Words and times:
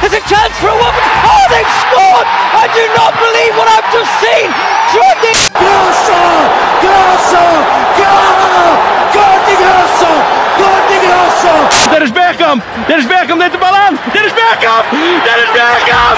There's 0.00 0.12
a 0.12 0.24
chance 0.28 0.54
for 0.60 0.68
a 0.68 0.76
woman! 0.76 1.02
Oh, 1.24 1.44
they've 1.48 1.72
scored! 1.82 2.28
I 2.52 2.68
do 2.70 2.84
not 2.94 3.12
believe 3.16 3.52
what 3.56 3.68
I've 3.68 3.88
just 3.90 4.12
seen! 4.20 4.48
Jordi! 4.92 5.32
Grosso! 5.56 6.20
Grosso! 6.84 7.44
Gol! 7.96 8.36
Gol 9.16 9.38
di 9.48 9.54
Grosso! 9.56 10.10
Gol 10.60 10.80
di 10.88 10.98
Grosso! 11.00 11.52
Dennis 11.90 12.12
Bergkamp! 12.12 12.60
Dennis 12.86 13.06
Bergkamp 13.06 13.38
neemt 13.40 13.52
de 13.52 13.58
bal 13.58 13.74
aan! 13.74 13.98
Dennis 14.12 14.34
Bergkamp! 14.36 14.84
Dennis 15.26 15.50
Bergkamp! 15.56 16.16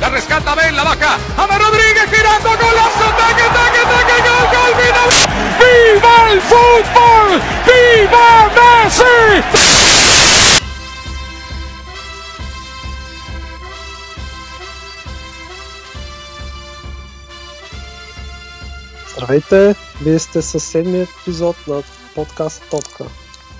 La 0.00 0.08
rescata 0.08 0.54
Ben, 0.54 0.74
la 0.74 0.84
baja. 0.84 1.18
Ama 1.36 1.56
Rodríguez 1.58 2.08
girando, 2.14 2.50
golazo, 2.56 3.06
taque, 3.20 3.46
taque, 3.56 3.82
taque, 3.92 4.16
gol, 4.26 4.44
gol, 4.54 4.72
final. 4.80 5.08
Viva 5.60 6.16
el 6.30 6.40
fútbol! 6.40 7.40
Viva 7.66 8.28
Messi! 8.56 9.59
Здравейте! 19.20 19.74
Вие 20.04 20.18
сте 20.18 20.42
със 20.42 20.64
седмият 20.64 21.08
епизод 21.22 21.56
на 21.68 21.82
подкаст 22.14 22.62
Топка. 22.70 23.04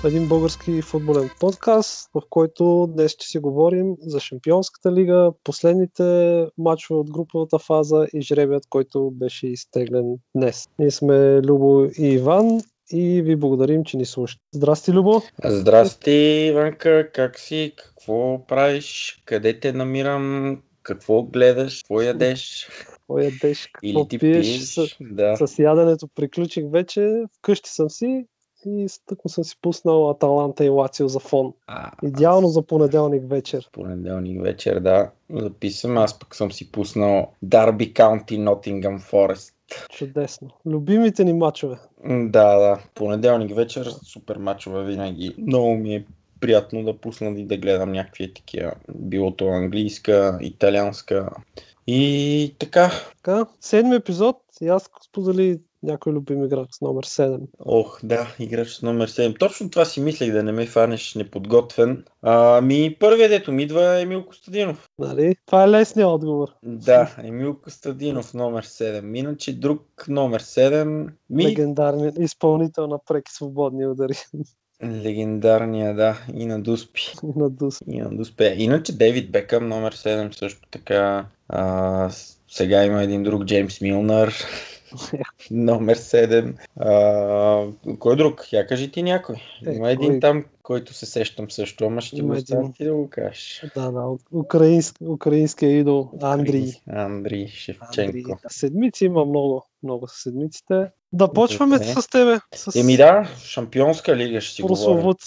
Един 0.05 0.29
български 0.29 0.83
футболен 0.83 1.31
подкаст, 1.41 2.11
в 2.15 2.23
който 2.31 2.89
днес 2.97 3.13
ще 3.13 3.27
си 3.27 3.39
говорим 3.39 3.95
за 4.01 4.21
Шампионската 4.21 4.93
лига, 4.93 5.33
последните 5.45 6.47
матчове 6.59 7.01
от 7.01 7.11
груповата 7.11 7.59
фаза 7.59 8.07
и 8.15 8.23
жребият, 8.23 8.67
който 8.71 9.11
беше 9.11 9.47
изтеглен 9.47 10.17
днес. 10.35 10.69
Ние 10.79 10.91
сме 10.91 11.43
Любо 11.43 11.85
и 11.99 12.07
Иван 12.07 12.61
и 12.91 13.23
ви 13.23 13.37
благодарим, 13.37 13.85
че 13.85 13.97
ни 13.97 14.07
слушате. 14.07 14.43
Здрасти, 14.55 14.93
Любо! 14.93 15.23
Здрасти, 15.45 16.47
Иванка, 16.51 17.11
как 17.13 17.39
си? 17.39 17.73
Какво 17.77 18.47
правиш? 18.47 19.23
Къде 19.25 19.61
те 19.61 19.73
намирам? 19.73 20.57
Какво 20.83 21.23
гледаш? 21.23 21.83
Какво 21.83 22.01
ядеш? 22.01 22.69
Какво 23.11 23.19
ядеш? 23.19 23.71
Или 23.83 23.93
Какво 23.93 24.09
ти 24.09 24.19
пиеш? 24.19 24.47
пиеш? 24.47 24.61
С, 24.61 24.97
Да. 25.01 25.47
с 25.47 25.59
яденето 25.59 26.09
приключих 26.09 26.65
вече. 26.71 27.23
Вкъщи 27.39 27.71
съм 27.71 27.91
си 27.91 28.25
и 28.67 28.87
тъкмо 29.07 29.29
съм 29.29 29.45
си 29.45 29.57
пуснал 29.63 30.11
Аталанта 30.11 30.65
и 30.65 30.69
Лацио 30.69 31.09
за 31.09 31.19
фон. 31.19 31.53
А, 31.67 31.91
Идеално 32.03 32.49
за 32.49 32.63
понеделник 32.63 33.31
вечер. 33.31 33.69
понеделник 33.73 34.43
вечер, 34.43 34.81
да. 34.81 35.11
Записвам. 35.31 35.99
Аз 35.99 36.19
пък 36.19 36.35
съм 36.37 36.53
си 36.53 36.73
пуснал 36.73 37.33
Дарби 37.43 37.95
Каунти 37.95 38.39
Нотингъм 38.39 39.01
Форест. 39.01 39.55
Чудесно. 39.91 40.49
Любимите 40.67 41.25
ни 41.25 41.33
мачове. 41.33 41.77
Да, 42.09 42.59
да. 42.59 42.79
Понеделник 42.95 43.57
вечер, 43.57 43.87
супер 44.05 44.37
мачове 44.37 44.85
винаги. 44.85 45.35
Много 45.39 45.75
ми 45.75 45.95
е 45.95 46.05
приятно 46.41 46.85
да 46.85 46.97
пусна 46.97 47.41
и 47.41 47.45
да 47.45 47.57
гледам 47.57 47.93
някакви 47.93 48.35
такива. 48.35 48.73
Било 48.95 49.31
то 49.31 49.47
английска, 49.47 50.39
италианска. 50.41 51.31
И 51.93 52.55
така, 52.59 52.91
Така, 53.17 53.47
седми 53.61 53.97
епизод. 53.97 54.37
И 54.61 54.69
аз 54.69 54.91
сподели 55.05 55.61
някой 55.83 56.13
любим 56.13 56.45
играч 56.45 56.69
с 56.73 56.81
номер 56.81 57.07
7. 57.07 57.41
Ох, 57.59 58.01
да, 58.03 58.35
играч 58.39 58.69
с 58.69 58.83
номер 58.83 59.09
7. 59.09 59.39
Точно 59.39 59.71
това 59.71 59.85
си 59.85 60.01
мислех 60.01 60.33
да 60.33 60.43
не 60.43 60.53
ме 60.53 60.67
фанеш 60.67 61.15
неподготвен. 61.15 62.05
А, 62.23 62.61
ми 62.61 62.97
първият 63.01 63.31
дето 63.31 63.53
ми 63.53 63.63
идва 63.63 63.99
е 63.99 64.03
Емил 64.03 64.27
Костадинов. 64.27 64.89
Нали? 64.99 65.37
Това 65.47 65.65
е 65.65 65.69
лесният 65.69 66.09
отговор. 66.09 66.49
Да, 66.63 67.17
Емил 67.25 67.61
Костадинов 67.61 68.35
номер 68.35 68.65
7. 68.65 69.19
Иначе 69.19 69.59
друг 69.59 70.05
номер 70.09 70.43
7. 70.43 71.09
Ми 71.31 71.47
Легендарният 71.47 72.19
изпълнител 72.19 72.87
на 72.87 72.99
преки 73.07 73.33
свободни 73.33 73.87
удари 73.87 74.15
легендарния, 74.85 75.95
да, 75.95 76.19
и 76.35 76.47
на 76.47 76.63
Дуспи. 76.63 77.03
на 77.37 77.51
Дус. 77.51 77.79
И 77.87 78.01
на 78.01 78.11
Дуспе. 78.11 78.55
Иначе 78.59 78.97
Дейвид 78.97 79.31
Бекъм 79.31 79.69
номер 79.69 79.95
7 79.95 80.39
също 80.39 80.69
така. 80.71 81.27
А, 81.49 82.11
сега 82.49 82.85
има 82.85 83.03
един 83.03 83.23
друг 83.23 83.45
Джеймс 83.45 83.81
Милнар. 83.81 84.35
номер 85.51 85.97
7. 85.97 86.55
А, 86.77 87.97
кой 87.99 88.17
друг? 88.17 88.53
Я 88.53 88.67
кажи 88.67 88.91
ти 88.91 89.03
някой. 89.03 89.37
Е, 89.67 89.73
Има 89.73 89.91
един 89.91 90.11
кой? 90.11 90.21
там, 90.21 90.45
който 90.63 90.95
се 90.95 91.07
сещам 91.07 91.51
също, 91.51 91.85
ама 91.85 92.01
ще 92.01 92.17
Има 92.17 92.27
го 92.27 92.33
един. 92.33 92.43
оставя 92.43 92.73
ти 92.73 92.85
да 92.85 92.95
го 92.95 93.09
кажеш. 93.11 93.65
Да, 93.75 93.91
да. 93.91 94.17
Украинск, 94.33 94.97
украинския 95.09 95.79
идол 95.79 96.11
Андрий. 96.23 96.73
Андрей 96.89 97.47
Шевченко. 97.49 98.01
Андрий. 98.01 98.25
Седмици 98.49 99.05
има 99.05 99.25
много. 99.25 99.67
Много 99.83 100.09
са 100.09 100.21
седмиците. 100.21 100.87
Да 101.13 101.33
почваме 101.33 101.79
Добре. 101.79 102.03
с 102.03 102.09
тебе. 102.09 102.41
С 102.55 102.77
Еми 102.77 102.97
да, 102.97 103.29
Шампионска 103.39 104.17
лига 104.17 104.41
ще 104.41 104.55
си 104.55 104.63
Тук, 104.63 104.69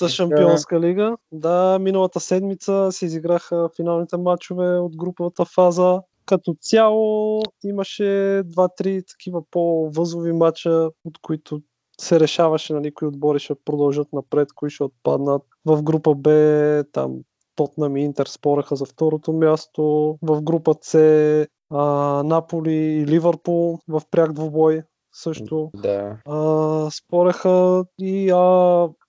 Шампионска 0.10 0.80
лига. 0.80 1.18
Да, 1.32 1.78
миналата 1.82 2.20
седмица 2.20 2.88
се 2.92 3.06
изиграха 3.06 3.70
финалните 3.76 4.18
матчове 4.18 4.78
от 4.78 4.98
груповата 4.98 5.46
фаза. 5.46 6.02
Като 6.26 6.56
цяло 6.62 7.42
имаше 7.64 8.42
два-три 8.46 9.02
такива 9.08 9.42
по-възови 9.52 10.32
матча, 10.32 10.90
от 11.06 11.18
които 11.22 11.62
се 12.02 12.20
решаваше 12.20 12.74
нали, 12.74 12.94
кои 12.94 13.08
отбори 13.08 13.40
ще 13.40 13.56
продължат 13.66 14.14
напред, 14.14 14.48
кои 14.56 14.70
ще 14.70 14.84
отпаднат. 14.84 15.42
В 15.66 15.84
група 15.84 16.16
Б 16.16 16.84
там 16.92 17.16
Тотнам 17.56 17.98
и 17.98 18.04
Интер 18.04 18.26
спореха 18.26 18.76
за 18.76 18.86
второто 18.86 19.34
място. 19.34 20.18
В 20.22 20.42
група 20.42 20.76
С 20.82 21.48
а, 21.70 22.24
Наполи 22.24 22.74
и 22.74 23.08
Ливърпул 23.08 23.80
в 23.88 24.02
пряк 24.12 24.34
двубой 24.34 24.84
също 25.13 25.72
Да. 25.75 26.18
а, 26.25 26.91
спореха 26.91 27.85
и 28.00 28.29
а, 28.31 28.38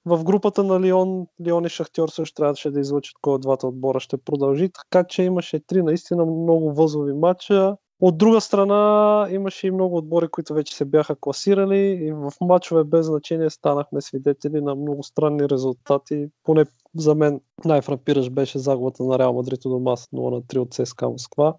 в 0.06 0.24
групата 0.24 0.64
на 0.64 0.80
Лион, 0.80 1.26
Лион 1.46 1.64
и 1.64 1.68
Шахтьор 1.68 2.08
също 2.08 2.34
трябваше 2.34 2.70
да 2.70 2.80
излъчат 2.80 3.14
кой 3.22 3.34
от 3.34 3.40
двата 3.40 3.66
отбора 3.66 4.00
ще 4.00 4.16
продължи, 4.16 4.70
така 4.70 5.04
че 5.08 5.22
имаше 5.22 5.66
три 5.66 5.82
наистина 5.82 6.24
много 6.24 6.72
възови 6.72 7.12
матча. 7.12 7.76
От 8.00 8.18
друга 8.18 8.40
страна 8.40 9.26
имаше 9.30 9.66
и 9.66 9.70
много 9.70 9.96
отбори, 9.96 10.28
които 10.28 10.54
вече 10.54 10.76
се 10.76 10.84
бяха 10.84 11.16
класирали 11.20 11.78
и 11.78 12.12
в 12.12 12.32
матчове 12.40 12.84
без 12.84 13.06
значение 13.06 13.50
станахме 13.50 14.00
свидетели 14.00 14.60
на 14.60 14.74
много 14.74 15.02
странни 15.02 15.48
резултати. 15.48 16.28
Поне 16.42 16.64
за 16.96 17.14
мен 17.14 17.40
най-фрапиращ 17.64 18.32
беше 18.32 18.58
загубата 18.58 19.04
на 19.04 19.18
Реал 19.18 19.32
Мадрид 19.32 19.64
у 19.64 19.68
дома 19.68 19.96
с 19.96 20.06
0 20.06 20.30
на 20.30 20.42
3 20.42 20.58
от 20.58 20.72
ЦСКА 20.74 21.08
Москва. 21.08 21.54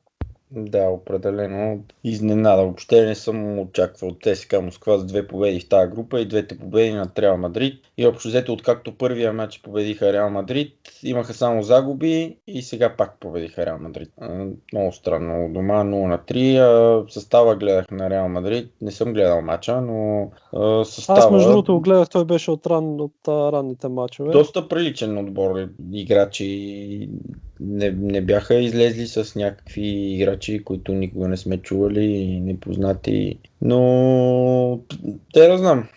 Да, 0.52 0.90
определено. 0.90 1.80
Изненада. 2.04 2.64
Въобще 2.64 3.06
не 3.06 3.16
съм 3.16 3.60
очаквал 3.60 4.12
ТСК 4.12 4.62
Москва 4.62 4.98
с 4.98 5.06
две 5.06 5.28
победи 5.28 5.60
в 5.60 5.70
тази 5.70 5.92
група 5.92 6.20
и 6.20 6.28
двете 6.28 6.58
победи 6.58 6.94
на 6.94 7.10
Реал 7.20 7.38
Мадрид. 7.38 7.74
И 7.98 8.08
общо 8.08 8.28
взето, 8.28 8.54
откакто 8.54 8.98
първия 8.98 9.34
матч 9.34 9.62
победиха 9.62 10.14
Реал 10.14 10.30
Мадрид, 10.30 10.74
имаха 11.04 11.34
само 11.34 11.64
загуби 11.64 12.38
и 12.48 12.62
сега 12.62 12.96
пак 12.98 13.20
победиха 13.20 13.66
Реал 13.66 13.78
Мадрид. 13.80 14.10
Много 14.74 14.92
странно. 14.92 15.54
Дома 15.54 15.84
0 15.84 15.86
на 15.86 16.18
3. 16.18 16.58
а, 16.58 17.10
Състава 17.10 17.56
гледах 17.56 17.92
на 17.92 18.10
Реал 18.10 18.30
Мадрид. 18.30 18.72
Не 18.82 18.92
съм 18.92 19.14
гледал 19.14 19.42
матча, 19.42 19.82
но 19.82 20.32
състава... 20.84 21.20
Аз 21.20 21.32
между 21.32 21.50
другото 21.50 21.74
го 21.74 21.82
гледах, 21.82 22.10
той 22.10 22.26
беше 22.26 22.52
от, 22.52 22.68
ран, 22.68 23.02
от 23.02 23.28
ранните 23.28 23.88
матчове. 23.88 24.32
Доста 24.32 24.68
приличен 24.68 25.18
отбор. 25.18 25.68
Играчи 25.94 27.10
не, 27.60 27.92
не 27.92 28.22
бяха 28.22 28.56
излезли 28.56 29.08
с 29.08 29.36
някакви 29.36 29.88
играчи, 30.14 30.64
които 30.64 30.94
никога 30.94 31.28
не 31.28 31.38
сме 31.38 31.58
чували 31.58 32.04
и 32.06 32.40
непознати. 32.40 33.40
Но 33.66 34.80
те 35.34 35.48
да 35.48 35.58
знам. 35.58 35.88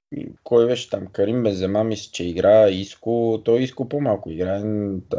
Кой 0.44 0.66
беше 0.66 0.90
там? 0.90 1.06
Карим 1.12 1.42
Бензема 1.42 1.84
мисля, 1.84 2.10
че 2.12 2.24
игра, 2.24 2.68
Иско, 2.68 3.40
той 3.44 3.60
Иско 3.60 3.88
по-малко 3.88 4.30
играе, 4.30 4.62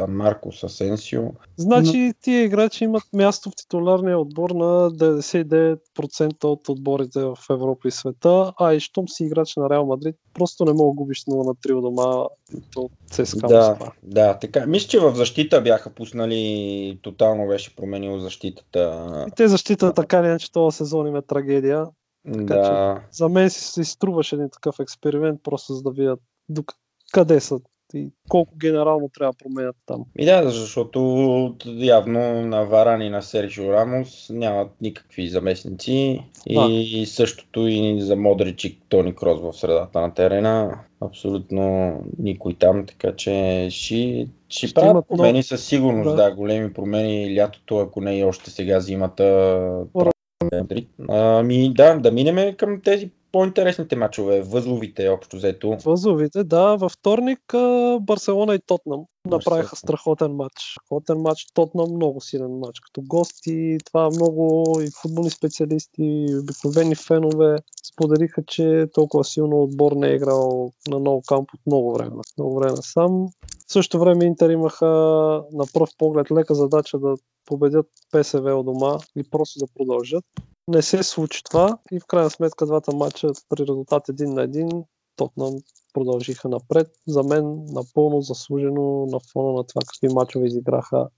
Марко 0.08 0.50
Асенсио. 0.62 1.22
Значи 1.56 2.12
тия 2.22 2.44
играчи 2.44 2.84
имат 2.84 3.02
място 3.12 3.50
в 3.50 3.56
титуларния 3.56 4.18
отбор 4.18 4.50
на 4.50 4.90
99% 4.90 6.44
от 6.44 6.68
отборите 6.68 7.20
в 7.20 7.36
Европа 7.50 7.88
и 7.88 7.90
света, 7.90 8.52
а 8.60 8.74
и 8.74 8.80
щом 8.80 9.08
си 9.08 9.24
играч 9.24 9.56
на 9.56 9.70
Реал 9.70 9.86
Мадрид, 9.86 10.16
просто 10.34 10.64
не 10.64 10.72
мога 10.72 10.94
губиш 10.94 11.24
0 11.24 11.46
на 11.46 11.54
3 11.54 11.72
у 11.72 11.80
дома 11.80 12.26
от 12.76 12.92
ЦСКА 13.10 13.46
да, 13.48 13.76
да, 14.02 14.38
така. 14.38 14.66
Мисля, 14.66 14.88
че 14.88 15.00
в 15.00 15.14
защита 15.14 15.60
бяха 15.60 15.90
пуснали, 15.90 16.98
тотално 17.02 17.46
беше 17.46 17.76
променило 17.76 18.18
защитата. 18.18 19.24
И 19.28 19.30
те 19.36 19.48
защита 19.48 19.94
така 19.94 20.22
не, 20.22 20.38
че 20.38 20.52
този 20.52 20.76
сезон 20.76 21.06
им 21.06 21.16
е 21.16 21.22
трагедия. 21.22 21.86
Така, 22.32 22.54
да. 22.54 23.02
за 23.10 23.28
мен 23.28 23.50
си 23.50 23.64
се 23.64 23.84
струваше 23.84 24.34
един 24.34 24.50
такъв 24.52 24.80
експеримент, 24.80 25.40
просто 25.42 25.72
за 25.72 25.82
да 25.82 25.90
видят 25.90 26.20
къде 27.12 27.40
са 27.40 27.60
и 27.94 28.10
колко 28.28 28.56
генерално 28.56 29.10
трябва 29.14 29.32
да 29.32 29.38
променят 29.38 29.76
там. 29.86 30.04
И 30.18 30.24
да, 30.24 30.50
защото 30.50 31.56
явно 31.66 32.46
на 32.46 32.64
Варан 32.64 33.02
и 33.02 33.10
на 33.10 33.22
Серджио 33.22 33.72
Рамос 33.72 34.30
нямат 34.30 34.70
никакви 34.80 35.28
заместници 35.28 36.24
а. 36.56 36.68
и 36.70 37.06
същото 37.06 37.66
и 37.66 38.00
за 38.00 38.16
Модрич 38.16 38.64
и 38.64 38.80
Тони 38.88 39.14
Крос 39.14 39.40
в 39.40 39.52
средата 39.52 40.00
на 40.00 40.14
терена. 40.14 40.80
Абсолютно 41.00 41.94
никой 42.18 42.54
там, 42.54 42.86
така 42.86 43.16
че 43.16 43.68
ще, 43.70 44.28
ще, 44.48 44.66
ще 44.66 44.74
правят 44.74 45.08
промени 45.08 45.42
със 45.42 45.64
сигурност, 45.64 46.16
да. 46.16 46.24
да, 46.24 46.34
големи 46.34 46.72
промени 46.72 47.36
лятото, 47.36 47.78
ако 47.78 48.00
не 48.00 48.18
и 48.18 48.24
още 48.24 48.50
сега 48.50 48.80
зимата. 48.80 49.86
Ами 51.08 51.74
да, 51.74 51.94
да 51.94 52.12
минеме 52.12 52.56
към 52.56 52.80
тези 52.84 53.10
по-интересните 53.32 53.96
матчове, 53.96 54.42
възловите 54.42 55.08
общо 55.08 55.36
взето. 55.36 55.76
Възловите, 55.84 56.44
да. 56.44 56.76
Във 56.76 56.92
вторник 56.92 57.40
Барселона 58.00 58.54
и 58.54 58.58
Тотнам 58.66 59.04
направиха 59.26 59.76
страхотен 59.76 60.32
матч. 60.32 60.54
Страхотен 60.72 61.18
матч. 61.18 61.46
Тотнам 61.54 61.94
много 61.94 62.20
силен 62.20 62.58
матч. 62.58 62.80
Като 62.80 63.02
гости, 63.06 63.78
това 63.84 64.10
много 64.10 64.64
и 64.80 64.88
футболни 65.02 65.30
специалисти, 65.30 66.02
и 66.02 66.38
обикновени 66.38 66.94
фенове 66.94 67.56
споделиха, 67.92 68.42
че 68.46 68.86
толкова 68.94 69.24
силно 69.24 69.62
отбор 69.62 69.92
не 69.92 70.08
е 70.08 70.14
играл 70.14 70.70
на 70.88 71.00
нов 71.00 71.24
камп 71.26 71.48
от 71.54 71.60
много 71.66 71.94
време. 71.94 72.22
Много 72.38 72.60
време 72.60 72.76
сам. 72.80 73.28
В 73.68 73.72
същото 73.72 74.00
време 74.00 74.24
Интер 74.24 74.50
имаха 74.50 74.86
на 75.52 75.64
пръв 75.74 75.88
поглед 75.98 76.30
лека 76.30 76.54
задача 76.54 76.98
да 76.98 77.14
победят 77.50 77.86
ПСВ 78.12 78.54
от 78.54 78.66
дома 78.66 78.98
и 79.16 79.30
просто 79.30 79.58
да 79.58 79.66
продължат. 79.74 80.24
Не 80.68 80.82
се 80.82 81.02
случи 81.02 81.44
това 81.44 81.78
и 81.92 82.00
в 82.00 82.06
крайна 82.06 82.30
сметка 82.30 82.66
двата 82.66 82.96
матча 82.96 83.28
при 83.48 83.62
резултат 83.62 84.08
един 84.08 84.34
на 84.34 84.42
един 84.42 84.68
Тотнам 85.16 85.54
продължиха 85.92 86.48
напред. 86.48 86.88
За 87.08 87.22
мен 87.22 87.64
напълно 87.68 88.20
заслужено 88.20 89.06
на 89.06 89.20
фона 89.32 89.52
на 89.52 89.64
това 89.64 89.80
какви 89.86 90.14
матчове 90.14 90.46
изиграха 90.46 91.08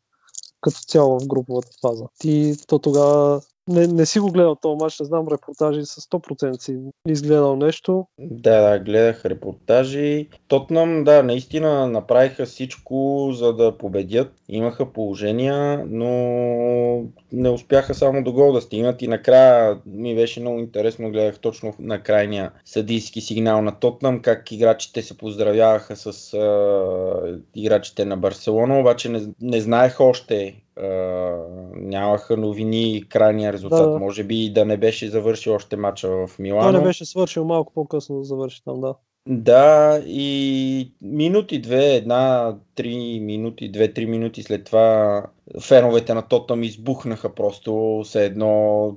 като 0.60 0.80
цяло 0.80 1.20
в 1.20 1.26
груповата 1.26 1.68
фаза. 1.80 2.04
Ти 2.18 2.54
то 2.66 2.78
тогава 2.78 3.40
не, 3.68 3.86
не 3.86 4.06
си 4.06 4.20
го 4.20 4.32
гледал 4.32 4.54
този 4.54 4.76
матч, 4.80 5.00
не 5.00 5.06
знам 5.06 5.26
репортажи, 5.32 5.80
с 5.84 6.00
100% 6.00 6.60
си 6.60 6.78
изгледал 7.08 7.56
нещо. 7.56 8.06
Да, 8.18 8.70
да, 8.70 8.78
гледах 8.78 9.24
репортажи. 9.24 10.28
Тотнам, 10.48 11.04
да, 11.04 11.22
наистина 11.22 11.86
направиха 11.86 12.46
всичко 12.46 13.28
за 13.32 13.52
да 13.52 13.78
победят. 13.78 14.32
Имаха 14.48 14.92
положения, 14.92 15.84
но 15.88 16.10
не 17.32 17.50
успяха 17.50 17.94
само 17.94 18.24
до 18.24 18.32
гол 18.32 18.52
да 18.52 18.60
стигнат 18.60 19.02
и 19.02 19.08
накрая 19.08 19.78
ми 19.86 20.14
беше 20.14 20.40
много 20.40 20.58
интересно, 20.58 21.10
гледах 21.10 21.38
точно 21.38 21.74
на 21.78 22.02
крайния 22.02 22.52
съдийски 22.64 23.20
сигнал 23.20 23.62
на 23.62 23.78
Тотнам, 23.78 24.22
как 24.22 24.52
играчите 24.52 25.02
се 25.02 25.18
поздравяваха 25.18 25.96
с 25.96 26.34
а, 26.34 27.40
играчите 27.54 28.04
на 28.04 28.16
Барселона, 28.16 28.80
обаче 28.80 29.08
не, 29.08 29.22
не 29.40 29.60
знаех 29.60 30.00
още 30.00 30.62
нямаха 31.74 32.36
новини 32.36 33.04
крайния 33.08 33.52
резултат. 33.52 33.92
Да. 33.92 33.98
Може 33.98 34.24
би 34.24 34.50
да 34.50 34.64
не 34.64 34.76
беше 34.76 35.08
завършил 35.08 35.54
още 35.54 35.76
мача 35.76 36.08
в 36.08 36.38
Милано. 36.38 36.72
Той 36.72 36.78
не 36.78 36.84
беше 36.84 37.04
свършил 37.04 37.44
малко 37.44 37.72
по-късно 37.72 38.18
да 38.18 38.24
завърши 38.24 38.64
там, 38.64 38.80
да. 38.80 38.94
Да, 39.28 40.02
и 40.06 40.92
минути 41.02 41.60
две, 41.60 41.94
една, 41.94 42.56
три 42.74 43.20
минути, 43.20 43.68
две-три 43.68 44.06
минути 44.06 44.42
след 44.42 44.64
това 44.64 45.26
феновете 45.60 46.14
на 46.14 46.22
Тотъм 46.22 46.62
избухнаха 46.62 47.34
просто, 47.34 48.02
все 48.04 48.24
едно 48.24 48.96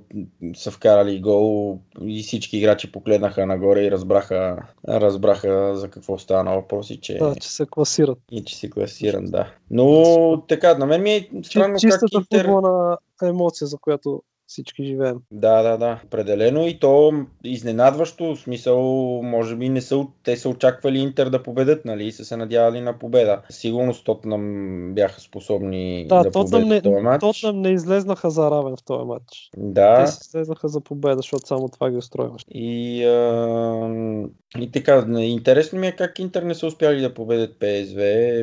са 0.56 0.72
вкарали 0.72 1.22
гол 1.22 1.80
и 2.02 2.24
всички 2.24 2.58
играчи 2.58 2.92
погледнаха 2.92 3.46
нагоре 3.46 3.84
и 3.84 3.92
разбраха, 3.92 4.58
разбраха 4.88 5.76
за 5.76 5.90
какво 5.90 6.18
стана 6.18 6.56
въпроси, 6.56 7.00
че... 7.02 7.18
Да, 7.18 7.36
че 7.36 7.50
се 7.50 7.66
класират. 7.66 8.18
И 8.32 8.44
че 8.44 8.58
се 8.58 8.70
класират, 8.70 9.32
да. 9.32 9.54
Но 9.72 10.44
така, 10.48 10.78
на 10.78 10.86
мен 10.86 11.04
ми 11.04 11.12
е 11.12 11.30
странно 11.44 11.80
Чистата 11.80 12.06
как 12.14 12.22
Интер... 12.22 12.46
футболна 12.46 12.98
емоция, 13.24 13.68
за 13.68 13.78
която 13.78 14.24
всички 14.48 14.86
живеем. 14.86 15.18
Да, 15.32 15.62
да, 15.64 15.78
да, 15.78 16.02
определено 16.06 16.68
и 16.68 16.80
то 16.80 17.14
изненадващо, 17.44 18.36
в 18.36 18.40
смисъл, 18.40 18.82
може 19.24 19.56
би 19.56 19.70
не 19.70 19.82
са, 19.82 20.06
те 20.24 20.38
са 20.38 20.50
очаквали 20.50 21.00
Интер 21.00 21.30
да 21.30 21.44
победят, 21.44 21.86
нали, 21.86 22.06
и 22.06 22.12
са 22.12 22.26
се 22.26 22.38
надявали 22.38 22.82
на 22.82 23.00
победа. 23.00 23.42
Сигурно 23.50 23.94
Тотнам 24.06 24.94
бяха 24.94 25.22
способни 25.22 26.06
да, 26.10 26.24
да 26.24 26.32
победят 26.32 26.68
не, 26.68 26.82
този 26.82 27.02
матч. 27.02 27.20
Тотнам 27.20 27.62
не 27.62 27.70
излезнаха 27.70 28.30
за 28.30 28.52
равен 28.52 28.76
в 28.78 28.84
този 28.84 29.06
матч. 29.06 29.50
Да. 29.58 30.06
Те 30.06 30.12
се 30.12 30.20
излезнаха 30.28 30.68
за 30.68 30.82
победа, 30.82 31.16
защото 31.16 31.48
само 31.48 31.70
това 31.70 31.90
ги 31.90 31.98
устроиваше. 31.98 32.46
И, 32.50 33.04
а, 33.06 34.28
и 34.60 34.72
така, 34.72 35.06
интересно 35.18 35.80
ми 35.80 35.88
е 35.88 35.96
как 35.96 36.20
Интер 36.20 36.44
не 36.44 36.56
са 36.56 36.68
успяли 36.68 37.02
да 37.02 37.14
победят 37.14 37.60
ПСВ, 37.60 37.98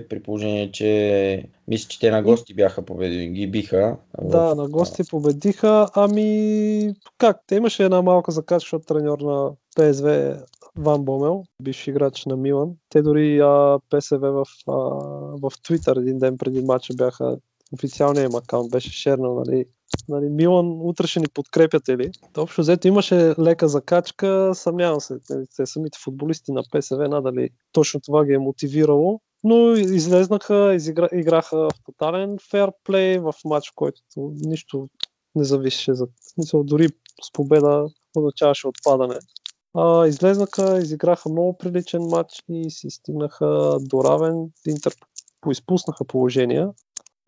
при 0.09 0.23
положение, 0.23 0.73
че 0.73 1.45
мисля, 1.69 1.89
че 1.89 2.01
те 2.01 2.11
на 2.11 2.23
гости 2.23 2.55
бяха 2.55 2.83
победили, 2.83 3.27
ги 3.27 3.47
биха. 3.47 3.97
Да, 4.23 4.55
в... 4.55 4.57
на 4.57 4.69
гости 4.69 5.03
победиха. 5.11 5.89
Ами, 5.95 6.95
как? 7.19 7.37
Те 7.47 7.55
имаше 7.55 7.85
една 7.85 8.03
малка 8.03 8.33
закачка 8.33 8.77
от 8.77 8.87
треньор 8.87 9.19
на 9.19 9.51
ПСВ 9.77 10.37
Ван 10.77 11.05
Бомел, 11.05 11.45
бивш 11.63 11.87
играч 11.87 12.27
на 12.27 12.37
Милан. 12.37 12.71
Те 12.89 13.03
дори 13.03 13.41
а, 13.41 13.79
ПСВ 13.91 14.19
в, 14.19 14.45
а, 14.69 14.73
в 15.37 15.51
Twitter 15.51 16.01
един 16.01 16.19
ден 16.19 16.39
преди 16.39 16.63
матча 16.63 16.95
бяха 16.95 17.37
официалният 17.73 18.33
им 18.33 18.39
акаунт 18.39 18.71
беше 18.71 18.93
шернал, 18.93 19.35
нали, 19.35 19.65
нали, 20.09 20.29
Милан 20.29 20.79
утре 20.81 21.07
ще 21.07 21.21
ни 21.21 21.27
подкрепяте 21.35 21.99
ли? 21.99 22.11
Общо 22.37 22.61
взето 22.61 22.89
имаше 22.89 23.35
лека 23.39 23.69
закачка, 23.69 24.51
съмнявам 24.55 25.01
се, 25.01 25.17
нали, 25.31 25.45
те 25.57 25.67
самите 25.67 25.99
футболисти 26.05 26.53
на 26.53 26.63
ПСВ 26.73 27.09
надали 27.09 27.51
точно 27.73 28.01
това 28.01 28.25
ги 28.25 28.33
е 28.33 28.39
мотивирало, 28.39 29.21
но 29.45 29.73
излезнаха, 29.73 30.75
изигра, 30.75 31.09
играха 31.13 31.57
в 31.57 31.71
тотален 31.87 32.37
ферплей 32.51 33.19
в 33.19 33.35
матч, 33.45 33.71
който 33.71 34.01
нищо 34.35 34.89
не 35.35 35.45
зависеше 35.45 35.95
за 35.95 36.07
смисъл, 36.21 36.65
дори 36.65 36.89
с 37.23 37.33
победа 37.33 37.87
означаваше 38.17 38.69
отпадане. 38.69 39.19
А, 39.75 40.07
излезнаха, 40.07 40.79
изиграха 40.79 41.29
много 41.29 41.59
приличен 41.59 42.03
матч 42.03 42.45
и 42.49 42.71
си 42.71 42.91
стигнаха 42.91 43.79
до 43.81 44.05
равен. 44.05 44.51
Интер 44.69 44.93
поизпуснаха 45.41 46.05
положения, 46.05 46.71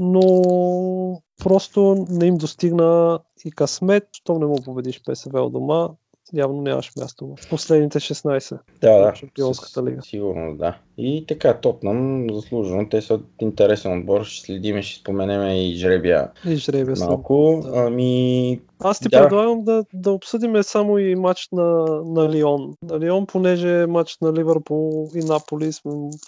но 0.01 1.23
просто 1.39 2.07
не 2.09 2.27
им 2.27 2.37
достигна 2.37 3.21
и 3.45 3.51
късмет, 3.51 4.09
щом 4.13 4.39
не 4.39 4.47
му 4.47 4.57
победиш 4.65 5.03
ПСВ 5.03 5.41
от 5.41 5.53
дома, 5.53 5.89
явно 6.33 6.63
нямаш 6.63 6.93
място 6.97 7.27
в 7.27 7.49
последните 7.51 8.01
16 8.01 8.59
да, 8.81 8.99
да, 8.99 9.15
Шампионската 9.15 9.85
лига. 9.85 10.03
Сигурно, 10.03 10.57
да. 10.57 10.79
И 10.99 11.25
така, 11.29 11.61
Тотнам, 11.61 12.27
заслужено. 12.33 12.89
Те 12.89 13.03
са 13.03 13.21
интересен 13.41 13.99
отбор. 13.99 14.25
Ще 14.25 14.47
следиме, 14.47 14.83
ще 14.83 15.01
споменем 15.01 15.57
и 15.57 15.77
жребия. 15.77 16.31
И 16.47 16.57
жребия 16.57 16.97
малко. 16.99 17.61
Да. 17.63 17.79
Ами... 17.79 18.61
Аз 18.79 18.99
ти 18.99 19.09
да. 19.09 19.23
предлагам 19.23 19.65
да, 19.65 19.85
да 19.95 20.13
обсъдим 20.13 20.63
само 20.63 20.99
и 20.99 21.15
матч 21.15 21.49
на, 21.53 21.85
на 22.05 22.31
Лион. 22.31 22.75
На 22.83 23.01
Лион, 23.01 23.27
понеже 23.27 23.81
е 23.83 23.87
матч 23.87 24.19
на 24.21 24.33
Ливърпул 24.33 25.11
и 25.15 25.19
Наполи, 25.19 25.71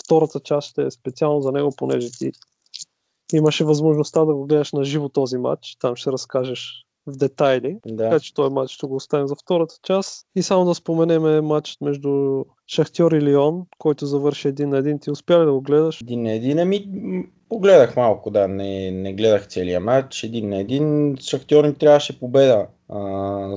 втората 0.05 0.41
част 0.41 0.69
ще 0.69 0.83
е 0.83 0.91
специално 0.91 1.41
за 1.41 1.53
него, 1.53 1.73
понеже 1.77 2.11
ти 2.11 2.33
имаше 3.33 3.65
възможността 3.65 4.25
да 4.25 4.35
го 4.35 4.47
гледаш 4.47 4.73
на 4.73 4.85
живо 4.85 5.09
този 5.09 5.39
матч. 5.39 5.77
Там 5.81 5.97
ще 5.97 6.13
разкажеш 6.13 6.86
в 7.07 7.17
детайли. 7.17 7.79
Да. 7.87 8.05
Така 8.05 8.21
че 8.21 8.35
този 8.35 8.55
матч 8.55 8.71
ще 8.73 8.87
го 8.87 8.97
оставим 8.97 9.27
за 9.27 9.35
втората 9.35 9.75
част. 9.83 10.27
И 10.37 10.43
само 10.43 10.65
да 10.65 10.75
споменем 10.75 11.45
матч 11.45 11.77
между 11.81 12.45
Шахтьор 12.67 13.13
и 13.13 13.23
Лион, 13.23 13.63
който 13.79 14.07
завърши 14.07 14.49
един 14.49 14.69
на 14.69 14.79
един. 14.79 14.99
Ти 14.99 15.11
успя 15.11 15.41
ли 15.41 15.45
да 15.45 15.53
го 15.53 15.61
гледаш? 15.61 16.01
Един 16.01 16.23
на 16.23 16.33
един. 16.33 16.59
Ами, 16.59 16.87
погледах 17.49 17.97
малко, 17.97 18.31
да. 18.31 18.49
Не, 18.49 18.91
не 18.91 19.15
гледах 19.15 19.47
целият 19.47 19.85
матч. 19.85 20.25
Един 20.25 20.49
на 20.49 20.57
един. 20.57 21.17
Шахтьор 21.21 21.65
им 21.65 21.75
трябваше 21.75 22.21
победа 22.21 22.67
а, 22.89 23.57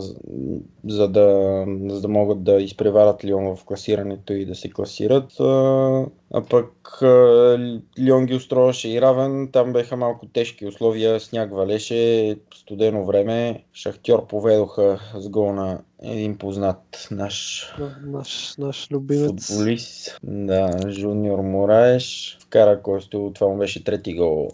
за, 0.88 1.08
да, 1.08 1.66
за 1.90 2.02
да 2.02 2.08
могат 2.08 2.44
да 2.44 2.62
изпреварат 2.62 3.26
Лион 3.26 3.56
в 3.56 3.66
класирането 3.66 4.34
и 4.34 4.46
да 4.46 4.56
се 4.56 4.70
класират. 4.70 5.40
А, 5.40 6.06
а 6.34 6.42
пък 6.50 7.02
а, 7.02 7.58
Лион 8.00 8.26
ги 8.26 8.36
устроеше 8.36 8.90
и 8.90 9.02
равен, 9.02 9.50
там 9.52 9.74
беха 9.74 9.98
малко 9.98 10.26
тежки 10.26 10.66
условия, 10.66 11.20
сняг 11.20 11.52
валеше, 11.52 12.36
студено 12.56 13.06
време, 13.06 13.64
Шахтьор 13.74 14.28
поведоха 14.28 15.00
с 15.18 15.30
гол 15.30 15.54
на 15.54 15.82
един 16.04 16.38
познат 16.38 17.08
наш 17.12 17.68
Наш, 18.04 18.56
наш 18.58 18.88
любимец. 18.92 19.48
футболист. 19.48 20.20
Да, 20.24 20.80
Жуниор 20.90 21.40
Мораеш. 21.40 22.38
Вкара 22.42 22.82
Костел, 22.82 23.32
това 23.36 23.48
му 23.48 23.58
беше 23.58 23.84
трети 23.84 24.14
гол 24.14 24.50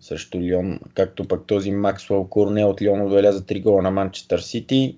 срещу 0.00 0.40
Лион, 0.40 0.80
както 0.94 1.28
пък 1.28 1.46
този 1.46 1.70
Максуел 1.70 2.24
Корне 2.24 2.64
от 2.64 2.82
Лион 2.82 3.02
отбеляза 3.02 3.42
3 3.42 3.62
гола 3.62 3.82
на 3.82 3.90
Манчестър 3.90 4.38
Сити. 4.38 4.96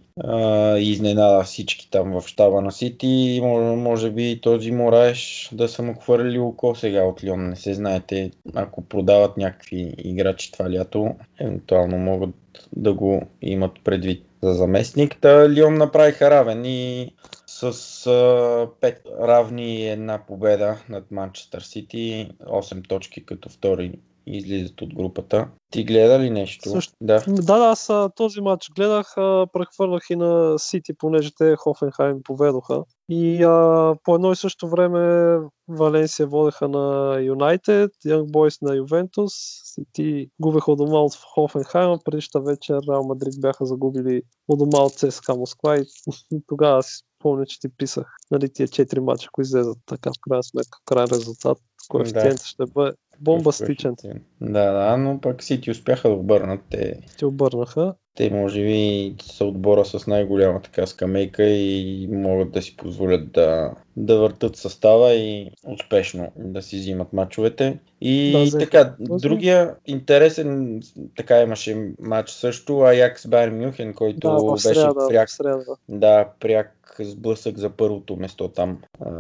И 0.79 0.91
изненада 0.91 1.45
всички 1.45 1.91
там 1.91 2.21
в 2.21 2.29
щаба 2.29 2.61
на 2.61 2.73
Сити. 2.73 3.41
Може, 3.43 3.77
може 3.77 4.11
би 4.11 4.41
този 4.43 4.71
Мораеш 4.71 5.51
да 5.53 5.69
са 5.69 5.83
му 5.83 5.95
хвърлили 5.95 6.39
око 6.39 6.75
сега 6.75 7.03
от 7.03 7.25
Лион. 7.25 7.49
Не 7.49 7.57
се 7.57 7.75
знаете, 7.75 8.31
ако 8.55 8.83
продават 8.83 9.37
някакви 9.37 9.95
играчи 9.99 10.53
това 10.53 10.71
лято, 10.71 11.15
евентуално 11.41 11.99
могат 11.99 12.35
да 12.77 12.95
го 12.95 13.23
имат 13.43 13.73
предвид 13.85 14.26
за 14.43 14.55
заместник. 14.55 15.21
Та 15.21 15.51
Лион 15.51 15.75
направиха 15.75 16.31
равен 16.31 16.65
и 16.65 17.15
с 17.47 17.63
а, 17.63 17.71
5 18.81 19.27
равни 19.29 19.89
една 19.89 20.19
победа 20.27 20.77
над 20.89 21.11
Манчестър 21.11 21.61
Сити, 21.61 22.31
8 22.47 22.89
точки 22.89 23.27
като 23.27 23.49
втори 23.49 23.93
излизат 24.27 24.83
от 24.83 24.95
групата. 24.95 25.49
Ти 25.71 25.85
гледа 25.85 26.19
ли 26.19 26.31
нещо? 26.31 26.71
Също. 26.71 26.93
Да. 27.01 27.25
Да, 27.29 27.59
да, 27.59 27.65
аз 27.65 27.91
този 28.17 28.41
матч 28.41 28.71
гледах, 28.77 29.17
а, 29.17 29.47
прехвърлях 29.53 30.03
и 30.11 30.17
на 30.17 30.59
Сити, 30.59 30.93
понеже 30.99 31.31
те 31.39 31.57
Хофенхайм 31.57 32.19
поведоха. 32.25 32.85
И 33.09 33.43
а, 33.43 33.95
по 34.05 34.15
едно 34.15 34.33
и 34.33 34.37
също 34.37 34.69
време 34.69 35.37
Валенсия 35.69 36.27
водеха 36.27 36.69
на 36.69 37.17
Юнайтед, 37.21 37.91
Young 38.07 38.31
Boys 38.31 38.59
на 38.63 38.77
Ювентус, 38.77 39.33
Сити 39.65 40.29
губеха 40.41 40.77
дома 40.77 40.99
от 40.99 41.15
Хофенхайм, 41.35 41.99
предишната 42.05 42.41
вечер 42.41 42.79
Реал 42.91 43.03
Мадрид 43.03 43.35
бяха 43.41 43.67
загубили 43.67 44.23
от 44.49 44.59
дома 44.59 44.79
от 44.79 44.95
ЦСКА 44.95 45.35
Москва 45.35 45.77
и 45.77 45.85
тогава 46.47 46.83
си 46.83 47.03
спомня, 47.21 47.47
че 47.47 47.61
ти 47.61 47.69
писах 47.69 48.07
нали, 48.31 48.53
тия 48.53 48.69
4 48.69 48.99
мача, 48.99 49.29
които 49.33 49.47
излезат 49.47 49.79
така 49.87 50.11
в 50.11 50.21
крайна 50.21 50.43
сметка, 50.43 50.79
крайен 50.85 51.09
резултат. 51.13 51.59
Коефициентът 51.89 52.45
ще 52.45 52.65
бъде 52.75 52.93
бомбастичен. 53.21 53.95
Да, 54.41 54.73
да, 54.73 54.97
но 54.97 55.21
пък 55.21 55.43
Сити 55.43 55.71
успяха 55.71 56.09
да 56.09 56.15
обърнат. 56.15 56.61
Те, 56.71 57.01
Те 57.19 57.27
обърнаха. 57.27 57.95
те 58.15 58.31
може 58.31 58.61
би 58.61 59.15
са 59.23 59.45
отбора 59.45 59.85
с 59.85 60.07
най-голяма 60.07 60.63
така 60.63 60.87
скамейка 60.87 61.43
и 61.45 62.09
могат 62.13 62.53
да 62.53 62.63
си 62.63 62.77
позволят 62.77 63.33
да, 63.33 63.71
да 63.97 64.19
въртат 64.19 64.57
състава 64.57 65.15
и 65.15 65.51
успешно 65.67 66.33
да 66.37 66.63
си 66.63 66.77
взимат 66.77 67.13
мачовете. 67.13 67.79
И 68.01 68.49
Да, 68.53 68.59
така, 68.59 68.95
Този- 69.07 69.23
другия 69.29 69.75
интересен, 69.87 70.81
така 71.17 71.41
имаше 71.41 71.89
матч 72.01 72.31
също, 72.31 72.81
Аякс 72.81 73.27
Байер 73.29 73.51
Мюхен, 73.51 73.95
който 73.95 74.19
Да, 74.21 74.31
в 74.31 74.53
беше 74.53 74.75
среда, 74.75 75.09
пряк 75.09 75.29
в 75.29 75.33
среда. 75.33 75.65
да, 75.89 76.29
пряк 76.41 76.76
сблъсък 77.05 77.59
за 77.59 77.71
първото 77.71 78.17
место 78.17 78.49
там, 78.49 78.79
а, 79.01 79.11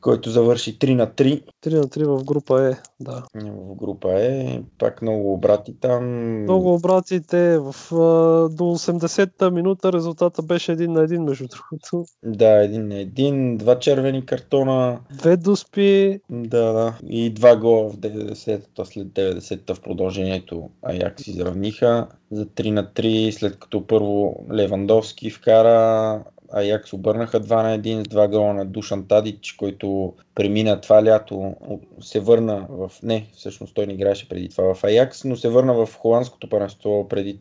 който 0.00 0.30
завърши 0.30 0.78
3 0.78 0.94
на 0.94 1.06
3 1.06 1.42
3 1.66 1.74
на 1.74 1.84
3 1.84 2.04
в 2.04 2.24
група 2.24 2.68
Е, 2.68 2.76
да. 3.00 3.24
в 3.34 3.74
група 3.74 4.12
Е. 4.12 4.62
Пак 4.78 5.02
много 5.02 5.32
обрати 5.32 5.80
там. 5.80 6.04
Много 6.42 6.74
обратите 6.74 7.58
в, 7.58 7.74
а, 7.92 8.48
до 8.48 8.64
80-та 8.64 9.50
минута 9.50 9.92
резултата 9.92 10.42
беше 10.42 10.72
един 10.72 10.92
на 10.92 11.02
един, 11.02 11.22
между 11.22 11.46
другото. 11.48 12.04
Да, 12.24 12.64
един 12.64 12.88
на 12.88 12.98
един, 12.98 13.56
два 13.56 13.78
червени 13.78 14.26
картона, 14.26 14.98
Две 15.18 15.36
дуспи, 15.36 16.20
да, 16.30 16.72
да. 16.72 16.98
И 17.08 17.30
два 17.30 17.56
гола 17.56 17.90
в 17.90 17.96
90-та, 17.96 18.84
след 18.84 19.06
90-та 19.06 19.74
в 19.74 19.80
продължението 19.80 20.70
Аякс 20.82 21.26
изравниха 21.26 22.06
за 22.30 22.46
3 22.46 22.70
на 22.70 22.86
3, 22.86 23.30
след 23.30 23.58
като 23.58 23.86
първо 23.86 24.46
Левандовски 24.52 25.30
вкара 25.30 26.24
Аякс 26.52 26.92
обърнаха 26.92 27.40
2 27.40 27.62
на 27.62 27.78
1 27.78 28.00
с 28.00 28.14
2 28.14 28.30
гола 28.30 28.54
на 28.54 28.64
Душан 28.64 29.06
Тадич, 29.08 29.52
който 29.52 30.12
премина 30.34 30.80
това 30.80 31.04
лято, 31.04 31.54
се 32.00 32.20
върна 32.20 32.66
в... 32.70 32.90
Не, 33.02 33.26
всъщност 33.36 33.74
той 33.74 33.86
не 33.86 33.92
играеше 33.92 34.28
преди 34.28 34.48
това 34.48 34.74
в 34.74 34.84
Аякс, 34.84 35.24
но 35.24 35.36
се 35.36 35.48
върна 35.48 35.74
в 35.74 35.88
холандското 35.98 36.48
първенство, 36.48 37.08
преди 37.08 37.38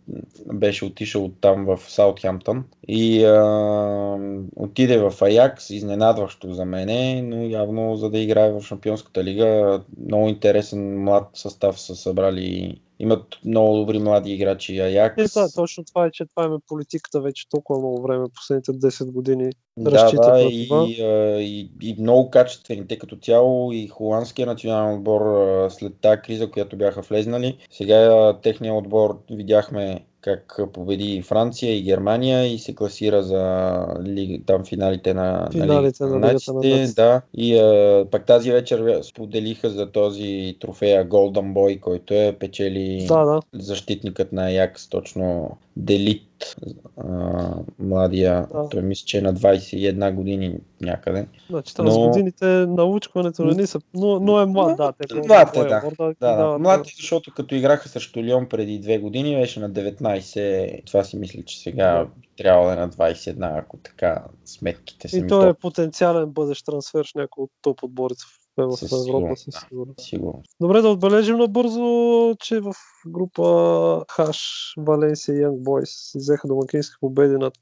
беше 0.53 0.85
отишъл 0.85 1.31
там 1.41 1.65
в 1.65 1.79
Саутхемптън 1.87 2.63
и 2.87 3.23
а, 3.23 4.17
отиде 4.55 4.97
в 4.97 5.13
Аякс, 5.21 5.69
изненадващо 5.69 6.53
за 6.53 6.65
мене, 6.65 7.21
но 7.21 7.43
явно 7.43 7.95
за 7.95 8.09
да 8.09 8.19
играе 8.19 8.51
в 8.51 8.61
Шампионската 8.61 9.23
лига, 9.23 9.81
много 10.05 10.29
интересен 10.29 11.03
млад 11.03 11.29
състав 11.33 11.79
са 11.79 11.95
събрали 11.95 12.81
имат 12.99 13.25
много 13.45 13.77
добри 13.77 13.99
млади 13.99 14.33
играчи 14.33 14.77
е, 14.77 14.81
Аякс. 14.81 15.33
да, 15.33 15.51
точно 15.51 15.83
това 15.83 16.05
е, 16.05 16.11
че 16.11 16.25
това 16.25 16.45
е 16.45 16.59
политиката 16.67 17.21
вече 17.21 17.49
толкова 17.49 17.79
много 17.79 18.01
време, 18.01 18.25
последните 18.35 18.71
10 18.71 19.11
години. 19.11 19.49
Да, 19.77 19.91
разчитат 19.91 20.33
да, 20.33 20.41
и, 20.41 20.67
това. 20.67 20.85
и, 20.89 21.71
и 21.81 21.95
много 21.99 22.29
качествени, 22.29 22.87
тъй 22.87 22.97
като 22.97 23.15
цяло 23.15 23.71
и 23.71 23.87
холандския 23.87 24.47
национален 24.47 24.95
отбор 24.95 25.21
след 25.69 25.93
тази 26.01 26.21
криза, 26.21 26.51
която 26.51 26.77
бяха 26.77 27.01
влезнали. 27.01 27.57
Сега 27.71 28.33
техния 28.43 28.73
отбор 28.73 29.19
видяхме 29.31 30.05
как 30.23 30.59
победи 30.73 31.21
Франция 31.21 31.77
и 31.77 31.81
Германия 31.81 32.53
и 32.53 32.59
се 32.59 32.75
класира 32.75 33.23
за 33.23 33.85
лига, 34.03 34.43
там 34.45 34.65
финалите 34.65 35.13
на, 35.13 35.47
Финалите 35.51 35.73
на 35.73 35.81
Лигата 35.81 36.05
на 36.07 36.19
нациите. 36.19 36.53
нациите. 36.69 36.93
Да. 37.01 37.21
И 37.33 37.57
а, 37.57 38.05
пак 38.11 38.25
тази 38.25 38.51
вечер 38.51 38.99
споделиха 39.03 39.69
за 39.69 39.91
този 39.91 40.57
трофея 40.59 41.09
Golden 41.09 41.53
Boy, 41.53 41.79
който 41.79 42.13
е 42.13 42.35
печели 42.39 43.05
Да, 43.07 43.25
да. 43.25 43.39
защитникът 43.53 44.31
на 44.31 44.45
Аякс, 44.45 44.89
точно 44.89 45.57
Делит, 45.75 46.55
а, 46.97 47.55
младия, 47.79 48.47
Да. 48.53 48.69
той 48.69 48.81
мисля, 48.81 49.05
че 49.05 49.17
е 49.17 49.21
на 49.21 49.33
21 49.33 50.11
години 50.13 50.55
някъде. 50.81 51.27
Значи 51.49 51.75
там 51.75 51.85
Но- 51.85 51.91
с 51.91 51.97
годините 51.97 52.45
научването 52.65 53.45
не 53.45 53.55
ни 53.55 53.67
са, 53.67 53.79
но, 53.93 54.19
но 54.19 54.39
е 54.39 54.45
млад, 54.45 54.77
да. 54.77 54.93
Те, 55.07 55.15
Млад 55.27 55.57
е, 55.57 55.59
да. 55.59 55.81
да, 56.19 56.35
Да, 56.35 56.57
Млад 56.59 56.87
е, 56.87 56.91
защото 56.97 57.33
като 57.33 57.55
играха 57.55 57.89
срещу 57.89 58.23
Лион 58.23 58.49
преди 58.49 58.79
две 58.79 58.97
години, 58.97 59.35
беше 59.35 59.59
на 59.59 59.71
19. 59.71 60.85
Това 60.85 61.03
си 61.03 61.17
мисля, 61.17 61.43
че 61.43 61.59
сега 61.59 62.07
трябва 62.37 62.67
да 62.67 62.73
е 62.73 62.75
на 62.75 62.89
21, 62.89 63.59
ако 63.59 63.77
така 63.77 64.23
сметките 64.45 65.07
са 65.07 65.17
И 65.17 65.27
той 65.27 65.49
е 65.49 65.53
потенциален 65.53 66.29
бъдещ 66.29 66.65
трансфер 66.65 67.05
в 67.05 67.15
някой 67.15 67.43
от 67.43 67.51
топ 67.61 67.83
отборите 67.83 68.23
в, 68.23 68.42
в 68.57 68.77
Със 68.77 68.91
Европа, 68.91 69.05
сигурност, 69.05 69.43
със 69.43 69.53
да. 69.53 69.59
сигурност. 69.59 69.99
Сигурно. 69.99 70.43
Добре 70.61 70.81
да 70.81 70.89
отбележим 70.89 71.37
набързо, 71.37 72.35
че 72.39 72.59
в 72.59 72.73
група 73.07 74.05
Хаш, 74.11 74.73
Валенсия 74.77 75.35
и 75.35 75.41
Young 75.45 75.63
Boys 75.63 76.17
взеха 76.19 76.47
домакински 76.47 76.95
победи 76.99 77.37
над 77.37 77.53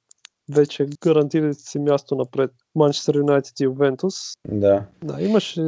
вече 0.50 0.88
гарантирали 1.04 1.54
си 1.54 1.80
място 1.80 2.16
напред 2.16 2.52
Манчестър 2.76 3.16
Юнайтед 3.16 3.60
и 3.60 3.64
Ювентус. 3.64 4.16
Да. 4.48 4.86
Да, 5.04 5.22
имаше 5.22 5.62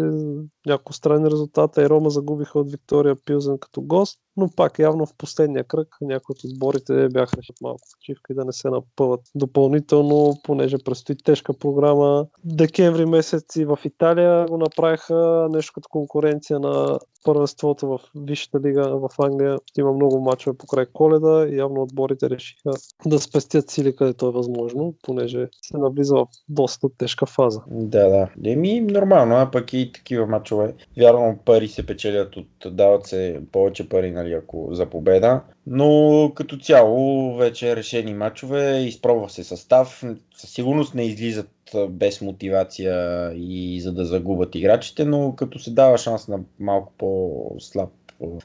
няколко 0.65 0.93
странни 0.93 1.31
резултата 1.31 1.83
и 1.83 1.89
Рома 1.89 2.09
загубиха 2.09 2.59
от 2.59 2.71
Виктория 2.71 3.15
Пилзен 3.25 3.57
като 3.57 3.81
гост, 3.81 4.19
но 4.37 4.49
пак 4.55 4.79
явно 4.79 5.05
в 5.05 5.13
последния 5.17 5.63
кръг 5.63 5.87
някои 6.01 6.33
от 6.33 6.43
отборите 6.43 7.09
бяха 7.09 7.37
решат 7.37 7.61
малко 7.61 7.87
почивка 7.93 8.33
и 8.33 8.35
да 8.35 8.45
не 8.45 8.53
се 8.53 8.69
напъват 8.69 9.21
допълнително, 9.35 10.33
понеже 10.43 10.77
предстои 10.85 11.15
тежка 11.15 11.53
програма. 11.53 12.25
Декември 12.43 13.05
месец 13.05 13.55
и 13.55 13.65
в 13.65 13.79
Италия 13.85 14.45
го 14.45 14.57
направиха 14.57 15.47
нещо 15.51 15.71
като 15.75 15.89
конкуренция 15.89 16.59
на 16.59 16.99
първенството 17.23 17.87
в 17.87 17.99
Висшата 18.15 18.59
лига 18.59 18.97
в 18.97 19.09
Англия. 19.19 19.57
Има 19.77 19.93
много 19.93 20.21
мачове 20.21 20.57
покрай 20.57 20.85
коледа 20.93 21.47
и 21.49 21.57
явно 21.57 21.81
отборите 21.81 22.29
решиха 22.29 22.71
да 23.05 23.19
спестят 23.19 23.69
сили 23.69 23.95
където 23.95 24.27
е 24.27 24.31
възможно, 24.31 24.95
понеже 25.03 25.47
се 25.61 25.77
навлиза 25.77 26.15
в 26.15 26.27
доста 26.49 26.87
тежка 26.97 27.25
фаза. 27.25 27.61
Да, 27.67 28.09
да. 28.09 28.29
Еми, 28.45 28.81
нормално, 28.81 29.35
а 29.35 29.51
пък 29.51 29.73
и 29.73 29.91
такива 29.91 30.27
мачове. 30.27 30.73
Вярно, 30.97 31.39
пари 31.45 31.67
се 31.67 31.85
печелят 31.85 32.37
от, 32.37 32.47
дават 32.65 33.05
се 33.05 33.41
повече 33.51 33.89
пари, 33.89 34.11
нали, 34.23 34.33
ако 34.33 34.69
за 34.71 34.85
победа. 34.85 35.41
Но 35.67 36.31
като 36.35 36.57
цяло 36.57 37.35
вече 37.35 37.75
решени 37.75 38.13
мачове, 38.13 38.79
изпробва 38.79 39.29
се 39.29 39.43
състав. 39.43 40.03
Със 40.35 40.49
сигурност 40.49 40.95
не 40.95 41.03
излизат 41.03 41.49
без 41.89 42.21
мотивация 42.21 43.31
и 43.35 43.81
за 43.81 43.93
да 43.93 44.05
загубят 44.05 44.55
играчите, 44.55 45.05
но 45.05 45.35
като 45.35 45.59
се 45.59 45.71
дава 45.71 45.97
шанс 45.97 46.27
на 46.27 46.39
малко 46.59 46.93
по-слаб 46.97 47.89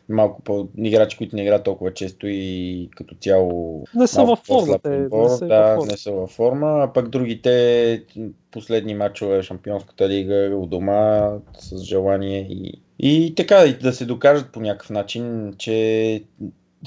малко 0.08 0.42
по 0.42 0.68
играчи, 0.78 1.16
които 1.16 1.36
не 1.36 1.42
играят 1.42 1.64
толкова 1.64 1.94
често 1.94 2.26
и 2.28 2.88
като 2.96 3.14
цяло 3.14 3.84
Не 3.94 4.06
са 4.06 4.24
във 4.24 4.38
форма. 4.38 4.78
Те, 4.78 4.88
отбор, 4.88 5.22
не 5.22 5.36
са 5.36 5.46
да, 5.46 5.74
във 5.76 5.88
не 5.88 5.96
са 5.96 6.12
във 6.12 6.30
форма, 6.30 6.82
а 6.82 6.92
пък 6.92 7.08
другите 7.08 8.04
последни 8.50 8.94
мачове 8.94 9.42
Шампионската 9.42 10.08
лига 10.08 10.56
у 10.56 10.66
дома 10.66 11.32
с 11.58 11.82
желание 11.82 12.46
и, 12.50 12.82
и 12.98 13.34
така 13.36 13.64
и 13.64 13.78
да 13.78 13.92
се 13.92 14.04
докажат 14.06 14.52
по 14.52 14.60
някакъв 14.60 14.90
начин, 14.90 15.54
че 15.58 16.22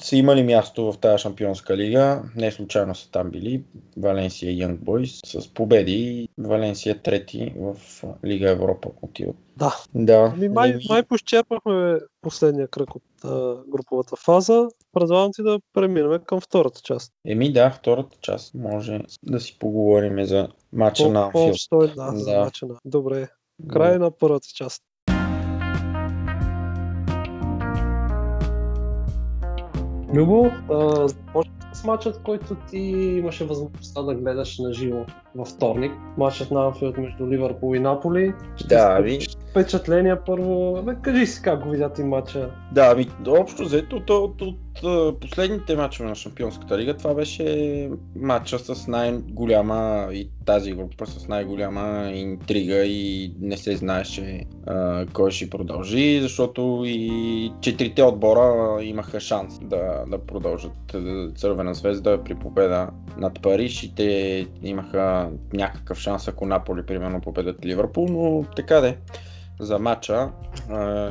са 0.02 0.16
имали 0.16 0.44
място 0.44 0.92
в 0.92 0.98
тази 0.98 1.22
шампионска 1.22 1.78
лига. 1.78 2.24
Не 2.36 2.52
случайно 2.52 2.96
са 2.96 3.12
там 3.12 3.30
били. 3.30 3.64
Валенсия 3.98 4.52
и 4.52 4.58
Young 4.58 4.78
Boys 4.78 5.40
с 5.40 5.54
победи. 5.54 6.30
Валенсия 6.38 7.02
трети 7.02 7.54
в 7.58 7.76
Лига 8.26 8.50
Европа 8.50 8.90
отиват. 9.02 9.36
Да. 9.58 9.76
Да. 9.96 10.32
Ами 10.36 10.50
май, 10.50 10.80
май 10.90 11.04
поизчерпахме 11.04 12.00
последния 12.22 12.68
кръг 12.68 12.96
от 12.96 13.04
а, 13.24 13.56
груповата 13.68 14.16
фаза. 14.16 14.68
Предлагам 14.94 15.32
ти 15.34 15.44
да 15.44 15.60
преминем 15.74 16.20
към 16.26 16.42
втората 16.42 16.82
част. 16.84 17.14
Еми 17.26 17.54
да, 17.54 17.72
втората 17.72 18.18
част 18.22 18.54
може 18.54 19.00
да 19.24 19.40
си 19.40 19.58
поговорим 19.60 20.26
за 20.26 20.48
матча 20.74 21.10
на 21.10 21.20
Анфилд. 21.20 21.34
По-обстойно, 21.34 21.94
да, 21.96 22.12
за 22.16 22.32
Да. 22.32 22.40
мача 22.40 22.66
на. 22.66 22.76
Добре. 22.86 23.28
Край 23.70 24.00
на 24.00 24.12
първата 24.12 24.48
част. 24.56 24.84
Любо, 30.14 30.52
а, 30.70 31.08
започваме 31.08 31.71
с 31.71 31.71
матчът, 31.86 32.22
който 32.24 32.56
ти 32.56 32.78
имаше 33.18 33.46
възможността 33.46 34.02
да 34.02 34.16
гледаш 34.16 34.60
на 34.60 34.74
живо 34.74 35.06
във 35.36 35.48
вторник. 35.48 35.92
Матчът 36.18 36.52
на 36.52 36.66
Анфилд 36.66 36.98
между 36.98 37.28
Ливърпул 37.28 37.76
и 37.76 37.80
Наполи. 37.80 38.34
Да, 38.70 39.00
ви. 39.00 39.20
Впечатления 39.52 40.26
първо. 40.26 40.82
Бе, 40.84 40.96
кажи 41.02 41.26
си 41.26 41.42
как 41.42 41.64
го 41.64 41.70
видя 41.70 41.94
ти 41.94 42.04
матча. 42.04 42.52
Да, 42.72 42.90
ами 42.92 43.08
общо 43.28 43.64
взето 43.64 43.96
от, 43.96 44.10
от, 44.10 44.42
от, 44.42 45.20
последните 45.20 45.76
мачове 45.76 46.10
на 46.10 46.16
Шампионската 46.16 46.78
лига 46.78 46.98
това 46.98 47.14
беше 47.14 47.90
матча 48.16 48.60
с 48.60 48.88
най-голяма 48.88 50.10
и 50.14 50.30
тази 50.46 50.74
група 50.74 51.06
с 51.06 51.28
най-голяма 51.28 52.12
интрига 52.14 52.86
и 52.86 53.34
не 53.40 53.58
се 53.58 53.76
знаеше 53.76 54.44
а, 54.68 55.06
кой 55.14 55.32
ще 55.32 55.50
продължи, 55.50 56.20
защото 56.22 56.84
и 56.86 57.52
четирите 57.62 58.04
отбора 58.04 58.78
имаха 58.84 59.20
шанс 59.20 59.60
да, 59.60 60.04
да 60.08 60.18
продължат. 60.18 60.96
Цървена 61.62 61.74
звезда 61.74 62.24
при 62.24 62.36
победа 62.36 62.90
над 63.18 63.42
Париж 63.42 63.84
и 63.84 63.96
те 63.96 64.48
имаха 64.64 65.30
някакъв 65.54 65.98
шанс, 65.98 66.28
ако 66.28 66.46
Наполи 66.46 66.86
примерно 66.86 67.22
победят 67.22 67.66
Ливърпул, 67.66 68.08
но 68.10 68.46
така 68.56 68.82
де 68.82 68.98
за 69.60 69.80
матча. 69.80 70.32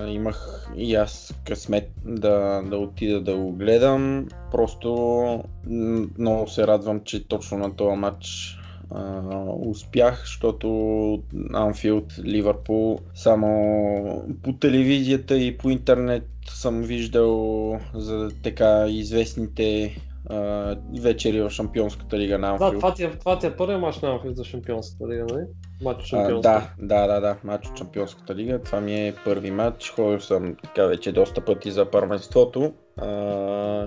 Имах 0.08 0.68
и 0.76 0.94
аз 0.94 1.34
късмет 1.46 1.90
да, 2.04 2.62
да 2.70 2.76
отида 2.76 3.20
да 3.20 3.36
го 3.36 3.52
гледам. 3.52 4.28
Просто 4.50 4.90
много 6.18 6.48
се 6.48 6.66
радвам, 6.66 7.00
че 7.04 7.28
точно 7.28 7.58
на 7.58 7.76
този 7.76 7.96
матч 7.96 8.56
а, 8.94 9.22
успях, 9.66 10.20
защото 10.20 10.68
Анфилд, 11.54 12.18
Ливърпул, 12.24 12.98
само 13.14 14.24
по 14.42 14.52
телевизията 14.52 15.38
и 15.38 15.58
по 15.58 15.70
интернет 15.70 16.26
съм 16.48 16.82
виждал 16.82 17.78
за 17.94 18.30
така 18.42 18.86
известните 18.88 19.96
вечери 21.00 21.40
в 21.42 21.50
Шампионската 21.50 22.18
лига 22.18 22.38
на 22.38 22.46
Да, 22.58 22.64
Анфилд. 22.64 22.80
това 22.80 22.94
ти 22.94 23.04
е, 23.04 23.10
това 23.10 23.38
ти 23.38 23.46
е 23.46 23.56
първият 23.56 23.80
мач 23.80 24.00
на 24.00 24.10
Анфилд 24.12 24.36
за 24.36 24.44
Шампионската 24.44 25.08
лига, 25.08 25.24
нали? 25.30 25.44
От 25.84 25.96
А, 26.00 26.04
Шампионската. 26.04 26.72
да, 26.78 27.06
да, 27.06 27.14
да, 27.14 27.20
да, 27.20 27.36
матч 27.44 27.68
от 27.68 27.78
Шампионската 27.78 28.34
лига. 28.34 28.58
Това 28.62 28.80
ми 28.80 28.94
е 29.08 29.14
първи 29.24 29.50
матч. 29.50 29.90
Ходил 29.90 30.20
съм 30.20 30.56
така 30.62 30.86
вече 30.86 31.12
доста 31.12 31.40
пъти 31.40 31.70
за 31.70 31.90
първенството. 31.90 32.72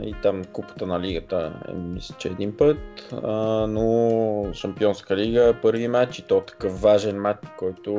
И 0.03 0.15
там 0.22 0.46
купата 0.46 0.86
на 0.86 1.00
лигата 1.00 1.53
е, 1.67 1.74
мисля, 1.74 2.15
че 2.17 2.27
един 2.27 2.58
път. 2.58 2.77
А, 3.24 3.32
но 3.67 4.53
Шампионска 4.53 5.17
лига 5.17 5.48
е 5.50 5.62
първи 5.62 5.88
матч 5.88 6.20
и 6.20 6.22
то 6.22 6.41
такъв 6.41 6.82
важен 6.82 7.22
матч, 7.22 7.39
който 7.58 7.93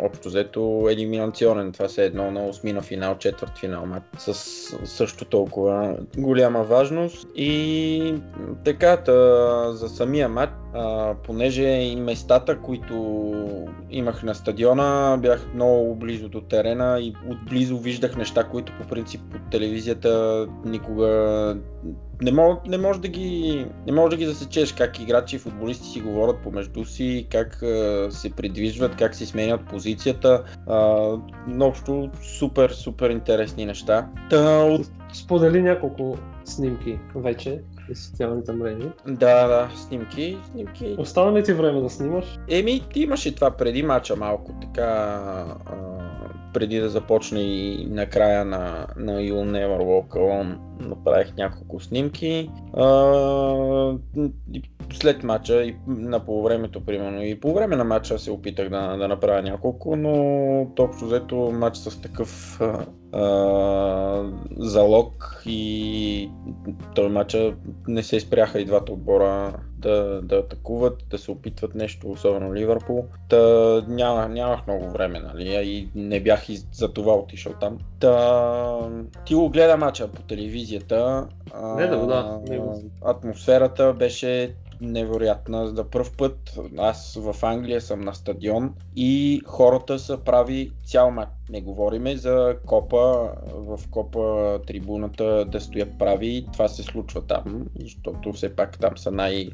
общо 0.00 0.28
взето 0.28 0.86
е 0.88 0.92
елиминационен. 0.92 1.72
Това 1.72 1.88
се 1.88 2.02
е 2.02 2.06
едно 2.06 2.30
на 2.30 2.46
осмина 2.46 2.82
финал, 2.82 3.18
четвърт 3.18 3.58
финал 3.58 3.86
матч 3.86 4.04
с 4.18 4.34
също 4.84 5.24
толкова 5.24 5.96
голяма 6.18 6.62
важност. 6.62 7.28
И 7.36 8.14
така, 8.64 8.96
та, 8.96 9.72
за 9.72 9.88
самия 9.88 10.28
матч, 10.28 10.52
а, 10.74 11.14
понеже 11.14 11.68
и 11.68 11.96
местата, 11.96 12.58
които 12.58 12.94
имах 13.90 14.22
на 14.22 14.34
стадиона, 14.34 15.18
бях 15.22 15.46
много 15.54 15.94
близо 15.94 16.28
до 16.28 16.40
терена 16.40 17.00
и 17.00 17.14
отблизо 17.30 17.78
виждах 17.78 18.16
неща, 18.16 18.44
които 18.44 18.72
по 18.80 18.88
принцип 18.88 19.20
от 19.34 19.50
телевизията 19.50 20.46
никога 20.64 21.56
не, 22.22 22.32
мож, 22.32 22.56
не 22.66 22.78
може 22.78 23.00
да 23.00 23.08
ги 23.08 23.66
не 23.86 23.92
може 23.92 24.10
да 24.10 24.16
ги 24.16 24.26
засечеш 24.26 24.72
как 24.72 25.00
играчи 25.00 25.36
и 25.36 25.38
футболисти 25.38 25.88
си 25.88 26.00
говорят 26.00 26.42
помежду 26.42 26.84
си, 26.84 27.26
как 27.30 27.62
а, 27.62 28.08
се 28.10 28.30
придвижват, 28.30 28.96
как 28.96 29.14
си 29.14 29.26
сменят 29.26 29.60
позицията. 29.66 30.42
А, 30.66 30.78
общо 31.60 32.10
супер, 32.22 32.70
супер 32.70 33.10
интересни 33.10 33.66
неща. 33.66 34.08
Та, 34.30 34.62
от 34.64 34.90
Сподели 35.12 35.62
няколко 35.62 36.18
снимки 36.44 36.98
вече 37.14 37.60
в 37.94 37.98
социалните 37.98 38.52
мрежи. 38.52 38.88
Да, 39.06 39.46
да, 39.46 39.68
снимки, 39.76 40.38
снимки. 40.52 40.96
Остана 40.98 41.38
ли 41.38 41.44
ти 41.44 41.52
време 41.52 41.80
да 41.80 41.90
снимаш? 41.90 42.38
Еми, 42.48 42.82
ти 42.92 43.00
имаше 43.00 43.34
това 43.34 43.50
преди 43.50 43.82
мача 43.82 44.16
малко, 44.16 44.52
така, 44.60 44.84
а, 45.66 45.74
преди 46.54 46.78
да 46.78 46.88
започне 46.88 47.40
и 47.40 47.86
накрая 47.90 48.44
на, 48.44 48.86
на 48.96 49.12
You'll 49.12 49.50
Never 49.50 49.78
Walk 49.78 50.08
Alone 50.08 50.69
направих 50.80 51.36
няколко 51.36 51.80
снимки. 51.80 52.50
След 54.92 55.22
мача 55.22 55.62
и 55.64 55.76
на 55.86 56.20
полувремето, 56.20 56.84
примерно, 56.84 57.22
и 57.22 57.40
по 57.40 57.54
време 57.54 57.76
на 57.76 57.84
мача 57.84 58.18
се 58.18 58.30
опитах 58.30 58.68
да, 58.68 58.96
да 58.96 59.08
направя 59.08 59.42
няколко, 59.42 59.96
но 59.96 60.60
общо 60.78 61.04
взето 61.04 61.36
матч 61.36 61.76
с 61.76 62.00
такъв 62.00 62.60
а, 63.12 64.24
залог 64.58 65.42
и 65.46 66.30
той 66.94 67.08
матча 67.08 67.54
не 67.88 68.02
се 68.02 68.20
спряха 68.20 68.60
и 68.60 68.64
двата 68.64 68.92
отбора 68.92 69.52
да, 69.80 70.20
да 70.22 70.36
атакуват, 70.36 71.04
да 71.10 71.18
се 71.18 71.30
опитват 71.30 71.74
нещо, 71.74 72.10
особено 72.10 72.54
Ливърпул. 72.54 73.04
Та 73.28 73.38
няма, 73.88 74.28
нямах 74.28 74.66
много 74.66 74.90
време, 74.90 75.20
нали, 75.20 75.48
и 75.48 75.88
не 75.94 76.20
бях 76.20 76.48
и 76.48 76.56
за 76.72 76.92
това 76.92 77.14
отишъл 77.14 77.52
там. 77.60 77.78
Та, 78.00 78.90
ти 79.26 79.34
го 79.34 79.48
гледа 79.48 79.76
мача 79.76 80.08
по 80.08 80.22
телевизията. 80.78 81.26
Не, 81.76 81.86
да, 81.86 82.06
да, 82.06 82.40
го- 82.58 82.82
Атмосферата 83.04 83.92
беше 83.94 84.54
невероятна. 84.80 85.66
За 85.66 85.84
първ 85.84 86.10
път 86.18 86.58
аз 86.78 87.18
в 87.20 87.36
Англия 87.42 87.80
съм 87.80 88.00
на 88.00 88.14
стадион 88.14 88.74
и 88.96 89.40
хората 89.46 89.98
са 89.98 90.18
прави 90.18 90.72
цял 90.84 91.10
матч. 91.10 91.30
Не 91.50 91.60
говориме 91.60 92.16
за 92.16 92.56
копа, 92.66 93.30
в 93.54 93.80
копа 93.90 94.58
трибуната 94.66 95.44
да 95.44 95.60
стоят 95.60 95.98
прави. 95.98 96.46
Това 96.52 96.68
се 96.68 96.82
случва 96.82 97.22
там, 97.26 97.66
защото 97.80 98.32
все 98.32 98.56
пак 98.56 98.78
там 98.78 98.98
са 98.98 99.10
най, 99.10 99.48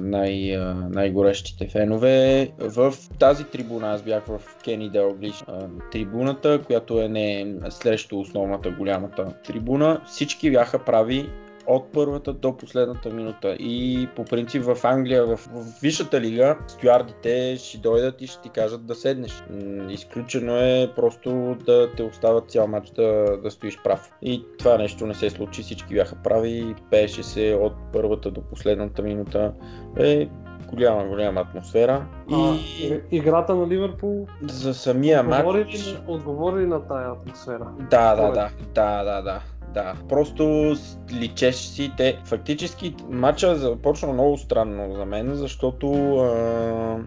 най, 0.00 0.56
най-горещите 0.90 1.68
фенове. 1.68 2.50
В 2.58 2.94
тази 3.18 3.44
трибуна, 3.44 3.92
аз 3.92 4.02
бях 4.02 4.26
в 4.26 4.40
Кени 4.64 4.90
Делглиш, 4.90 5.44
трибуната, 5.92 6.62
която 6.66 7.00
е 7.00 7.08
не 7.08 7.54
срещу 7.70 8.20
основната 8.20 8.70
голямата 8.70 9.32
трибуна, 9.46 10.00
всички 10.06 10.50
бяха 10.50 10.84
прави 10.84 11.28
от 11.70 11.92
първата 11.92 12.32
до 12.32 12.56
последната 12.56 13.10
минута. 13.10 13.48
И 13.48 14.08
по 14.16 14.24
принцип 14.24 14.64
в 14.64 14.84
Англия, 14.84 15.26
в, 15.26 15.36
в 15.36 15.80
висшата 15.82 16.20
лига, 16.20 16.58
стюардите 16.68 17.56
ще 17.56 17.78
дойдат 17.78 18.22
и 18.22 18.26
ще 18.26 18.40
ти 18.40 18.48
кажат 18.48 18.86
да 18.86 18.94
седнеш. 18.94 19.44
Изключено 19.88 20.56
е 20.56 20.92
просто 20.96 21.56
да 21.66 21.92
те 21.96 22.02
остават 22.02 22.50
цял 22.50 22.66
матч 22.66 22.90
да, 22.90 23.36
да 23.42 23.50
стоиш 23.50 23.78
прав. 23.84 24.10
И 24.22 24.44
това 24.58 24.78
нещо 24.78 25.06
не 25.06 25.14
се 25.14 25.30
случи, 25.30 25.62
всички 25.62 25.94
бяха 25.94 26.16
прави, 26.24 26.74
пееше 26.90 27.22
се 27.22 27.58
от 27.60 27.72
първата 27.92 28.30
до 28.30 28.40
последната 28.40 29.02
минута. 29.02 29.52
Е, 29.98 30.28
голяма, 30.68 31.04
голяма 31.08 31.40
атмосфера. 31.40 32.06
И 32.30 32.34
А, 32.34 32.54
и- 32.54 33.00
играта 33.16 33.54
на 33.54 33.68
Ливърпул 33.68 34.26
за 34.42 34.74
самия 34.74 35.22
матч... 35.22 35.38
отговори 35.38 35.64
ли, 35.64 35.92
на- 35.92 36.14
отговори 36.14 36.60
ли 36.62 36.66
на 36.66 36.86
тая 36.88 37.10
атмосфера? 37.12 37.66
Да, 37.90 38.14
да, 38.14 38.30
да, 38.32 38.50
да, 38.74 39.04
да, 39.04 39.22
да. 39.22 39.40
Да, 39.74 39.94
просто 40.08 40.74
личеш 41.12 41.54
си 41.54 41.92
те. 41.96 42.18
Фактически 42.24 42.94
матча 43.10 43.56
започна 43.56 44.12
много 44.12 44.38
странно 44.38 44.94
за 44.94 45.04
мен, 45.04 45.34
защото 45.34 46.16
а, 46.16 46.98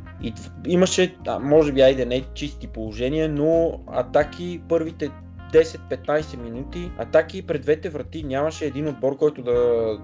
имаше, 0.68 1.16
а, 1.28 1.40
може 1.40 1.72
би, 1.72 1.82
айде 1.82 2.06
не 2.06 2.22
чисти 2.34 2.68
положения, 2.68 3.30
но 3.30 3.80
атаки 3.88 4.62
първите 4.70 5.10
10-15 5.54 6.38
минути, 6.38 6.92
атаки 6.98 7.48
пред 7.48 7.62
двете 7.62 7.90
врати 7.90 8.24
нямаше 8.24 8.66
един 8.66 8.88
отбор, 8.88 9.18
който 9.18 9.42
да, 9.42 9.54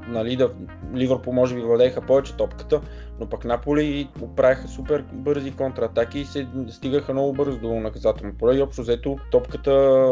нали, 0.08 0.36
да 0.36 0.50
Ливърпул 0.96 1.34
може 1.34 1.56
би 1.56 1.62
владееха 1.62 2.02
повече 2.02 2.38
топката, 2.38 2.82
но 3.20 3.30
пък 3.30 3.46
Наполи 3.46 4.10
оправиха 4.22 4.68
супер 4.68 5.06
бързи 5.14 5.52
контратаки 5.52 6.20
и 6.20 6.26
се 6.26 6.48
стигаха 6.70 7.14
много 7.14 7.34
бързо 7.34 7.60
до 7.60 7.80
наказателно 7.80 8.34
поле. 8.34 8.58
И 8.58 8.62
общо 8.62 8.82
взето 8.82 9.18
топката 9.32 9.72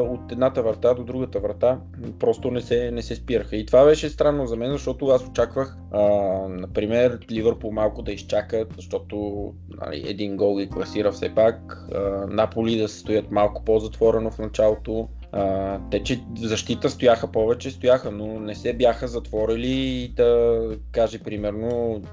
от 0.09 0.31
едната 0.31 0.63
врата 0.63 0.93
до 0.93 1.03
другата 1.03 1.39
врата 1.39 1.79
просто 2.19 2.51
не 2.51 2.61
се, 2.61 2.91
не 2.91 3.01
се 3.01 3.15
спираха. 3.15 3.55
И 3.55 3.65
това 3.65 3.85
беше 3.85 4.09
странно 4.09 4.47
за 4.47 4.55
мен, 4.55 4.71
защото 4.71 5.07
аз 5.07 5.27
очаквах, 5.27 5.77
а, 5.91 6.01
например, 6.49 7.19
Ливърпул 7.31 7.71
малко 7.71 8.01
да 8.01 8.11
изчакат, 8.11 8.73
защото 8.75 9.53
нали, 9.81 10.03
един 10.07 10.37
гол 10.37 10.57
ги 10.57 10.69
класира 10.69 11.11
все 11.11 11.35
пак, 11.35 11.77
а, 11.95 11.99
Наполи 12.27 12.77
да 12.77 12.87
се 12.87 12.99
стоят 12.99 13.31
малко 13.31 13.63
по-затворено 13.65 14.31
в 14.31 14.39
началото, 14.39 15.07
А, 15.31 15.79
те, 15.91 16.03
че 16.03 16.21
защита 16.41 16.89
стояха 16.89 17.31
повече, 17.31 17.71
стояха, 17.71 18.11
но 18.11 18.39
не 18.39 18.55
се 18.55 18.73
бяха 18.73 19.07
затворили 19.07 19.71
и 19.71 20.07
да 20.07 20.61
каже 20.91 21.19
примерно 21.19 21.67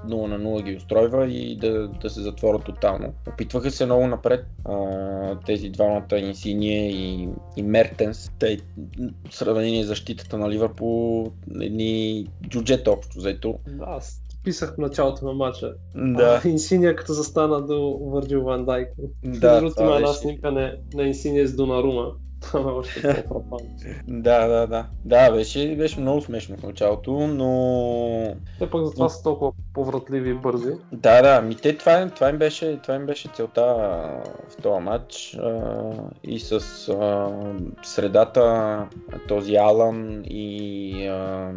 0 0.07 0.27
на 0.27 0.39
0 0.39 0.63
ги 0.63 0.75
устройва 0.75 1.27
и 1.27 1.57
да, 1.57 1.87
да 1.87 2.09
се 2.09 2.21
затворят 2.21 2.63
тотално. 2.63 3.13
Опитваха 3.27 3.71
се 3.71 3.85
много 3.85 4.07
напред 4.07 4.45
а, 4.65 5.39
тези 5.45 5.69
двамата 5.69 6.17
Инсиния 6.17 6.89
и, 6.91 7.29
и 7.57 7.63
Мертенс. 7.63 8.31
Те 8.39 8.57
сравнение 9.31 9.83
защитата 9.83 10.37
на 10.37 10.49
Ливърпул 10.49 11.31
едни 11.61 12.27
джуджета 12.49 12.91
общо 12.91 13.17
взето. 13.17 13.59
Да, 13.67 13.85
аз 13.87 14.21
писах 14.43 14.75
в 14.75 14.77
началото 14.77 15.25
на 15.25 15.33
матча. 15.33 15.73
Да. 15.95 16.41
А, 16.45 16.47
Инсиния 16.47 16.95
като 16.95 17.13
застана 17.13 17.61
до 17.61 17.99
Върджил 18.01 18.43
Ван 18.43 18.65
Дайк. 18.65 18.87
Да, 19.23 19.61
Между 19.61 19.75
това 19.75 19.95
една 19.95 20.13
снимка 20.13 20.51
на, 20.51 20.75
на 20.93 21.03
Инсиния 21.03 21.47
с 21.47 21.55
Донарума. 21.55 22.11
Още. 22.53 23.25
Да, 24.07 24.47
да, 24.47 24.67
да. 24.67 24.85
Да, 25.05 25.31
беше, 25.31 25.75
беше 25.75 25.99
много 25.99 26.21
смешно 26.21 26.57
в 26.57 26.63
началото, 26.63 27.11
но 27.11 28.35
Те 28.59 28.69
пък 28.69 28.85
затова 28.85 29.09
са 29.09 29.23
толкова 29.23 29.51
повратливи 29.73 30.29
и 30.29 30.33
бързи. 30.33 30.71
Да, 30.91 31.21
да, 31.21 31.41
ми 31.41 31.55
те, 31.55 31.77
това, 31.77 32.09
това, 32.09 32.29
им 32.29 32.37
беше, 32.37 32.79
това 32.83 32.95
им 32.95 33.05
беше 33.05 33.29
целта 33.33 33.63
в 34.49 34.61
този 34.63 34.81
матч 34.81 35.37
а, 35.41 35.91
и 36.23 36.39
с 36.39 36.53
а, 36.89 37.29
средата 37.83 38.87
този 39.27 39.55
Алан 39.55 40.23
и 40.25 41.07
а, 41.07 41.51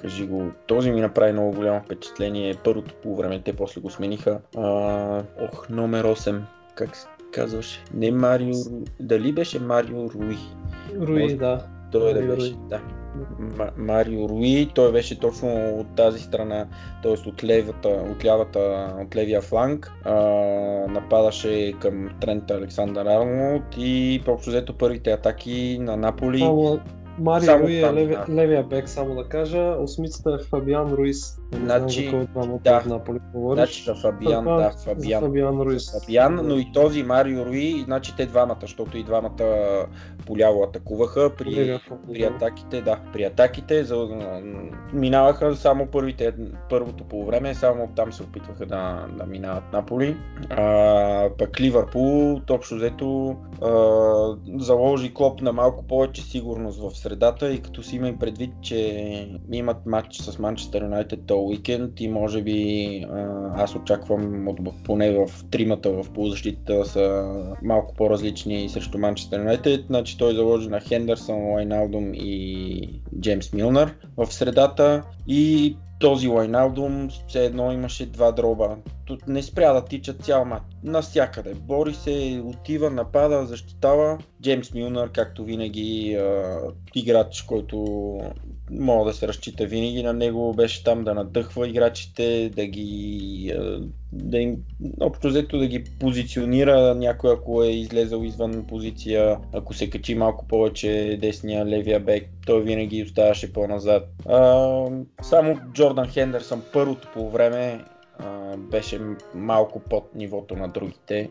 кажи 0.00 0.26
го, 0.26 0.50
този 0.66 0.90
ми 0.90 1.00
направи 1.00 1.32
много 1.32 1.52
голямо 1.52 1.80
впечатление, 1.84 2.54
първото 2.64 2.94
по 3.02 3.16
време, 3.16 3.42
те 3.44 3.56
после 3.56 3.80
го 3.80 3.90
смениха. 3.90 4.40
А, 4.56 5.22
ох, 5.40 5.68
номер 5.68 6.04
8, 6.04 6.40
как 6.74 6.96
казваше? 7.36 7.84
Не 7.94 8.10
Марио, 8.10 8.54
дали 9.00 9.32
беше 9.32 9.60
Марио 9.60 10.10
Руи? 10.10 10.36
Руи, 11.00 11.22
Може- 11.22 11.36
да. 11.36 11.66
Той 11.92 12.14
да 12.14 12.20
Марио 12.20 12.36
беше, 12.36 12.50
Руи. 12.50 12.58
да. 12.68 12.80
Ма- 13.40 13.70
Марио 13.76 14.28
Руи, 14.28 14.70
той 14.74 14.92
беше 14.92 15.18
точно 15.18 15.78
от 15.80 15.86
тази 15.96 16.18
страна, 16.18 16.66
т.е. 17.02 17.28
от 17.28 17.44
левата, 17.44 17.88
от 17.88 18.24
лявата, 18.24 18.94
от 19.00 19.16
левия 19.16 19.40
фланг. 19.40 19.92
А, 20.04 20.14
нападаше 20.88 21.72
към 21.80 22.10
Трента 22.20 22.54
Александър 22.54 23.06
Арнолд 23.06 23.62
и 23.78 24.22
общо 24.28 24.50
взето 24.50 24.72
първите 24.78 25.12
атаки 25.12 25.78
на 25.80 25.96
Наполи. 25.96 26.38
Само 26.38 26.80
Марио 27.18 27.46
Само 27.46 27.64
Руи 27.64 27.78
е 27.78 27.80
там, 27.80 27.94
левия, 27.94 28.24
да. 28.28 28.34
левия 28.34 28.62
бек, 28.64 28.88
само 28.88 29.14
да 29.14 29.24
кажа. 29.24 29.76
Осмицата 29.80 30.38
е 30.40 30.44
Фабиан 30.44 30.92
Руис. 30.92 31.38
Не 31.52 31.58
знам 31.58 31.78
Значи, 31.78 32.04
за 32.04 32.10
кой 32.10 32.20
от 32.20 32.30
двамата 32.30 32.60
да. 32.64 32.76
от 32.76 32.86
Наполи 32.86 33.18
говориш. 33.34 33.58
Значи 33.58 33.82
за 33.84 33.94
Фабиан, 33.94 34.44
Това 34.44 34.56
да, 34.56 34.70
за 34.70 34.84
Фабиан. 34.84 35.22
Фабиан 35.22 35.60
Руис. 35.60 36.00
Фабиан, 36.00 36.40
но 36.44 36.58
и 36.58 36.72
този 36.72 37.02
Марио 37.02 37.44
Руи, 37.46 37.82
значи 37.84 38.16
те 38.16 38.26
двамата, 38.26 38.58
защото 38.60 38.98
и 38.98 39.04
двамата 39.04 39.86
поляво 40.26 40.62
атакуваха 40.62 41.30
при, 41.38 41.78
фланг, 41.78 42.02
при 42.12 42.22
атаките, 42.22 42.82
да, 42.82 42.98
при 43.12 43.24
атаките 43.24 43.84
за, 43.84 44.08
минаваха 44.92 45.56
само 45.56 45.86
първите, 45.86 46.34
първото 46.70 47.04
по 47.04 47.24
време, 47.24 47.54
само 47.54 47.88
там 47.96 48.12
се 48.12 48.22
опитваха 48.22 48.66
да, 48.66 49.06
да 49.18 49.26
минават 49.26 49.72
Наполи. 49.72 50.16
А, 50.50 51.28
пък 51.38 51.60
Ливърпул, 51.60 52.40
общо 52.50 52.74
взето, 52.74 53.36
а, 53.62 53.72
заложи 54.58 55.14
клоп 55.14 55.40
на 55.40 55.52
малко 55.52 55.86
повече 55.86 56.22
сигурност 56.22 56.80
в 56.80 56.98
средата 57.06 57.52
и 57.52 57.60
като 57.62 57.82
си 57.82 57.96
има 57.96 58.08
и 58.08 58.18
предвид, 58.18 58.50
че 58.62 58.78
имат 59.52 59.86
матч 59.86 60.16
с 60.16 60.38
Манчестър 60.38 60.82
Юнайтед 60.82 61.26
този 61.26 61.46
уикенд 61.46 62.00
и 62.00 62.08
може 62.08 62.42
би 62.42 63.04
аз 63.54 63.74
очаквам 63.74 64.48
от, 64.48 64.58
поне 64.84 65.10
в 65.10 65.44
тримата 65.50 65.90
в 65.90 66.10
полузащита 66.14 66.84
са 66.84 67.34
малко 67.62 67.94
по-различни 67.94 68.68
срещу 68.68 68.98
Манчестър 68.98 69.38
Юнайтед, 69.38 69.86
значи 69.86 70.18
той 70.18 70.34
заложи 70.34 70.68
на 70.68 70.80
Хендерсон, 70.80 71.52
Лайналдум 71.52 72.14
и 72.14 73.02
Джеймс 73.20 73.52
Милнер 73.52 73.94
в 74.16 74.26
средата 74.32 75.02
и 75.26 75.76
този 75.98 76.28
Лайналдум 76.28 77.08
все 77.28 77.44
едно 77.44 77.72
имаше 77.72 78.06
два 78.06 78.32
дроба. 78.32 78.76
Тут 79.04 79.28
не 79.28 79.42
спря 79.42 79.72
да 79.72 79.84
тича 79.84 80.12
цял 80.12 80.44
матч. 80.44 80.62
Навсякъде. 80.82 81.54
Бори 81.54 81.94
се, 81.94 82.42
отива, 82.44 82.90
напада, 82.90 83.46
защитава. 83.46 84.18
Джеймс 84.42 84.74
Милнер, 84.74 85.12
както 85.12 85.44
винаги, 85.44 86.18
играч, 86.94 87.42
който 87.42 88.18
мога 88.70 89.10
да 89.10 89.16
се 89.16 89.28
разчита 89.28 89.66
винаги 89.66 90.02
на 90.02 90.12
него, 90.12 90.54
беше 90.54 90.84
там 90.84 91.04
да 91.04 91.14
надъхва 91.14 91.68
играчите, 91.68 92.50
да 92.56 92.66
ги 92.66 93.52
да 94.12 94.38
им, 94.38 94.56
общо 95.00 95.28
взето 95.28 95.58
да 95.58 95.66
ги 95.66 95.84
позиционира 96.00 96.94
някой, 96.94 97.32
ако 97.32 97.62
е 97.62 97.68
излезал 97.68 98.22
извън 98.22 98.64
позиция, 98.68 99.38
ако 99.52 99.74
се 99.74 99.90
качи 99.90 100.14
малко 100.14 100.46
повече 100.46 101.18
десния, 101.20 101.66
левия 101.66 102.00
бек, 102.00 102.28
той 102.46 102.62
винаги 102.62 103.02
оставаше 103.02 103.52
по-назад. 103.52 104.08
А, 104.28 104.84
само 105.22 105.58
Джордан 105.72 106.08
Хендерсън 106.08 106.62
първото 106.72 107.08
по 107.14 107.30
време 107.30 107.84
а, 108.18 108.56
беше 108.56 109.00
малко 109.34 109.80
под 109.80 110.14
нивото 110.14 110.56
на 110.56 110.68
другите. 110.68 111.30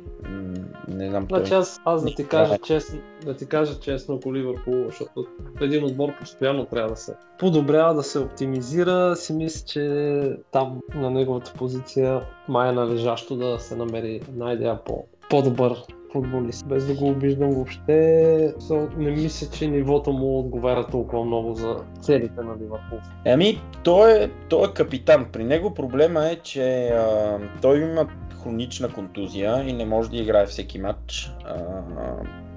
Не 0.88 1.10
знам 1.10 1.28
той. 1.28 1.40
Значи 1.40 1.54
аз, 1.54 1.82
аз 1.86 2.04
да 2.04 2.16
ти 2.16 2.28
кажа 2.28 2.58
честно, 2.58 3.00
да 3.26 3.36
ти 3.36 3.46
кажа 3.48 3.80
честно, 3.80 4.16
ако 4.16 4.34
Ливърпул, 4.34 4.84
защото 4.86 5.26
един 5.62 5.84
отбор 5.84 6.10
постоянно 6.20 6.66
трябва 6.66 6.90
да 6.90 6.96
се 6.96 7.16
подобрява, 7.40 7.94
да 7.94 8.04
се 8.04 8.20
оптимизира, 8.20 9.16
си 9.16 9.34
мисля, 9.34 9.66
че 9.68 10.38
там 10.52 10.80
на 10.96 11.12
неговата 11.12 11.54
позиция 11.58 12.22
май 12.48 12.70
е 12.70 12.72
належащо 12.72 13.36
да 13.36 13.60
се 13.60 13.76
намери 13.76 14.22
една 14.30 14.54
идея 14.54 14.84
по, 14.84 15.06
по-добър 15.30 15.84
футболист. 16.16 16.68
Без 16.68 16.88
да 16.88 16.94
го 16.94 17.08
обиждам 17.10 17.52
въобще, 17.52 18.54
не 18.98 19.12
мисля, 19.12 19.48
че 19.52 19.68
нивото 19.68 20.12
му 20.12 20.40
отговаря 20.40 20.88
толкова 20.88 21.26
много 21.26 21.54
за 21.54 21.76
целите 22.02 22.42
на 22.42 22.56
Ливърпул. 22.62 23.00
Ами, 23.26 23.62
той 23.84 24.12
е, 24.12 24.30
той 24.50 24.68
е 24.68 24.74
капитан. 24.74 25.26
При 25.32 25.44
него 25.44 25.74
проблема 25.74 26.26
е, 26.26 26.36
че 26.36 26.88
а, 26.88 27.38
той 27.62 27.82
има 27.82 28.08
хронична 28.44 28.90
контузия 28.90 29.64
и 29.68 29.74
не 29.74 29.86
може 29.86 30.10
да 30.10 30.18
играе 30.18 30.46
всеки 30.46 30.80
матч. 30.80 31.32
А, 31.46 31.56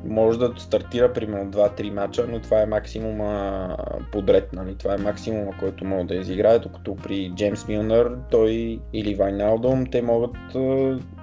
може 0.04 0.38
да 0.38 0.52
стартира 0.56 1.12
примерно 1.12 1.50
2-3 1.50 1.90
мача, 1.90 2.26
но 2.28 2.40
това 2.40 2.62
е 2.62 2.66
максимума 2.66 3.76
подред, 4.12 4.52
нали? 4.52 4.74
Това 4.74 4.94
е 4.94 4.98
максимума, 4.98 5.52
който 5.58 5.84
може 5.84 6.06
да 6.06 6.14
изиграе, 6.14 6.58
докато 6.58 6.96
при 6.96 7.32
Джеймс 7.36 7.68
Милнер 7.68 8.10
той 8.30 8.80
или 8.92 9.14
Вайналдом 9.14 9.86
те 9.86 10.02
могат 10.02 10.36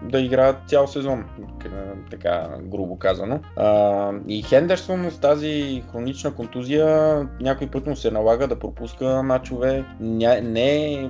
да 0.03 0.19
играят 0.19 0.57
цял 0.67 0.87
сезон, 0.87 1.25
така 2.11 2.49
грубо 2.61 2.99
казано. 2.99 3.39
И 4.27 4.43
Хендерсон 4.43 5.11
с 5.11 5.19
тази 5.19 5.83
хронична 5.91 6.35
контузия 6.35 7.19
някой 7.41 7.67
път 7.67 7.87
му 7.87 7.95
се 7.95 8.11
налага 8.11 8.47
да 8.47 8.59
пропуска 8.59 9.23
мачове. 9.23 9.85
Не 9.99 10.93
е 10.93 11.09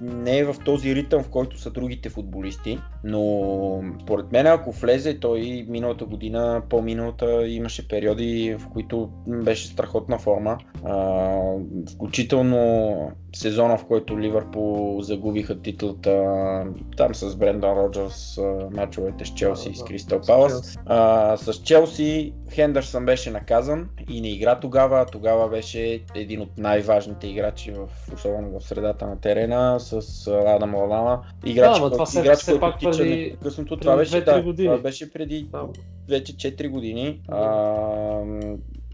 не 0.00 0.38
е 0.38 0.44
в 0.44 0.56
този 0.64 0.94
ритъм, 0.94 1.22
в 1.22 1.28
който 1.28 1.58
са 1.58 1.70
другите 1.70 2.08
футболисти, 2.08 2.78
но 3.04 3.82
според 4.02 4.32
мен 4.32 4.46
ако 4.46 4.72
влезе, 4.72 5.20
той 5.20 5.66
миналата 5.68 6.04
година, 6.04 6.62
по-миналата 6.68 7.48
имаше 7.48 7.88
периоди, 7.88 8.56
в 8.58 8.68
които 8.68 9.10
беше 9.26 9.66
страхотна 9.66 10.18
форма. 10.18 10.58
А, 10.84 11.38
включително 11.94 13.12
сезона, 13.36 13.78
в 13.78 13.84
който 13.84 14.20
Ливърпул 14.20 15.00
загубиха 15.00 15.62
титлата 15.62 16.24
там 16.96 17.14
с 17.14 17.36
Брендан 17.36 17.78
Роджерс, 17.78 18.38
мачовете 18.72 19.24
с 19.24 19.28
Челси 19.28 19.70
и 19.70 19.76
с 19.76 19.84
Кристал 19.84 20.20
Палас. 20.26 20.78
А, 20.86 21.36
с 21.36 21.54
Челси 21.54 22.32
Хендърсън 22.52 23.06
беше 23.06 23.30
наказан 23.30 23.88
и 24.10 24.20
не 24.20 24.28
игра 24.28 24.60
тогава. 24.60 25.06
Тогава 25.06 25.48
беше 25.48 26.02
един 26.14 26.40
от 26.40 26.58
най-важните 26.58 27.26
играчи, 27.26 27.72
в, 27.72 27.88
особено 28.14 28.58
в 28.58 28.64
средата 28.64 29.06
на 29.06 29.20
терена, 29.20 29.57
с 29.78 29.92
а, 30.26 30.54
Адам 30.56 30.74
Лалама. 30.74 31.22
Играч, 31.44 31.74
Да, 31.74 31.80
който, 31.80 31.92
това 31.92 32.06
все- 32.06 32.20
играч, 32.20 32.44
който 32.44 32.60
пак 32.60 32.80
преди- 32.80 33.36
преди 33.40 33.66
Това 33.80 33.96
беше, 33.96 34.12
2-3 34.12 34.24
да, 34.24 34.42
години. 34.42 34.68
това 34.68 34.78
беше 34.78 35.12
преди 35.12 35.48
Там. 35.52 35.72
вече 36.08 36.32
4 36.32 36.68
години. 36.68 37.20
А, 37.28 37.40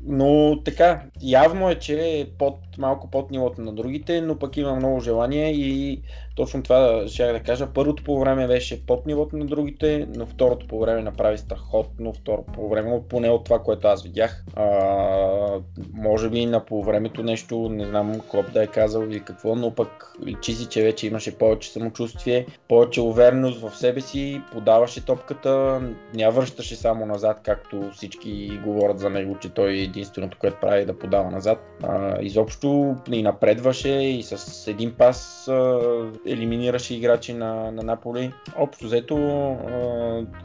но 0.07 0.59
така, 0.65 1.03
явно 1.23 1.71
е, 1.71 1.75
че 1.75 2.01
е 2.01 2.27
под, 2.39 2.59
малко 2.79 3.11
под 3.11 3.31
нивото 3.31 3.61
на 3.61 3.73
другите, 3.73 4.21
но 4.21 4.39
пък 4.39 4.57
има 4.57 4.77
много 4.77 5.01
желание 5.01 5.53
и 5.53 6.03
точно 6.37 6.63
това 6.63 7.05
ще 7.07 7.33
да 7.33 7.41
кажа. 7.41 7.69
Първото 7.75 8.05
по 8.05 8.21
време 8.21 8.47
беше 8.47 8.87
под 8.87 9.07
нивото 9.07 9.37
на 9.37 9.45
другите, 9.45 10.09
но 10.17 10.27
второто 10.27 10.69
по 10.69 10.81
време 10.81 11.03
направи 11.03 11.39
страхотно. 11.39 12.13
Второ 12.13 12.43
по 12.43 12.69
време, 12.69 13.01
поне 13.09 13.31
от 13.31 13.45
това, 13.45 13.59
което 13.59 13.89
аз 13.89 14.03
видях. 14.03 14.45
А, 14.57 14.65
може 15.93 16.31
би 16.31 16.47
на 16.47 16.65
полувремето 16.65 17.23
нещо, 17.23 17.69
не 17.69 17.87
знам 17.87 18.21
Клоп 18.31 18.53
да 18.53 18.63
е 18.63 18.67
казал 18.67 19.03
или 19.03 19.21
какво, 19.21 19.55
но 19.55 19.75
пък 19.75 20.17
личи 20.27 20.53
си, 20.53 20.67
че 20.67 20.83
вече 20.83 21.07
имаше 21.07 21.39
повече 21.39 21.73
самочувствие, 21.73 22.47
повече 22.69 23.01
увереност 23.01 23.61
в 23.61 23.77
себе 23.77 24.01
си, 24.01 24.43
подаваше 24.53 25.05
топката, 25.05 25.81
ня 26.15 26.31
връщаше 26.31 26.77
само 26.77 27.07
назад, 27.07 27.41
както 27.43 27.91
всички 27.93 28.61
говорят 28.65 28.99
за 28.99 29.11
него, 29.11 29.39
че 29.39 29.49
той 29.49 29.73
е 29.73 29.83
единственото, 29.83 30.39
което 30.41 30.61
прави 30.61 30.85
да 30.85 30.99
подава 30.99 31.31
назад. 31.31 31.59
А, 31.83 32.23
изобщо 32.23 32.64
и 33.11 33.23
напредваше 33.23 33.89
и 33.89 34.23
с 34.23 34.67
един 34.71 34.95
пас 34.99 35.49
а, 35.49 35.81
елиминираше 36.27 36.95
играчи 36.95 37.33
на, 37.33 37.73
на 37.73 37.83
Наполи. 37.83 38.33
Общо 38.59 38.85
взето 38.85 39.17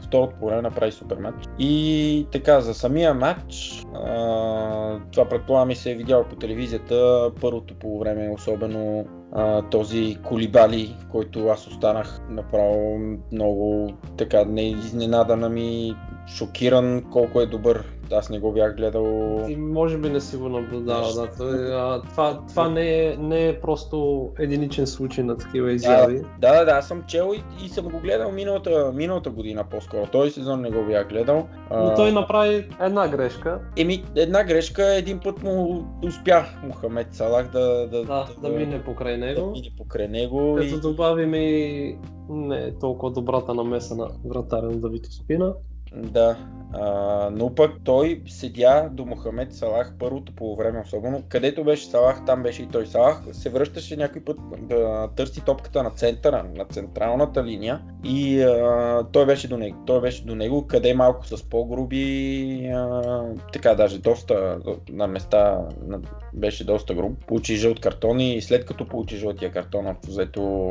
второто 0.02 0.36
по 0.40 0.50
направи 0.50 0.92
супер 0.92 1.16
матч. 1.16 1.44
И 1.58 2.26
така, 2.32 2.60
за 2.60 2.74
самия 2.74 3.14
матч, 3.14 3.82
а, 3.94 4.98
това 5.12 5.28
предполагам 5.28 5.70
и 5.70 5.76
се 5.76 5.90
е 5.90 5.94
видял 5.94 6.24
по 6.24 6.36
телевизията, 6.36 7.30
първото 7.40 7.74
по 7.74 7.98
време 7.98 8.30
особено 8.34 9.04
а, 9.32 9.62
този 9.62 10.16
колибали, 10.24 10.96
който 11.10 11.48
аз 11.48 11.66
останах 11.66 12.20
направо 12.30 12.98
много 13.32 13.92
така 14.16 14.44
не 14.44 14.70
изненадан, 14.70 15.44
ами 15.44 15.94
шокиран 16.36 17.04
колко 17.10 17.40
е 17.40 17.46
добър 17.46 17.99
аз 18.12 18.30
не 18.30 18.38
го 18.38 18.52
бях 18.52 18.76
гледал. 18.76 19.04
И 19.48 19.56
може 19.56 19.98
би 19.98 20.10
не 20.10 20.20
си 20.20 20.36
го 20.36 20.48
наблюдава, 20.48 21.12
да. 21.14 21.28
Той, 21.38 21.74
а, 21.74 22.02
това 22.02 22.40
това 22.48 22.68
не, 22.68 23.04
е, 23.04 23.16
не 23.16 23.48
е 23.48 23.60
просто 23.60 24.28
единичен 24.38 24.86
случай 24.86 25.24
на 25.24 25.36
такива 25.36 25.72
изяви. 25.72 26.20
Да, 26.38 26.58
да, 26.58 26.64
да, 26.64 26.70
аз 26.70 26.88
съм 26.88 27.02
чел 27.06 27.32
и, 27.36 27.64
и 27.64 27.68
съм 27.68 27.88
го 27.88 27.98
гледал 27.98 28.32
миналата, 28.32 28.92
миналата 28.94 29.30
година 29.30 29.64
по-скоро. 29.70 30.06
Този 30.06 30.30
сезон 30.30 30.60
не 30.60 30.70
го 30.70 30.86
бях 30.86 31.08
гледал. 31.08 31.48
Но 31.70 31.94
той 31.94 32.12
направи 32.12 32.68
една 32.80 33.08
грешка. 33.08 33.60
Еми, 33.76 34.04
една 34.16 34.44
грешка, 34.44 34.94
един 34.94 35.20
път 35.20 35.42
му 35.42 35.84
успя 36.04 36.44
Мохамед 36.64 37.14
Салах 37.14 37.50
да, 37.50 37.60
да, 37.60 37.86
да, 37.86 38.04
да, 38.04 38.26
да 38.42 38.48
мине 38.48 38.82
покрай 38.82 39.16
него. 39.16 39.40
Да 39.40 39.46
мине 39.46 39.70
покрай 39.78 40.08
него. 40.08 40.56
Като 40.58 40.74
и... 40.74 40.80
добавим 40.80 41.34
и 41.34 41.96
не 42.30 42.58
е 42.58 42.78
толкова 42.78 43.12
добрата 43.12 43.54
намеса 43.54 43.96
на 43.96 44.08
вратаря 44.24 44.66
на 44.66 44.76
Давид 44.76 45.06
Спина. 45.06 45.52
Да, 45.96 46.36
а, 46.72 47.30
но 47.32 47.54
пък 47.54 47.72
той 47.84 48.22
седя 48.26 48.88
до 48.92 49.06
Мохамед 49.06 49.54
Салах 49.54 49.92
първото 49.98 50.34
по 50.34 50.56
време 50.56 50.82
особено. 50.84 51.22
Където 51.28 51.64
беше 51.64 51.86
Салах, 51.86 52.24
там 52.26 52.42
беше 52.42 52.62
и 52.62 52.66
той 52.66 52.86
Салах. 52.86 53.22
Се 53.32 53.50
връщаше 53.50 53.96
някой 53.96 54.24
път 54.24 54.36
да 54.60 55.08
търси 55.16 55.44
топката 55.44 55.82
на 55.82 55.90
центъра, 55.90 56.44
на 56.56 56.64
централната 56.64 57.44
линия 57.44 57.82
и 58.04 58.42
а, 58.42 59.04
той 59.12 59.26
беше 59.26 59.48
до 59.48 59.56
него. 59.56 59.76
Той 59.86 60.00
беше 60.00 60.24
до 60.24 60.34
него, 60.34 60.66
къде 60.66 60.94
малко 60.94 61.26
с 61.26 61.42
по-груби, 61.42 62.70
а, 62.74 63.22
така 63.52 63.74
даже 63.74 63.98
доста 63.98 64.58
на 64.90 65.06
места 65.06 65.58
на, 65.86 66.00
беше 66.34 66.64
доста 66.64 66.94
груб. 66.94 67.24
Получи 67.26 67.56
жълт 67.56 67.80
картон 67.80 68.20
и 68.20 68.42
след 68.42 68.64
като 68.64 68.88
получи 68.88 69.16
жълтия 69.16 69.52
картон, 69.52 69.86
общо 69.86 70.10
взето 70.10 70.70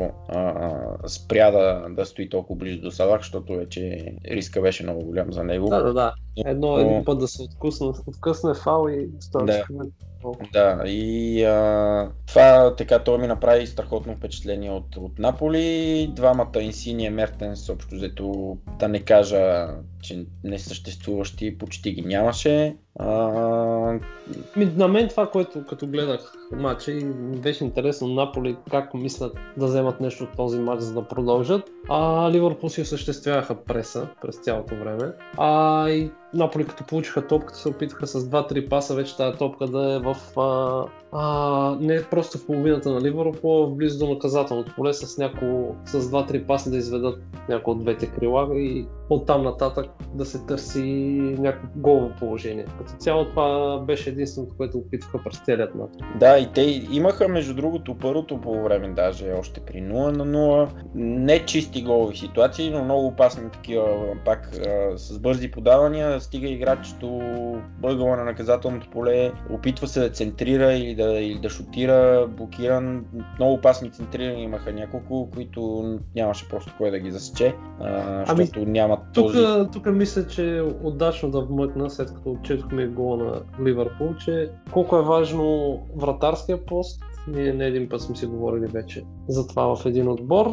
спря 1.06 1.50
да, 1.50 1.86
да 1.90 2.06
стои 2.06 2.28
толкова 2.28 2.58
близо 2.58 2.80
до 2.80 2.90
Салах, 2.90 3.20
защото 3.20 3.54
вече 3.54 4.12
риска 4.24 4.60
беше 4.60 4.82
много 4.82 5.09
голям 5.10 5.32
за 5.32 5.44
него. 5.44 5.68
Да, 5.68 5.82
да, 5.82 5.92
да. 5.92 6.14
Едно, 6.36 6.78
един 6.78 7.04
път 7.04 7.18
да 7.18 7.28
се 7.28 7.42
откусне, 7.42 7.86
откъсне 8.06 8.54
фал 8.54 8.88
и 8.88 9.08
става 9.20 9.46
да. 9.46 9.64
Да, 10.52 10.82
и 10.86 11.44
а, 11.44 12.10
това 12.26 12.74
така 12.76 12.98
той 12.98 13.18
ми 13.18 13.26
направи 13.26 13.66
страхотно 13.66 14.16
впечатление 14.16 14.70
от, 14.70 14.96
от 14.96 15.18
Наполи. 15.18 16.12
Двамата 16.16 16.60
Инсиния 16.60 17.10
Мертенс, 17.10 17.68
общо 17.68 17.94
взето 17.94 18.56
да 18.78 18.88
не 18.88 19.00
кажа, 19.00 19.68
че 20.02 20.24
несъществуващи 20.44 21.58
почти 21.58 21.92
ги 21.92 22.02
нямаше. 22.02 22.76
А... 22.98 23.08
На 24.56 24.88
мен 24.88 25.08
това, 25.08 25.30
което 25.30 25.66
като 25.66 25.86
гледах 25.86 26.32
матча 26.52 26.92
и 26.92 27.04
беше 27.42 27.64
интересно 27.64 28.08
Наполи 28.08 28.56
как 28.70 28.94
мислят 28.94 29.36
да 29.56 29.66
вземат 29.66 30.00
нещо 30.00 30.24
от 30.24 30.36
този 30.36 30.58
матч, 30.58 30.82
за 30.82 30.94
да 30.94 31.08
продължат. 31.08 31.70
А 31.88 32.30
Ливърпул 32.30 32.68
си 32.68 32.80
осъществяваха 32.80 33.64
преса 33.64 34.08
през 34.22 34.36
цялото 34.36 34.74
време. 34.76 35.12
А 35.38 35.90
и 35.90 36.10
Наполи 36.34 36.66
като 36.66 36.84
получиха 36.84 37.26
топката 37.26 37.58
се 37.58 37.68
опитаха 37.68 38.06
с 38.06 38.20
2-3 38.20 38.68
паса 38.68 38.94
вече 38.94 39.16
тази 39.16 39.38
топка 39.38 39.66
да 39.66 39.92
е 39.94 39.98
в 39.98 40.16
а, 40.40 40.84
а, 41.12 41.76
не 41.80 42.02
просто 42.02 42.38
в 42.38 42.46
половината 42.46 42.90
на 42.90 43.00
Ливърпул, 43.00 43.64
а 43.64 43.66
близо 43.66 44.06
до 44.06 44.12
наказателното 44.12 44.74
поле 44.76 44.92
с, 44.92 45.18
няко, 45.18 45.76
с 45.84 46.00
2-3 46.00 46.46
паса 46.46 46.70
да 46.70 46.76
изведат 46.76 47.22
някои 47.48 47.72
от 47.72 47.82
двете 47.82 48.06
крила 48.06 48.48
и 48.52 48.86
оттам 49.10 49.42
нататък 49.42 49.86
да 50.14 50.24
се 50.24 50.46
търси 50.46 50.82
някакво 51.38 51.68
голово 51.76 52.10
положение. 52.18 52.64
Като 52.78 52.92
цяло 52.98 53.24
това 53.24 53.78
беше 53.78 54.10
единственото, 54.10 54.54
което 54.56 54.78
опитваха 54.78 55.18
през 55.24 55.38
целият 55.44 55.74
матч. 55.74 55.92
Да, 56.20 56.38
и 56.38 56.52
те 56.54 56.62
имаха 56.90 57.28
между 57.28 57.54
другото 57.54 57.98
първото 57.98 58.40
по 58.40 58.62
време 58.62 58.88
даже 58.88 59.32
още 59.38 59.60
при 59.60 59.76
0 59.76 60.16
на 60.16 60.26
0. 60.26 60.68
Не 60.94 61.44
чисти 61.44 61.82
голови 61.82 62.16
ситуации, 62.16 62.70
но 62.70 62.84
много 62.84 63.06
опасни 63.06 63.50
такива 63.50 63.84
пак 64.24 64.50
а, 64.66 64.98
с 64.98 65.18
бързи 65.18 65.50
подавания. 65.50 66.20
Стига 66.20 66.48
играч 66.48 66.88
до 67.00 67.20
бъгъла 67.80 68.16
на 68.16 68.24
наказателното 68.24 68.90
поле, 68.90 69.32
опитва 69.50 69.88
се 69.88 70.00
да 70.00 70.10
центрира 70.10 70.72
или 70.72 70.94
да, 71.04 71.20
или 71.20 71.38
да 71.38 71.50
шутира, 71.50 72.28
блокиран. 72.36 73.04
Много 73.38 73.54
опасни 73.54 73.90
центрирани 73.90 74.42
имаха 74.42 74.72
няколко, 74.72 75.28
които 75.34 75.84
нямаше 76.16 76.48
просто 76.48 76.74
кой 76.78 76.90
да 76.90 76.98
ги 76.98 77.10
засече, 77.10 77.54
а, 77.80 78.24
ами, 78.28 78.44
защото 78.44 78.66
нямат 78.66 79.00
тук, 79.14 79.32
този... 79.32 79.70
Тук 79.72 79.86
мисля, 79.86 80.26
че 80.26 80.56
е 80.56 80.62
удачно 80.62 81.30
да 81.30 81.40
вмъкна, 81.40 81.90
след 81.90 82.14
като 82.14 82.30
отчетохме 82.30 82.86
гола 82.86 83.16
на 83.16 83.42
Ливърпул, 83.66 84.14
че 84.14 84.50
колко 84.72 84.96
е 84.96 85.02
важно 85.02 85.78
вратарския 85.96 86.66
пост. 86.66 87.02
Ние 87.28 87.52
не 87.52 87.66
един 87.66 87.88
път 87.88 88.02
сме 88.02 88.16
си 88.16 88.26
говорили 88.26 88.66
вече 88.66 89.04
за 89.28 89.46
това 89.46 89.76
в 89.76 89.86
един 89.86 90.08
отбор 90.08 90.46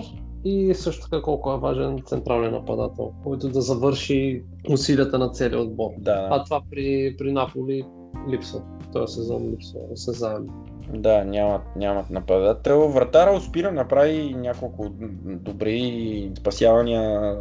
и 0.46 0.74
също 0.74 1.10
така 1.10 1.22
колко 1.22 1.54
е 1.54 1.60
важен 1.60 2.02
централен 2.06 2.52
нападател, 2.52 3.12
който 3.24 3.50
да 3.50 3.62
завърши 3.62 4.44
усилията 4.70 5.20
на 5.20 5.30
целия 5.30 5.60
отбор. 5.60 5.90
Да. 5.98 6.28
А 6.32 6.44
това 6.44 6.62
при, 6.72 7.16
при 7.18 7.32
Наполи 7.32 7.86
липсва. 8.30 8.62
Този 8.94 9.14
сезон 9.14 9.52
липсва 9.52 9.80
осезаемо. 9.92 10.68
Да, 10.94 11.24
нямат, 11.26 11.62
нямат 11.76 12.10
нападател. 12.10 12.88
Вратара 12.88 13.32
успира 13.32 13.72
направи 13.72 14.34
няколко 14.34 14.90
добри 15.26 16.32
спасявания 16.38 17.36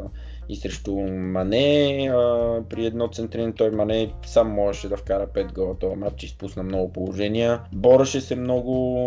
и 0.48 0.56
срещу 0.56 0.92
Мане. 1.10 2.10
При 2.68 2.86
едно 2.86 3.08
центриране 3.08 3.52
той 3.52 3.70
Мане 3.70 4.12
сам 4.26 4.50
можеше 4.50 4.88
да 4.88 4.96
вкара 4.96 5.26
5 5.26 5.54
гола 5.54 5.78
този 5.78 5.96
матч, 5.96 6.22
изпусна 6.22 6.62
много 6.62 6.92
положения. 6.92 7.60
Бореше 7.72 8.20
се 8.20 8.36
много, 8.36 8.98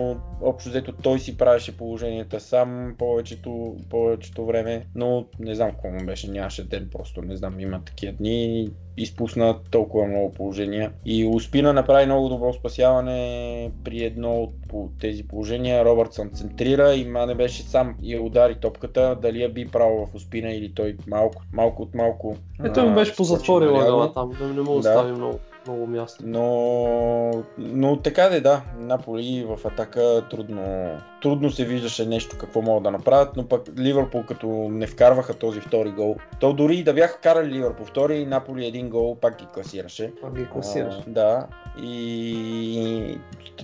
общо 0.42 0.70
взето 0.70 0.94
той 0.94 1.20
си 1.20 1.38
правеше 1.38 1.78
положенията 1.78 2.40
сам 2.40 2.96
повечето, 2.98 3.76
повечето 3.90 4.46
време, 4.46 4.86
но 4.96 5.26
не 5.40 5.56
знам 5.56 5.72
какво 5.72 5.90
му 5.90 6.06
беше, 6.06 6.32
нямаше 6.32 6.68
ден 6.68 6.90
просто, 6.92 7.22
не 7.22 7.36
знам, 7.36 7.60
има 7.60 7.82
такива 7.86 8.14
дни 8.14 8.70
изпусна 8.98 9.56
толкова 9.72 10.08
много 10.08 10.32
положения. 10.34 10.92
И 11.06 11.26
Успина 11.26 11.74
направи 11.74 12.06
много 12.06 12.30
добро 12.30 12.54
спасяване 12.54 13.72
при 13.84 14.04
едно 14.04 14.50
от 14.74 14.90
тези 15.00 15.28
положения. 15.28 15.86
Робъртсън 15.86 16.30
центрира 16.30 16.96
и 16.96 17.06
Мане 17.06 17.36
беше 17.36 17.64
сам 17.64 17.96
и 18.04 18.20
удари 18.20 18.56
топката. 18.56 19.18
Дали 19.22 19.42
я 19.42 19.50
би 19.50 19.68
право 19.68 20.06
в 20.06 20.16
Успина 20.16 20.52
или 20.52 20.74
той 20.74 20.98
малко, 21.08 21.44
малко 21.54 21.82
от 21.82 21.96
малко. 21.96 22.36
Ето 22.64 22.86
му 22.86 22.96
беше 22.96 23.16
позатворил 23.16 23.80
ъгъла 23.80 24.14
там, 24.14 24.32
да 24.40 24.48
не 24.48 24.62
му 24.62 24.78
остави 24.78 25.12
да. 25.12 25.18
много 25.18 25.40
много 25.68 25.88
място. 25.88 26.24
Но, 26.28 27.44
но 27.58 27.98
така 28.02 28.30
де, 28.30 28.42
да, 28.42 28.62
Наполи 28.78 29.46
в 29.48 29.68
атака 29.68 30.24
трудно, 30.30 30.92
трудно 31.22 31.52
се 31.52 31.66
виждаше 31.66 32.06
нещо 32.06 32.38
какво 32.40 32.62
могат 32.62 32.84
да 32.84 32.92
направят, 32.92 33.30
но 33.36 33.48
пък 33.48 33.62
Ливърпул 33.78 34.24
като 34.24 34.48
не 34.72 34.88
вкарваха 34.88 35.34
този 35.34 35.62
втори 35.62 35.92
гол, 35.92 36.16
то 36.40 36.54
дори 36.54 36.76
и 36.76 36.84
да 36.84 36.94
бяха 36.94 37.20
карали 37.20 37.54
Ливърпул 37.54 37.86
втори, 37.86 38.26
Наполи 38.26 38.66
един 38.66 38.90
гол 38.90 39.16
пак 39.16 39.40
ги 39.40 39.46
класираше. 39.54 40.14
Пак 40.22 40.36
ги 40.36 40.46
класираше. 40.46 41.04
А, 41.08 41.10
да, 41.12 41.48
и 41.84 43.18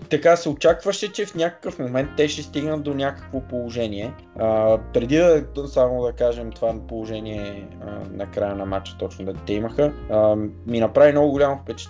така 0.10 0.36
се 0.36 0.49
очакваше, 0.49 1.12
че 1.12 1.25
в 1.25 1.36
някакъв 1.36 1.79
момент 1.79 2.10
те 2.17 2.27
ще 2.27 2.41
стигнат 2.41 2.84
до 2.84 2.93
някакво 2.93 3.41
положение. 3.41 4.13
А, 4.39 4.77
преди 4.93 5.17
да 5.55 5.67
само 5.67 6.03
да 6.03 6.12
кажем 6.12 6.51
това 6.51 6.75
положение 6.88 7.67
а, 7.81 7.86
на 8.12 8.31
края 8.31 8.55
на 8.55 8.65
матча, 8.65 8.95
точно 8.99 9.25
да 9.25 9.34
те 9.34 9.53
имаха, 9.53 9.93
а, 10.12 10.36
ми 10.67 10.79
направи 10.79 11.12
много 11.12 11.31
голямо 11.31 11.58
впечатление 11.58 11.86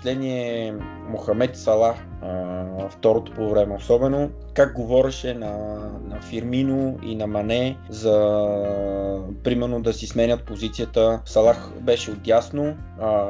Мохамед 1.09 1.57
Салах, 1.57 1.97
а, 2.21 2.89
второто 2.89 3.31
по 3.31 3.49
време 3.49 3.75
особено, 3.75 4.29
как 4.53 4.73
говореше 4.73 5.33
на, 5.33 5.77
на 6.09 6.21
Фирмино 6.21 6.97
и 7.03 7.15
на 7.15 7.27
Мане 7.27 7.77
за 7.89 8.13
примерно 9.43 9.81
да 9.81 9.93
си 9.93 10.07
сменят 10.07 10.43
позицията. 10.43 11.21
Салах 11.25 11.71
беше 11.81 12.11
отясно, 12.11 12.75
а, 13.01 13.25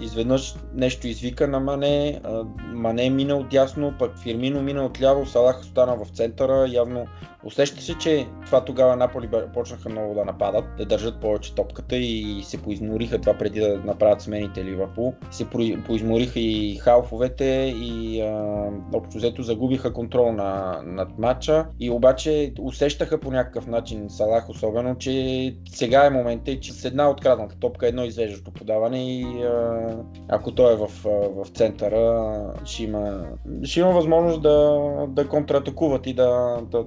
изведнъж 0.00 0.54
нещо 0.74 1.06
извика 1.06 1.48
на 1.48 1.60
Мане, 1.60 2.20
а, 2.24 2.44
Мане 2.72 3.10
мина 3.10 3.36
отясно, 3.36 3.94
пък 3.98 4.18
Фирмино 4.18 4.62
мина 4.62 4.84
отляво, 4.84 5.26
Салах 5.26 5.60
остана 5.60 5.96
в 5.96 6.08
центъра, 6.08 6.66
явно 6.68 7.06
усеща 7.44 7.82
се, 7.82 7.98
че 7.98 8.26
това 8.46 8.64
тогава 8.64 8.96
Наполи 8.96 9.28
почнаха 9.54 9.88
много 9.88 10.14
да 10.14 10.24
нападат, 10.24 10.64
да 10.78 10.84
държат 10.84 11.20
повече 11.20 11.54
топката 11.54 11.96
и 11.96 12.42
се 12.44 12.62
поизмориха 12.62 13.20
това 13.20 13.34
преди 13.34 13.60
да 13.60 13.80
направят 13.84 14.20
смените 14.20 14.64
Ливърпул. 14.64 15.14
Се 15.30 15.46
поизмориха 15.86 16.40
и 16.40 16.76
халфовете 16.76 17.74
и 17.82 18.20
а, 18.20 18.68
общо 18.94 19.18
взето 19.18 19.42
загубиха 19.42 19.92
контрол 19.92 20.32
на, 20.32 20.80
над 20.86 21.18
матча 21.18 21.66
и 21.80 21.90
обаче 21.90 22.52
усещаха 22.60 23.20
по 23.20 23.30
някакъв 23.30 23.66
начин 23.66 24.10
Салах 24.10 24.48
особено, 24.48 24.98
че 24.98 25.56
сега 25.70 26.06
е 26.06 26.10
момента 26.10 26.50
и 26.50 26.60
че 26.60 26.72
с 26.72 26.84
една 26.84 27.10
открадната 27.10 27.56
топка, 27.58 27.88
едно 27.88 28.04
извеждащо 28.04 28.50
подаване 28.50 29.20
и 29.20 29.24
а, 29.42 29.96
ако 30.28 30.52
той 30.52 30.72
е 30.72 30.76
в, 30.76 30.90
в 31.36 31.46
центъра, 31.54 32.34
ще 32.64 32.84
има, 32.84 33.26
ще 33.62 33.80
има 33.80 33.90
възможност 33.90 34.42
да, 34.42 34.80
да 35.08 35.28
контратакуват 35.28 36.06
и 36.06 36.14
да, 36.14 36.58
да, 36.70 36.84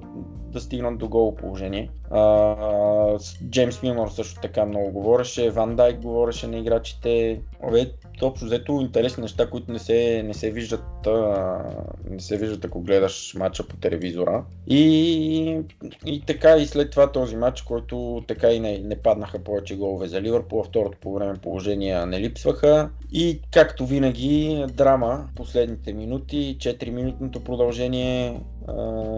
да 0.56 0.62
стигнат 0.62 0.98
до 0.98 1.08
гол 1.08 1.36
положение. 1.36 1.90
А, 2.12 3.18
Джеймс 3.50 3.84
Милнор 3.84 4.10
също 4.10 4.42
така 4.42 4.66
много 4.66 4.92
говореше, 4.92 5.50
Ван 5.50 5.76
Дайк 5.76 6.02
говореше 6.02 6.48
на 6.48 6.58
играчите. 6.58 7.42
Обе, 7.64 7.92
общо 8.22 8.46
взето 8.46 8.72
интересни 8.72 9.22
неща, 9.22 9.50
които 9.50 9.72
не 9.72 9.80
се, 9.80 10.24
не 10.26 10.34
се 10.34 10.52
виждат, 10.52 11.08
а, 11.08 11.60
не 12.10 12.20
се 12.20 12.38
виждат 12.38 12.66
ако 12.66 12.82
гледаш 12.82 13.34
матча 13.40 13.68
по 13.68 13.78
телевизора. 13.78 14.44
И, 14.68 15.60
и 16.06 16.22
така 16.26 16.58
и 16.58 16.66
след 16.66 16.92
това 16.92 17.12
този 17.12 17.36
матч, 17.36 17.62
който 17.62 18.24
така 18.28 18.52
и 18.52 18.60
не, 18.60 18.78
не 18.78 18.96
паднаха 18.96 19.40
повече 19.40 19.76
голове 19.76 20.08
за 20.08 20.22
Ливърпул, 20.22 20.64
второто 20.64 20.98
по 21.02 21.14
време 21.14 21.34
положения 21.34 22.06
не 22.06 22.20
липсваха. 22.20 22.90
И 23.12 23.42
както 23.52 23.86
винаги, 23.86 24.66
драма 24.74 25.28
последните 25.36 25.94
минути, 25.94 26.58
4-минутното 26.60 27.44
продължение 27.44 28.42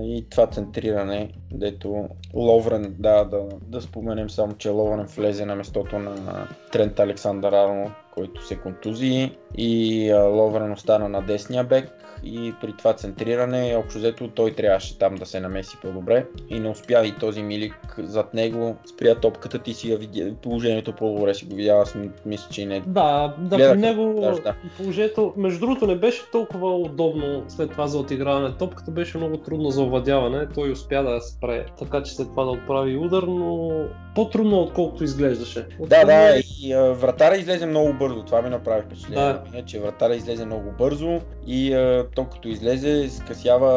и 0.04 0.26
това 0.30 0.48
центриране, 0.48 1.32
дето 1.52 2.08
Ловрен, 2.34 2.96
да, 3.00 3.24
да, 3.24 3.44
да 3.62 3.82
споменем 3.82 4.30
само, 4.30 4.54
че 4.54 4.70
Ловрен 4.70 5.06
влезе 5.06 5.46
на 5.46 5.56
местото 5.56 6.00
на 6.00 6.48
Трент 6.72 7.00
Александър 7.00 7.54
Арно, 7.54 7.92
който 8.14 8.46
се 8.46 8.56
контузи 8.56 9.32
и 9.58 10.12
Ловрен 10.14 10.72
остана 10.72 11.10
на 11.10 11.22
десния 11.22 11.64
бек 11.64 12.07
и 12.28 12.54
при 12.62 12.74
това 12.78 12.94
центриране, 12.94 13.76
общо 13.78 14.00
взето 14.00 14.28
той 14.28 14.52
трябваше 14.52 14.98
там 14.98 15.16
да 15.16 15.26
се 15.26 15.40
намеси 15.40 15.78
по-добре 15.82 16.26
и 16.50 16.60
не 16.60 16.70
успя 16.70 17.06
и 17.06 17.16
този 17.20 17.44
Милик 17.44 17.96
зад 17.98 18.34
него 18.34 18.76
спря 18.94 19.16
топката, 19.16 19.60
ти 19.60 19.74
си 19.74 19.92
я 19.92 19.98
видя, 19.98 20.34
положението 20.42 20.94
по-добре 20.94 21.34
си 21.34 21.46
го 21.46 21.56
видяла, 21.56 21.82
аз 21.82 21.96
мисля, 22.26 22.48
че 22.52 22.66
не. 22.66 22.80
Да, 22.80 23.36
да 23.38 23.58
при 23.58 23.80
него 23.80 24.20
даже, 24.22 24.42
да. 24.42 24.56
положението, 24.78 25.34
между 25.38 25.60
другото 25.60 25.88
не 25.88 25.96
беше 25.96 26.32
толкова 26.32 26.76
удобно 26.76 27.44
след 27.48 27.72
това 27.72 27.88
за 27.88 28.00
отиграване. 28.00 28.54
Топката 28.60 28.92
беше 28.92 29.18
много 29.18 29.38
трудно 29.38 29.70
за 29.70 29.82
овладяване, 29.82 30.48
той 30.56 30.72
успя 30.72 31.04
да 31.04 31.12
я 31.12 31.22
спре, 31.22 31.66
така 31.80 32.04
че 32.04 32.16
след 32.16 32.28
това 32.28 32.44
да 32.44 32.52
отправи 32.52 32.98
удар, 32.98 33.24
но 33.24 33.72
по-трудно 34.16 34.60
отколкото 34.60 35.04
изглеждаше. 35.04 35.68
От 35.80 35.90
да, 35.90 36.06
да, 36.06 36.42
и 36.62 36.74
а, 36.74 36.94
вратара 36.94 37.38
излезе 37.38 37.66
много 37.66 37.94
бързо, 37.94 38.24
това 38.24 38.42
ми 38.42 38.50
направи 38.50 38.82
впечатление, 38.82 39.36
да. 39.54 39.66
че 39.66 39.80
вратара 39.80 40.16
излезе 40.16 40.46
много 40.46 40.72
бързо 40.78 41.20
и 41.48 41.74
а, 41.74 42.08
то 42.18 42.26
като 42.26 42.48
излезе 42.48 43.10
скъсява 43.10 43.72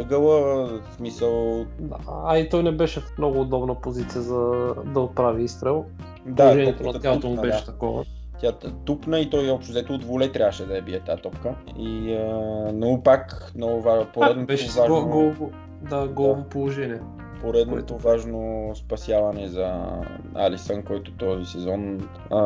ъгъла, 0.00 0.66
в 0.66 0.94
смисъл... 0.96 1.64
Да, 1.78 1.96
а 2.24 2.38
и 2.38 2.48
той 2.48 2.62
не 2.62 2.72
беше 2.72 3.00
в 3.00 3.18
много 3.18 3.40
удобна 3.40 3.80
позиция 3.80 4.22
за 4.22 4.74
да 4.84 5.00
отправи 5.00 5.44
изстрел. 5.44 5.84
Да, 6.26 6.44
Положението 6.44 6.82
на 6.82 7.00
тялото 7.00 7.28
му 7.28 7.36
беше 7.36 7.58
да. 7.58 7.64
такова. 7.64 8.04
Тя 8.40 8.52
тупна 8.84 9.20
и 9.20 9.30
той 9.30 9.50
общо 9.50 9.72
взето 9.72 9.92
от 9.92 10.04
воле 10.04 10.32
трябваше 10.32 10.66
да 10.66 10.76
я 10.76 10.82
бие 10.82 11.00
тази 11.00 11.22
топка. 11.22 11.54
И, 11.78 12.14
а, 12.14 12.70
но 12.74 13.02
пак 13.02 13.52
много 13.56 13.80
важно, 13.80 14.06
поредното 14.14 14.46
беше 14.46 14.80
важно... 14.80 15.08
Гол, 15.08 15.32
да, 15.82 16.08
гол 16.08 16.34
да. 16.34 16.48
положение 16.48 17.00
поредното 17.40 17.94
което... 17.94 18.08
важно 18.08 18.70
спасяване 18.74 19.48
за 19.48 19.82
Алисън, 20.34 20.82
който 20.82 21.12
този 21.12 21.44
сезон 21.44 22.08
а, 22.30 22.42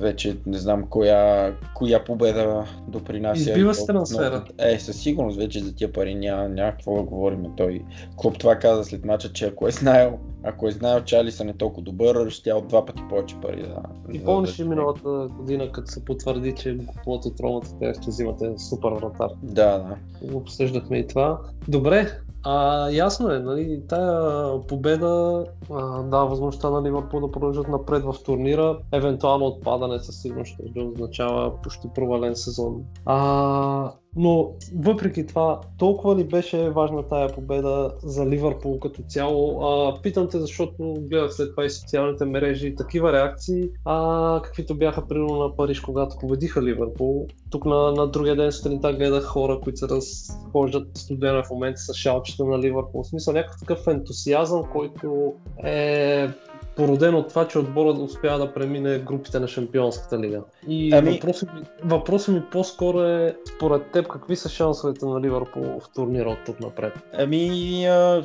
вече 0.00 0.36
не 0.46 0.58
знам 0.58 0.86
коя, 0.88 1.52
коя 1.74 2.04
победа 2.04 2.64
допринася. 2.88 3.50
Избива 3.50 3.74
се 3.74 3.86
трансфера. 3.86 4.44
Е, 4.58 4.78
със 4.78 4.96
сигурност 4.96 5.38
вече 5.38 5.60
за 5.60 5.74
тия 5.74 5.92
пари 5.92 6.14
няма, 6.14 6.48
няма 6.48 6.72
какво 6.72 6.96
да 6.96 7.02
говорим. 7.02 7.46
Той 7.56 7.82
клуб 8.16 8.38
това 8.38 8.56
каза 8.56 8.84
след 8.84 9.04
мача, 9.04 9.32
че 9.32 9.46
ако 9.46 9.68
е 9.68 9.70
знаел, 9.70 10.18
ако 10.42 10.68
е 10.68 10.70
знаел, 10.70 11.00
че 11.00 11.16
Алисън 11.16 11.48
е 11.48 11.56
толкова 11.56 11.82
добър, 11.82 12.30
ще 12.30 12.52
от 12.52 12.68
два 12.68 12.84
пъти 12.84 13.02
повече 13.10 13.36
пари 13.42 13.62
да. 13.62 13.82
И 14.12 14.24
помниш 14.24 14.60
ли 14.60 14.64
миналата 14.64 15.28
година, 15.38 15.72
като 15.72 15.90
се 15.90 16.04
потвърди, 16.04 16.54
че 16.54 16.74
го 16.74 16.86
купувате 16.86 17.28
от 17.28 17.40
Ромата, 17.40 17.94
ще 18.00 18.10
взимате 18.10 18.52
супер 18.58 18.88
вратар. 18.88 19.28
Да, 19.42 19.78
да. 19.78 19.96
Обсъждахме 20.34 20.98
и 20.98 21.06
това. 21.06 21.40
Добре, 21.68 22.18
а, 22.44 22.88
ясно 22.90 23.30
е, 23.30 23.38
нали, 23.38 23.82
тая 23.88 24.60
победа 24.60 25.44
а, 25.70 26.02
дава 26.02 26.26
възможността 26.26 26.70
на 26.70 26.82
Ливърпул 26.82 27.20
да 27.20 27.30
продължат 27.32 27.68
напред 27.68 28.02
в 28.04 28.14
турнира. 28.24 28.78
Евентуално 28.92 29.46
отпадане 29.46 29.98
със 29.98 30.20
сигурност 30.20 30.52
ще 30.52 30.80
означава 30.80 31.62
почти 31.62 31.88
провален 31.94 32.36
сезон. 32.36 32.82
А, 33.06 33.92
но 34.16 34.52
въпреки 34.76 35.26
това, 35.26 35.60
толкова 35.78 36.16
ли 36.16 36.24
беше 36.24 36.70
важна 36.70 37.08
тая 37.08 37.34
победа 37.34 37.92
за 38.02 38.26
Ливърпул 38.26 38.78
като 38.78 39.02
цяло? 39.02 39.66
А, 39.66 40.00
питам 40.02 40.28
те, 40.28 40.40
защото 40.40 40.94
гледах 40.98 41.32
след 41.32 41.50
това 41.50 41.64
и 41.64 41.70
социалните 41.70 42.24
мрежи 42.24 42.74
такива 42.74 43.12
реакции, 43.12 43.70
а, 43.84 44.40
каквито 44.44 44.74
бяха 44.74 45.06
примерно 45.06 45.36
на 45.36 45.56
Париж, 45.56 45.80
когато 45.80 46.16
победиха 46.18 46.62
Ливърпул. 46.62 47.26
Тук 47.50 47.64
на, 47.64 47.92
на 47.92 48.06
другия 48.06 48.36
ден 48.36 48.52
сутринта 48.52 48.92
гледах 48.92 49.24
хора, 49.24 49.60
които 49.62 49.78
се 49.78 49.88
разхождат 49.88 50.88
студена 50.96 51.42
в 51.42 51.50
момента 51.50 51.80
с 51.80 51.94
шалчета 52.32 52.44
на 52.44 52.58
Ливърпул. 52.58 53.02
В 53.02 53.06
смисъл 53.06 53.34
някакъв 53.34 53.60
такъв 53.60 53.86
ентусиазъм, 53.86 54.64
който 54.72 55.34
е 55.64 56.28
породен 56.76 57.14
от 57.14 57.28
това, 57.28 57.48
че 57.48 57.58
отборът 57.58 57.98
успява 57.98 58.38
да 58.38 58.54
премине 58.54 58.98
групите 58.98 59.40
на 59.40 59.48
Шампионската 59.48 60.18
лига. 60.18 60.42
И 60.68 60.94
ами... 60.94 61.10
въпросът, 61.10 61.54
ми, 61.54 61.60
въпросът 61.84 62.34
ми 62.34 62.42
по-скоро 62.52 63.02
е, 63.02 63.36
според 63.56 63.90
теб, 63.90 64.08
какви 64.08 64.36
са 64.36 64.48
шансовете 64.48 65.06
на 65.06 65.20
Ливърпул 65.20 65.80
в 65.80 65.92
турнира 65.94 66.30
от 66.30 66.38
тук 66.46 66.60
напред? 66.60 66.92
Ами, 67.18 67.84
а, 67.86 68.22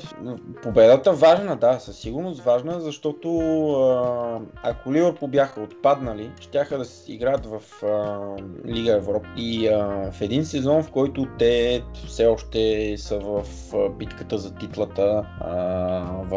победата 0.63 1.12
важна, 1.12 1.56
да, 1.56 1.80
със 1.80 1.97
сигурност 1.97 2.43
важна, 2.43 2.82
защото 2.82 3.39
а, 3.69 4.39
ако 4.63 4.93
Ливърпул 4.93 5.28
бяха 5.28 5.62
отпаднали, 5.62 6.32
щяха 6.39 6.78
да 6.78 6.86
се 6.86 7.13
играят 7.13 7.45
в 7.45 7.86
а, 7.86 8.19
Лига 8.67 8.93
Европа. 8.93 9.28
И 9.38 9.67
а, 9.67 10.12
в 10.12 10.21
един 10.21 10.45
сезон, 10.45 10.84
в 10.84 10.91
който 10.91 11.28
те 11.39 11.84
все 12.08 12.26
още 12.26 12.93
са 12.97 13.19
в 13.19 13.43
битката 13.89 14.38
за 14.38 14.56
титлата 14.56 15.26
а, 15.39 15.56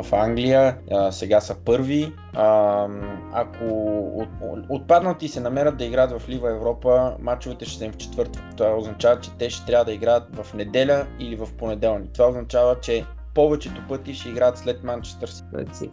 в 0.03 0.13
Англия, 0.13 0.79
а, 0.93 1.13
сега 1.13 1.41
са 1.41 1.57
първи, 1.65 2.13
а, 2.35 2.87
ако 3.33 3.65
от, 4.17 4.29
отпаднат 4.69 5.23
и 5.23 5.29
се 5.29 5.41
намерят 5.41 5.77
да 5.77 5.90
играят 5.91 6.23
в 6.23 6.29
Лива 6.29 6.51
Европа, 6.51 7.17
мачовете 7.21 7.65
ще 7.65 7.79
са 7.79 7.85
им 7.85 7.93
в 7.93 7.97
четвъртък. 7.97 8.43
Това 8.57 8.77
означава, 8.77 9.21
че 9.21 9.31
те 9.39 9.51
ще 9.51 9.67
трябва 9.67 9.85
да 9.85 9.93
играят 9.93 10.37
в 10.37 10.55
неделя 10.55 11.07
или 11.19 11.37
в 11.37 11.49
понеделник. 11.59 12.13
Това 12.13 12.29
означава, 12.29 12.81
че 12.81 13.05
повечето 13.35 13.83
пъти 13.89 14.15
ще 14.15 14.29
играят 14.29 14.59
след 14.59 14.85
Манчестър 14.85 15.29
Си. 15.29 15.91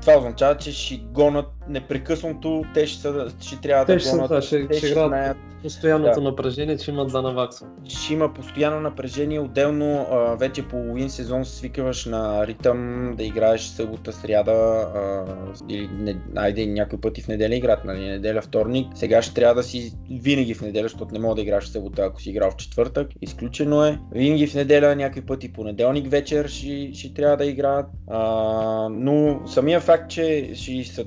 Това 0.00 0.16
означава, 0.16 0.56
че 0.56 0.72
ще 0.72 0.96
гонат 0.96 1.46
непрекъснато, 1.70 2.64
те 2.74 2.86
ще, 2.86 3.00
са, 3.00 3.32
ще 3.40 3.60
трябва 3.60 3.84
те 3.84 3.94
да 3.94 4.00
ще 4.00 4.10
гонат. 4.10 4.28
Са, 4.28 4.42
ще, 4.42 4.68
те 4.68 4.78
ще, 4.78 4.86
ще 4.86 5.00
играят 5.00 5.36
постоянното 5.62 6.20
да. 6.20 6.30
напрежение, 6.30 6.76
че 6.76 6.90
имат 6.90 7.12
да 7.12 7.22
наваксва. 7.22 7.66
Ще 7.88 8.12
има 8.12 8.34
постоянно 8.34 8.80
напрежение, 8.80 9.40
отделно 9.40 10.06
а, 10.10 10.36
вече 10.36 10.68
половин 10.68 11.10
сезон 11.10 11.44
се 11.44 11.56
свикаваш 11.56 12.04
на 12.06 12.46
ритъм 12.46 13.10
да 13.16 13.24
играеш 13.24 13.60
събота, 13.60 14.12
сряда 14.12 14.52
а, 14.52 15.24
или 15.68 15.88
не, 15.92 16.16
айде 16.36 16.66
някой 16.66 17.00
пъти 17.00 17.22
в 17.22 17.28
неделя 17.28 17.54
играт, 17.54 17.84
нали, 17.84 18.00
неделя, 18.00 18.42
вторник. 18.42 18.86
Сега 18.94 19.22
ще 19.22 19.34
трябва 19.34 19.54
да 19.54 19.62
си 19.62 19.92
винаги 20.10 20.54
в 20.54 20.62
неделя, 20.62 20.82
защото 20.82 21.14
не 21.14 21.20
мога 21.20 21.34
да 21.34 21.40
играш 21.40 21.64
в 21.64 21.72
събота, 21.72 22.02
ако 22.02 22.20
си 22.20 22.30
играл 22.30 22.50
в 22.50 22.56
четвъртък. 22.56 23.08
Изключено 23.22 23.84
е. 23.84 23.98
Винаги 24.12 24.46
в 24.46 24.54
неделя, 24.54 24.96
някой 24.96 25.22
пъти 25.22 25.52
понеделник 25.52 26.10
вечер 26.10 26.48
ще, 26.48 26.90
ще 26.94 27.14
трябва 27.14 27.36
да 27.36 27.46
играят. 27.46 27.86
А, 28.08 28.88
но 28.90 29.40
самия 29.46 29.80
факт, 29.80 30.10
че 30.10 30.50
ще 30.54 30.84
са 30.84 31.04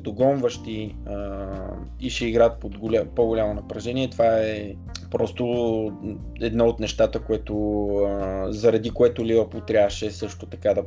догонващи 0.54 0.96
а, 1.06 1.48
и 2.00 2.10
ще 2.10 2.26
играят 2.26 2.60
под 2.60 2.78
голям, 2.78 3.08
по-голямо 3.16 3.54
напрежение, 3.54 4.10
това 4.10 4.40
е 4.40 4.74
просто 5.12 5.44
едно 6.42 6.66
от 6.66 6.80
нещата, 6.80 7.20
което, 7.20 7.88
а, 7.98 8.46
заради 8.52 8.90
което 8.90 9.26
Ливърпул 9.26 9.62
трябваше 9.62 10.12
също 10.12 10.46
така 10.46 10.74
да 10.74 10.84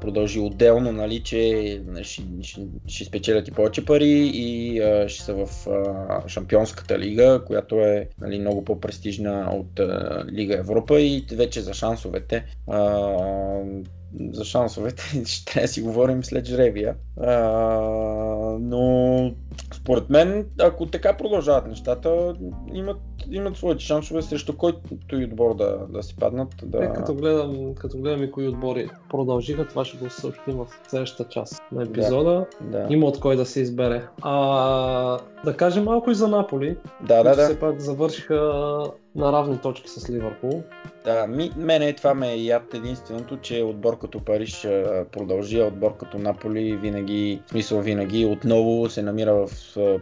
продължи 0.00 0.40
отделно, 0.40 0.92
нали, 0.92 1.22
че 1.22 1.82
ще, 2.02 2.22
ще, 2.42 2.66
ще 2.86 3.04
спечелят 3.04 3.48
и 3.48 3.52
повече 3.52 3.84
пари 3.84 4.30
и 4.34 4.80
а, 4.80 5.08
ще 5.08 5.24
са 5.24 5.46
в 5.46 5.66
а, 5.66 6.28
Шампионската 6.28 6.98
лига, 6.98 7.42
която 7.46 7.74
е 7.80 8.08
нали, 8.20 8.38
много 8.38 8.64
по-престижна 8.64 9.50
от 9.52 9.80
а, 9.80 10.24
Лига 10.32 10.58
Европа 10.58 11.00
и 11.00 11.24
вече 11.32 11.60
за 11.60 11.74
шансовете. 11.74 12.44
А, 12.66 13.08
за 14.32 14.44
шансовете 14.44 15.02
ще 15.24 15.52
трябва 15.52 15.64
да 15.64 15.68
си 15.68 15.82
говорим 15.82 16.24
след 16.24 16.46
жребия. 16.46 16.94
А, 17.20 17.38
но 18.60 19.32
според 19.74 20.10
мен, 20.10 20.46
ако 20.60 20.86
така 20.86 21.16
продължават 21.16 21.66
нещата, 21.66 22.34
имат, 22.72 22.96
имат 23.30 23.56
своите 23.56 23.84
шансове 23.84 24.22
срещу 24.22 24.56
който 24.56 24.80
и 25.12 25.24
отбор 25.24 25.56
да, 25.56 25.86
да 25.88 26.02
си 26.02 26.16
паднат. 26.16 26.48
Да... 26.62 26.84
Е, 26.84 26.92
като, 26.92 27.14
гледам, 27.14 27.74
като 27.74 27.98
гледам 27.98 28.22
и 28.22 28.30
кои 28.30 28.48
отбори 28.48 28.88
продължиха, 29.10 29.68
това 29.68 29.84
ще 29.84 29.96
го 29.96 30.10
съобщим 30.10 30.56
в 30.56 30.66
следващата 30.88 31.30
част 31.30 31.62
на 31.72 31.82
епизода. 31.82 32.46
Да. 32.60 32.86
Има 32.90 33.06
от 33.06 33.20
кой 33.20 33.36
да 33.36 33.46
се 33.46 33.60
избере. 33.60 34.02
А, 34.22 35.18
да 35.44 35.56
кажем 35.56 35.84
малко 35.84 36.10
и 36.10 36.14
за 36.14 36.28
Наполи. 36.28 36.76
Да, 37.06 37.22
да, 37.22 37.36
да. 37.36 37.44
Все 37.44 37.58
пак 37.58 37.80
завършиха 37.80 38.34
на 39.14 39.32
равни 39.32 39.58
точки 39.58 39.88
с 39.88 40.10
Ливърпул. 40.10 40.62
Да, 41.08 41.26
ми, 41.26 41.50
мене 41.56 41.92
това 41.92 42.14
ме 42.14 42.32
е 42.32 42.36
яд 42.36 42.74
единственото, 42.74 43.36
че 43.36 43.62
отбор 43.62 43.98
като 43.98 44.20
Париж 44.20 44.62
продължи, 45.12 45.60
а 45.60 45.64
отбор 45.64 45.96
като 45.96 46.18
Наполи 46.18 46.76
винаги, 46.76 47.42
в 47.46 47.50
смисъл 47.50 47.80
винаги, 47.80 48.24
отново 48.24 48.90
се 48.90 49.02
намира 49.02 49.46
в 49.46 49.50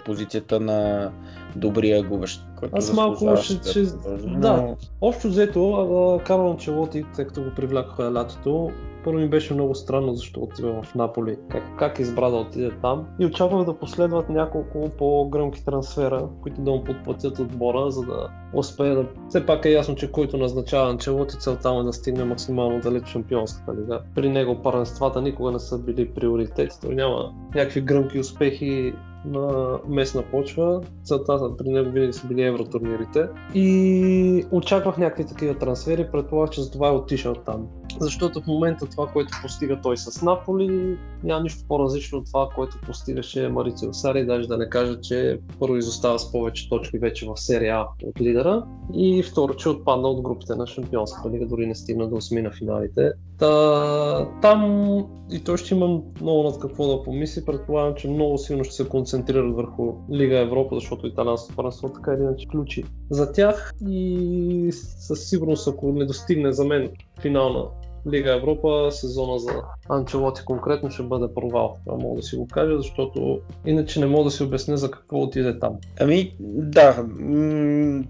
позицията 0.05 0.61
на 0.61 1.11
добрия 1.57 2.03
губещ. 2.03 2.41
Който 2.57 2.77
Аз 2.77 2.93
малко 2.93 3.17
ще- 3.17 3.25
да 3.27 3.37
ще- 3.37 3.83
продължи, 4.05 4.37
да. 4.37 4.57
но- 4.57 4.77
Общо 5.01 5.29
взето, 5.29 6.21
Карло 6.27 6.51
Анчелоти, 6.51 7.05
тъй 7.17 7.25
като 7.25 7.43
го 7.43 7.51
привлякоха 7.57 8.13
лятото, 8.15 8.71
първо 9.05 9.19
ми 9.19 9.29
беше 9.29 9.55
много 9.55 9.75
странно 9.75 10.15
защо 10.15 10.41
отива 10.41 10.83
в 10.83 10.95
Наполи, 10.95 11.37
как, 11.49 11.63
как 11.79 11.99
избра 11.99 12.31
да 12.31 12.37
отиде 12.37 12.71
там. 12.83 13.07
И 13.21 13.27
очаквах 13.27 13.65
да 13.65 13.75
последват 13.79 14.29
няколко 14.29 14.89
по-гръмки 14.99 15.65
трансфера, 15.65 16.29
които 16.43 16.61
да 16.61 16.71
му 16.71 16.85
подплатят 16.85 17.39
отбора, 17.39 17.91
за 17.91 18.03
да 18.03 18.29
успее 18.55 18.95
да... 18.95 19.05
Все 19.29 19.47
пак 19.47 19.65
е 19.65 19.71
ясно, 19.71 19.95
че 19.95 20.13
който 20.13 20.37
назначава 20.37 20.91
Анчелоти, 20.91 21.39
целта 21.39 21.73
му 21.73 21.81
е 21.81 21.85
да 21.85 21.93
стигне 21.93 22.25
максимално 22.25 22.81
далеч 22.81 23.07
шампионската 23.07 23.75
лига. 23.75 24.01
При 24.15 24.29
него 24.29 24.63
паренствата 24.63 25.23
никога 25.23 25.53
не 25.53 25.59
са 25.59 25.79
били 25.79 26.11
приоритет. 26.11 26.71
Той 26.83 26.95
няма 26.95 27.33
някакви 27.55 27.81
гръмки 27.81 28.19
успехи 28.19 28.95
на 29.27 29.79
местна 29.89 30.23
почва. 30.31 30.81
Целта 31.05 31.57
при 31.59 31.69
него 31.69 31.91
винаги 31.91 32.13
са 32.13 32.27
били 32.27 32.43
евротурнирите. 32.43 33.29
И 33.55 34.47
очаквах 34.51 34.99
някакви 34.99 35.27
такива 35.27 35.59
трансфери, 35.59 36.09
предполагах, 36.13 36.51
че 36.51 36.63
за 36.63 36.71
това 36.71 36.89
е 36.89 36.93
отишъл 36.93 37.35
там. 37.35 37.67
Защото 38.01 38.41
в 38.41 38.47
момента 38.47 38.87
това, 38.87 39.07
което 39.07 39.33
постига 39.43 39.79
той 39.83 39.97
с 39.97 40.23
Наполи, 40.23 40.99
няма 41.25 41.43
нищо 41.43 41.65
по-различно 41.69 42.19
от 42.19 42.27
това, 42.27 42.49
което 42.55 42.81
постигаше 42.87 43.49
Марицио 43.49 43.95
Сари, 43.95 44.27
даже 44.27 44.49
да 44.49 44.57
не 44.57 44.69
кажа, 44.69 45.01
че 45.01 45.39
първо 45.61 45.77
изостава 45.77 46.19
с 46.19 46.33
повече 46.33 46.69
точки 46.69 46.99
вече 46.99 47.27
в 47.27 47.37
серия 47.37 47.77
А 47.77 47.87
от 48.03 48.21
лидера 48.21 48.65
и 48.95 49.23
второ, 49.23 49.55
че 49.55 49.69
отпадна 49.69 50.09
от 50.09 50.23
групите 50.23 50.55
на 50.55 50.67
Шампионската 50.67 51.31
лига, 51.31 51.47
дори 51.47 51.67
не 51.67 51.75
стигна 51.75 52.09
до 52.09 52.17
8 52.17 52.43
на 52.43 52.51
финалите. 52.51 53.13
Та, 53.39 54.29
там 54.43 54.99
и 55.33 55.45
той 55.45 55.57
ще 55.57 55.75
има 55.75 56.01
много 56.21 56.43
над 56.43 56.59
какво 56.59 56.97
да 56.97 57.03
помисли. 57.03 57.45
Предполагам, 57.45 57.95
че 57.95 58.09
много 58.09 58.39
силно 58.39 58.65
ще 58.65 58.75
се 58.75 58.89
концентрират 58.89 59.55
върху 59.55 59.95
Лига 60.13 60.39
Европа, 60.39 60.75
защото 60.75 61.07
италианското 61.07 61.57
първенство 61.57 61.89
така 61.89 62.13
или 62.13 62.23
иначе 62.23 62.49
ключи 62.49 62.85
за 63.11 63.33
тях 63.33 63.75
и 63.89 64.71
със 64.73 65.29
сигурност, 65.29 65.69
ако 65.69 65.93
не 65.93 66.05
достигне 66.05 66.53
за 66.53 66.65
мен 66.65 66.91
финална 67.21 67.65
Лига 68.13 68.37
Европа, 68.37 68.89
сезона 68.91 69.39
за 69.39 69.53
Анчелоти 69.89 70.45
конкретно 70.45 70.91
ще 70.91 71.03
бъде 71.03 71.35
провал. 71.35 71.77
Това 71.85 71.99
мога 71.99 72.17
да 72.17 72.23
си 72.23 72.37
го 72.37 72.49
кажа, 72.49 72.77
защото 72.77 73.41
иначе 73.67 74.01
не 74.01 74.07
мога 74.07 74.25
да 74.25 74.31
си 74.31 74.43
обясня 74.43 74.77
за 74.77 74.91
какво 74.91 75.23
отиде 75.23 75.59
там. 75.59 75.77
Ами, 76.01 76.35
да. 76.41 77.07